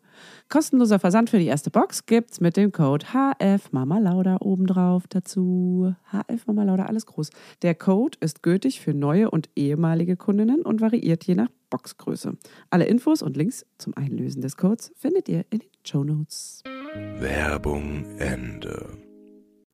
Kostenloser 0.47 0.99
Versand 0.99 1.30
für 1.30 1.39
die 1.39 1.47
erste 1.47 1.72
Box 1.72 2.05
gibt's 2.05 2.39
mit 2.39 2.55
dem 2.55 2.72
Code 2.72 3.07
HF 3.07 3.74
Mama 3.74 3.99
Lauda 3.99 4.38
obendrauf 4.39 5.03
dazu. 5.09 5.93
HF 6.13 6.47
Mama 6.47 6.63
Lauda, 6.63 6.86
alles 6.86 7.05
groß. 7.05 7.32
Der 7.63 7.76
Code 7.76 8.17
ist 8.22 8.43
gültig 8.43 8.80
für 8.80 8.93
neue 8.93 9.30
und 9.30 9.49
ehemalige 9.57 10.15
Kundinnen 10.15 10.61
und 10.61 10.80
variiert 10.80 11.26
je 11.26 11.36
nach 11.36 11.49
Boxgröße. 11.70 12.38
Alle 12.70 12.86
Infos 12.86 13.22
und 13.22 13.38
Links 13.38 13.65
zum 13.78 13.95
Einlösen 13.95 14.41
des 14.41 14.57
Codes 14.57 14.91
findet 14.95 15.30
ihr 15.30 15.45
in 15.49 15.59
den 15.59 15.70
Show 15.86 16.03
Notes. 16.03 16.63
Werbung 17.20 18.05
Ende. 18.17 18.97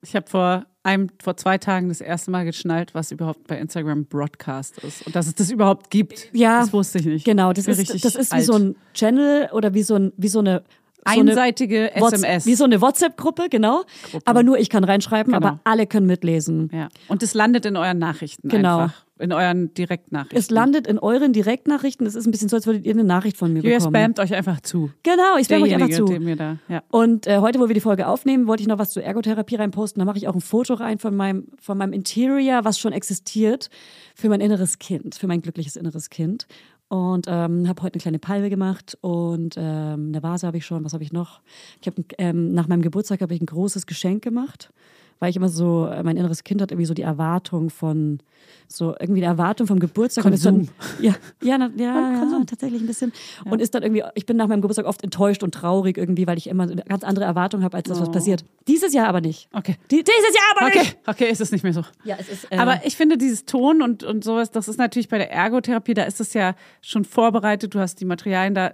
Ich 0.02 0.16
habe 0.16 0.30
vor 0.30 0.66
einem, 0.84 1.10
vor 1.22 1.36
zwei 1.36 1.58
Tagen 1.58 1.90
das 1.90 2.00
erste 2.00 2.30
Mal 2.30 2.46
geschnallt, 2.46 2.94
was 2.94 3.12
überhaupt 3.12 3.48
bei 3.48 3.58
Instagram 3.58 4.06
Broadcast 4.06 4.78
ist 4.80 5.06
und 5.08 5.16
dass 5.16 5.26
es 5.26 5.34
das 5.34 5.50
überhaupt 5.50 5.90
gibt. 5.90 6.30
Ja, 6.32 6.62
das 6.62 6.74
wusste 6.74 7.00
ich 7.00 7.06
nicht. 7.06 7.26
Genau, 7.26 7.54
das 7.54 7.68
ist, 7.68 7.80
richtig 7.80 8.04
das 8.04 8.16
ist 8.16 8.32
wie 8.32 8.36
alt. 8.36 8.46
so 8.46 8.54
ein 8.54 8.76
Channel 8.94 9.50
oder 9.52 9.74
wie 9.74 9.82
so, 9.82 9.96
ein, 9.96 10.14
wie 10.16 10.28
so 10.28 10.40
eine 10.40 10.64
einseitige 11.06 11.92
What's- 11.96 12.14
SMS. 12.14 12.46
Wie 12.46 12.56
so 12.56 12.64
eine 12.66 12.82
WhatsApp-Gruppe, 12.82 13.48
genau. 13.50 13.84
Aber 14.26 14.44
nur 14.44 14.58
ich 14.58 14.70
kann 14.70 14.84
reinschreiben, 14.84 15.34
Genau. 15.34 15.46
aber 15.48 15.60
alle 15.64 15.88
können 15.88 16.08
mitlesen. 16.08 16.70
ja. 16.74 16.90
Und 17.08 17.24
es 17.24 17.34
landet 17.34 17.66
in 17.66 17.78
euren 17.78 17.98
Nachrichten 18.00 18.50
Genau. 18.50 18.80
einfach. 18.80 19.06
In 19.18 19.32
euren 19.32 19.74
Direktnachrichten. 19.74 20.38
Es 20.38 20.50
landet 20.50 20.88
in 20.88 21.00
euren 21.00 21.32
Direktnachrichten. 21.32 22.06
Es 22.06 22.16
ist 22.16 22.26
ein 22.28 22.32
bisschen 22.32 22.50
so, 22.50 22.58
als 22.58 22.66
würdet 22.68 22.86
ihr 22.86 22.92
eine 22.92 23.06
Nachricht 23.06 23.38
von 23.38 23.54
mir 23.54 23.64
Ihr 23.64 23.78
bekommen. 23.78 23.96
spammt 23.96 24.20
euch 24.20 24.34
einfach 24.34 24.60
zu. 24.60 24.92
Genau, 25.04 25.38
ich 25.40 25.46
spam 25.46 25.64
euch 25.64 25.74
einfach 25.74 25.90
zu. 25.90 26.04
mir 26.06 26.36
da, 26.36 26.58
ja. 26.68 26.84
Und 26.90 27.26
äh, 27.26 27.38
heute, 27.38 27.62
wo 27.62 27.70
wir 27.70 27.74
die 27.74 27.80
Folge 27.80 28.08
aufnehmen, 28.10 28.46
wollte 28.46 28.64
ich 28.64 28.68
noch 28.68 28.78
was 28.78 28.92
zur 28.92 29.04
Ergotherapie 29.04 29.56
reinposten. 29.56 30.02
Da 30.02 30.06
mache 30.06 30.18
ich 30.18 30.28
auch 30.28 30.34
ein 30.36 30.42
Foto 30.42 30.74
rein 30.74 31.00
von 31.00 31.16
meinem, 31.16 31.46
von 31.62 31.78
meinem 31.78 31.94
Interior, 31.94 32.66
was 32.66 32.78
schon 32.78 32.92
existiert, 32.92 33.70
für 34.16 34.28
mein 34.28 34.42
inneres 34.42 34.80
Kind, 34.80 35.16
für 35.16 35.28
mein 35.28 35.42
glückliches 35.42 35.78
inneres 35.78 36.10
Kind. 36.10 36.46
Und 36.88 37.26
ähm, 37.28 37.68
habe 37.68 37.82
heute 37.82 37.96
eine 37.96 38.02
kleine 38.02 38.20
Palme 38.20 38.50
gemacht 38.50 38.98
und 39.02 39.56
ähm, 39.58 40.10
eine 40.10 40.22
Vase 40.22 40.46
habe 40.46 40.58
ich 40.58 40.66
schon. 40.66 40.86
Was 40.86 40.94
habe 40.94 41.04
ich 41.04 41.12
noch? 41.12 41.42
Ich 41.82 41.88
habe 41.88 42.04
ähm, 42.20 42.54
nach 42.54 42.68
meinem 42.68 42.84
Geburtstag 42.84 43.22
habe 43.22 43.34
ich 43.34 43.42
ein 43.42 43.48
großes 43.48 43.88
Geschenk 43.88 44.24
gemacht, 44.24 44.72
weil 45.20 45.30
ich 45.30 45.36
immer 45.36 45.50
so 45.50 45.88
äh, 45.88 46.04
mein 46.04 46.18
inneres 46.18 46.44
Kind 46.44 46.62
hat 46.62 46.72
irgendwie 46.72 46.86
so 46.86 46.94
die 46.94 47.02
Erwartung 47.04 47.70
von 47.70 48.20
so 48.68 48.96
irgendwie 49.00 49.22
die 49.22 49.28
Erwartung 49.28 49.68
vom 49.68 49.80
Geburtstag 49.80 50.26
und 50.26 50.34
ist 50.34 50.44
Konsum. 50.44 50.68
dann, 50.68 51.04
ja 51.04 51.16
ja 51.44 51.58
na, 51.58 51.70
ja, 51.78 52.12
ja 52.14 52.44
tatsächlich 52.46 52.82
ein 52.82 52.88
bisschen 52.88 53.12
und 53.46 53.62
ist 53.62 53.74
dann 53.76 53.84
irgendwie 53.84 54.04
ich 54.16 54.26
bin 54.26 54.38
nach 54.38 54.48
meinem 54.48 54.62
Geburtstag 54.62 54.86
oft 54.86 55.04
enttäuscht 55.04 55.44
und 55.44 55.54
traurig 55.54 55.98
irgendwie, 55.98 56.28
weil 56.28 56.38
ich 56.38 56.48
immer 56.48 56.64
eine 56.64 56.84
ganz 56.84 57.04
andere 57.04 57.26
Erwartung 57.26 57.64
habe 57.64 57.78
als 57.78 57.88
das 57.90 58.00
was 58.00 58.12
passiert. 58.12 58.44
Dieses 58.68 58.94
Jahr 58.94 59.08
aber 59.08 59.22
nicht. 59.22 59.48
Okay. 59.54 59.76
Die, 59.92 59.98
dieses 60.04 60.34
Jahr 60.36 60.44
aber 60.58 60.68
Okay, 60.68 60.80
nicht. 60.80 60.98
okay, 61.08 61.30
ist 61.30 61.42
es 61.42 61.52
nicht 61.52 61.64
mehr 61.64 61.74
so. 61.74 61.84
Ja, 62.04 62.16
es 62.20 62.30
ist. 62.30 62.52
Äh, 62.52 62.58
Aber 62.58 62.82
ich 62.86 62.96
finde, 62.98 63.18
dieses 63.18 63.46
Ton 63.46 63.82
und, 63.84 64.04
und 64.04 64.24
sowas, 64.24 64.50
das 64.52 64.68
ist 64.68 64.78
natürlich 64.78 65.08
bei 65.10 65.20
der 65.20 65.32
Ergotherapie, 65.32 65.94
da 65.94 66.04
ist 66.04 66.20
es 66.20 66.34
ja 66.34 66.56
schon 66.82 67.06
vorbereitet, 67.06 67.76
du 67.76 67.80
hast 67.80 68.00
die 68.02 68.06
Materialien 68.06 68.56
da. 68.56 68.74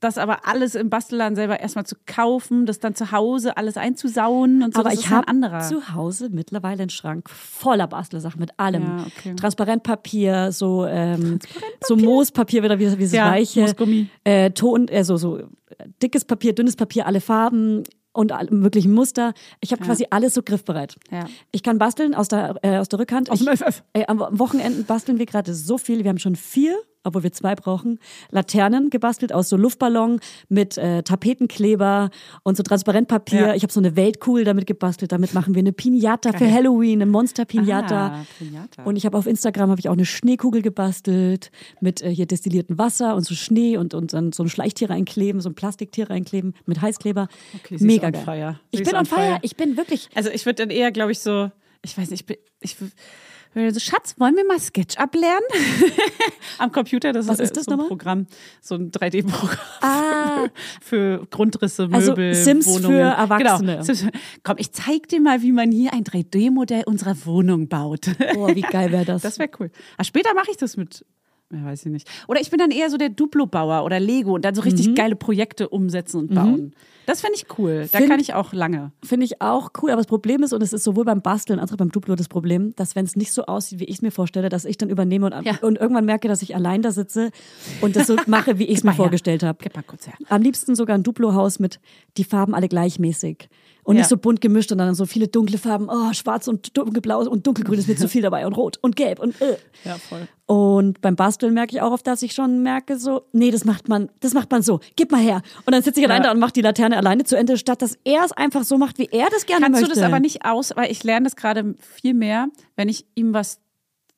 Das 0.00 0.16
aber 0.16 0.46
alles 0.48 0.74
im 0.74 0.88
Bastelladen 0.88 1.36
selber 1.36 1.60
erstmal 1.60 1.84
zu 1.84 1.94
kaufen, 2.06 2.64
das 2.64 2.78
dann 2.78 2.94
zu 2.94 3.12
Hause 3.12 3.56
alles 3.58 3.76
einzusauen 3.76 4.62
und 4.62 4.74
so, 4.74 4.80
aber 4.80 4.90
das 4.90 5.00
ich 5.00 5.10
habe 5.10 5.26
zu 5.68 5.94
Hause 5.94 6.30
mittlerweile 6.30 6.82
einen 6.82 6.90
Schrank 6.90 7.28
voller 7.28 7.86
Bastelsachen 7.86 8.40
mit 8.40 8.58
allem. 8.58 8.82
Ja, 8.82 9.06
okay. 9.06 9.36
Transparentpapier, 9.36 10.52
so, 10.52 10.86
ähm, 10.86 11.38
so 11.86 11.96
Moospapier, 11.96 12.62
wieder 12.62 12.78
wie 12.78 12.86
dieses 12.86 13.12
Ja, 13.12 13.30
weiche. 13.30 13.60
Moosgummi. 13.60 14.08
Äh, 14.24 14.50
Ton, 14.52 14.88
äh, 14.88 15.04
so, 15.04 15.18
so 15.18 15.38
äh, 15.38 15.44
dickes 16.02 16.24
Papier, 16.24 16.54
dünnes 16.54 16.76
Papier, 16.76 17.06
alle 17.06 17.20
Farben 17.20 17.84
und 18.12 18.32
alle 18.32 18.50
möglichen 18.50 18.92
Muster. 18.92 19.34
Ich 19.60 19.72
habe 19.72 19.84
quasi 19.84 20.06
alles 20.10 20.34
so 20.34 20.42
griffbereit. 20.42 20.96
Ja. 21.10 21.26
Ich 21.52 21.62
kann 21.62 21.78
basteln 21.78 22.14
aus 22.14 22.28
der, 22.28 22.56
äh, 22.62 22.78
aus 22.78 22.88
der 22.88 22.98
Rückhand. 22.98 23.30
Aus 23.30 23.38
dem 23.38 23.52
ich, 23.52 23.60
FF. 23.60 23.82
Ey, 23.92 24.04
am 24.08 24.18
Wochenenden 24.18 24.84
basteln 24.84 25.18
wir 25.18 25.26
gerade 25.26 25.54
so 25.54 25.78
viel. 25.78 26.02
Wir 26.02 26.08
haben 26.08 26.18
schon 26.18 26.36
vier, 26.36 26.76
obwohl 27.04 27.22
wir 27.22 27.32
zwei 27.32 27.54
brauchen, 27.54 27.98
Laternen 28.30 28.90
gebastelt 28.90 29.32
aus 29.32 29.48
so 29.48 29.56
Luftballon 29.56 30.20
mit 30.48 30.76
äh, 30.78 31.02
Tapetenkleber 31.02 32.10
und 32.42 32.56
so 32.56 32.62
Transparentpapier. 32.62 33.40
Ja. 33.40 33.54
Ich 33.54 33.62
habe 33.62 33.72
so 33.72 33.80
eine 33.80 33.96
Weltkugel 33.96 34.44
damit 34.44 34.66
gebastelt. 34.66 35.12
Damit 35.12 35.34
machen 35.34 35.54
wir 35.54 35.60
eine 35.60 35.72
Pinata 35.72 36.32
für 36.32 36.50
Halloween, 36.50 37.00
eine 37.02 37.10
Monster-Pinata. 37.10 38.24
Ah. 38.78 38.82
Und 38.84 38.96
ich 38.96 39.06
habe 39.06 39.16
auf 39.16 39.26
Instagram 39.26 39.70
habe 39.70 39.80
ich 39.80 39.88
auch 39.88 39.94
eine 39.94 40.04
Schneekugel 40.04 40.62
gebastelt 40.62 41.50
mit 41.80 42.02
äh, 42.02 42.10
hier 42.14 42.26
destilliertem 42.26 42.78
Wasser 42.78 43.14
und 43.16 43.24
so 43.24 43.34
Schnee 43.34 43.76
und, 43.76 43.94
und 43.94 44.12
dann 44.12 44.32
so 44.32 44.42
ein 44.42 44.48
Schleichtier 44.48 44.90
reinkleben, 44.90 45.40
so 45.40 45.48
ein 45.48 45.54
Plastiktier 45.54 46.10
reinkleben 46.10 46.54
mit 46.66 46.80
Heißkleber. 46.82 47.28
Okay, 47.54 47.76
Mega 47.80 48.10
geil. 48.10 48.22
fire. 48.24 48.60
Ich 48.70 48.82
bin 48.82 48.94
on 48.94 49.06
fire. 49.06 49.18
fire. 49.20 49.38
Ich 49.42 49.56
bin 49.56 49.76
wirklich 49.76 50.08
Also 50.14 50.30
ich 50.30 50.44
würde 50.46 50.56
dann 50.62 50.70
eher, 50.70 50.90
glaube 50.92 51.12
ich, 51.12 51.20
so, 51.20 51.50
ich 51.82 51.96
weiß 51.96 52.10
nicht, 52.10 52.20
ich, 52.20 52.26
bin- 52.26 52.36
ich 52.60 52.76
so, 53.54 53.80
Schatz, 53.80 54.14
wollen 54.18 54.36
wir 54.36 54.44
mal 54.46 54.58
SketchUp 54.60 55.14
lernen? 55.14 55.44
Am 56.58 56.70
Computer, 56.72 57.12
das 57.12 57.26
Was 57.28 57.40
ist, 57.40 57.50
ist 57.50 57.56
das 57.56 57.64
so 57.64 57.72
ein 57.72 57.76
nochmal? 57.78 57.88
Programm, 57.88 58.26
so 58.60 58.74
ein 58.76 58.90
3D-Programm 58.92 59.58
Ah. 59.80 60.46
für 60.80 61.26
Grundrisse, 61.30 61.88
Also 61.90 62.12
Möbel, 62.12 62.34
Sims 62.34 62.66
Wohnungen. 62.66 62.96
für 62.96 63.00
Erwachsene. 63.02 63.82
Genau. 63.84 64.10
Komm, 64.44 64.56
ich 64.58 64.72
zeig 64.72 65.08
dir 65.08 65.20
mal, 65.20 65.42
wie 65.42 65.52
man 65.52 65.72
hier 65.72 65.92
ein 65.92 66.04
3D-Modell 66.04 66.84
unserer 66.86 67.16
Wohnung 67.26 67.68
baut. 67.68 68.06
Boah, 68.34 68.48
wie 68.54 68.60
geil 68.62 68.92
wäre 68.92 69.04
das. 69.04 69.22
Das 69.22 69.38
wäre 69.38 69.50
cool. 69.58 69.70
Aber 69.96 70.04
später 70.04 70.32
mache 70.34 70.50
ich 70.50 70.56
das 70.56 70.76
mit, 70.76 71.04
ja, 71.52 71.64
weiß 71.64 71.86
ich 71.86 71.92
nicht. 71.92 72.08
Oder 72.28 72.40
ich 72.40 72.50
bin 72.50 72.58
dann 72.58 72.70
eher 72.70 72.88
so 72.90 72.96
der 72.98 73.08
Duplo-Bauer 73.08 73.84
oder 73.84 73.98
Lego 73.98 74.34
und 74.34 74.44
dann 74.44 74.54
so 74.54 74.60
Mhm. 74.62 74.68
richtig 74.68 74.94
geile 74.94 75.16
Projekte 75.16 75.68
umsetzen 75.68 76.18
und 76.18 76.34
bauen. 76.34 76.74
Das 77.10 77.20
finde 77.20 77.36
ich 77.36 77.46
cool. 77.58 77.88
Da 77.90 77.98
Find- 77.98 78.10
kann 78.10 78.20
ich 78.20 78.34
auch 78.34 78.52
lange. 78.52 78.92
Finde 79.02 79.26
ich 79.26 79.42
auch 79.42 79.70
cool, 79.82 79.90
aber 79.90 79.98
das 79.98 80.06
Problem 80.06 80.42
ist, 80.42 80.52
und 80.52 80.62
es 80.62 80.72
ist 80.72 80.84
sowohl 80.84 81.04
beim 81.04 81.22
Basteln 81.22 81.58
als 81.58 81.72
auch 81.72 81.76
beim 81.76 81.90
Duplo 81.90 82.14
das 82.14 82.28
Problem, 82.28 82.74
dass 82.76 82.94
wenn 82.94 83.04
es 83.04 83.16
nicht 83.16 83.32
so 83.32 83.44
aussieht, 83.46 83.80
wie 83.80 83.84
ich 83.84 83.96
es 83.96 84.02
mir 84.02 84.10
vorstelle, 84.12 84.48
dass 84.48 84.64
ich 84.64 84.78
dann 84.78 84.90
übernehme 84.90 85.26
und, 85.26 85.44
Ja. 85.44 85.58
und 85.62 85.76
irgendwann 85.78 86.04
merke, 86.04 86.28
dass 86.28 86.42
ich 86.42 86.54
allein 86.54 86.82
da 86.82 86.92
sitze 86.92 87.30
und 87.80 87.96
das 87.96 88.06
so 88.06 88.16
mache, 88.26 88.58
wie 88.58 88.64
ich 88.64 88.78
es 88.78 88.84
mir 88.84 88.92
vorgestellt 88.94 89.42
habe. 89.42 89.58
Am 90.28 90.42
liebsten 90.42 90.74
sogar 90.74 90.96
ein 90.96 91.02
Duplo-Haus 91.02 91.58
mit 91.58 91.80
die 92.16 92.24
Farben 92.24 92.54
alle 92.54 92.68
gleichmäßig. 92.68 93.48
Und 93.90 93.96
Ja. 93.96 94.02
nicht 94.02 94.08
so 94.08 94.16
bunt 94.16 94.40
gemischt 94.40 94.70
und 94.70 94.78
dann 94.78 94.94
so 94.94 95.04
viele 95.04 95.26
dunkle 95.26 95.58
Farben. 95.58 95.88
Oh, 95.90 96.12
schwarz 96.12 96.46
und 96.46 96.76
dunkelblau 96.76 97.22
und 97.28 97.44
dunkelgrün 97.44 97.76
ist 97.76 97.88
mir 97.88 97.96
zu 97.96 98.06
viel 98.08 98.22
dabei 98.22 98.46
und 98.46 98.52
rot 98.52 98.78
und 98.80 98.94
gelb 98.94 99.18
und 99.18 99.40
äh. 99.40 99.56
Ja, 99.84 99.96
voll. 99.98 100.28
Und 100.46 101.00
beim 101.00 101.16
Basteln 101.16 101.54
merke 101.54 101.74
ich 101.74 101.82
auch 101.82 101.90
oft, 101.90 102.06
dass 102.06 102.22
ich 102.22 102.32
schon 102.32 102.62
merke, 102.62 102.98
so, 102.98 103.22
nee, 103.32 103.50
das 103.50 103.64
macht 103.64 103.88
man, 103.88 104.08
das 104.20 104.32
macht 104.32 104.50
man 104.52 104.62
so, 104.62 104.78
gib 104.94 105.10
mal 105.10 105.20
her. 105.20 105.42
Und 105.66 105.72
dann 105.74 105.82
sitze 105.82 105.98
ich 106.00 106.06
alleine 106.06 106.26
da 106.26 106.30
und 106.30 106.38
mache 106.38 106.52
die 106.52 106.60
Laterne 106.62 106.96
alleine 106.96 107.24
zu 107.24 107.36
Ende, 107.36 107.56
statt 107.58 107.82
dass 107.82 107.98
er 108.04 108.24
es 108.24 108.30
einfach 108.32 108.62
so 108.62 108.78
macht, 108.78 108.98
wie 108.98 109.08
er 109.10 109.28
das 109.30 109.44
gerne 109.46 109.62
Kannst 109.62 109.80
möchte. 109.80 109.94
du 109.94 110.00
das 110.00 110.08
aber 110.08 110.20
nicht 110.20 110.44
aus, 110.44 110.70
weil 110.76 110.90
ich 110.92 111.02
lerne 111.02 111.24
das 111.24 111.34
gerade 111.34 111.74
viel 111.80 112.14
mehr, 112.14 112.46
wenn 112.76 112.88
ich 112.88 113.06
ihm 113.16 113.34
was 113.34 113.58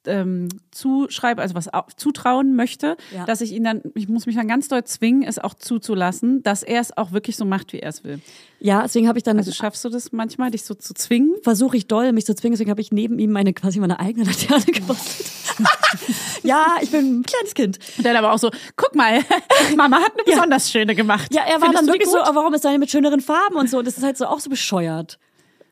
ähm, 0.06 0.48
zuschreibe, 0.70 1.40
also 1.42 1.54
was 1.54 1.72
au- 1.72 1.86
zutrauen 1.96 2.56
möchte, 2.56 2.96
Ja. 3.14 3.24
dass 3.24 3.40
ich 3.40 3.52
ihn 3.52 3.64
dann, 3.64 3.82
ich 3.94 4.08
muss 4.08 4.26
mich 4.26 4.36
dann 4.36 4.48
ganz 4.48 4.68
doll 4.68 4.82
zwingen, 4.84 5.22
es 5.22 5.38
auch 5.38 5.54
zuzulassen, 5.54 6.42
dass 6.42 6.62
er 6.62 6.80
es 6.80 6.96
auch 6.96 7.12
wirklich 7.12 7.36
so 7.36 7.44
macht, 7.44 7.72
wie 7.72 7.78
er 7.78 7.90
es 7.90 8.02
will. 8.04 8.20
Ja, 8.60 8.82
deswegen 8.82 9.08
habe 9.08 9.18
ich 9.18 9.24
dann, 9.24 9.36
Also 9.38 9.52
schaffst 9.52 9.84
du 9.84 9.88
das 9.88 10.12
manchmal, 10.12 10.50
dich 10.50 10.62
so 10.64 10.74
zu 10.74 10.94
zwingen? 10.94 11.34
versuche 11.42 11.76
ich 11.76 11.86
doll, 11.88 12.12
mich 12.12 12.26
zu 12.26 12.34
zwingen, 12.34 12.52
deswegen 12.54 12.70
habe 12.70 12.80
ich 12.80 12.92
neben 12.92 13.18
ihm 13.18 13.30
meine, 13.32 13.52
quasi 13.52 13.78
meine 13.80 13.98
eigene 14.00 14.24
Laterne 14.24 14.64
gebastelt. 14.66 15.30
ja, 16.42 16.76
ich 16.80 16.90
bin 16.90 17.20
ein 17.20 17.22
kleines 17.22 17.54
Kind. 17.54 17.78
Und 17.96 18.04
dann 18.06 18.16
aber 18.16 18.32
auch 18.32 18.38
so, 18.38 18.50
guck 18.76 18.94
mal, 18.94 19.20
Mama 19.76 19.98
hat 19.98 20.12
eine 20.14 20.24
besonders 20.24 20.70
schöne 20.70 20.94
gemacht. 20.94 21.32
Ja, 21.34 21.42
er 21.42 21.54
war 21.60 21.68
Findest 21.68 21.78
dann 21.78 21.86
wirklich 21.86 22.08
so, 22.08 22.18
gut? 22.18 22.34
warum 22.34 22.54
ist 22.54 22.64
deine 22.64 22.78
mit 22.78 22.90
schöneren 22.90 23.20
Farben 23.20 23.56
und 23.56 23.68
so? 23.70 23.78
Und 23.78 23.86
das 23.86 23.96
ist 23.98 24.04
halt 24.04 24.16
so 24.16 24.26
auch 24.26 24.40
so 24.40 24.50
bescheuert. 24.50 25.18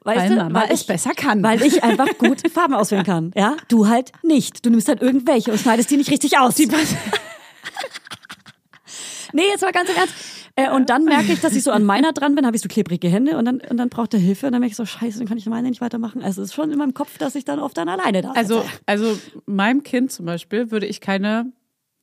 Weißt 0.05 0.21
Weil 0.21 0.29
du? 0.31 0.37
Mama 0.37 0.65
es 0.71 0.83
ich, 0.83 0.87
besser 0.87 1.13
kann. 1.15 1.43
Weil 1.43 1.61
ich 1.63 1.83
einfach 1.85 2.09
gut 2.19 2.49
Farben 2.53 2.75
auswählen 2.75 3.05
kann. 3.05 3.33
Ja, 3.37 3.57
du 3.69 3.89
halt 3.89 4.13
nicht. 4.23 4.65
Du 4.65 4.71
nimmst 4.71 4.89
halt 4.89 5.03
irgendwelche 5.03 5.53
und 5.53 5.59
schneidest 5.59 5.91
die 5.91 5.99
nicht 5.99 6.11
richtig 6.11 6.39
aus. 6.39 6.57
nee, 9.33 9.43
jetzt 9.49 9.61
mal 9.61 9.73
ganz 9.73 9.91
im 9.91 9.97
Ernst. 9.97 10.15
Äh, 10.57 10.71
und 10.71 10.91
dann 10.91 11.05
merke 11.05 11.33
ich, 11.33 11.41
dass 11.41 11.55
ich 11.55 11.63
so 11.63 11.71
an 11.71 11.85
meiner 11.85 12.13
dran 12.13 12.35
bin, 12.35 12.47
habe 12.47 12.57
ich 12.57 12.63
so 12.63 12.69
klebrige 12.69 13.09
Hände 13.09 13.37
und 13.37 13.45
dann, 13.45 13.61
und 13.61 13.77
dann 13.77 13.89
braucht 13.89 14.15
er 14.15 14.21
Hilfe 14.21 14.47
und 14.47 14.53
dann 14.53 14.61
merke 14.61 14.73
ich 14.73 14.77
so, 14.77 14.85
scheiße, 14.85 15.19
dann 15.19 15.29
kann 15.29 15.39
ich 15.39 15.47
meine 15.47 15.69
nicht 15.69 15.81
weitermachen. 15.81 16.23
Also 16.23 16.43
es 16.43 16.49
ist 16.49 16.55
schon 16.55 16.71
in 16.71 16.79
meinem 16.79 16.95
Kopf, 16.95 17.19
dass 17.19 17.35
ich 17.35 17.45
dann 17.45 17.61
oft 17.61 17.77
dann 17.77 17.89
alleine 17.89 18.23
da 18.23 18.33
Also, 18.33 18.65
also 18.87 19.17
meinem 19.47 19.83
Kind 19.83 20.13
zum 20.13 20.27
Beispiel 20.27 20.71
würde 20.71 20.87
ich 20.87 21.01
keine, 21.01 21.53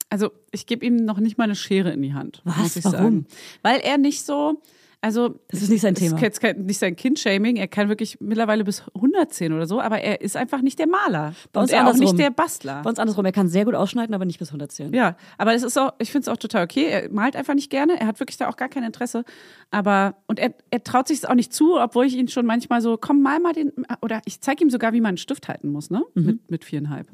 also 0.10 0.32
ich 0.52 0.66
gebe 0.66 0.86
ihm 0.86 0.98
noch 0.98 1.18
nicht 1.18 1.38
mal 1.38 1.46
eine 1.46 1.56
Schere 1.56 1.92
in 1.92 2.02
die 2.02 2.14
Hand. 2.14 2.42
Was? 2.46 2.58
Muss 2.58 2.76
ich 2.78 2.86
Warum? 2.86 3.00
Sagen. 3.00 3.28
Weil 3.64 3.80
er 3.80 3.98
nicht 3.98 4.26
so, 4.26 4.62
also 5.02 5.40
Das 5.50 5.62
ist 5.62 5.70
nicht 5.70 5.82
sein 5.82 5.94
es 5.94 6.00
Thema. 6.00 6.16
ist 6.16 6.22
jetzt 6.22 6.42
kein, 6.42 6.66
nicht 6.66 6.80
sein 6.80 6.96
Kind-Shaming, 6.96 7.56
er 7.58 7.68
kann 7.68 7.88
wirklich 7.88 8.18
mittlerweile 8.20 8.64
bis 8.64 8.84
110 8.96 9.54
oder 9.54 9.68
so, 9.68 9.80
aber 9.80 10.00
er 10.02 10.22
ist 10.22 10.36
einfach 10.36 10.62
nicht 10.62 10.80
der 10.80 10.88
Maler. 10.88 11.34
Bei 11.54 11.62
uns 11.62 11.70
und 11.72 11.76
er 11.76 11.84
auch 11.84 11.88
andersrum. 11.92 12.06
nicht 12.16 12.20
der 12.20 12.32
Bastler. 12.32 12.82
Bei 12.84 12.90
uns 12.90 13.00
andersrum, 13.00 13.24
er 13.26 13.32
kann 13.32 13.48
sehr 13.48 13.66
gut 13.66 13.76
ausschneiden, 13.76 14.16
aber 14.16 14.26
nicht 14.26 14.40
bis 14.40 14.50
110. 14.50 14.94
Ja, 14.94 15.16
aber 15.38 15.54
das 15.54 15.64
ist 15.64 15.78
auch, 15.78 15.94
ich 16.00 16.12
finde 16.12 16.24
es 16.24 16.28
auch 16.30 16.38
total 16.38 16.64
okay. 16.64 16.86
Er 16.86 17.12
malt 17.12 17.36
einfach 17.36 17.54
nicht 17.54 17.70
gerne. 17.70 18.00
Er 18.00 18.08
hat 18.08 18.20
wirklich 18.20 18.38
da 18.38 18.50
auch 18.50 18.58
gar 18.58 18.70
kein 18.70 18.84
Interesse. 18.84 19.24
Aber, 19.72 20.16
und 20.28 20.40
er, 20.40 20.54
er 20.72 20.84
traut 20.84 21.08
sich 21.08 21.20
es 21.20 21.26
auch 21.26 21.36
nicht 21.36 21.54
zu, 21.54 21.80
obwohl 21.80 22.06
ich 22.06 22.16
ihn 22.16 22.28
schon 22.28 22.46
manchmal 22.46 22.82
so, 22.82 22.98
komm, 22.98 23.22
mal 23.22 23.40
mal 23.40 23.54
den, 23.54 23.72
oder 24.02 24.22
ich 24.26 24.42
zeige 24.42 24.64
ihm 24.64 24.70
sogar, 24.70 24.94
wie 24.94 25.02
man 25.02 25.10
einen 25.10 25.18
Stift 25.18 25.48
halten 25.48 25.70
muss, 25.72 25.90
ne? 25.90 26.04
Mhm. 26.16 26.26
Mit, 26.26 26.52
mit 26.52 26.66
viereinhalb. 26.66 27.08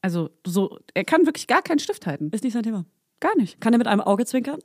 Also, 0.00 0.30
so, 0.46 0.78
er 0.94 1.04
kann 1.04 1.26
wirklich 1.26 1.46
gar 1.46 1.62
keinen 1.62 1.78
Stift 1.78 2.06
halten. 2.06 2.30
Ist 2.32 2.42
nicht 2.42 2.54
sein 2.54 2.62
Thema. 2.62 2.84
Gar 3.20 3.36
nicht. 3.36 3.60
Kann 3.60 3.72
er 3.72 3.78
mit 3.78 3.86
einem 3.86 4.00
Auge 4.00 4.24
zwinkern? 4.24 4.58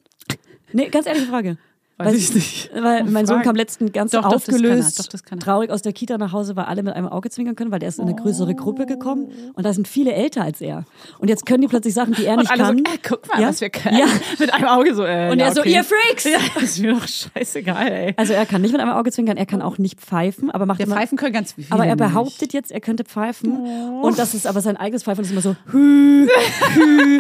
Nee, 0.74 0.90
ganz 0.90 1.06
ehrliche 1.06 1.28
Frage. 1.28 1.58
Weiß 2.00 2.14
ich 2.14 2.34
nicht. 2.36 2.70
Weil 2.80 3.06
mein 3.06 3.26
Sohn 3.26 3.38
Fragen. 3.38 3.44
kam 3.48 3.56
letzten 3.56 3.92
ganz 3.92 4.12
Doch, 4.12 4.22
doch, 4.22 4.32
das 4.34 4.46
kann 4.46 4.54
er. 4.64 4.70
aufgelöst, 4.70 5.00
Doch, 5.00 5.08
das 5.08 5.24
kann 5.24 5.40
er. 5.40 5.42
traurig 5.44 5.72
aus 5.72 5.82
der 5.82 5.94
Kita 5.94 6.20
nach 6.20 6.32
Hause, 6.32 6.56
weil 6.56 6.66
alle 6.66 6.84
mit 6.84 6.94
einem 6.94 7.08
Auge 7.08 7.32
zwinkern 7.32 7.56
können, 7.56 7.72
weil 7.72 7.80
der 7.80 7.90
ist 7.90 7.98
in 7.98 8.06
eine 8.06 8.14
größere 8.16 8.54
Gruppe 8.54 8.86
gekommen 8.86 9.32
und 9.56 9.66
da 9.66 9.74
sind 9.74 9.88
viele 9.88 10.14
älter 10.14 10.44
als 10.44 10.62
er. 10.62 10.86
Und 11.18 11.28
jetzt 11.28 11.48
können 11.48 11.62
die 11.62 11.68
plötzlich 11.68 11.96
Sachen, 11.96 12.14
die 12.14 12.26
er 12.26 12.34
Und 12.34 12.42
nicht 12.42 12.52
alle 12.52 12.64
kann. 12.64 12.78
so, 12.78 12.84
äh, 12.84 12.98
guck 13.08 13.28
mal, 13.28 13.42
Ja? 13.42 13.50
was 13.50 13.62
wir 13.62 13.70
können. 13.72 13.98
Ja. 13.98 14.06
Mit 14.40 14.54
einem 14.54 14.66
Auge 14.68 14.94
so, 14.94 15.04
äh, 15.06 15.32
Und 15.32 15.40
ja, 15.40 15.48
er 15.48 15.54
so, 15.56 15.62
okay. 15.62 15.74
ihr 15.74 15.84
Freaks! 15.84 16.24
Ja, 16.32 16.38
das 16.54 16.64
ist 16.64 16.80
mir 16.80 16.94
doch 16.94 17.08
scheißegal, 17.08 17.88
ey. 17.88 18.14
Also 18.18 18.34
er 18.34 18.46
kann 18.46 18.62
nicht 18.62 18.74
mit 18.74 18.82
einem 18.82 18.92
Auge 18.92 19.12
zwinkern, 19.12 19.38
er 19.38 19.46
kann 19.48 19.62
auch 19.64 19.78
nicht 19.80 20.00
pfeifen, 20.00 20.52
aber 20.52 20.66
macht 20.68 20.80
Der 20.80 20.86
immer, 20.88 20.98
Pfeifen 20.98 21.18
können 21.18 21.34
ganz 21.34 21.54
viele 21.54 21.68
aber 21.72 21.86
er 21.86 21.96
nicht. 21.96 22.06
behauptet 22.06 22.54
jetzt, 22.54 22.72
er 22.72 22.80
könnte 22.82 23.06
pfeifen 23.06 23.58
und 24.04 24.20
das 24.20 24.34
ist 24.36 24.46
aber 24.46 24.62
sein 24.62 24.78
eigenes 24.78 25.04
Pfeifen 25.04 25.24
das 25.24 25.28
ist 25.28 25.32
immer 25.32 25.42
so 25.42 25.56
hü, 25.72 26.28
hü. 26.76 27.18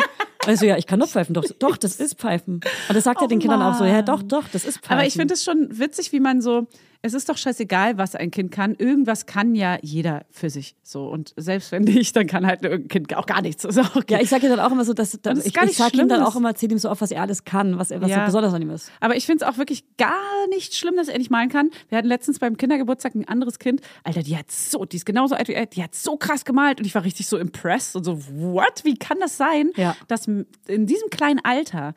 Also 0.47 0.65
ja, 0.65 0.77
ich 0.77 0.87
kann 0.87 0.99
doch 0.99 1.09
pfeifen, 1.09 1.33
doch, 1.33 1.43
doch, 1.59 1.75
das 1.77 1.99
ist 1.99 2.17
Pfeifen. 2.17 2.61
Und 2.87 2.95
das 2.95 3.03
sagt 3.03 3.21
er 3.21 3.27
den 3.27 3.39
Kindern 3.39 3.61
auch 3.61 3.77
so, 3.77 3.83
ja, 3.83 4.01
doch, 4.01 4.23
doch, 4.23 4.45
das 4.51 4.63
ist 4.63 4.79
Pfeifen. 4.79 4.93
Aber 4.93 5.05
ich 5.05 5.13
finde 5.13 5.33
es 5.33 5.43
schon 5.43 5.67
witzig, 5.77 6.11
wie 6.13 6.21
man 6.21 6.41
so, 6.41 6.67
es 7.01 7.13
ist 7.13 7.29
doch 7.29 7.37
scheißegal, 7.37 7.97
was 7.97 8.15
ein 8.15 8.31
Kind 8.31 8.51
kann. 8.51 8.75
Irgendwas 8.75 9.25
kann 9.25 9.55
ja 9.55 9.77
jeder 9.81 10.25
für 10.29 10.49
sich. 10.49 10.75
So. 10.83 11.07
Und 11.07 11.33
selbst 11.37 11.71
wenn 11.71 11.83
nicht, 11.83 12.15
dann 12.15 12.27
kann 12.27 12.45
halt 12.45 12.63
irgendein 12.63 12.87
Kind 12.87 13.15
auch 13.15 13.25
gar 13.25 13.41
nichts. 13.41 13.65
Auch 13.77 13.95
okay. 13.95 14.15
Ja, 14.15 14.21
ich 14.21 14.29
sage 14.29 14.47
ja 14.47 14.55
dann 14.55 14.65
auch 14.65 14.71
immer 14.71 14.83
so, 14.85 14.93
dass, 14.93 15.11
dass 15.11 15.21
das 15.21 15.37
ist 15.39 15.47
ich, 15.47 15.53
gar 15.53 15.65
ich 15.65 15.77
sage 15.77 15.97
ihm 15.97 16.07
dann 16.09 16.21
auch 16.23 16.35
immer, 16.35 16.49
erzähl 16.49 16.71
ihm 16.71 16.77
so 16.79 16.89
oft, 16.89 17.01
was 17.01 17.11
er 17.11 17.21
alles 17.21 17.43
kann, 17.45 17.77
was, 17.77 17.91
er- 17.91 18.01
was 18.01 18.09
Ja. 18.09 18.19
so 18.21 18.25
besonders 18.25 18.53
an 18.53 18.61
ihm 18.61 18.69
ist. 18.71 18.91
Aber 18.99 19.15
ich 19.15 19.25
finde 19.25 19.45
es 19.45 19.51
auch 19.51 19.57
wirklich 19.57 19.83
gar 19.97 20.47
nicht 20.49 20.73
schlimm, 20.75 20.95
dass 20.95 21.07
er 21.07 21.17
nicht 21.17 21.29
malen 21.31 21.49
kann. 21.49 21.69
Wir 21.89 21.97
hatten 21.99 22.07
letztens 22.07 22.39
beim 22.39 22.57
Kindergeburtstag 22.57 23.15
ein 23.15 23.27
anderes 23.27 23.59
Kind. 23.59 23.81
Alter, 24.03 24.23
die 24.23 24.35
hat 24.37 24.49
so, 24.51 24.85
die 24.85 24.97
ist 24.97 25.05
genauso 25.05 25.35
alt 25.35 25.47
wie 25.47 25.53
er, 25.53 25.65
die 25.67 25.83
hat 25.83 25.93
so 25.95 26.17
krass 26.17 26.45
gemalt 26.45 26.79
und 26.79 26.85
ich 26.85 26.95
war 26.95 27.03
richtig 27.03 27.27
so 27.27 27.37
impressed 27.37 27.95
und 27.95 28.03
so, 28.03 28.19
what? 28.27 28.81
Wie 28.83 28.95
kann 28.95 29.19
das 29.19 29.37
sein, 29.37 29.71
Ja. 29.75 29.95
dass 30.07 30.27
in 30.27 30.85
diesem 30.87 31.09
kleinen 31.09 31.39
Alter 31.43 31.93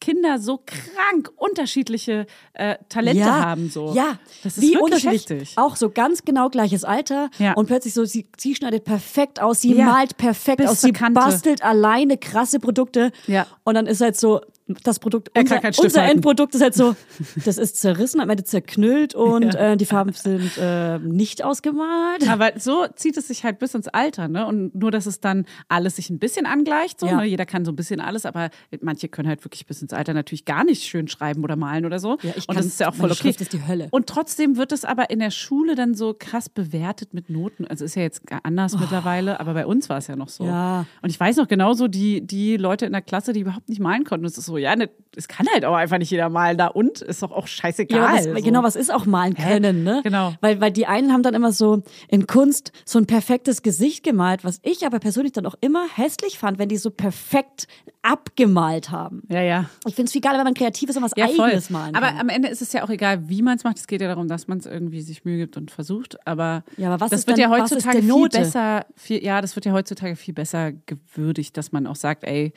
Kinder 0.00 0.38
so 0.38 0.60
krank 0.64 1.30
unterschiedliche 1.36 2.26
äh, 2.52 2.76
Talente 2.88 3.24
haben? 3.24 3.70
So. 3.70 3.92
Ja, 3.94 4.18
das 4.44 4.58
ist 4.58 4.62
wie 4.62 4.74
wirklich 4.74 4.82
unterschiedlich. 5.04 5.40
heftig. 5.50 5.58
Auch 5.58 5.76
so 5.76 5.90
ganz 5.90 6.24
genau 6.24 6.48
gleiches 6.50 6.84
Alter 6.84 7.30
Ja. 7.38 7.54
und 7.54 7.66
plötzlich 7.66 7.94
so, 7.94 8.04
sie, 8.04 8.28
sie 8.36 8.54
schneidet 8.54 8.84
perfekt 8.84 9.40
aus, 9.40 9.60
sie 9.62 9.74
Ja, 9.74 9.86
malt 9.86 10.16
perfekt 10.16 10.58
bis 10.58 10.68
aus, 10.70 10.80
sie 10.82 10.92
Kante. 10.92 11.20
bastelt 11.20 11.62
alleine 11.62 12.18
krasse 12.18 12.60
Produkte 12.60 13.10
Ja. 13.26 13.46
und 13.64 13.74
dann 13.74 13.86
ist 13.86 14.00
halt 14.00 14.16
so, 14.16 14.40
das 14.82 14.98
Produkt, 14.98 15.30
Er 15.34 15.42
unser, 15.42 15.60
unser. 15.82 16.02
Endprodukt 16.04 16.54
ist 16.54 16.60
halt 16.62 16.74
so, 16.74 16.96
das 17.44 17.56
ist 17.58 17.80
zerrissen, 17.80 18.20
am 18.20 18.28
Ende 18.30 18.42
zerknüllt 18.44 19.14
und 19.14 19.54
äh, 19.54 19.76
die 19.76 19.86
Farben 19.86 20.12
sind 20.12 20.58
äh, 20.58 20.98
nicht 20.98 21.44
ausgemalt. 21.44 22.28
Aber 22.28 22.52
so 22.58 22.86
zieht 22.96 23.16
es 23.16 23.28
sich 23.28 23.44
halt 23.44 23.58
bis 23.60 23.74
ins 23.74 23.86
Alter, 23.88 24.26
ne? 24.28 24.46
Und 24.46 24.74
nur, 24.74 24.90
dass 24.90 25.06
es 25.06 25.20
dann 25.20 25.46
alles 25.68 25.96
sich 25.96 26.10
ein 26.10 26.18
bisschen 26.18 26.46
angleicht. 26.46 26.98
So, 26.98 27.06
Ja. 27.06 27.18
ne? 27.18 27.24
Jeder 27.26 27.46
kann 27.46 27.64
so 27.64 27.70
ein 27.72 27.76
bisschen 27.76 28.00
alles, 28.00 28.26
aber 28.26 28.50
manche 28.80 29.08
können 29.08 29.28
halt 29.28 29.44
wirklich 29.44 29.66
bis 29.66 29.82
ins 29.82 29.92
Alter 29.92 30.14
natürlich 30.14 30.44
gar 30.44 30.64
nicht 30.64 30.82
schön 30.82 31.06
schreiben 31.06 31.44
oder 31.44 31.54
malen 31.56 31.86
oder 31.86 31.98
so. 32.00 32.18
Ja, 32.22 32.32
ich 32.36 32.48
und 32.48 32.58
das 32.58 32.66
ist 32.66 32.80
ja 32.80 32.88
auch 32.88 32.94
voll 32.94 33.10
okay. 33.10 33.20
Schrift 33.20 33.40
ist 33.40 33.52
die 33.52 33.66
Hölle. 33.66 33.88
Und 33.90 34.08
trotzdem 34.08 34.56
wird 34.56 34.72
es 34.72 34.84
aber 34.84 35.10
in 35.10 35.20
der 35.20 35.30
Schule 35.30 35.74
dann 35.76 35.94
so 35.94 36.14
krass 36.18 36.48
bewertet 36.48 37.14
mit 37.14 37.30
Noten. 37.30 37.66
Also 37.66 37.84
ist 37.84 37.94
ja 37.94 38.02
jetzt 38.02 38.22
anders 38.42 38.76
mittlerweile, 38.78 39.38
aber 39.38 39.54
bei 39.54 39.66
uns 39.66 39.88
war 39.88 39.98
es 39.98 40.08
ja 40.08 40.16
noch 40.16 40.28
so. 40.28 40.44
Oh. 40.44 40.48
Ja. 40.48 40.86
Und 41.02 41.10
ich 41.10 41.20
weiß 41.20 41.36
noch 41.36 41.48
genauso, 41.48 41.86
die, 41.88 42.26
die 42.26 42.56
Leute 42.56 42.86
in 42.86 42.92
der 42.92 43.02
Klasse, 43.02 43.32
die 43.32 43.40
überhaupt 43.40 43.68
nicht 43.68 43.80
malen 43.80 44.04
konnten, 44.04 44.26
es 44.26 44.36
ist 44.36 44.46
so, 44.46 44.55
ja, 44.58 44.76
ne, 44.76 44.88
es 45.16 45.28
kann 45.28 45.46
halt 45.52 45.64
auch 45.64 45.74
einfach 45.74 45.98
nicht 45.98 46.10
jeder 46.10 46.28
malen 46.28 46.58
da 46.58 46.66
und 46.66 47.00
ist 47.00 47.22
doch 47.22 47.32
auch 47.32 47.46
scheißegal. 47.46 47.98
Ja, 47.98 48.06
aber 48.06 48.16
was, 48.18 48.24
so. 48.24 48.32
genau, 48.34 48.62
was 48.62 48.76
ist 48.76 48.92
auch 48.92 49.06
malen 49.06 49.34
können, 49.34 49.82
ne? 49.84 50.00
Genau. 50.04 50.34
Weil, 50.40 50.60
weil 50.60 50.70
die 50.72 50.86
einen 50.86 51.12
haben 51.12 51.22
dann 51.22 51.34
immer 51.34 51.52
so 51.52 51.82
in 52.08 52.26
Kunst 52.26 52.72
so 52.84 52.98
ein 52.98 53.06
perfektes 53.06 53.62
Gesicht 53.62 54.04
gemalt, 54.04 54.44
was 54.44 54.60
ich 54.62 54.84
aber 54.86 54.98
persönlich 54.98 55.32
dann 55.32 55.46
auch 55.46 55.54
immer 55.60 55.86
hässlich 55.94 56.38
fand, 56.38 56.58
wenn 56.58 56.68
die 56.68 56.76
so 56.76 56.90
perfekt 56.90 57.66
abgemalt 58.02 58.90
haben. 58.90 59.22
Ja, 59.28 59.40
ja. 59.42 59.70
Ich 59.86 59.94
finde 59.94 60.06
es 60.06 60.12
viel 60.12 60.20
geiler, 60.20 60.38
wenn 60.38 60.44
man 60.44 60.54
kreativ 60.54 60.88
ist 60.90 60.96
und 60.96 61.02
was 61.02 61.12
Ja, 61.16 61.28
voll. 61.28 61.46
Eigenes 61.48 61.70
malen 61.70 61.94
Aber 61.94 62.06
kann. 62.08 62.18
am 62.20 62.28
Ende 62.28 62.48
ist 62.48 62.62
es 62.62 62.72
ja 62.72 62.84
auch 62.84 62.90
egal, 62.90 63.28
wie 63.28 63.42
man 63.42 63.56
es 63.56 63.64
macht. 63.64 63.78
Es 63.78 63.86
geht 63.86 64.00
ja 64.00 64.08
darum, 64.08 64.28
dass 64.28 64.46
man 64.48 64.58
es 64.58 64.66
irgendwie 64.66 65.00
sich 65.02 65.24
Mühe 65.24 65.38
gibt 65.38 65.56
und 65.56 65.70
versucht. 65.70 66.16
Aber 66.26 66.62
Ja, 66.76 66.88
aber 66.88 67.00
was 67.00 67.10
das 67.10 67.20
ist 67.20 67.26
wird 67.26 67.38
denn- 67.38 67.50
ja 67.50 67.50
heutzutage 67.50 68.02
viel 68.02 68.28
besser. 68.28 68.86
Viel, 68.94 69.24
ja, 69.24 69.40
das 69.40 69.56
wird 69.56 69.64
ja 69.66 69.72
heutzutage 69.72 70.14
viel 70.16 70.34
besser 70.34 70.72
gewürdigt, 70.72 71.56
dass 71.56 71.72
man 71.72 71.86
auch 71.86 71.96
sagt, 71.96 72.24
ey, 72.24 72.52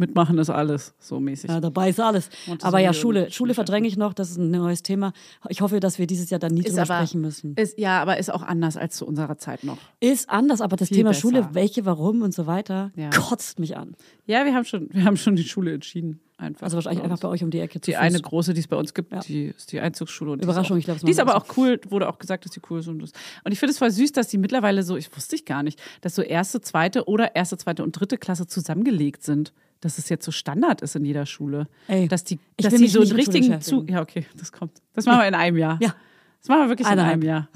mitmachen 0.00 0.36
ist 0.38 0.50
alles 0.50 0.94
so 0.98 1.20
mäßig. 1.20 1.48
ja, 1.50 1.60
dabei 1.60 1.90
ist 1.90 2.00
alles. 2.00 2.28
Aber 2.62 2.80
ja, 2.80 2.92
Schule, 2.92 3.30
Schule 3.30 3.54
verdränge 3.54 3.86
ich 3.86 3.96
noch, 3.96 4.12
das 4.14 4.30
ist 4.30 4.38
ein 4.38 4.50
neues 4.50 4.82
Thema. 4.82 5.12
Ich 5.48 5.60
hoffe, 5.60 5.78
dass 5.78 5.98
wir 6.00 6.08
dieses 6.08 6.30
Jahr 6.30 6.40
dann 6.40 6.54
nie 6.54 6.62
Ist 6.62 6.70
drüber 6.70 6.82
aber- 6.82 6.96
sprechen 6.96 7.20
müssen. 7.20 7.54
Ist, 7.54 7.78
ja, 7.78 8.02
aber 8.02 8.18
ist 8.18 8.32
auch 8.32 8.42
anders 8.42 8.76
als 8.76 8.96
zu 8.96 9.06
unserer 9.06 9.38
Zeit 9.38 9.62
noch. 9.62 9.78
Ist 10.00 10.28
anders, 10.28 10.60
aber 10.60 10.76
das 10.76 10.88
Viel 10.88 10.96
Thema 10.98 11.10
besser. 11.10 11.20
Schule, 11.20 11.48
welche, 11.52 11.84
warum 11.86 12.22
und 12.22 12.34
so 12.34 12.46
weiter, 12.48 12.90
Ja. 12.96 13.10
kotzt 13.10 13.60
mich 13.60 13.76
an. 13.76 13.94
Ja, 14.26 14.44
wir 14.44 14.54
haben 14.54 14.64
schon, 14.64 14.88
wir 14.92 15.04
haben 15.04 15.16
schon 15.16 15.36
die 15.36 15.44
Schule 15.44 15.72
entschieden. 15.74 16.18
Einfach. 16.38 16.62
Also 16.62 16.76
wahrscheinlich 16.78 17.00
Bei 17.00 17.04
einfach 17.04 17.18
bei 17.20 17.28
euch 17.28 17.44
um 17.44 17.50
die 17.50 17.58
Ecke 17.60 17.82
zu 17.82 17.90
Die 17.90 17.96
Fuß. 17.96 18.00
eine 18.02 18.18
große, 18.18 18.54
die 18.54 18.60
es 18.60 18.66
bei 18.66 18.76
uns 18.76 18.94
gibt, 18.94 19.12
Ja. 19.12 19.20
die 19.20 19.48
ist 19.54 19.72
die 19.72 19.80
Einzugsschule. 19.80 20.30
Und 20.32 20.42
Überraschung, 20.42 20.76
die 20.78 20.80
ich 20.80 20.88
ist 20.88 20.94
auch, 21.02 21.04
Die 21.04 21.10
ist 21.10 21.18
machen 21.18 21.28
wir 21.28 21.34
aber 21.34 21.44
auch 21.44 21.56
cool, 21.58 21.78
wurde 21.90 22.08
auch 22.08 22.18
gesagt, 22.18 22.46
dass 22.46 22.52
die 22.52 22.62
cool 22.70 22.80
ist. 22.80 22.88
Und, 22.88 23.02
das- 23.02 23.12
und 23.44 23.52
ich 23.52 23.58
finde 23.58 23.72
es 23.72 23.78
voll 23.78 23.90
süß, 23.90 24.12
dass 24.12 24.28
die 24.28 24.38
mittlerweile 24.38 24.82
so, 24.82 24.96
ich 24.96 25.14
wusste 25.14 25.36
ich 25.36 25.44
gar 25.44 25.62
nicht, 25.62 25.78
dass 26.00 26.14
so 26.14 26.22
erste, 26.22 26.62
zweite 26.62 27.04
oder 27.06 27.36
erste, 27.36 27.58
zweite 27.58 27.82
und 27.84 27.92
dritte 27.92 28.16
Klasse 28.16 28.46
zusammengelegt 28.46 29.22
sind. 29.22 29.52
Dass 29.80 29.96
es 29.98 30.08
jetzt 30.10 30.24
so 30.24 30.30
Standard 30.30 30.82
ist 30.82 30.94
in 30.96 31.04
jeder 31.04 31.24
Schule. 31.26 31.66
Ey, 31.88 32.06
dass 32.06 32.24
die, 32.24 32.38
dass 32.58 32.74
die 32.74 32.86
so 32.88 33.00
einen 33.00 33.12
richtigen 33.12 33.60
Zug. 33.62 33.88
Ja, 33.90 34.02
okay, 34.02 34.26
das 34.36 34.52
kommt. 34.52 34.82
Das 34.92 35.06
machen 35.06 35.20
wir 35.20 35.28
in 35.28 35.34
einem 35.34 35.56
Jahr. 35.56 35.78
Ja. 35.82 35.94
Das 36.40 36.48
machen 36.48 36.62
wir 36.62 36.68
wirklich 36.70 36.86
in 36.86 36.92
Eineinhalb. 36.92 37.14
einem 37.14 37.22
Jahr. 37.22 37.48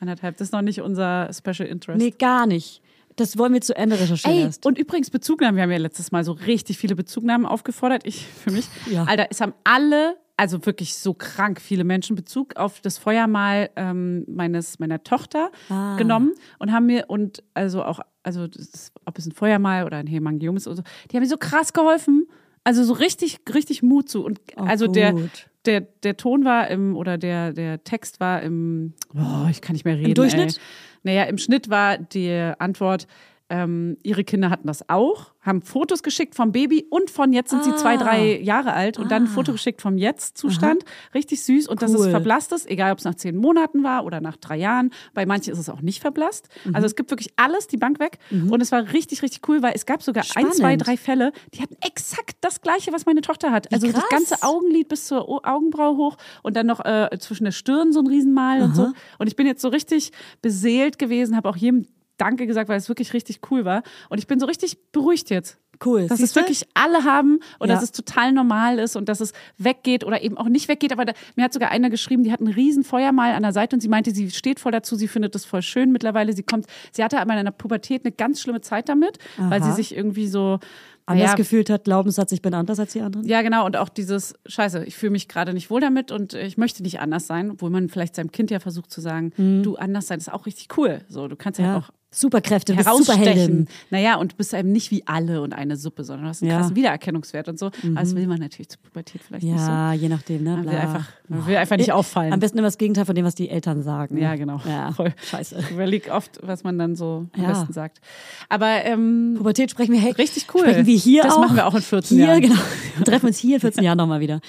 Anderthalb. 0.00 0.36
Das 0.36 0.48
ist 0.48 0.52
noch 0.52 0.62
nicht 0.62 0.80
unser 0.80 1.30
Special 1.32 1.68
Interest. 1.68 2.00
Nee, 2.00 2.10
gar 2.10 2.46
nicht. 2.46 2.82
Das 3.16 3.38
wollen 3.38 3.52
wir 3.52 3.60
zu 3.60 3.76
Ende 3.76 3.98
recherchieren 3.98 4.36
Ey, 4.38 4.42
erst. 4.44 4.66
und 4.66 4.76
übrigens 4.76 5.08
Bezugnahmen, 5.10 5.54
wir 5.56 5.62
haben 5.62 5.70
ja 5.70 5.76
letztes 5.78 6.10
Mal 6.10 6.24
so 6.24 6.32
richtig 6.32 6.78
viele 6.78 6.96
Bezugnahmen 6.96 7.46
aufgefordert, 7.46 8.02
ich 8.04 8.26
für 8.26 8.50
mich. 8.50 8.66
Ja. 8.90 9.04
Alter, 9.04 9.28
es 9.30 9.40
haben 9.40 9.54
alle, 9.62 10.16
also 10.36 10.66
wirklich 10.66 10.96
so 10.96 11.14
krank 11.14 11.60
viele 11.60 11.84
Menschen 11.84 12.16
Bezug 12.16 12.56
auf 12.56 12.80
das 12.80 12.98
Feuermal 12.98 13.70
ähm, 13.76 14.24
meines, 14.26 14.80
meiner 14.80 15.04
Tochter 15.04 15.52
Ah. 15.68 15.94
genommen 15.96 16.32
und 16.58 16.72
haben 16.72 16.86
mir, 16.86 17.04
und 17.08 17.44
also 17.54 17.84
auch, 17.84 18.00
also 18.24 18.48
das 18.48 18.90
ob 19.04 19.16
es 19.18 19.26
ein 19.26 19.32
Feuermal 19.32 19.84
oder 19.84 19.98
ein 19.98 20.06
Hemangiom 20.08 20.56
ist 20.56 20.66
oder 20.66 20.76
so, 20.78 20.82
die 21.10 21.16
haben 21.16 21.22
mir 21.22 21.28
so 21.28 21.36
krass 21.36 21.72
geholfen. 21.72 22.26
Also 22.64 22.82
so 22.82 22.94
richtig, 22.94 23.40
richtig 23.54 23.82
Mut 23.82 24.08
zu. 24.08 24.24
Und 24.24 24.40
Oh, 24.56 24.62
also 24.62 24.86
der, 24.86 25.12
gut. 25.12 25.48
der, 25.66 25.82
der 25.82 26.16
Ton 26.16 26.44
war 26.46 26.68
im, 26.68 26.96
oder 26.96 27.18
der, 27.18 27.52
der 27.52 27.84
Text 27.84 28.20
war 28.20 28.40
im, 28.42 28.94
oh, 29.14 29.46
ich 29.50 29.60
kann 29.60 29.74
nicht 29.74 29.84
mehr 29.84 29.98
reden. 29.98 30.14
Durchschnitt? 30.14 30.56
Ey. 30.56 30.62
Naja, 31.02 31.24
im 31.24 31.36
Schnitt 31.36 31.68
war 31.68 31.98
die 31.98 32.30
Antwort, 32.58 33.06
ähm, 33.50 33.98
ihre 34.02 34.24
Kinder 34.24 34.48
hatten 34.48 34.66
das 34.66 34.88
auch, 34.88 35.32
haben 35.42 35.60
Fotos 35.60 36.02
geschickt 36.02 36.34
vom 36.34 36.50
Baby 36.52 36.86
und 36.88 37.10
von 37.10 37.32
jetzt 37.34 37.50
sind 37.50 37.62
sie 37.62 37.74
zwei, 37.76 37.94
Ah. 37.96 37.98
drei 37.98 38.40
Jahre 38.40 38.72
alt 38.72 38.98
und 38.98 39.10
dann 39.12 39.24
ein 39.24 39.26
Foto 39.26 39.52
geschickt 39.52 39.82
vom 39.82 39.98
Jetzt-Zustand. 39.98 40.84
Richtig 41.14 41.42
süß 41.44 41.68
und 41.68 41.82
dass 41.82 41.92
es 41.92 42.00
Cool. 42.00 42.10
verblasst 42.10 42.52
ist, 42.52 42.66
egal 42.68 42.92
ob 42.92 42.98
es 42.98 43.04
nach 43.04 43.14
zehn 43.16 43.36
Monaten 43.36 43.82
war 43.84 44.06
oder 44.06 44.22
nach 44.22 44.36
drei 44.36 44.56
Jahren. 44.56 44.90
Bei 45.12 45.26
manchen 45.26 45.52
ist 45.52 45.58
es 45.58 45.68
auch 45.68 45.82
nicht 45.82 46.00
verblasst. 46.00 46.48
Mhm. 46.64 46.74
Also 46.74 46.86
es 46.86 46.96
gibt 46.96 47.10
wirklich 47.10 47.34
alles, 47.36 47.66
die 47.66 47.76
Bank 47.76 47.98
weg. 48.00 48.18
Und 48.30 48.62
es 48.62 48.72
war 48.72 48.92
richtig, 48.94 49.22
richtig 49.22 49.46
cool, 49.46 49.62
weil 49.62 49.72
es 49.74 49.84
gab 49.84 50.02
sogar 50.02 50.24
ein, 50.36 50.46
zwei, 50.46 50.54
Spannend. 50.54 50.86
drei 50.86 50.96
Fälle, 50.96 51.32
die 51.52 51.60
hatten 51.60 51.76
exakt 51.86 52.36
das 52.40 52.62
Gleiche, 52.62 52.92
was 52.92 53.04
meine 53.04 53.20
Tochter 53.20 53.52
hat. 53.52 53.70
Also 53.72 53.92
das 53.92 54.08
ganze 54.08 54.42
Augenlid 54.42 54.88
bis 54.88 55.06
zur 55.06 55.28
O- 55.28 55.40
Augenbraue 55.42 55.96
hoch 55.98 56.16
und 56.42 56.56
dann 56.56 56.66
noch 56.66 56.82
äh, 56.82 57.10
zwischen 57.18 57.44
der 57.44 57.52
Stirn 57.52 57.92
so 57.92 58.00
ein 58.00 58.06
Riesenmal 58.06 58.62
und 58.62 58.74
so. 58.74 58.92
Und 59.18 59.26
ich 59.26 59.36
bin 59.36 59.46
jetzt 59.46 59.60
so 59.60 59.68
richtig 59.68 60.12
beseelt 60.40 60.98
gewesen, 60.98 61.36
habe 61.36 61.48
auch 61.50 61.56
jedem 61.56 61.86
Danke 62.16 62.46
gesagt, 62.46 62.68
weil 62.68 62.76
es 62.78 62.88
wirklich 62.88 63.12
richtig 63.12 63.40
cool 63.50 63.64
war. 63.64 63.82
Und 64.08 64.18
ich 64.18 64.26
bin 64.26 64.38
so 64.40 64.46
richtig 64.46 64.78
beruhigt 64.92 65.30
jetzt. 65.30 65.58
Cool. 65.84 66.02
Dass 66.02 66.20
es 66.20 66.30
Siehste? 66.30 66.36
wirklich 66.40 66.62
alle 66.74 67.02
haben 67.02 67.40
und 67.58 67.68
Ja. 67.68 67.74
dass 67.74 67.82
es 67.82 67.90
total 67.90 68.30
normal 68.30 68.78
ist 68.78 68.94
und 68.94 69.08
dass 69.08 69.20
es 69.20 69.32
weggeht 69.58 70.04
oder 70.04 70.22
eben 70.22 70.38
auch 70.38 70.48
nicht 70.48 70.68
weggeht. 70.68 70.92
Aber 70.92 71.04
da, 71.04 71.12
mir 71.34 71.44
hat 71.44 71.52
sogar 71.52 71.70
einer 71.72 71.90
geschrieben, 71.90 72.22
die 72.22 72.30
hat 72.30 72.40
ein 72.40 72.46
riesen 72.46 72.84
Feuermal 72.84 73.32
an 73.34 73.42
der 73.42 73.52
Seite 73.52 73.74
und 73.74 73.80
sie 73.80 73.88
meinte, 73.88 74.12
sie 74.12 74.30
steht 74.30 74.60
voll 74.60 74.70
dazu, 74.70 74.94
sie 74.94 75.08
findet 75.08 75.34
das 75.34 75.44
voll 75.44 75.62
schön 75.62 75.90
mittlerweile. 75.90 76.32
Sie 76.32 76.44
kommt, 76.44 76.66
sie 76.92 77.02
hatte 77.02 77.18
aber 77.20 77.36
in 77.36 77.44
der 77.44 77.50
Pubertät 77.50 78.04
eine 78.04 78.12
ganz 78.12 78.40
schlimme 78.40 78.60
Zeit 78.60 78.88
damit, 78.88 79.18
weil 79.36 79.60
Aha. 79.60 79.70
sie 79.70 79.76
sich 79.82 79.96
irgendwie 79.96 80.28
so 80.28 80.60
anders 81.06 81.24
naja, 81.30 81.34
gefühlt 81.34 81.68
hat, 81.68 81.84
Glaubenssatz, 81.84 82.30
ich 82.30 82.40
bin 82.40 82.54
anders 82.54 82.78
als 82.78 82.92
die 82.92 83.00
anderen. 83.02 83.26
ja, 83.26 83.42
genau. 83.42 83.66
Und 83.66 83.76
auch 83.76 83.88
dieses, 83.88 84.34
scheiße, 84.46 84.84
ich 84.84 84.96
fühle 84.96 85.10
mich 85.10 85.26
gerade 85.28 85.52
nicht 85.52 85.68
wohl 85.70 85.80
damit 85.80 86.12
und 86.12 86.34
ich 86.34 86.56
möchte 86.56 86.82
nicht 86.84 87.00
anders 87.00 87.26
sein, 87.26 87.50
obwohl 87.50 87.70
man 87.70 87.88
vielleicht 87.88 88.14
seinem 88.14 88.30
Kind 88.30 88.52
ja 88.52 88.60
versucht 88.60 88.90
zu 88.92 89.00
sagen, 89.00 89.32
du 89.64 89.74
anders 89.76 90.06
sein 90.06 90.18
ist 90.18 90.32
auch 90.32 90.46
richtig 90.46 90.68
cool. 90.78 91.00
So, 91.08 91.26
du 91.26 91.34
kannst 91.36 91.58
ja, 91.58 91.66
Mhm. 91.66 91.72
Ja. 91.72 91.78
auch 91.78 91.90
Superkräfte, 92.14 92.74
bist. 92.74 92.88
Superheldin. 92.88 93.66
Naja, 93.90 94.16
und 94.16 94.32
du 94.32 94.36
bist 94.36 94.54
eben 94.54 94.72
nicht 94.72 94.90
wie 94.90 95.02
alle 95.06 95.42
und 95.42 95.52
eine 95.52 95.76
Suppe, 95.76 96.04
sondern 96.04 96.24
du 96.24 96.28
hast 96.30 96.42
einen 96.42 96.50
Ja. 96.50 96.56
Mhm. 96.56 96.60
krassen 96.60 96.76
Wiedererkennungswert 96.76 97.48
und 97.48 97.58
so. 97.58 97.66
Aber 97.66 97.74
das 98.00 98.14
will 98.14 98.26
man 98.26 98.38
natürlich 98.38 98.68
zur 98.68 98.80
Pubertät 98.82 99.20
vielleicht 99.26 99.44
nicht 99.44 99.58
so. 99.58 99.66
Ja, 99.66 99.92
je 99.92 100.08
nachdem, 100.08 100.42
ne? 100.44 100.56
Man 100.56 100.66
will 100.66 100.74
einfach, 100.76 101.06
man 101.28 101.46
will 101.46 101.56
einfach 101.56 101.76
nicht 101.76 101.92
auffallen. 101.92 102.32
Am 102.32 102.40
besten 102.40 102.58
immer 102.58 102.68
das 102.68 102.78
Gegenteil 102.78 103.04
von 103.04 103.14
dem, 103.14 103.24
was 103.24 103.34
die 103.34 103.48
Eltern 103.50 103.82
sagen. 103.82 104.16
Ja, 104.18 104.36
genau. 104.36 104.60
Ja, 104.66 104.92
Voll. 104.96 105.12
scheiße. 105.30 105.56
Ich 105.60 105.70
überlege 105.72 106.12
oft, 106.12 106.38
was 106.42 106.64
man 106.64 106.78
dann 106.78 106.96
so 106.96 107.26
am 107.32 107.42
Ja. 107.42 107.48
besten 107.48 107.72
sagt. 107.72 108.00
Aber 108.48 108.84
ähm, 108.84 109.34
Pubertät 109.36 109.70
sprechen 109.70 109.92
wir, 109.92 110.00
hey, 110.00 110.12
Richtig 110.12 110.46
cool. 110.54 110.60
Sprechen 110.62 110.86
wir 110.86 110.96
hier 110.96 111.22
Das 111.24 111.34
auch. 111.34 111.40
machen 111.40 111.56
wir 111.56 111.66
auch 111.66 111.74
in 111.74 111.82
14 111.82 112.16
hier, 112.16 112.26
Jahren. 112.26 112.40
Genau. 112.40 112.54
Wir 112.96 113.04
treffen 113.04 113.26
uns 113.26 113.38
hier 113.38 113.56
in 113.56 113.60
14 113.60 113.82
Jahren 113.82 113.98
nochmal 113.98 114.20
wieder. 114.20 114.40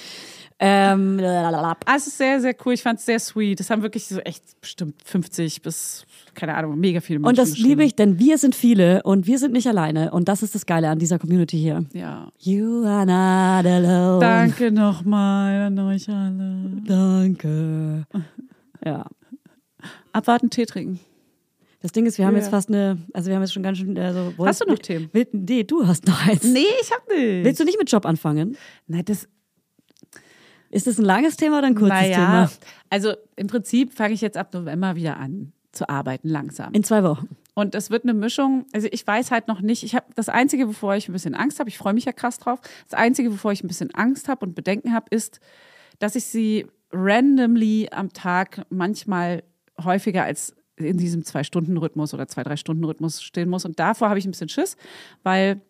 Ähm, 0.58 1.20
ah, 1.22 1.76
es 1.98 2.08
ist 2.08 2.18
sehr, 2.18 2.40
sehr 2.40 2.56
cool. 2.66 2.74
Ich 2.74 2.82
fand 2.84 3.00
es 3.00 3.06
sehr 3.06 3.20
sweet. 3.20 3.60
Das 3.60 3.70
haben 3.70 3.82
wirklich 3.82 4.08
so 4.08 4.20
echt 4.20 4.44
bestimmt 4.62 4.96
50 5.04 5.62
bis, 5.62 6.06
keine 6.36 6.56
Ahnung, 6.56 6.78
mega 6.80 7.00
viele 7.02 7.20
Menschen 7.20 7.30
und 7.30 7.38
das 7.38 7.58
liebe 7.58 7.84
ich, 7.84 7.96
denn 7.96 8.20
wir 8.20 8.38
sind 8.38 8.54
viele 8.56 9.02
und 9.04 9.26
wir 9.28 9.40
sind 9.40 9.54
nicht 9.54 9.68
alleine. 9.68 10.12
Und 10.12 10.28
das 10.28 10.44
ist 10.44 10.54
das 10.56 10.66
Geile 10.66 10.90
an 10.90 11.00
dieser 11.00 11.18
Community 11.20 11.58
hier. 11.58 11.86
Ja. 11.94 12.30
You 12.40 12.84
are 12.86 13.06
not 13.06 13.66
alone. 13.72 14.20
Danke 14.20 14.72
nochmal 14.72 15.62
an 15.64 15.80
euch 15.80 16.08
alle. 16.10 16.82
Danke. 16.86 18.06
Ja. 18.84 19.06
Abwarten, 20.12 20.50
Tee 20.50 20.66
trinken. 20.66 21.00
Das 21.82 21.92
Ding 21.92 22.06
ist, 22.08 22.18
wir 22.18 22.26
haben 22.26 22.34
Ja. 22.36 22.40
jetzt 22.42 22.50
fast 22.50 22.70
eine, 22.70 22.98
also 23.14 23.28
wir 23.30 23.36
haben 23.36 23.44
jetzt 23.44 23.54
schon 23.54 23.62
ganz 23.64 23.78
schön. 23.78 23.98
Also, 23.98 24.34
Hast 24.40 24.62
du 24.62 24.66
noch 24.66 24.80
Themen? 24.80 25.10
Will, 25.12 25.28
nee, 25.34 25.64
du 25.64 25.86
hast 25.86 26.08
noch 26.08 26.26
eins. 26.28 26.44
Nee, 26.44 26.66
ich 26.82 26.92
hab 26.92 27.08
nicht. 27.08 27.46
Willst 27.46 27.60
du 27.60 27.64
nicht 27.64 27.78
mit 27.78 27.92
Job 27.92 28.06
anfangen? 28.06 28.58
Nein, 28.88 29.06
das, 29.06 29.28
Ist 30.72 30.88
das 30.88 30.98
ein 30.98 31.06
langes 31.06 31.38
Thema 31.38 31.60
oder 31.60 31.68
ein 31.68 31.76
kurzes 31.76 31.90
naja, 32.02 32.16
Thema? 32.16 32.52
also 32.90 33.14
im 33.36 33.48
Prinzip 33.48 33.94
fange 33.94 34.14
ich 34.16 34.22
jetzt 34.22 34.36
ab 34.36 34.52
November 34.54 34.96
wieder 34.96 35.18
an 35.18 35.52
zu 35.76 35.90
arbeiten, 35.90 36.30
langsam. 36.30 36.74
In 36.74 36.84
zwei 36.84 37.04
Wochen. 37.04 37.36
Und 37.54 37.76
es 37.76 37.90
wird 37.90 38.04
eine 38.04 38.14
Mischung. 38.14 38.66
Also 38.74 38.88
ich 38.92 39.06
weiß 39.06 39.32
halt 39.32 39.48
noch 39.48 39.62
nicht. 39.62 39.84
Ich 39.84 39.96
habe 39.96 40.06
das 40.16 40.30
Einzige, 40.30 40.68
wovor 40.68 40.96
ich 40.96 41.08
ein 41.08 41.14
bisschen 41.14 41.36
Angst 41.36 41.60
habe, 41.60 41.70
ich 41.70 41.78
freue 41.78 41.94
mich 41.94 42.06
ja 42.06 42.12
krass 42.12 42.38
drauf. 42.38 42.60
Das 42.90 43.00
Einzige, 43.00 43.32
wovor 43.32 43.52
ich 43.52 43.64
ein 43.64 43.68
bisschen 43.68 43.94
Angst 43.94 44.28
habe 44.28 44.46
und 44.46 44.56
Bedenken 44.56 44.94
habe, 44.94 45.08
ist, 45.10 45.40
dass 46.00 46.16
ich 46.16 46.26
sie 46.26 46.68
randomly 46.92 47.90
am 47.92 48.12
Tag 48.12 48.66
manchmal 48.70 49.44
häufiger 49.84 50.24
als 50.24 50.56
in 50.78 50.98
diesem 50.98 51.24
Zwei-Stunden-Rhythmus 51.24 52.14
oder 52.14 52.28
Zwei-Drei-Stunden-Rhythmus 52.28 53.22
stehen 53.22 53.50
muss. 53.50 53.66
Und 53.66 53.80
davor 53.80 54.10
habe 54.10 54.20
ich 54.20 54.26
ein 54.26 54.32
bisschen 54.32 54.50
Schiss, 54.50 54.76
weil 55.24 55.62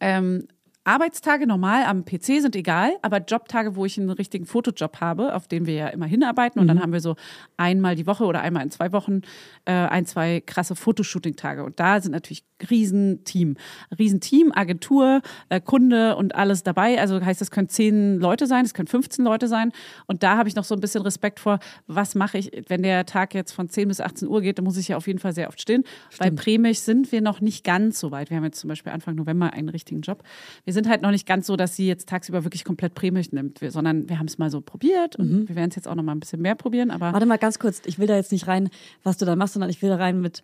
ähm, 0.00 0.48
Arbeitstage 0.84 1.46
normal 1.46 1.84
am 1.84 2.04
PC 2.04 2.42
sind 2.42 2.54
egal, 2.56 2.92
aber 3.02 3.18
Jobtage, 3.18 3.74
wo 3.74 3.84
ich 3.84 3.98
einen 3.98 4.10
richtigen 4.10 4.44
Fotojob 4.44 5.00
habe, 5.00 5.34
auf 5.34 5.48
den 5.48 5.66
wir 5.66 5.74
ja 5.74 5.88
immer 5.88 6.06
hinarbeiten 6.06 6.60
und 6.60 6.68
dann 6.68 6.80
haben 6.80 6.92
wir 6.92 7.00
so 7.00 7.16
einmal 7.56 7.96
die 7.96 8.06
Woche 8.06 8.24
oder 8.24 8.42
einmal 8.42 8.62
in 8.62 8.70
zwei 8.70 8.92
Wochen 8.92 9.22
äh, 9.64 9.72
ein, 9.72 10.04
zwei 10.06 10.42
krasse 10.44 10.76
Fotoshooting-Tage. 10.76 11.64
Und 11.64 11.80
da 11.80 12.00
sind 12.00 12.12
natürlich 12.12 12.44
Riesenteam. 12.70 13.56
Riesenteam, 13.98 14.52
Agentur, 14.54 15.22
äh, 15.48 15.60
Kunde 15.60 16.16
und 16.16 16.34
alles 16.34 16.62
dabei. 16.62 17.00
Also 17.00 17.20
heißt, 17.20 17.42
es 17.42 17.50
können 17.50 17.68
zehn 17.68 18.18
Leute 18.18 18.46
sein, 18.46 18.64
es 18.64 18.74
können 18.74 18.88
15 18.88 19.24
Leute 19.24 19.48
sein. 19.48 19.72
Und 20.06 20.22
da 20.22 20.36
habe 20.36 20.48
ich 20.48 20.54
noch 20.54 20.64
so 20.64 20.74
ein 20.74 20.80
bisschen 20.80 21.02
Respekt 21.02 21.40
vor, 21.40 21.58
was 21.86 22.14
mache 22.14 22.38
ich, 22.38 22.50
wenn 22.68 22.82
der 22.82 23.06
Tag 23.06 23.34
jetzt 23.34 23.52
von 23.52 23.68
10 23.68 23.88
bis 23.88 24.00
18 24.00 24.28
Uhr 24.28 24.40
geht, 24.40 24.58
dann 24.58 24.64
muss 24.64 24.76
ich 24.76 24.88
ja 24.88 24.96
auf 24.96 25.06
jeden 25.06 25.18
Fall 25.18 25.32
sehr 25.32 25.48
oft 25.48 25.60
stehen. 25.60 25.84
Bei 26.18 26.30
Premich 26.30 26.80
sind 26.80 27.10
wir 27.12 27.20
noch 27.20 27.40
nicht 27.40 27.64
ganz 27.64 28.00
so 28.00 28.10
weit. 28.10 28.30
Wir 28.30 28.36
haben 28.36 28.44
jetzt 28.44 28.60
zum 28.60 28.68
Beispiel 28.68 28.92
Anfang 28.92 29.14
November 29.14 29.52
einen 29.52 29.68
richtigen 29.68 30.00
Job. 30.00 30.22
Wir 30.64 30.72
sind 30.74 30.88
halt 30.88 31.00
noch 31.00 31.10
nicht 31.10 31.26
ganz 31.26 31.46
so, 31.46 31.56
dass 31.56 31.76
sie 31.76 31.86
jetzt 31.86 32.08
tagsüber 32.08 32.44
wirklich 32.44 32.64
komplett 32.64 32.94
Premich 32.94 33.32
nimmt, 33.32 33.60
wir, 33.60 33.70
sondern 33.70 34.08
wir 34.08 34.18
haben 34.18 34.26
es 34.26 34.36
mal 34.36 34.50
so 34.50 34.60
probiert 34.60 35.16
und 35.16 35.48
wir 35.48 35.56
werden 35.56 35.70
es 35.70 35.76
jetzt 35.76 35.88
auch 35.88 35.94
noch 35.94 36.02
mal 36.02 36.12
ein 36.12 36.20
bisschen 36.20 36.42
mehr 36.42 36.54
probieren. 36.54 36.90
Aber 36.90 37.12
Warte 37.12 37.26
mal 37.26 37.38
ganz 37.38 37.58
kurz, 37.58 37.80
ich 37.86 37.98
will 37.98 38.06
da 38.06 38.16
jetzt 38.16 38.32
nicht 38.32 38.46
rein, 38.46 38.68
was 39.02 39.16
du 39.16 39.24
da 39.24 39.36
machst, 39.36 39.54
sondern 39.54 39.70
ich 39.70 39.80
will 39.80 39.88
da 39.88 39.96
rein 39.96 40.20
mit 40.20 40.42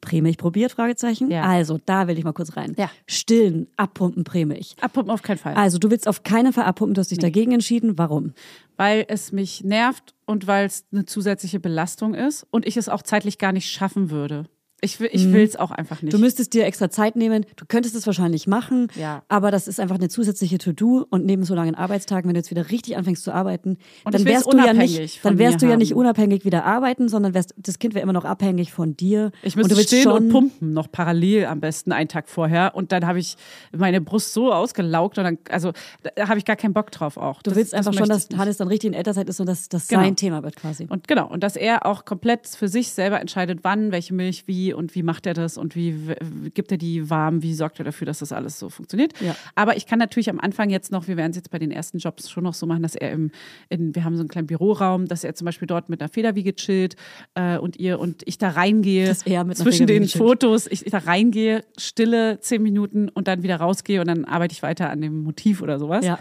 Prämilch 0.00 0.38
probiert, 0.38 0.72
Fragezeichen. 0.72 1.30
Ja. 1.30 1.44
Also, 1.44 1.78
da 1.86 2.08
will 2.08 2.18
ich 2.18 2.24
mal 2.24 2.32
kurz 2.32 2.56
rein. 2.56 2.74
Ja. 2.76 2.90
Stillen, 3.06 3.68
abpumpen, 3.76 4.24
Prämilch. 4.24 4.74
abpumpen 4.80 5.12
auf 5.12 5.22
keinen 5.22 5.38
Fall. 5.38 5.54
Also, 5.54 5.78
du 5.78 5.88
willst 5.88 6.08
auf 6.08 6.24
keinen 6.24 6.52
Fall 6.52 6.64
abpumpen, 6.64 6.94
du 6.94 7.00
hast 7.00 7.12
dich 7.12 7.18
dagegen 7.18 7.52
entschieden. 7.52 7.96
Warum? 7.96 8.34
weil 8.76 9.04
es 9.08 9.32
mich 9.32 9.64
nervt 9.64 10.14
und 10.26 10.46
weil 10.46 10.66
es 10.66 10.84
eine 10.92 11.04
zusätzliche 11.04 11.60
Belastung 11.60 12.14
ist 12.14 12.46
und 12.50 12.66
ich 12.66 12.76
es 12.76 12.88
auch 12.88 13.02
zeitlich 13.02 13.38
gar 13.38 13.52
nicht 13.52 13.70
schaffen 13.70 14.10
würde. 14.10 14.46
Ich 14.84 15.00
will 15.00 15.08
ich 15.12 15.32
will 15.32 15.42
es 15.42 15.56
auch 15.56 15.70
einfach 15.70 16.02
nicht. 16.02 16.12
Mhm. 16.12 16.18
Du 16.18 16.18
müsstest 16.18 16.52
dir 16.54 16.64
extra 16.66 16.90
Zeit 16.90 17.16
nehmen. 17.16 17.44
Du 17.56 17.64
könntest 17.66 17.94
es 17.96 18.06
wahrscheinlich 18.06 18.46
machen, 18.46 18.88
Ja. 18.98 19.22
aber 19.28 19.50
das 19.50 19.66
ist 19.68 19.80
einfach 19.80 19.96
eine 19.96 20.08
zusätzliche 20.08 20.58
To-Do 20.58 21.06
und 21.10 21.24
neben 21.24 21.44
so 21.44 21.54
langen 21.54 21.74
Arbeitstagen, 21.74 22.28
wenn 22.28 22.34
du 22.34 22.38
jetzt 22.38 22.50
wieder 22.50 22.70
richtig 22.70 22.96
anfängst 22.96 23.24
zu 23.24 23.32
arbeiten, 23.32 23.78
Und 24.04 24.14
dann 24.14 24.24
wärst 24.24 24.52
du 24.52 24.56
ja 24.56 24.72
nicht, 24.72 25.24
dann 25.24 25.38
wärst 25.38 25.62
du 25.62 25.66
ja 25.66 25.76
nicht 25.76 25.94
unabhängig 25.94 26.44
wieder 26.44 26.64
arbeiten, 26.64 27.08
sondern 27.08 27.34
wärst, 27.34 27.54
das 27.56 27.78
Kind 27.78 27.94
wäre 27.94 28.02
immer 28.02 28.12
noch 28.12 28.24
abhängig 28.24 28.72
von 28.72 28.96
dir. 28.96 29.30
ich 29.42 29.56
und 29.56 29.62
müsste 29.62 29.76
willst 29.76 29.88
stehen 29.88 30.02
schon, 30.04 30.12
und 30.24 30.28
pumpen 30.30 30.72
noch 30.72 30.90
parallel 30.92 31.46
am 31.46 31.60
besten 31.60 31.92
einen 31.92 32.08
Tag 32.08 32.28
vorher 32.28 32.72
und 32.74 32.92
dann 32.92 33.06
habe 33.06 33.18
ich 33.18 33.36
meine 33.76 34.00
Brust 34.00 34.32
so 34.34 34.52
ausgelaugt 34.52 35.18
und 35.18 35.24
dann 35.24 35.38
also 35.50 35.72
da 36.16 36.28
habe 36.28 36.38
ich 36.38 36.44
gar 36.44 36.56
keinen 36.56 36.74
Bock 36.74 36.90
drauf 36.90 37.16
auch. 37.16 37.42
Du 37.42 37.50
Das- 37.50 37.56
willst 37.58 37.74
einfach 37.74 37.94
schon, 37.94 38.08
dass. 38.08 38.28
Hannes 38.36 38.56
dann 38.58 38.68
richtig 38.68 38.88
in 38.88 38.94
Elternzeit 38.94 39.28
ist 39.28 39.40
und 39.40 39.46
dass 39.46 39.68
das 39.68 39.88
Genau. 39.88 40.02
sein 40.02 40.16
Thema 40.16 40.42
wird 40.42 40.56
quasi. 40.56 40.86
Und 40.88 41.08
genau, 41.08 41.28
und 41.28 41.42
dass 41.42 41.56
er 41.56 41.86
auch 41.86 42.04
komplett 42.04 42.46
für 42.48 42.68
sich 42.68 42.90
selber 42.90 43.20
entscheidet, 43.20 43.60
wann, 43.62 43.92
welche 43.92 44.12
Milch, 44.12 44.46
wie 44.46 44.73
und 44.74 44.94
wie 44.94 45.02
macht 45.02 45.26
er 45.26 45.34
das 45.34 45.56
und 45.56 45.76
wie 45.76 46.14
gibt 46.52 46.72
er 46.72 46.78
die 46.78 47.10
warm, 47.10 47.42
wie 47.42 47.54
sorgt 47.54 47.78
er 47.78 47.84
dafür, 47.84 48.06
dass 48.06 48.18
das 48.18 48.32
alles 48.32 48.58
so 48.58 48.68
funktioniert. 48.68 49.12
Ja. 49.20 49.36
Aber 49.54 49.76
ich 49.76 49.86
kann 49.86 49.98
natürlich 49.98 50.30
am 50.30 50.40
Anfang 50.40 50.70
jetzt 50.70 50.92
noch, 50.92 51.08
wir 51.08 51.16
werden 51.16 51.30
es 51.30 51.36
jetzt 51.36 51.50
bei 51.50 51.58
den 51.58 51.70
ersten 51.70 51.98
Jobs 51.98 52.30
schon 52.30 52.44
noch 52.44 52.54
so 52.54 52.66
machen, 52.66 52.82
dass 52.82 52.94
er 52.94 53.12
im, 53.12 53.30
in, 53.68 53.94
wir 53.94 54.04
haben 54.04 54.16
so 54.16 54.20
einen 54.20 54.28
kleinen 54.28 54.46
Büroraum, 54.46 55.06
dass 55.06 55.24
er 55.24 55.34
zum 55.34 55.44
Beispiel 55.46 55.66
dort 55.66 55.88
mit 55.88 56.00
einer 56.00 56.08
Federwiege 56.08 56.54
chillt 56.54 56.96
äh, 57.34 57.58
und 57.58 57.78
ihr 57.78 57.98
und 57.98 58.22
ich 58.26 58.38
da 58.38 58.50
reingehe 58.50 59.14
zwischen 59.14 59.86
den 59.86 60.04
chillt. 60.04 60.22
Fotos, 60.22 60.66
ich, 60.66 60.84
ich 60.84 60.92
da 60.92 60.98
reingehe, 60.98 61.64
stille 61.78 62.40
zehn 62.40 62.62
Minuten 62.62 63.08
und 63.08 63.28
dann 63.28 63.42
wieder 63.42 63.56
rausgehe 63.56 64.00
und 64.00 64.08
dann 64.08 64.24
arbeite 64.24 64.52
ich 64.52 64.62
weiter 64.62 64.90
an 64.90 65.00
dem 65.00 65.22
Motiv 65.22 65.62
oder 65.62 65.78
sowas. 65.78 66.04
Ja. 66.04 66.18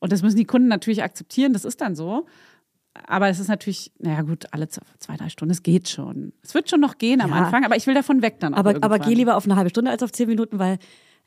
Und 0.00 0.10
das 0.10 0.22
müssen 0.22 0.36
die 0.36 0.44
Kunden 0.46 0.68
natürlich 0.68 1.02
akzeptieren, 1.02 1.52
das 1.52 1.64
ist 1.64 1.80
dann 1.80 1.94
so. 1.94 2.26
Aber 3.06 3.28
es 3.28 3.38
ist 3.40 3.48
natürlich, 3.48 3.90
naja 3.98 4.20
gut, 4.22 4.46
alle 4.52 4.68
zwei, 4.68 5.16
drei 5.16 5.28
Stunden, 5.30 5.50
es 5.52 5.62
geht 5.62 5.88
schon. 5.88 6.32
Es 6.42 6.54
wird 6.54 6.68
schon 6.68 6.80
noch 6.80 6.98
gehen 6.98 7.20
am 7.22 7.30
Ja. 7.30 7.36
Anfang, 7.36 7.64
aber 7.64 7.76
ich 7.76 7.86
will 7.86 7.94
davon 7.94 8.20
weg 8.22 8.38
dann 8.40 8.52
auch 8.54 8.58
Aber, 8.58 8.74
aber 8.82 8.98
geh 8.98 9.14
lieber 9.14 9.36
auf 9.36 9.44
eine 9.46 9.56
halbe 9.56 9.70
Stunde 9.70 9.90
als 9.90 10.02
auf 10.02 10.12
zehn 10.12 10.28
Minuten, 10.28 10.58
weil 10.58 10.78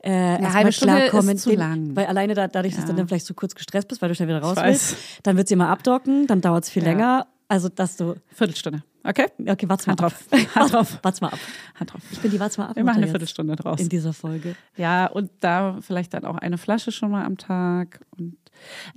äh, 0.03 0.11
erstmal 0.11 0.53
halbe 0.53 0.71
Stunde 0.71 0.95
klarkommen, 0.95 1.35
ist 1.35 1.41
zu 1.43 1.49
den- 1.49 1.59
lang. 1.59 1.95
Weil 1.95 2.05
alleine 2.05 2.35
da, 2.35 2.47
dadurch, 2.47 2.75
dass 2.75 2.83
Ja. 2.83 2.91
du 2.91 2.95
dann 2.97 3.07
vielleicht 3.07 3.25
zu 3.25 3.33
kurz 3.33 3.55
gestresst 3.55 3.87
bist, 3.87 4.01
weil 4.01 4.09
du 4.09 4.15
schnell 4.15 4.27
wieder 4.27 4.41
raus 4.43 4.57
willst, 4.61 4.95
dann 5.23 5.37
wird 5.37 5.47
sie 5.47 5.55
immer 5.55 5.69
abdocken, 5.69 6.27
dann 6.27 6.41
dauert 6.41 6.65
es 6.65 6.69
viel 6.69 6.83
Ja. 6.83 6.89
länger. 6.89 7.27
Also, 7.47 7.69
dass 7.69 7.97
du. 7.97 8.15
Viertelstunde, 8.27 8.83
okay? 9.05 9.25
Okay, 9.47 9.69
warte 9.69 9.87
mal 9.89 9.91
Hand 9.97 10.01
ab. 10.03 10.13
drauf. 10.29 10.45
Hand 10.55 10.73
drauf. 10.73 10.99
Warte 11.03 11.21
mal 11.23 11.27
ab. 11.29 11.39
Hand 11.79 11.93
drauf. 11.93 12.01
Ich 12.11 12.19
bin 12.19 12.31
die 12.31 12.39
Warte 12.39 12.59
mal 12.61 12.67
ab. 12.69 12.75
Wir 12.75 12.83
machen 12.83 12.97
eine 12.97 13.07
Viertelstunde 13.07 13.55
draus. 13.55 13.79
In 13.79 13.89
dieser 13.89 14.13
Folge. 14.13 14.55
Ja, 14.77 15.07
und 15.07 15.31
da 15.39 15.77
vielleicht 15.81 16.13
dann 16.13 16.25
auch 16.25 16.37
eine 16.37 16.57
Flasche 16.57 16.91
schon 16.91 17.11
mal 17.11 17.23
am 17.25 17.37
Tag. 17.37 17.99
Und 18.17 18.37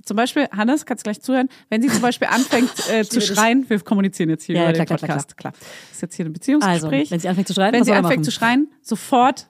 zum 0.03 0.15
Beispiel, 0.17 0.47
Hannes, 0.55 0.85
kannst 0.85 1.03
gleich 1.03 1.21
zuhören, 1.21 1.49
wenn 1.69 1.81
sie 1.81 1.89
zum 1.89 2.01
Beispiel 2.01 2.27
anfängt 2.31 2.71
äh, 2.89 3.03
zu 3.03 3.21
schreien, 3.21 3.69
wir 3.69 3.79
kommunizieren 3.81 4.29
jetzt 4.29 4.43
hier 4.45 4.55
Ja, 4.55 4.63
ja, 4.63 4.69
über 4.69 4.85
klar, 4.85 4.85
den 4.85 4.97
klar, 4.97 4.97
klar, 4.97 5.17
Podcast. 5.17 5.37
Klar, 5.37 5.53
Das 5.53 5.91
ist 5.97 6.01
jetzt 6.01 6.15
hier 6.15 6.25
ein 6.25 6.27
Also, 6.29 6.33
Beziehungsgespräch. 6.39 7.11
wenn 7.11 7.19
sie 7.19 7.27
anfängt 7.29 7.47
zu 7.47 7.53
schreien, 7.53 7.73
wenn 7.73 7.83
sie 7.83 7.91
anfängt 7.91 8.09
machen? 8.19 8.23
zu 8.23 8.31
schreien, 8.31 8.67
sofort 8.81 9.47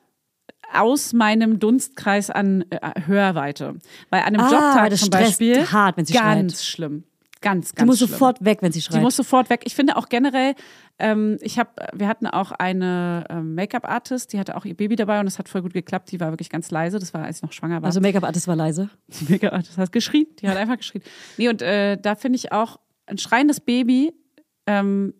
aus 0.73 1.13
meinem 1.13 1.59
Dunstkreis 1.59 2.29
an 2.29 2.63
äh, 2.69 3.01
Hörweite. 3.07 3.75
Weil 4.11 4.21
an 4.21 4.27
einem 4.35 4.41
Ah, 4.41 4.51
Jobtag 4.51 4.89
das 4.91 4.99
zum 5.01 5.09
Beispiel 5.09 5.65
hart, 5.71 5.97
wenn 5.97 6.05
sie 6.05 6.13
ganz 6.13 6.53
schreit. 6.53 6.61
schlimm. 6.63 7.03
Ganz, 7.41 7.73
ganz 7.73 7.77
Die 7.77 7.85
muss 7.85 7.97
schlimm. 7.99 8.09
sofort 8.09 8.43
weg, 8.43 8.59
wenn 8.61 8.71
sie 8.73 8.81
schreit. 8.81 8.97
Die 8.97 9.01
muss 9.01 9.15
sofort 9.15 9.49
weg. 9.49 9.61
Ich 9.63 9.73
finde 9.73 9.95
auch 9.95 10.09
generell, 10.09 10.55
ähm, 10.97 11.37
ich 11.41 11.57
habe, 11.57 11.69
wir 11.93 12.07
hatten 12.07 12.27
auch 12.27 12.51
eine 12.51 13.23
ähm, 13.29 13.55
Make-up-Artist, 13.55 14.33
die 14.33 14.39
hatte 14.39 14.57
auch 14.57 14.65
ihr 14.65 14.75
Baby 14.75 14.97
dabei 14.97 15.21
und 15.21 15.27
es 15.27 15.39
hat 15.39 15.47
voll 15.47 15.61
gut 15.61 15.73
geklappt. 15.73 16.11
Die 16.11 16.19
war 16.19 16.31
wirklich 16.31 16.49
ganz 16.49 16.69
leise. 16.69 16.99
Das 16.99 17.13
war, 17.13 17.23
als 17.23 17.37
ich 17.37 17.43
noch 17.43 17.53
schwanger 17.53 17.81
war. 17.81 17.85
also, 17.87 18.01
Make-up-Artist 18.01 18.47
war 18.47 18.57
leise. 18.57 18.89
Die 19.07 19.31
Make-up-Artist 19.31 19.77
hat 19.77 19.91
geschrien. 19.93 20.27
Die 20.41 20.49
hat 20.49 20.57
einfach 20.57 20.77
geschrien. 20.77 21.03
Nee, 21.37 21.47
und 21.47 21.61
äh, 21.61 21.97
da 21.97 22.15
finde 22.15 22.35
ich 22.35 22.51
auch, 22.51 22.77
ein 23.05 23.17
schreiendes 23.17 23.61
Baby 23.61 24.13
ähm, 24.67 25.13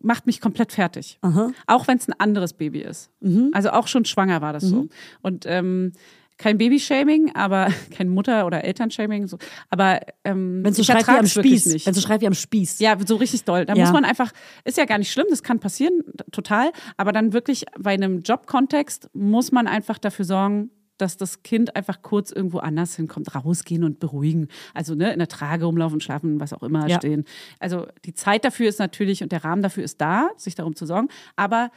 macht 0.00 0.26
mich 0.26 0.40
komplett 0.40 0.72
fertig. 0.72 1.18
Aha. 1.22 1.52
Auch 1.68 1.86
wenn 1.86 1.96
es 1.96 2.08
ein 2.08 2.14
anderes 2.18 2.54
Baby 2.54 2.80
ist. 2.80 3.10
Mhm. 3.20 3.50
Also 3.54 3.70
auch 3.70 3.86
schon 3.86 4.04
schwanger 4.04 4.40
war 4.42 4.52
das 4.52 4.64
so. 4.64 4.88
Und 5.22 5.46
ähm, 5.46 5.92
kein 6.38 6.58
Babyshaming, 6.58 7.34
aber 7.34 7.68
kein 7.96 8.08
Mutter- 8.08 8.46
oder 8.46 8.64
Elternshaming. 8.64 9.26
So. 9.26 9.38
Aber 9.70 10.00
ähm, 10.24 10.64
Wenn 10.64 10.72
sie 10.72 10.80
ich 10.82 10.86
schreit 10.86 11.06
wie 11.06 11.10
am 11.12 11.26
Spieß. 11.26 11.66
nicht. 11.66 11.86
Wenn 11.86 11.94
sie 11.94 12.00
schreit 12.00 12.20
wie 12.20 12.26
am 12.26 12.34
Spieß. 12.34 12.78
Ja, 12.80 12.96
so 13.06 13.16
richtig 13.16 13.44
doll. 13.44 13.64
Da 13.66 13.74
Ja. 13.74 13.84
muss 13.84 13.92
man 13.92 14.04
einfach, 14.04 14.32
ist 14.64 14.76
ja 14.78 14.84
gar 14.84 14.98
nicht 14.98 15.12
schlimm, 15.12 15.26
das 15.30 15.42
kann 15.42 15.60
passieren, 15.60 16.00
total. 16.32 16.72
Aber 16.96 17.12
dann 17.12 17.32
wirklich 17.32 17.64
bei 17.78 17.92
einem 17.92 18.22
Jobkontext 18.22 19.10
muss 19.12 19.52
man 19.52 19.66
einfach 19.66 19.98
dafür 19.98 20.24
sorgen, 20.24 20.70
dass 20.98 21.16
das 21.16 21.42
Kind 21.42 21.74
einfach 21.74 22.02
kurz 22.02 22.30
irgendwo 22.30 22.58
anders 22.58 22.94
hinkommt, 22.94 23.34
rausgehen 23.34 23.82
und 23.82 23.98
beruhigen. 23.98 24.46
Also 24.72 24.94
ne, 24.94 25.12
in 25.12 25.18
der 25.18 25.26
Trage 25.26 25.64
rumlaufen, 25.64 26.00
schlafen, 26.00 26.38
was 26.38 26.52
auch 26.52 26.62
immer 26.62 26.86
Ja. 26.88 26.96
stehen. 26.98 27.24
Also 27.58 27.86
die 28.04 28.14
Zeit 28.14 28.44
dafür 28.44 28.68
ist 28.68 28.78
natürlich 28.78 29.22
und 29.22 29.32
der 29.32 29.42
Rahmen 29.42 29.62
dafür 29.62 29.82
ist 29.82 30.00
da, 30.00 30.28
sich 30.36 30.54
darum 30.54 30.76
zu 30.76 30.86
sorgen. 30.86 31.08
Aber 31.34 31.70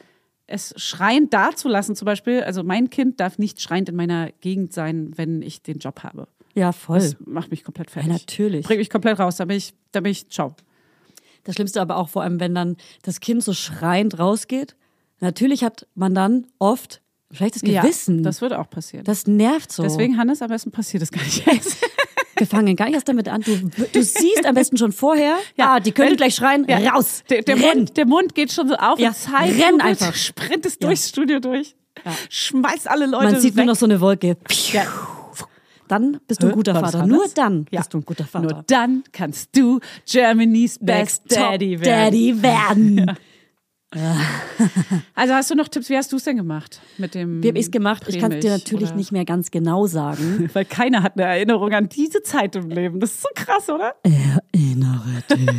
es 0.48 0.74
schreiend 0.78 1.34
dazulassen, 1.34 1.96
zum 1.96 2.06
Beispiel, 2.06 2.42
also 2.44 2.64
mein 2.64 2.90
Kind 2.90 3.20
darf 3.20 3.38
nicht 3.38 3.62
schreiend 3.62 3.90
in 3.90 3.96
meiner 3.96 4.32
Gegend 4.42 4.74
sein, 4.74 5.12
wenn 5.16 5.42
ich 5.42 5.62
den 5.62 5.80
Job 5.80 6.04
habe. 6.04 6.28
Ja, 6.54 6.72
voll. 6.72 7.00
Das 7.00 7.18
macht 7.26 7.52
mich 7.52 7.64
komplett 7.64 7.92
fertig. 7.92 8.12
Ja, 8.12 8.18
natürlich. 8.18 8.66
Bringt 8.66 8.80
mich 8.80 8.90
komplett 8.90 9.20
raus. 9.20 9.38
Da 9.38 9.46
bin 9.46 9.58
ich, 9.58 9.74
da 9.92 10.00
bin 10.02 10.12
ich, 10.12 10.30
ciao. 10.30 10.56
Das 11.44 11.56
Schlimmste 11.56 11.82
aber 11.82 11.98
auch 11.98 12.10
vor 12.10 12.24
allem, 12.24 12.40
wenn 12.40 12.56
dann 12.56 12.78
das 13.04 13.20
Kind 13.20 13.44
so 13.44 13.54
schreiend 13.54 14.20
rausgeht. 14.20 14.76
Natürlich 15.20 15.64
hat 15.64 15.88
man 15.96 16.16
dann 16.16 16.48
oft 16.60 17.02
schlechtes 17.32 17.62
Gewissen. 17.62 18.18
Ja, 18.18 18.24
das 18.24 18.42
wird 18.42 18.54
auch 18.54 18.70
passieren. 18.70 19.04
das 19.04 19.28
nervt 19.28 19.72
so. 19.72 19.84
Deswegen, 19.84 20.18
Hannes, 20.18 20.42
am 20.42 20.50
besten 20.50 20.72
passiert 20.72 21.04
es 21.04 21.12
gar 21.12 21.24
nicht 21.24 21.46
erst. 21.48 21.78
Wir 22.38 22.48
fangen 22.48 22.76
gar 22.76 22.86
nicht 22.86 22.96
erst 22.96 23.08
damit 23.08 23.28
an. 23.30 23.42
Du, 23.42 23.56
du 23.94 24.04
siehst 24.04 24.46
am 24.46 24.56
besten 24.56 24.78
schon 24.78 24.92
vorher, 24.92 25.38
Ja, 25.56 25.76
ah, 25.76 25.80
die 25.80 25.92
könnte 25.92 26.12
wenn- 26.12 26.18
gleich 26.18 26.36
schreien, 26.36 26.66
Ja, 26.68 26.78
raus, 26.92 27.24
Der, 27.30 27.42
der. 27.44 27.56
Mund, 27.58 27.96
der 27.98 28.06
Mund 28.06 28.36
geht 28.36 28.52
schon 28.52 28.68
so 28.68 28.76
auf 28.76 29.00
Ja, 29.00 29.14
Zeit. 29.14 29.52
renn 29.58 29.80
einfach. 29.82 30.14
Sprintest 30.14 30.82
Ja. 30.82 30.88
durchs 30.90 31.10
Studio 31.10 31.40
durch. 31.40 31.76
Schmeißt 32.30 32.90
alle 32.90 33.06
Leute 33.06 33.32
Man 33.32 33.40
sieht 33.40 33.56
weg. 33.56 33.66
nur 33.66 33.74
noch 33.74 33.80
so 33.80 33.86
eine 33.86 34.02
Wolke. 34.02 34.38
Dann 35.88 36.20
bist 36.28 36.42
du 36.42 36.48
ein 36.48 36.54
guter 36.54 36.74
Vater. 36.74 37.02
anders? 37.02 37.08
Nur 37.18 37.28
dann 37.36 37.68
Ja. 37.70 37.80
bist 37.82 37.94
du 37.94 38.00
ein 38.00 38.06
guter 38.06 38.26
Vater. 38.26 38.44
Nur 38.54 38.64
dann 38.68 39.04
kannst 39.12 39.56
du 39.56 39.80
Germany's 40.10 40.80
Best 40.82 41.30
Top 41.30 41.38
Daddy 41.38 41.80
werden. 41.80 42.12
Daddy 42.14 42.42
werden. 42.44 43.18
Also 45.16 45.34
hast 45.34 45.50
du 45.50 45.56
noch 45.56 45.68
Tipps? 45.68 45.90
Wie 45.90 45.98
hast 45.98 46.12
du 46.12 46.18
es 46.18 46.24
denn 46.24 46.38
gemacht 46.38 46.82
mit 46.98 47.16
dem 47.16 47.42
Wie 47.44 47.48
habe 47.50 47.58
ich 47.58 47.66
es 47.66 47.72
gemacht? 47.72 48.04
Ich 48.08 48.20
kann 48.20 48.32
es 48.32 48.40
dir 48.40 48.50
Prämilch 48.50 48.64
natürlich 48.66 48.90
oder- 48.90 48.98
nicht 48.98 49.12
mehr 49.12 49.26
ganz 49.26 49.52
genau 49.52 49.88
sagen. 49.88 50.50
Weil 50.54 50.66
keiner 50.66 51.04
hat 51.04 51.14
eine 51.14 51.24
Erinnerung 51.24 51.72
an 51.74 51.90
diese 51.90 52.22
Zeit 52.22 52.56
im 52.56 52.70
Leben. 52.70 53.00
Das 53.00 53.12
ist 53.12 53.22
so 53.22 53.30
krass, 53.36 53.70
oder? 53.70 53.96
Erinnere 54.04 55.24
dich. 55.32 55.50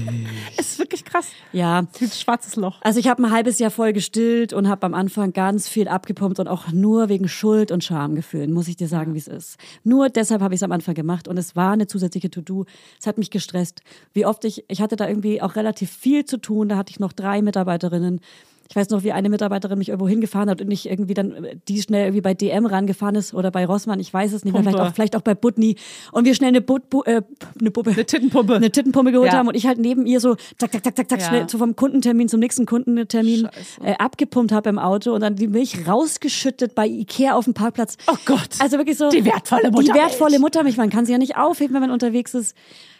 Es 0.57 0.72
ist 0.72 0.78
wirklich 0.78 1.05
krass. 1.05 1.28
Ja, 1.53 1.87
Wie 1.99 2.05
ein 2.05 2.11
schwarzes 2.11 2.57
Loch. 2.57 2.78
Also 2.82 3.01
ich 3.01 3.09
habe 3.09 3.22
ein 3.22 3.30
halbes 3.30 3.59
Jahr 3.59 3.70
voll 3.70 3.93
gestillt 3.93 4.53
und 4.53 4.68
habe 4.68 4.84
am 4.87 4.95
Anfang 4.95 5.32
ganz 5.32 5.68
viel 5.68 5.89
abgepumpt 5.89 6.39
und 6.39 6.49
auch 6.49 6.70
nur 6.72 7.09
wegen 7.09 7.28
Schuld 7.28 7.70
und 7.72 7.82
Schamgefühlen, 7.84 8.53
muss 8.53 8.68
ich 8.68 8.76
dir 8.76 8.89
sagen, 8.89 9.14
wie 9.14 9.18
es 9.18 9.28
ist. 9.28 9.57
Nur 9.84 10.09
deshalb 10.09 10.43
habe 10.43 10.55
ich 10.55 10.59
es 10.59 10.62
am 10.62 10.72
Anfang 10.72 10.95
gemacht 10.95 11.28
und 11.28 11.39
es 11.39 11.57
war 11.57 11.72
eine 11.72 11.87
zusätzliche 11.87 12.30
To-Do. 12.30 12.66
Es 13.01 13.07
hat 13.07 13.18
mich 13.18 13.30
gestresst. 13.30 13.80
Wie 14.12 14.26
oft 14.26 14.45
ich, 14.45 14.64
ich 14.68 14.80
hatte 14.80 14.97
da 14.97 15.09
irgendwie 15.09 15.41
auch 15.43 15.57
relativ 15.57 15.91
viel 15.91 16.24
zu 16.24 16.37
tun, 16.39 16.68
da 16.68 16.76
hatte 16.76 16.91
ich 16.91 17.01
noch 17.01 17.12
drei 17.12 17.43
Mitarbeiterinnen. 17.43 18.20
Ich 18.68 18.74
weiß 18.74 18.91
noch, 18.91 19.05
wie 19.05 19.12
eine 19.12 19.29
Mitarbeiterin 19.29 19.79
mich 19.79 19.91
irgendwo 19.91 20.09
hingefahren 20.09 20.51
hat 20.51 20.61
und 20.61 20.66
nicht 20.66 20.87
irgendwie 20.87 21.14
dann 21.14 21.45
äh, 21.45 21.57
die 21.68 21.81
schnell 21.81 22.07
irgendwie 22.07 22.20
bei 22.20 22.35
DM 22.35 22.66
rangefahren 22.66 23.14
ist 23.14 23.33
oder 23.33 23.53
bei 23.53 23.64
Rossmann, 23.64 24.01
ich 24.01 24.12
weiß 24.12 24.33
es 24.33 24.45
nicht 24.45 24.55
mehr, 24.55 24.62
vielleicht 24.64 24.81
auch, 24.81 24.93
vielleicht 24.93 25.14
auch 25.14 25.20
bei 25.20 25.37
Butni 25.37 25.77
und 26.11 26.24
wir 26.24 26.35
schnell 26.35 26.49
eine, 26.49 26.61
But, 26.61 26.91
Bu, 26.91 27.03
äh, 27.05 27.22
eine, 27.61 27.70
Puppe, 27.70 27.91
Eine 27.93 28.05
Tittenpumpe. 28.05 28.57
eine 28.57 28.72
Tittenpumpe 28.72 29.12
geholt 29.12 29.31
Ja. 29.33 29.39
haben 29.39 29.47
und 29.47 29.55
ich 29.55 29.68
halt 29.68 29.79
neben 29.79 30.05
ihr 30.05 30.18
so 30.18 30.35
zack, 30.59 30.72
zack, 30.72 30.83
zack, 30.83 30.97
zack, 30.97 31.09
zack, 31.09 31.20
Ja. 31.20 31.29
schnell 31.29 31.49
so 31.49 31.59
vom 31.59 31.77
Kundentermin 31.77 32.29
zum 32.29 32.41
nächsten 32.41 32.66
Kundentermin 32.66 33.49
äh, 33.85 33.95
abgepumpt 33.99 34.51
habe 34.51 34.68
im 34.68 34.81
Auto 34.81 35.12
und 35.14 35.20
dann 35.20 35.37
die 35.37 35.47
Milch 35.47 35.87
rausgeschüttet 35.87 36.74
bei 36.74 36.89
Ikea 36.89 37.35
auf 37.37 37.45
dem 37.45 37.55
Parkplatz. 37.55 37.97
Oh 38.11 38.16
Gott. 38.24 38.49
Also 38.59 38.79
wirklich 38.79 38.99
so. 38.99 39.11
Die 39.11 39.24
wertvolle 39.24 39.70
Die 39.70 39.70
Muttermilch. 39.70 39.95
wertvolle 39.95 40.39
Muttermilch. 40.41 40.77
Man 40.77 40.91
kann 40.91 41.07
sie 41.07 41.12
ja 41.12 41.18
nicht 41.18 41.37
aufheben, 41.37 41.72
wenn 41.74 41.83
man 41.83 41.93
unterwegs 41.93 42.35
ist. 42.35 42.57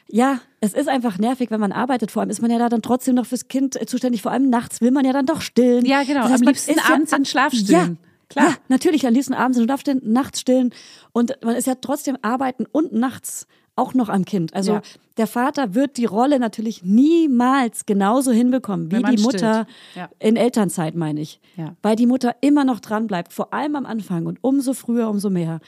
Ja, 0.09 0.41
es 0.61 0.73
ist 0.75 0.89
einfach 0.89 1.19
nervig, 1.19 1.51
wenn 1.51 1.61
man 1.61 1.73
arbeitet. 1.73 2.11
Vor 2.13 2.21
allem 2.23 2.31
ist 2.31 2.41
man 2.41 2.51
ja 2.51 2.59
da 2.59 2.69
dann 2.69 2.83
trotzdem 2.83 3.17
noch 3.17 3.27
fürs 3.27 3.49
Kind 3.49 3.81
äh, 3.81 3.87
zuständig. 3.87 4.23
Vor 4.23 4.31
allem 4.33 4.51
nachts 4.51 4.81
will 4.81 4.91
man 4.93 5.05
ja 5.05 5.13
dann 5.13 5.27
doch 5.27 5.41
stillen. 5.41 5.85
Ja, 5.85 6.03
genau. 6.05 6.23
Das 6.23 6.33
heißt, 6.33 6.43
Am 6.43 6.47
liebsten 6.49 6.71
ist 6.73 6.89
ja- 6.89 6.95
abends 6.95 7.13
in 7.13 7.25
Schlaf 7.25 7.53
stillen. 7.53 7.99
Ja, 8.01 8.07
Klar. 8.29 8.49
Ja, 8.51 8.55
natürlich. 8.69 9.07
Am 9.07 9.15
liebsten 9.15 9.35
abends 9.35 9.59
in 9.59 9.65
Schlaf 9.65 9.81
stillen, 9.81 10.01
nachts 10.05 10.41
stillen. 10.41 10.73
Und 11.13 11.37
man 11.45 11.57
ist 11.57 11.67
ja 11.67 11.75
trotzdem 11.81 12.17
arbeiten 12.23 12.67
und 12.71 12.93
nachts 12.93 13.47
auch 13.77 13.95
noch 13.95 14.09
am 14.09 14.25
Kind. 14.25 14.55
Also 14.55 14.75
Ja. 14.75 14.83
der 15.17 15.27
Vater 15.27 15.75
wird 15.75 15.97
die 15.97 16.07
Rolle 16.07 16.39
natürlich 16.39 16.83
niemals 16.83 17.85
genauso 17.87 18.33
hinbekommen 18.33 18.91
wie 18.91 19.03
die 19.03 19.23
Mutter. 19.23 19.67
Ja. 19.95 20.09
in 20.19 20.37
Elternzeit, 20.37 20.95
meine 20.95 21.21
ich. 21.21 21.41
Ja. 21.57 21.75
Weil 21.83 21.97
die 21.97 22.07
Mutter 22.07 22.35
immer 22.41 22.65
noch 22.65 22.81
dran 22.81 23.07
bleibt, 23.07 23.33
vor 23.33 23.53
allem 23.53 23.77
am 23.77 23.87
Anfang 23.87 24.27
und 24.27 24.39
umso 24.43 24.73
früher, 24.73 25.09
umso 25.11 25.31
mehr. 25.31 25.61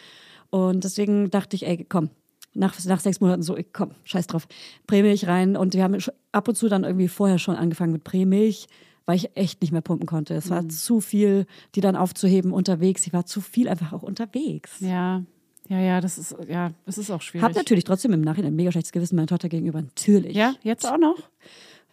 Und 0.50 0.84
deswegen 0.84 1.30
dachte 1.30 1.54
ich, 1.56 1.66
ey, 1.66 1.84
komm, 1.88 2.08
nach, 2.54 2.74
nach 2.84 3.00
sechs 3.00 3.20
Monaten 3.20 3.42
so, 3.42 3.56
komm, 3.72 3.90
scheiß 4.04 4.26
drauf, 4.26 4.46
Prämilch 4.86 5.26
rein. 5.26 5.56
Und 5.56 5.74
wir 5.74 5.82
haben 5.82 5.96
ab 6.32 6.48
und 6.48 6.54
zu 6.56 6.68
dann 6.68 6.84
irgendwie 6.84 7.08
vorher 7.08 7.38
schon 7.38 7.56
angefangen 7.56 7.92
mit 7.92 8.04
Prämilch, 8.04 8.66
weil 9.06 9.16
ich 9.16 9.30
echt 9.36 9.60
nicht 9.62 9.72
mehr 9.72 9.80
pumpen 9.80 10.06
konnte. 10.06 10.34
Es 10.34 10.46
Mhm. 10.46 10.50
war 10.50 10.68
zu 10.68 11.00
viel, 11.00 11.46
die 11.74 11.80
dann 11.80 11.96
aufzuheben 11.96 12.52
unterwegs. 12.52 13.06
Ich 13.06 13.12
war 13.12 13.26
zu 13.26 13.40
viel 13.40 13.68
einfach 13.68 13.92
auch 13.92 14.02
unterwegs. 14.02 14.80
Ja, 14.80 15.22
ja, 15.68 15.80
ja, 15.80 16.00
das 16.00 16.16
ist, 16.18 16.34
ja, 16.48 16.72
das 16.86 16.96
ist 16.98 17.10
auch 17.10 17.20
schwierig. 17.22 17.44
Hab 17.44 17.54
natürlich 17.54 17.84
trotzdem 17.84 18.12
im 18.12 18.22
Nachhinein 18.22 18.52
ein 18.52 18.56
mega 18.56 18.72
schlechtes 18.72 18.92
Gewissen 18.92 19.16
meiner 19.16 19.26
Tochter 19.28 19.48
gegenüber. 19.48 19.82
Natürlich. 19.82 20.34
ja, 20.36 20.54
jetzt 20.62 20.86
auch 20.90 20.98
noch? 20.98 21.16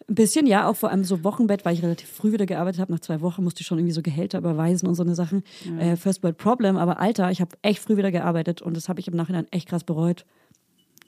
Ein 0.08 0.14
bisschen, 0.14 0.46
ja, 0.46 0.68
auch 0.68 0.76
vor 0.76 0.90
allem 0.90 1.02
so 1.04 1.24
Wochenbett, 1.24 1.64
weil 1.64 1.74
ich 1.74 1.82
relativ 1.82 2.08
früh 2.08 2.32
wieder 2.32 2.46
gearbeitet 2.46 2.80
habe. 2.80 2.92
Nach 2.92 3.00
zwei 3.00 3.20
Wochen 3.22 3.42
musste 3.42 3.62
ich 3.62 3.66
schon 3.66 3.78
irgendwie 3.78 3.92
so 3.94 4.02
Gehälter 4.02 4.38
überweisen 4.38 4.86
und 4.88 4.94
so 4.94 5.02
eine 5.02 5.14
Sachen. 5.16 5.42
Äh, 5.78 5.96
First 5.96 6.22
World 6.22 6.38
Problem, 6.38 6.76
aber 6.76 7.00
Alter, 7.00 7.30
ich 7.32 7.40
habe 7.40 7.56
echt 7.62 7.80
früh 7.80 7.96
wieder 7.96 8.12
gearbeitet 8.12 8.62
und 8.62 8.76
das 8.76 8.88
habe 8.88 9.00
ich 9.00 9.08
im 9.08 9.16
Nachhinein 9.16 9.46
echt 9.50 9.68
krass 9.68 9.82
bereut. 9.84 10.24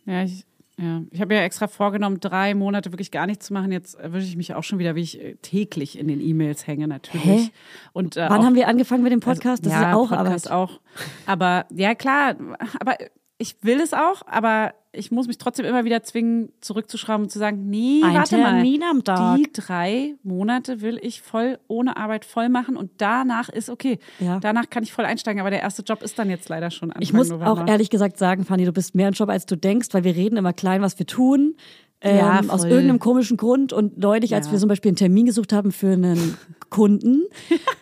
Ja, 0.08 0.22
ich, 0.22 0.46
ja. 0.78 1.02
ich 1.10 1.20
habe 1.20 1.34
ja 1.34 1.42
extra 1.42 1.66
vorgenommen, 1.66 2.18
drei 2.18 2.54
Monate 2.54 2.92
wirklich 2.92 3.10
gar 3.10 3.26
nichts 3.26 3.46
zu 3.46 3.52
machen. 3.52 3.70
Jetzt 3.72 3.94
erwische 3.94 4.26
ich 4.26 4.36
mich 4.36 4.54
auch 4.54 4.64
schon 4.64 4.78
wieder, 4.78 4.94
wie 4.94 5.02
ich 5.02 5.20
äh, 5.20 5.34
täglich 5.42 5.98
in 5.98 6.08
den 6.08 6.20
E-Mails 6.20 6.66
hänge, 6.66 6.88
natürlich. 6.88 7.24
Hä? 7.24 7.50
Und, 7.92 8.16
äh, 8.16 8.26
Wann 8.28 8.40
auch, 8.40 8.44
haben 8.46 8.54
wir 8.54 8.68
angefangen 8.68 9.02
mit 9.02 9.12
dem 9.12 9.20
Podcast? 9.20 9.66
das 9.66 9.72
ja, 9.72 9.78
ist 9.80 9.84
ja 9.84 9.94
auch 9.94 10.08
Podcast 10.08 10.50
Arbeit. 10.50 10.70
auch. 10.70 10.80
Aber 11.26 11.66
ja, 11.70 11.94
klar, 11.94 12.36
aber 12.80 12.96
ich 13.38 13.56
will 13.62 13.80
es 13.80 13.94
auch, 13.94 14.22
aber 14.26 14.74
ich 14.90 15.10
muss 15.12 15.28
mich 15.28 15.38
trotzdem 15.38 15.64
immer 15.64 15.84
wieder 15.84 16.02
zwingen, 16.02 16.50
zurückzuschrauben 16.60 17.24
und 17.24 17.30
zu 17.30 17.38
sagen, 17.38 17.68
nee, 17.68 18.00
Ein 18.02 18.14
warte 18.14 18.36
Termin 18.36 18.80
mal. 18.80 18.90
am 18.90 19.04
Tag. 19.04 19.36
Die 19.36 19.52
drei 19.52 20.14
Monate 20.22 20.80
will 20.80 20.98
ich 21.00 21.22
voll 21.22 21.58
ohne 21.68 21.96
Arbeit 21.96 22.24
voll 22.24 22.48
machen 22.48 22.76
und 22.76 22.90
danach 22.98 23.48
ist 23.48 23.70
okay. 23.70 23.98
Ja. 24.18 24.40
Danach 24.40 24.70
kann 24.70 24.82
ich 24.82 24.92
voll 24.92 25.04
einsteigen, 25.04 25.40
aber 25.40 25.50
der 25.50 25.60
erste 25.60 25.82
Job 25.82 26.02
ist 26.02 26.18
dann 26.18 26.30
jetzt 26.30 26.48
leider 26.48 26.70
schon 26.70 26.90
Anfang 26.90 27.02
Ich 27.02 27.12
muss 27.12 27.28
November. 27.28 27.52
auch 27.52 27.66
ehrlich 27.68 27.90
gesagt 27.90 28.16
sagen, 28.18 28.44
Fanny, 28.44 28.64
du 28.64 28.72
bist 28.72 28.94
mehr 28.94 29.06
ein 29.08 29.12
Job, 29.12 29.28
als 29.28 29.46
du 29.46 29.56
denkst, 29.56 29.88
weil 29.92 30.04
wir 30.04 30.16
reden 30.16 30.36
immer 30.36 30.52
klein, 30.52 30.80
was 30.82 30.98
wir 30.98 31.06
tun. 31.06 31.54
Ähm, 32.00 32.16
Ja, 32.16 32.40
aus 32.48 32.64
irgendeinem 32.64 32.98
komischen 33.00 33.36
Grund. 33.36 33.72
Und 33.72 33.98
neulich, 33.98 34.34
als 34.34 34.46
Ja. 34.46 34.52
wir 34.52 34.58
zum 34.58 34.68
Beispiel 34.68 34.90
einen 34.90 34.96
Termin 34.96 35.26
gesucht 35.26 35.52
haben 35.52 35.72
für 35.72 35.88
einen 35.92 36.36
Kunden 36.70 37.22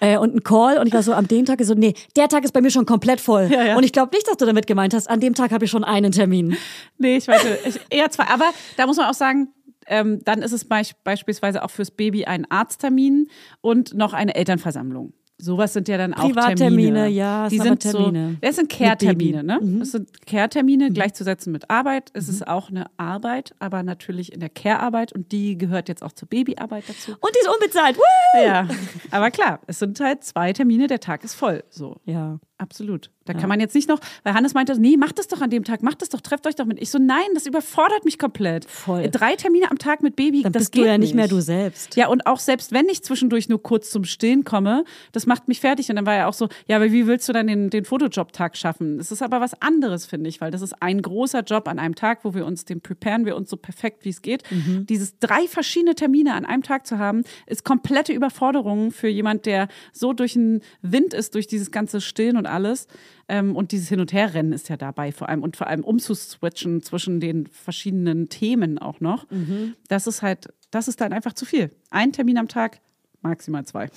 äh, 0.00 0.16
und 0.16 0.30
einen 0.30 0.42
Call, 0.42 0.78
und 0.78 0.86
ich 0.86 0.92
war 0.94 1.02
so 1.02 1.12
am 1.12 1.26
dem 1.28 1.44
Tag 1.44 1.62
so, 1.64 1.74
nee, 1.74 1.92
der 2.16 2.28
Tag 2.28 2.44
ist 2.44 2.52
bei 2.52 2.60
mir 2.60 2.70
schon 2.70 2.86
komplett 2.86 3.20
voll. 3.20 3.48
Ja, 3.50 3.64
ja. 3.64 3.76
Und 3.76 3.84
ich 3.84 3.92
glaube 3.92 4.14
nicht, 4.14 4.26
dass 4.28 4.36
du 4.36 4.46
damit 4.46 4.66
gemeint 4.66 4.94
hast, 4.94 5.10
an 5.10 5.20
dem 5.20 5.34
Tag 5.34 5.50
habe 5.50 5.64
ich 5.64 5.70
schon 5.70 5.84
einen 5.84 6.12
Termin. 6.12 6.56
Nee, 6.98 7.16
ich 7.16 7.28
weiß 7.28 7.44
nicht. 7.44 7.66
Ich, 7.66 7.80
eher 7.98 8.08
zwei. 8.10 8.24
Aber 8.28 8.46
da 8.76 8.86
muss 8.86 8.96
man 8.96 9.06
auch 9.06 9.14
sagen, 9.14 9.48
ähm, 9.88 10.20
dann 10.24 10.40
ist 10.42 10.52
es 10.52 10.64
beis 10.64 10.92
beispielsweise 11.04 11.62
auch 11.62 11.70
fürs 11.70 11.90
Baby 11.90 12.24
ein 12.24 12.50
Arzttermin 12.50 13.28
und 13.60 13.94
noch 13.94 14.12
eine 14.14 14.34
Elternversammlung. 14.34 15.12
Sowas 15.38 15.74
sind 15.74 15.86
ja 15.88 15.98
dann 15.98 16.14
auch 16.14 16.22
Privattermine, 16.28 16.92
Termine. 16.94 17.08
ja, 17.08 17.48
Die 17.50 17.58
sind 17.58 17.84
aber 17.84 17.90
so, 17.92 18.10
Termine. 18.10 18.38
das 18.40 18.56
sind 18.56 18.70
Care-Termine, 18.70 19.44
Baby. 19.44 19.64
Mhm. 19.66 19.72
ne? 19.74 19.78
Das 19.80 19.90
sind 19.92 20.26
Care-Termine 20.26 20.90
gleichzusetzen 20.92 21.52
mit 21.52 21.68
Arbeit. 21.68 22.10
Es 22.14 22.28
ist 22.30 22.48
auch 22.48 22.70
eine 22.70 22.86
Arbeit, 22.96 23.54
aber 23.58 23.82
natürlich 23.82 24.32
in 24.32 24.40
der 24.40 24.48
Care-Arbeit 24.48 25.12
und 25.12 25.32
die 25.32 25.58
gehört 25.58 25.90
jetzt 25.90 26.02
auch 26.02 26.12
zur 26.12 26.28
Babyarbeit 26.28 26.84
dazu. 26.88 27.12
Und 27.12 27.30
die 27.34 27.40
ist 27.40 27.48
unbezahlt. 27.54 27.98
Woo! 27.98 28.42
Ja, 28.44 28.66
aber 29.10 29.30
klar, 29.30 29.60
es 29.66 29.78
sind 29.78 30.00
halt 30.00 30.24
zwei 30.24 30.54
Termine, 30.54 30.86
der 30.86 31.00
Tag 31.00 31.22
ist 31.22 31.34
voll. 31.34 31.62
So. 31.68 31.96
Ja. 32.06 32.38
Absolut. 32.58 33.10
Da 33.26 33.34
kann 33.34 33.48
man 33.48 33.60
jetzt 33.60 33.74
nicht 33.74 33.88
noch, 33.88 33.98
weil 34.22 34.34
Hannes 34.34 34.54
meinte, 34.54 34.78
nee, 34.80 34.96
macht 34.96 35.18
das 35.18 35.28
doch 35.28 35.40
an 35.40 35.50
dem 35.50 35.64
Tag, 35.64 35.82
macht 35.82 36.00
das 36.00 36.08
doch, 36.08 36.20
trefft 36.20 36.46
euch 36.46 36.54
doch 36.54 36.64
mit. 36.64 36.80
Ich 36.80 36.90
so, 36.90 36.98
nein, 36.98 37.26
das 37.34 37.44
überfordert 37.46 38.04
mich 38.04 38.18
komplett. 38.18 38.64
Voll. 38.66 39.08
Drei 39.10 39.34
Termine 39.34 39.70
am 39.70 39.78
Tag 39.78 40.02
mit 40.02 40.16
Baby, 40.16 40.42
Dann 40.42 40.52
das 40.52 40.62
bist 40.62 40.72
geht 40.72 40.84
du 40.84 40.88
ja 40.88 40.96
nicht 40.96 41.14
mehr 41.14 41.28
du 41.28 41.40
selbst. 41.40 41.96
Ja, 41.96 42.08
und 42.08 42.26
auch 42.26 42.38
selbst 42.38 42.72
wenn 42.72 42.88
ich 42.88 43.02
zwischendurch 43.02 43.48
nur 43.48 43.62
kurz 43.62 43.90
zum 43.90 44.04
Stillen 44.04 44.44
komme, 44.44 44.84
das 45.12 45.26
macht 45.26 45.48
mich 45.48 45.60
fertig. 45.60 45.90
Und 45.90 45.96
dann 45.96 46.06
war 46.06 46.14
er 46.14 46.28
auch 46.28 46.34
so, 46.34 46.48
ja, 46.66 46.76
aber 46.76 46.92
wie 46.92 47.06
willst 47.06 47.28
du 47.28 47.32
dann 47.32 47.48
den, 47.48 47.68
den 47.68 47.84
Fotojob-Tag 47.84 48.56
schaffen? 48.56 48.98
Das 48.98 49.10
ist 49.10 49.22
aber 49.22 49.40
was 49.40 49.60
anderes, 49.60 50.06
finde 50.06 50.28
ich, 50.28 50.40
weil 50.40 50.50
das 50.50 50.62
ist 50.62 50.80
ein 50.80 51.02
großer 51.02 51.40
Job 51.40 51.68
an 51.68 51.78
einem 51.78 51.94
Tag, 51.96 52.20
wo 52.24 52.32
wir 52.32 52.46
uns 52.46 52.64
den 52.64 52.80
preparen, 52.80 53.26
wir 53.26 53.36
uns 53.36 53.50
so 53.50 53.56
perfekt 53.56 54.04
wie 54.04 54.10
es 54.10 54.22
geht. 54.22 54.44
Mhm. 54.50 54.86
Dieses 54.86 55.18
drei 55.18 55.48
verschiedene 55.48 55.94
Termine 55.94 56.34
an 56.34 56.44
einem 56.44 56.62
Tag 56.62 56.86
zu 56.86 56.98
haben, 56.98 57.24
ist 57.46 57.64
komplette 57.64 58.12
Überforderung 58.12 58.92
für 58.92 59.08
jemand, 59.08 59.46
der 59.46 59.68
so 59.92 60.12
durch 60.12 60.34
den 60.34 60.62
Wind 60.80 61.12
ist, 61.12 61.34
durch 61.34 61.48
dieses 61.48 61.70
ganze 61.70 62.00
Stillen 62.00 62.36
und 62.36 62.45
alles. 62.46 62.86
Ähm, 63.28 63.56
und 63.56 63.72
dieses 63.72 63.88
Hin- 63.88 64.00
und 64.00 64.12
Herrennen 64.12 64.52
ist 64.52 64.68
ja 64.68 64.76
dabei 64.76 65.12
vor 65.12 65.28
allem. 65.28 65.42
Und 65.42 65.56
vor 65.56 65.66
allem 65.66 65.84
umzuswitchen 65.84 66.82
zwischen 66.82 67.20
den 67.20 67.46
verschiedenen 67.46 68.28
Themen 68.28 68.78
auch 68.78 69.00
noch. 69.00 69.28
Mhm. 69.30 69.74
Das 69.88 70.06
ist 70.06 70.22
halt, 70.22 70.48
das 70.70 70.88
ist 70.88 71.00
dann 71.00 71.12
einfach 71.12 71.32
zu 71.32 71.44
viel. 71.44 71.70
Ein 71.90 72.12
Termin 72.12 72.38
am 72.38 72.48
Tag, 72.48 72.80
maximal 73.22 73.64
zwei. 73.64 73.90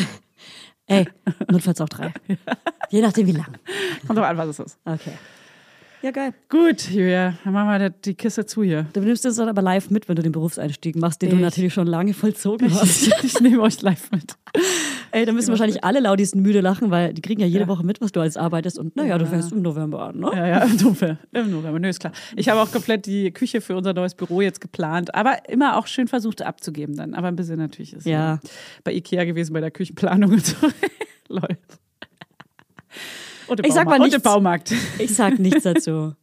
Ey, 0.86 1.06
notfalls 1.50 1.80
auch 1.80 1.88
drei. 1.88 2.12
Je 2.90 3.00
nachdem, 3.00 3.26
wie 3.26 3.32
lang. 3.32 3.58
Kommt 4.06 4.18
doch 4.18 4.24
an, 4.24 4.36
was 4.36 4.48
es 4.48 4.58
ist. 4.58 4.78
Okay. 4.84 5.12
Ja, 6.02 6.10
geil. 6.10 6.34
Gut, 6.48 6.90
Julia, 6.90 7.34
dann 7.44 7.52
machen 7.52 7.68
wir 7.80 7.90
die 7.90 8.14
Kiste 8.14 8.44
zu 8.44 8.64
hier. 8.64 8.86
Du 8.92 9.00
nimmst 9.00 9.24
es 9.24 9.36
dann 9.36 9.48
aber 9.48 9.62
live 9.62 9.88
mit, 9.90 10.08
wenn 10.08 10.16
du 10.16 10.22
den 10.22 10.32
Berufseinstieg 10.32 10.96
machst, 10.96 11.22
den 11.22 11.30
du 11.30 11.36
Ich- 11.36 11.42
natürlich 11.42 11.72
schon 11.72 11.86
lange 11.86 12.12
vollzogen 12.12 12.72
hast. 12.74 13.12
Ich 13.24 13.40
nehme 13.40 13.60
euch 13.62 13.80
live 13.82 14.10
mit. 14.10 14.34
Ey, 15.12 15.24
da 15.26 15.32
müssen 15.32 15.50
wahrscheinlich 15.50 15.84
alle 15.84 16.00
Laudisten 16.00 16.42
müde 16.42 16.60
lachen, 16.60 16.90
weil 16.90 17.12
die 17.14 17.20
kriegen 17.22 17.40
ja 17.40 17.46
jede 17.46 17.60
Ja. 17.60 17.68
Woche 17.68 17.84
mit, 17.84 18.00
was 18.00 18.10
du 18.10 18.20
alles 18.20 18.36
arbeitest. 18.36 18.78
Und 18.78 18.96
naja, 18.96 19.16
du 19.16 19.26
fängst 19.26 19.52
im 19.52 19.62
November 19.62 20.06
an, 20.08 20.18
ne? 20.18 20.30
Ja, 20.34 20.46
ja, 20.46 20.58
im 20.64 20.76
November. 20.76 21.18
Im 21.32 21.50
November, 21.52 21.78
nö, 21.78 21.88
ist 21.88 22.00
klar. 22.00 22.12
Ich 22.34 22.48
habe 22.48 22.60
auch 22.60 22.72
komplett 22.72 23.06
die 23.06 23.30
Küche 23.30 23.60
für 23.60 23.76
unser 23.76 23.92
neues 23.92 24.14
Büro 24.16 24.40
jetzt 24.40 24.60
geplant, 24.60 25.14
aber 25.14 25.48
immer 25.48 25.76
auch 25.76 25.86
schön 25.86 26.08
versucht 26.08 26.42
abzugeben 26.42 26.96
dann. 26.96 27.14
Aber 27.14 27.28
ein 27.28 27.36
bisschen 27.36 27.58
natürlich 27.58 27.92
ist 27.92 28.06
Ja. 28.06 28.34
äh, 28.34 28.38
bei 28.82 28.92
Ikea 28.92 29.24
gewesen, 29.24 29.52
bei 29.52 29.60
der 29.60 29.70
Küchenplanung 29.70 30.32
und 30.32 30.44
so. 30.46 30.56
Leute. 31.28 31.58
Und 33.60 33.66
Ich 33.66 33.74
sag 33.74 33.86
mal 33.86 33.98
Baumarkt. 33.98 34.00
Und 34.00 34.06
im 34.06 34.10
nichts. 34.12 34.22
Baumarkt. 34.22 34.74
Ich 34.98 35.14
sag 35.14 35.38
nichts 35.38 35.62
dazu. 35.64 36.14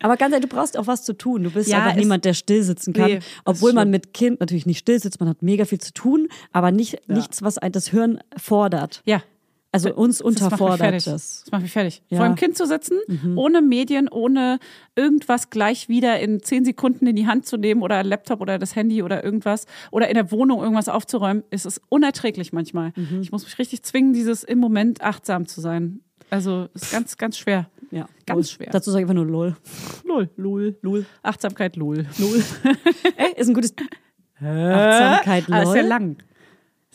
Aber 0.00 0.16
ganz 0.16 0.32
ehrlich, 0.32 0.48
du 0.48 0.54
brauchst 0.54 0.78
auch 0.78 0.86
was 0.86 1.04
zu 1.04 1.12
tun. 1.12 1.42
Du 1.42 1.50
bist 1.50 1.68
Ja, 1.68 1.82
einfach 1.84 1.96
niemand, 1.96 2.24
der 2.24 2.34
still 2.34 2.62
sitzen 2.62 2.92
kann. 2.92 3.10
Nee, 3.10 3.18
obwohl 3.44 3.72
man 3.72 3.90
mit 3.90 4.14
Kind 4.14 4.40
natürlich 4.40 4.66
nicht 4.66 4.78
still 4.78 5.00
sitzt. 5.00 5.18
Man 5.20 5.28
hat 5.28 5.42
mega 5.42 5.64
viel 5.64 5.80
zu 5.80 5.92
tun, 5.92 6.28
aber 6.52 6.70
nicht, 6.70 7.08
nichts, 7.08 7.42
was 7.42 7.58
ein 7.58 7.72
das 7.72 7.88
Hirn 7.88 8.20
fordert. 8.36 9.02
Ja. 9.06 9.22
Also 9.70 9.94
uns 9.94 10.18
Das 10.18 10.24
macht 10.24 10.42
unterfordert 10.42 11.06
das. 11.06 11.42
Das 11.44 11.52
macht 11.52 11.62
mich 11.62 11.72
fertig. 11.72 12.02
Ja. 12.08 12.18
Vor 12.18 12.26
dem 12.26 12.36
Kind 12.36 12.56
zu 12.56 12.66
sitzen, 12.66 12.98
ohne 13.36 13.60
Medien, 13.60 14.08
ohne 14.08 14.60
irgendwas 14.96 15.50
gleich 15.50 15.90
wieder 15.90 16.18
in 16.20 16.42
zehn 16.42 16.64
Sekunden 16.64 17.06
in 17.06 17.16
die 17.16 17.26
Hand 17.26 17.44
zu 17.46 17.58
nehmen 17.58 17.82
oder 17.82 17.96
ein 17.96 18.06
Laptop 18.06 18.40
oder 18.40 18.58
das 18.58 18.74
Handy 18.76 19.02
oder 19.02 19.22
irgendwas 19.22 19.66
oder 19.90 20.08
in 20.08 20.14
der 20.14 20.32
Wohnung 20.32 20.62
irgendwas 20.62 20.88
aufzuräumen, 20.88 21.44
ist 21.50 21.66
es 21.66 21.82
unerträglich 21.90 22.52
manchmal. 22.52 22.92
Ich 23.20 23.30
muss 23.30 23.44
mich 23.44 23.58
richtig 23.58 23.82
zwingen, 23.82 24.14
dieses 24.14 24.42
im 24.42 24.58
Moment 24.58 25.02
achtsam 25.02 25.46
zu 25.46 25.60
sein. 25.60 26.00
Also 26.30 26.68
ist 26.74 26.90
ganz, 26.92 27.16
ganz 27.16 27.38
schwer. 27.38 27.68
Ja. 27.90 28.06
Ganz 28.26 28.36
Lol. 28.36 28.44
schwer. 28.44 28.68
Dazu 28.70 28.90
sage 28.90 29.04
ich 29.04 29.10
einfach 29.10 29.14
nur 29.14 29.26
LOL. 29.26 29.56
Lol, 30.04 30.28
lol, 30.36 30.76
lol. 30.82 31.06
Achtsamkeit, 31.22 31.76
lol. 31.76 32.04
LOL. 32.18 32.42
Ey, 33.16 33.32
ist 33.36 33.48
ein 33.48 33.54
gutes 33.54 33.74
Achtsamkeit, 34.40 35.44
Ah, 35.50 35.62
ist 35.62 35.74
ja 35.74 35.80
lol. 35.80 35.88
lang. 35.88 36.16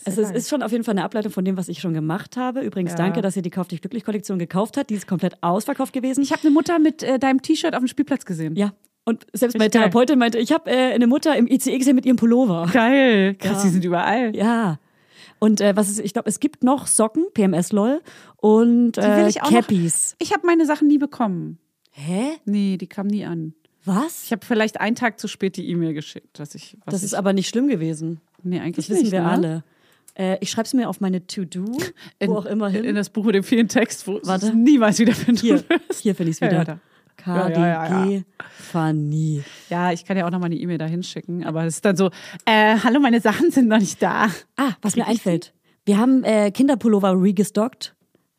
Also 0.05 0.21
es 0.21 0.31
ist 0.31 0.49
schon 0.49 0.61
auf 0.63 0.71
jeden 0.71 0.83
Fall 0.83 0.93
eine 0.93 1.03
Ableitung 1.03 1.31
von 1.31 1.45
dem, 1.45 1.55
was 1.55 1.69
ich 1.69 1.79
schon 1.79 1.93
gemacht 1.93 2.35
habe. 2.35 2.61
Übrigens 2.61 2.91
Ja. 2.91 2.97
danke, 2.97 3.21
dass 3.21 3.35
ihr 3.37 3.41
die 3.41 3.49
Kauf 3.49 3.67
dich 3.67 3.81
glücklich 3.81 4.03
Kollektion 4.03 4.37
gekauft 4.37 4.75
habt. 4.77 4.89
Die 4.89 4.95
ist 4.95 5.07
komplett 5.07 5.41
ausverkauft 5.41 5.93
gewesen. 5.93 6.21
Ich 6.21 6.31
habe 6.31 6.41
eine 6.41 6.51
Mutter 6.51 6.77
mit 6.79 7.03
äh, 7.03 7.19
deinem 7.19 7.41
T-Shirt 7.41 7.73
auf 7.73 7.79
dem 7.79 7.87
Spielplatz 7.87 8.25
gesehen. 8.25 8.55
ja. 8.55 8.73
Und 9.05 9.25
selbst 9.33 9.57
meine. 9.57 9.69
Therapeutin 9.69 10.17
meinte, 10.17 10.37
ich 10.39 10.53
habe 10.53 10.69
äh, 10.71 10.93
eine 10.93 11.07
Mutter 11.07 11.35
im 11.35 11.45
ICE 11.45 11.77
gesehen 11.77 11.95
mit 11.97 12.05
ihrem 12.05 12.15
Pullover. 12.15 12.69
Geil. 12.71 13.35
Krass, 13.35 13.57
Ja. 13.57 13.63
die 13.63 13.69
sind 13.73 13.83
überall. 13.83 14.33
Ja. 14.33 14.79
Und 15.43 15.59
äh, 15.59 15.75
was 15.75 15.89
ist, 15.89 15.99
ich 15.99 16.13
glaube, 16.13 16.29
es 16.29 16.39
gibt 16.39 16.63
noch 16.63 16.87
Socken, 16.87 17.25
PMS-LOL 17.33 18.01
und 18.37 18.97
äh, 18.97 19.27
ich 19.27 19.35
noch- 19.41 19.49
Cappies. 19.49 20.15
Ich 20.19 20.31
habe 20.33 20.45
meine 20.47 20.65
Sachen 20.65 20.87
nie 20.87 20.97
bekommen. 20.97 21.57
Hä? 21.91 22.37
Nee, 22.45 22.77
die 22.77 22.87
kamen 22.87 23.09
nie 23.09 23.25
an. 23.25 23.53
Was? 23.83 24.23
Ich 24.23 24.31
habe 24.31 24.45
vielleicht 24.45 24.79
einen 24.79 24.95
Tag 24.95 25.19
zu 25.19 25.27
spät 25.27 25.57
die 25.57 25.67
E-Mail 25.69 25.93
geschickt, 25.93 26.39
dass 26.39 26.55
ich. 26.55 26.77
Was 26.85 26.93
Das 26.93 27.01
ich, 27.01 27.07
ist 27.07 27.13
aber 27.13 27.33
nicht 27.33 27.49
schlimm 27.49 27.67
gewesen. 27.67 28.21
nee, 28.41 28.59
eigentlich 28.61 28.85
Das 28.87 28.89
wissen 28.89 29.03
nicht, 29.03 29.11
wir 29.11 29.21
ne? 29.23 29.29
alle. 29.29 29.63
Äh, 30.15 30.37
ich 30.39 30.49
schreibe 30.49 30.67
es 30.67 30.73
mir 30.73 30.87
auf 30.87 31.01
meine 31.01 31.27
To-Do, 31.27 31.65
wo 32.25 32.35
auch 32.37 32.45
immer 32.45 32.69
hin. 32.69 32.85
In 32.85 32.95
das 32.95 33.09
Buch 33.09 33.25
mit 33.25 33.35
dem 33.35 33.43
vielen 33.43 33.67
Text, 33.67 34.07
wo 34.07 34.19
du 34.19 34.31
es 34.31 34.53
niemals 34.53 34.99
wieder 34.99 35.13
finden 35.13 35.41
Hier, 35.41 35.63
hier 36.01 36.15
finde 36.15 36.29
ich 36.31 36.37
es 36.37 36.39
Ja, 36.39 36.47
wieder. 36.47 36.57
ja, 36.59 36.63
da. 36.63 36.79
KDG 37.23 37.59
Ja, 37.59 37.87
ja, 37.87 38.05
ja, 38.05 38.21
Fanny. 38.51 39.43
Ja, 39.69 39.91
ich 39.91 40.05
kann 40.05 40.17
ja 40.17 40.25
auch 40.25 40.31
nochmal 40.31 40.47
eine 40.47 40.55
E-Mail 40.55 40.77
da 40.77 40.85
hinschicken, 40.85 41.45
aber 41.45 41.65
es 41.65 41.75
ist 41.75 41.85
dann 41.85 41.95
so, 41.95 42.09
äh, 42.45 42.77
hallo, 42.83 42.99
meine 42.99 43.21
Sachen 43.21 43.51
sind 43.51 43.67
noch 43.67 43.79
nicht 43.79 44.01
da. 44.01 44.27
Ah, 44.57 44.71
was 44.81 44.95
mir 44.95 45.07
einfällt. 45.07 45.53
Wir 45.85 45.97
haben 45.97 46.23
äh, 46.23 46.51
Kinderpullover 46.51 47.21
regestockt. 47.21 47.95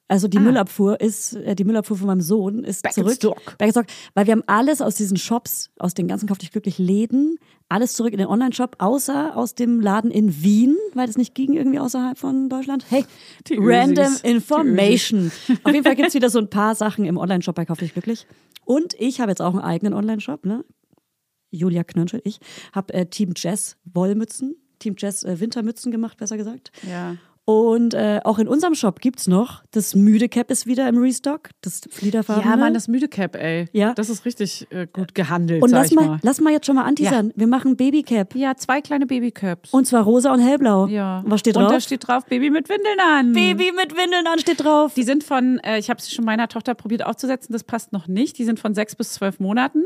Also 0.06 0.28
die 0.28 0.38
Müllabfuhr 0.38 1.00
ist, 1.00 1.34
äh, 1.34 1.54
die 1.54 1.64
Müllabfuhr 1.64 1.96
von 1.96 2.06
meinem 2.06 2.20
Sohn 2.20 2.62
ist 2.62 2.82
Back 2.82 2.96
in 2.96 3.04
zurück. 3.04 3.16
stock. 3.16 3.58
Back 3.58 3.68
in 3.68 3.70
stock. 3.72 3.86
Weil 4.14 4.26
wir 4.26 4.32
haben 4.32 4.42
alles 4.46 4.82
aus 4.82 4.96
diesen 4.96 5.16
Shops, 5.16 5.70
aus 5.78 5.94
den 5.94 6.08
ganzen 6.08 6.28
Kauf 6.28 6.36
dich 6.38 6.50
glücklich 6.52 6.76
Läden, 6.78 7.38
alles 7.70 7.94
zurück 7.94 8.12
in 8.12 8.18
den 8.18 8.26
Online-Shop, 8.26 8.76
außer 8.80 9.34
aus 9.34 9.54
dem 9.54 9.80
Laden 9.80 10.10
in 10.10 10.42
Wien, 10.42 10.76
weil 10.92 11.06
das 11.06 11.16
nicht 11.16 11.34
ging 11.34 11.54
irgendwie 11.54 11.78
außerhalb 11.78 12.18
von 12.18 12.50
Deutschland. 12.50 12.84
Hey, 12.90 13.06
Die 13.48 13.56
random 13.58 14.04
Ösis. 14.06 14.20
Information. 14.20 15.32
Auf 15.64 15.72
jeden 15.72 15.84
Fall 15.84 15.96
gibt's 15.96 16.14
wieder 16.14 16.28
so 16.28 16.38
ein 16.38 16.50
paar 16.50 16.74
Sachen 16.74 17.06
im 17.06 17.16
Online-Shop 17.16 17.54
bei 17.54 17.64
Kauf 17.64 17.78
dich 17.78 17.94
glücklich. 17.94 18.26
Und 18.66 18.94
ich 18.98 19.20
habe 19.20 19.30
jetzt 19.30 19.40
auch 19.40 19.52
einen 19.54 19.62
eigenen 19.62 19.94
Online-Shop, 19.94 20.44
ne? 20.44 20.64
Julia 21.50 21.82
Knönschel, 21.84 22.20
ich, 22.24 22.40
habe 22.72 22.92
äh, 22.92 23.06
Team 23.06 23.32
Jazz 23.36 23.76
Wollmützen, 23.84 24.56
Team 24.80 24.96
Jazz 24.98 25.22
äh, 25.22 25.38
Wintermützen 25.40 25.92
gemacht, 25.92 26.18
besser 26.18 26.36
gesagt. 26.36 26.72
Ja. 26.88 27.16
Und 27.46 27.92
äh, 27.92 28.20
auch 28.24 28.38
in 28.38 28.48
unserem 28.48 28.74
Shop 28.74 29.00
gibt's 29.00 29.26
noch, 29.26 29.62
das 29.70 29.94
müde 29.94 30.30
Cap 30.30 30.50
ist 30.50 30.66
wieder 30.66 30.88
im 30.88 30.96
Restock, 30.96 31.50
das 31.60 31.82
Fliederfarbene. 31.90 32.50
Ja, 32.50 32.56
Mann, 32.56 32.72
das 32.72 32.88
müde 32.88 33.06
Cap, 33.06 33.36
ey. 33.36 33.66
Ja. 33.72 33.92
Das 33.92 34.08
ist 34.08 34.24
richtig 34.24 34.66
äh, 34.70 34.86
gut 34.90 35.14
gehandelt, 35.14 35.62
Und 35.62 35.70
lass 35.70 35.90
mal, 35.92 36.06
mal. 36.06 36.18
lass 36.22 36.40
mal 36.40 36.52
jetzt 36.54 36.64
schon 36.64 36.76
mal 36.76 36.84
anteasern. 36.84 37.32
Wir 37.36 37.46
machen 37.46 37.76
Babycap. 37.76 38.34
Ja, 38.34 38.54
zwei 38.56 38.80
kleine 38.80 39.04
Babycaps. 39.04 39.74
Und 39.74 39.86
zwar 39.86 40.04
rosa 40.04 40.32
und 40.32 40.40
hellblau. 40.40 40.86
ja. 40.86 41.22
Was 41.26 41.40
steht 41.40 41.56
Und 41.58 41.64
drauf? 41.64 41.72
da 41.72 41.80
steht 41.80 42.08
drauf, 42.08 42.24
Baby 42.24 42.48
mit 42.48 42.70
Windeln 42.70 42.98
an. 43.00 43.32
Baby 43.34 43.72
mit 43.76 43.94
Windeln 43.94 44.26
an 44.26 44.38
steht 44.38 44.64
drauf. 44.64 44.94
Die 44.94 45.02
sind 45.02 45.22
von, 45.22 45.58
äh, 45.58 45.78
ich 45.78 45.90
habe 45.90 46.00
sie 46.00 46.14
schon 46.14 46.24
meiner 46.24 46.48
Tochter 46.48 46.74
probiert 46.74 47.04
aufzusetzen, 47.04 47.52
das 47.52 47.62
passt 47.64 47.92
noch 47.92 48.06
nicht. 48.08 48.38
Die 48.38 48.44
sind 48.44 48.58
von 48.58 48.74
sechs 48.74 48.96
bis 48.96 49.12
zwölf 49.12 49.38
Monaten, 49.38 49.82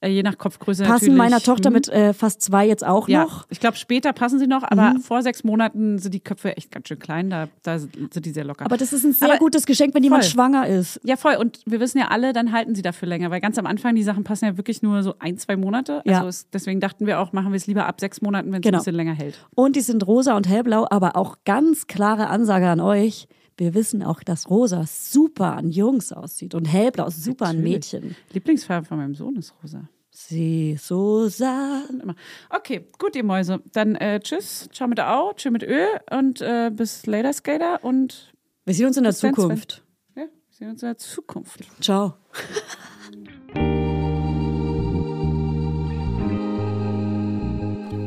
äh, 0.00 0.08
je 0.08 0.22
nach 0.22 0.36
Kopfgröße 0.38 0.84
Passen 0.84 1.16
meiner 1.16 1.40
Tochter 1.40 1.68
Hm. 1.68 1.72
mit 1.74 1.88
äh, 1.88 2.12
fast 2.12 2.42
zwei 2.42 2.66
jetzt 2.66 2.84
auch 2.86 3.08
Ja, 3.08 3.22
noch. 3.24 3.46
ich 3.48 3.60
glaube, 3.60 3.76
später 3.76 4.12
passen 4.12 4.38
sie 4.38 4.46
noch, 4.46 4.62
aber 4.62 4.90
Mhm. 4.94 5.00
vor 5.00 5.22
sechs 5.22 5.42
Monaten 5.44 5.98
sind 5.98 6.12
die 6.12 6.20
Köpfe 6.20 6.56
echt 6.56 6.70
ganz 6.70 6.88
schön 6.88 6.98
klein. 6.98 7.30
Da, 7.30 7.48
da 7.62 7.78
sind 7.78 8.24
die 8.24 8.30
sehr 8.30 8.44
locker. 8.44 8.64
Aber 8.66 8.76
das 8.76 8.92
ist 8.92 9.04
ein 9.04 9.12
sehr 9.12 9.28
Aber- 9.30 9.38
gutes 9.38 9.64
Geschenk, 9.66 9.94
wenn 9.94 10.02
jemand 10.02 10.24
voll. 10.24 10.32
schwanger 10.32 10.66
ist. 10.66 11.00
ja, 11.04 11.16
voll. 11.16 11.36
Und 11.36 11.60
wir 11.66 11.80
wissen 11.80 11.98
ja 11.98 12.08
alle, 12.08 12.32
dann 12.32 12.52
halten 12.52 12.74
sie 12.74 12.82
dafür 12.82 13.08
länger, 13.08 13.30
weil 13.30 13.40
ganz 13.40 13.58
am 13.58 13.66
Anfang 13.66 13.94
die 13.94 14.02
Sachen 14.02 14.24
passen 14.24 14.44
ja 14.44 14.56
wirklich 14.56 14.82
nur 14.82 15.02
so 15.02 15.14
ein, 15.18 15.38
zwei 15.38 15.56
Monate. 15.56 16.02
Ja. 16.04 16.16
Also 16.18 16.28
es, 16.28 16.50
deswegen 16.50 16.80
dachten 16.80 17.06
wir 17.06 17.20
auch, 17.20 17.32
machen 17.32 17.52
wir 17.52 17.56
es 17.56 17.66
lieber 17.66 17.86
ab 17.86 18.00
sechs 18.00 18.20
Monaten, 18.20 18.48
wenn 18.52 18.60
es 18.60 18.62
Genau. 18.62 18.78
ein 18.78 18.80
bisschen 18.80 18.94
länger 18.94 19.14
hält. 19.14 19.44
Und 19.54 19.76
die 19.76 19.80
sind 19.80 20.06
rosa 20.06 20.36
und 20.36 20.48
hellblau, 20.48 20.86
aber 20.90 21.16
auch 21.16 21.36
ganz 21.44 21.86
klare 21.86 22.28
Ansage 22.28 22.68
an 22.68 22.80
euch. 22.80 23.28
Wir 23.58 23.72
wissen 23.74 24.02
auch, 24.02 24.22
dass 24.22 24.50
rosa 24.50 24.84
super 24.86 25.54
an 25.56 25.70
Jungs 25.70 26.12
aussieht 26.12 26.54
und 26.54 26.66
hellblau 26.66 27.08
super 27.08 27.46
an 27.46 27.56
Natürlich. 27.56 27.92
Mädchen. 27.92 28.16
Lieblingsfarbe 28.32 28.86
von 28.86 28.98
meinem 28.98 29.14
Sohn 29.14 29.36
ist 29.36 29.54
rosa. 29.62 29.88
Sie. 30.10 30.78
Und 30.90 32.00
immer. 32.02 32.14
Okay, 32.50 32.86
gut, 32.98 33.16
ihr 33.16 33.24
Mäuse. 33.24 33.62
Dann 33.72 33.94
äh, 33.96 34.20
tschüss, 34.20 34.68
ciao 34.72 34.88
mit 34.88 35.00
Au, 35.00 35.32
tschüss 35.34 35.52
mit 35.52 35.62
Ö 35.62 35.84
und 36.10 36.40
äh, 36.40 36.70
bis 36.74 37.06
later, 37.06 37.32
Skater. 37.32 37.82
Und 37.84 38.32
Wir 38.64 38.74
sehen 38.74 38.86
uns 38.86 38.96
in 38.96 39.04
der. 39.04 39.14
Zukunft. 39.14 39.84
ja, 40.14 40.22
wir 40.22 40.28
sehen 40.50 40.70
uns 40.70 40.82
in 40.82 40.88
der 40.88 40.98
Zukunft. 40.98 41.60
Ciao. 41.80 42.14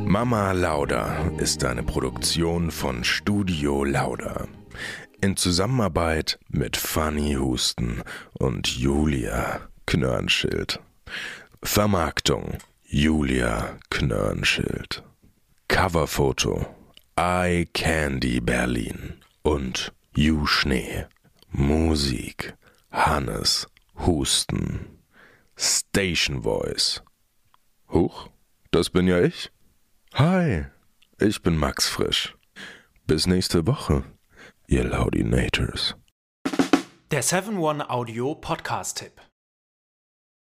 Mama 0.06 0.50
Lauda 0.52 1.30
ist 1.38 1.64
eine 1.64 1.84
Produktion 1.84 2.70
von 2.72 3.04
Studio 3.04 3.84
Lauda. 3.84 4.48
In 5.22 5.36
Zusammenarbeit 5.36 6.38
mit 6.48 6.78
Fanny 6.78 7.34
Husten 7.34 8.02
und 8.38 8.68
Julia 8.68 9.68
Knörnschild. 9.84 10.80
Vermarktung 11.62 12.56
Julia 12.84 13.78
Knörnschild. 13.90 15.02
Coverfoto 15.68 16.74
Eye 17.16 17.66
Candy 17.74 18.40
Berlin 18.40 19.20
und 19.42 19.92
Ju 20.14 20.46
Schnee. 20.46 21.04
Musik 21.50 22.54
Hannes 22.90 23.66
Husten. 24.06 25.02
Station 25.54 26.44
Voice. 26.44 27.02
Huch, 27.92 28.30
das 28.70 28.88
bin 28.88 29.06
ja 29.06 29.20
ich. 29.20 29.50
Hi, 30.14 30.64
ich 31.18 31.42
bin 31.42 31.58
Max 31.58 31.88
Frisch. 31.88 32.34
Bis 33.06 33.26
nächste 33.26 33.66
Woche, 33.66 34.04
ihr 34.70 34.84
Laudinators. 34.84 35.96
Der 37.10 37.24
7-One-Audio 37.24 38.36
Podcast-Tipp. 38.36 39.20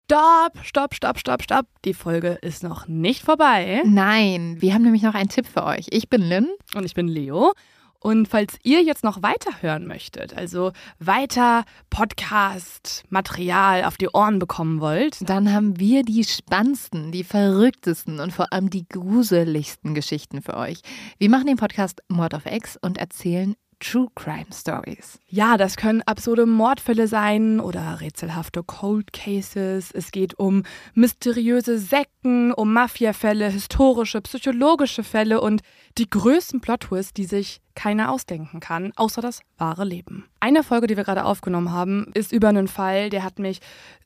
Stopp, 0.03 0.59
stopp, 0.63 0.93
stopp, 0.93 1.17
stopp, 1.17 1.41
stopp. 1.41 1.65
Die 1.85 1.93
Folge 1.93 2.31
ist 2.41 2.61
noch 2.61 2.89
nicht 2.89 3.23
vorbei. 3.23 3.81
Nein, 3.85 4.57
wir 4.59 4.73
haben 4.73 4.81
nämlich 4.81 5.03
noch 5.03 5.13
einen 5.13 5.29
Tipp 5.29 5.47
für 5.47 5.63
euch. 5.63 5.87
Ich 5.91 6.09
bin 6.09 6.21
Lynn. 6.23 6.49
Und 6.75 6.83
ich 6.83 6.93
bin 6.93 7.07
Leo. 7.07 7.53
Und 7.99 8.27
falls 8.27 8.57
ihr 8.63 8.83
jetzt 8.83 9.05
noch 9.05 9.23
weiterhören 9.23 9.87
möchtet, 9.87 10.35
also 10.35 10.73
weiter 10.99 11.63
Podcast-Material 11.89 13.85
auf 13.85 13.95
die 13.95 14.09
Ohren 14.09 14.39
bekommen 14.39 14.81
wollt, 14.81 15.29
Dann 15.29 15.53
haben 15.53 15.79
wir 15.79 16.03
die 16.03 16.25
spannendsten, 16.25 17.13
die 17.13 17.23
verrücktesten 17.23 18.19
und 18.19 18.33
vor 18.33 18.51
allem 18.51 18.69
die 18.69 18.89
gruseligsten 18.89 19.93
Geschichten 19.93 20.41
für 20.41 20.57
euch. 20.57 20.81
Wir 21.17 21.29
machen 21.29 21.47
den 21.47 21.55
Podcast 21.55 22.01
Mord 22.09 22.33
of 22.33 22.45
X 22.45 22.77
und 22.81 22.97
erzählen 22.97 23.55
True 23.81 24.07
Crime 24.15 24.45
Stories. 24.53 25.19
ja, 25.27 25.57
das 25.57 25.75
können 25.75 26.01
absurde 26.03 26.45
Mordfälle 26.45 27.07
sein 27.07 27.59
oder 27.59 27.99
rätselhafte 27.99 28.63
Cold 28.63 29.11
Cases. 29.11 29.91
Es 29.91 30.11
geht 30.11 30.37
um 30.37 30.63
mysteriöse 30.93 31.79
Sekten, 31.79 32.53
um 32.53 32.71
Mafiafälle, 32.71 33.49
historische, 33.49 34.21
psychologische 34.21 35.03
Fälle 35.03 35.41
und 35.41 35.61
die 35.97 36.09
größten 36.09 36.61
Plot-Twists, 36.61 37.13
die 37.13 37.25
sich 37.25 37.59
keiner 37.75 38.11
ausdenken 38.11 38.59
kann, 38.59 38.91
außer 38.95 39.21
das 39.21 39.41
wahre 39.57 39.85
Leben. 39.85 40.25
Eine 40.39 40.63
Folge, 40.63 40.87
die 40.87 40.97
wir 40.97 41.03
gerade 41.03 41.25
aufgenommen 41.25 41.71
haben, 41.71 42.11
ist 42.13 42.31
über 42.31 42.49
einen 42.49 42.67
Fall, 42.67 43.09
der 43.09 43.23
hat 43.23 43.39
mich 43.39 43.59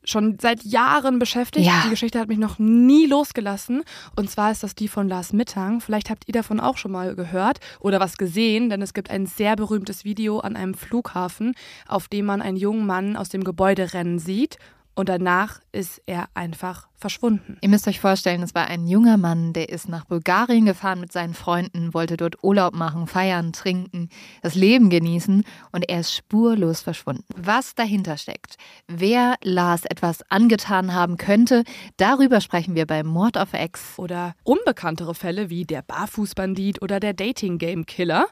schon 0.04 0.38
seit 0.40 0.62
Jahren 0.62 1.18
beschäftigt. 1.18 1.66
Ja. 1.66 1.82
Die 1.84 1.90
Geschichte 1.90 2.18
hat 2.18 2.28
mich 2.28 2.38
noch 2.38 2.58
nie 2.58 3.06
losgelassen. 3.06 3.82
Und 4.14 4.30
zwar 4.30 4.52
ist 4.52 4.62
das 4.62 4.74
die 4.74 4.88
von 4.88 5.08
Lars 5.08 5.32
Mittang. 5.32 5.80
Vielleicht 5.80 6.10
habt 6.10 6.24
ihr 6.26 6.32
davon 6.32 6.60
auch 6.60 6.76
schon 6.76 6.92
mal 6.92 7.14
gehört 7.14 7.58
oder 7.80 8.00
was 8.00 8.16
gesehen, 8.16 8.70
denn 8.70 8.82
es 8.82 8.94
gibt 8.94 9.10
ein 9.10 9.26
sehr 9.26 9.56
berühmtes 9.56 10.04
Video 10.04 10.40
an 10.40 10.56
einem 10.56 10.74
Flughafen, 10.74 11.54
auf 11.88 12.08
dem 12.08 12.26
man 12.26 12.42
einen 12.42 12.56
jungen 12.56 12.86
Mann 12.86 13.16
aus 13.16 13.28
dem 13.28 13.44
Gebäude 13.44 13.92
rennen 13.94 14.18
sieht. 14.18 14.58
Und 14.96 15.10
danach 15.10 15.60
ist 15.72 16.00
er 16.06 16.30
einfach 16.32 16.88
verschwunden. 16.94 17.58
Ihr 17.60 17.68
müsst 17.68 17.86
euch 17.86 18.00
vorstellen, 18.00 18.42
es 18.42 18.54
war 18.54 18.66
ein 18.68 18.86
junger 18.86 19.18
Mann, 19.18 19.52
der 19.52 19.68
ist 19.68 19.90
nach 19.90 20.06
Bulgarien 20.06 20.64
gefahren 20.64 21.00
mit 21.00 21.12
seinen 21.12 21.34
Freunden, 21.34 21.92
wollte 21.92 22.16
dort 22.16 22.42
Urlaub 22.42 22.74
machen, 22.74 23.06
feiern, 23.06 23.52
trinken, 23.52 24.08
das 24.40 24.54
Leben 24.54 24.88
genießen 24.88 25.44
und 25.72 25.88
er 25.90 26.00
ist 26.00 26.14
spurlos 26.14 26.80
verschwunden. 26.80 27.26
Was 27.36 27.74
dahinter 27.74 28.16
steckt, 28.16 28.56
wer 28.88 29.34
Lars 29.42 29.84
etwas 29.84 30.22
angetan 30.30 30.94
haben 30.94 31.18
könnte, 31.18 31.64
darüber 31.98 32.40
sprechen 32.40 32.74
wir 32.74 32.86
bei 32.86 33.02
Mord 33.02 33.36
of 33.36 33.52
X. 33.52 33.98
Oder 33.98 34.34
unbekanntere 34.44 35.14
Fälle 35.14 35.50
wie 35.50 35.64
der 35.66 35.82
Barfußbandit 35.82 36.80
oder 36.80 37.00
der 37.00 37.12
Dating-Game-Killer, 37.12 38.28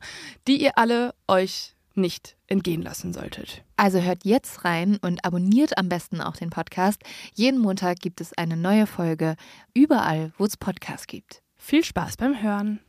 die 0.49 0.63
ihr 0.63 0.79
alle 0.79 1.15
euch 1.29 1.74
nicht 1.97 2.37
entgehen 2.47 2.83
lassen 2.83 3.13
solltet. 3.13 3.65
Also 3.77 4.01
hört 4.01 4.25
jetzt 4.25 4.65
rein 4.65 4.99
und 5.03 5.25
abonniert 5.25 5.79
am 5.79 5.89
besten 5.89 6.21
auch 6.21 6.37
den 6.37 6.51
Podcast. 6.51 7.03
Jeden 7.35 7.61
Montag 7.61 8.01
gibt 8.01 8.21
es 8.21 8.33
eine 8.33 8.57
neue 8.57 8.87
Folge, 8.87 9.37
überall, 9.75 10.33
wo 10.39 10.45
es 10.45 10.57
Podcasts 10.57 11.07
gibt. 11.07 11.43
Viel 11.57 11.85
Spaß 11.85 12.17
beim 12.17 12.43
Hören. 12.43 12.81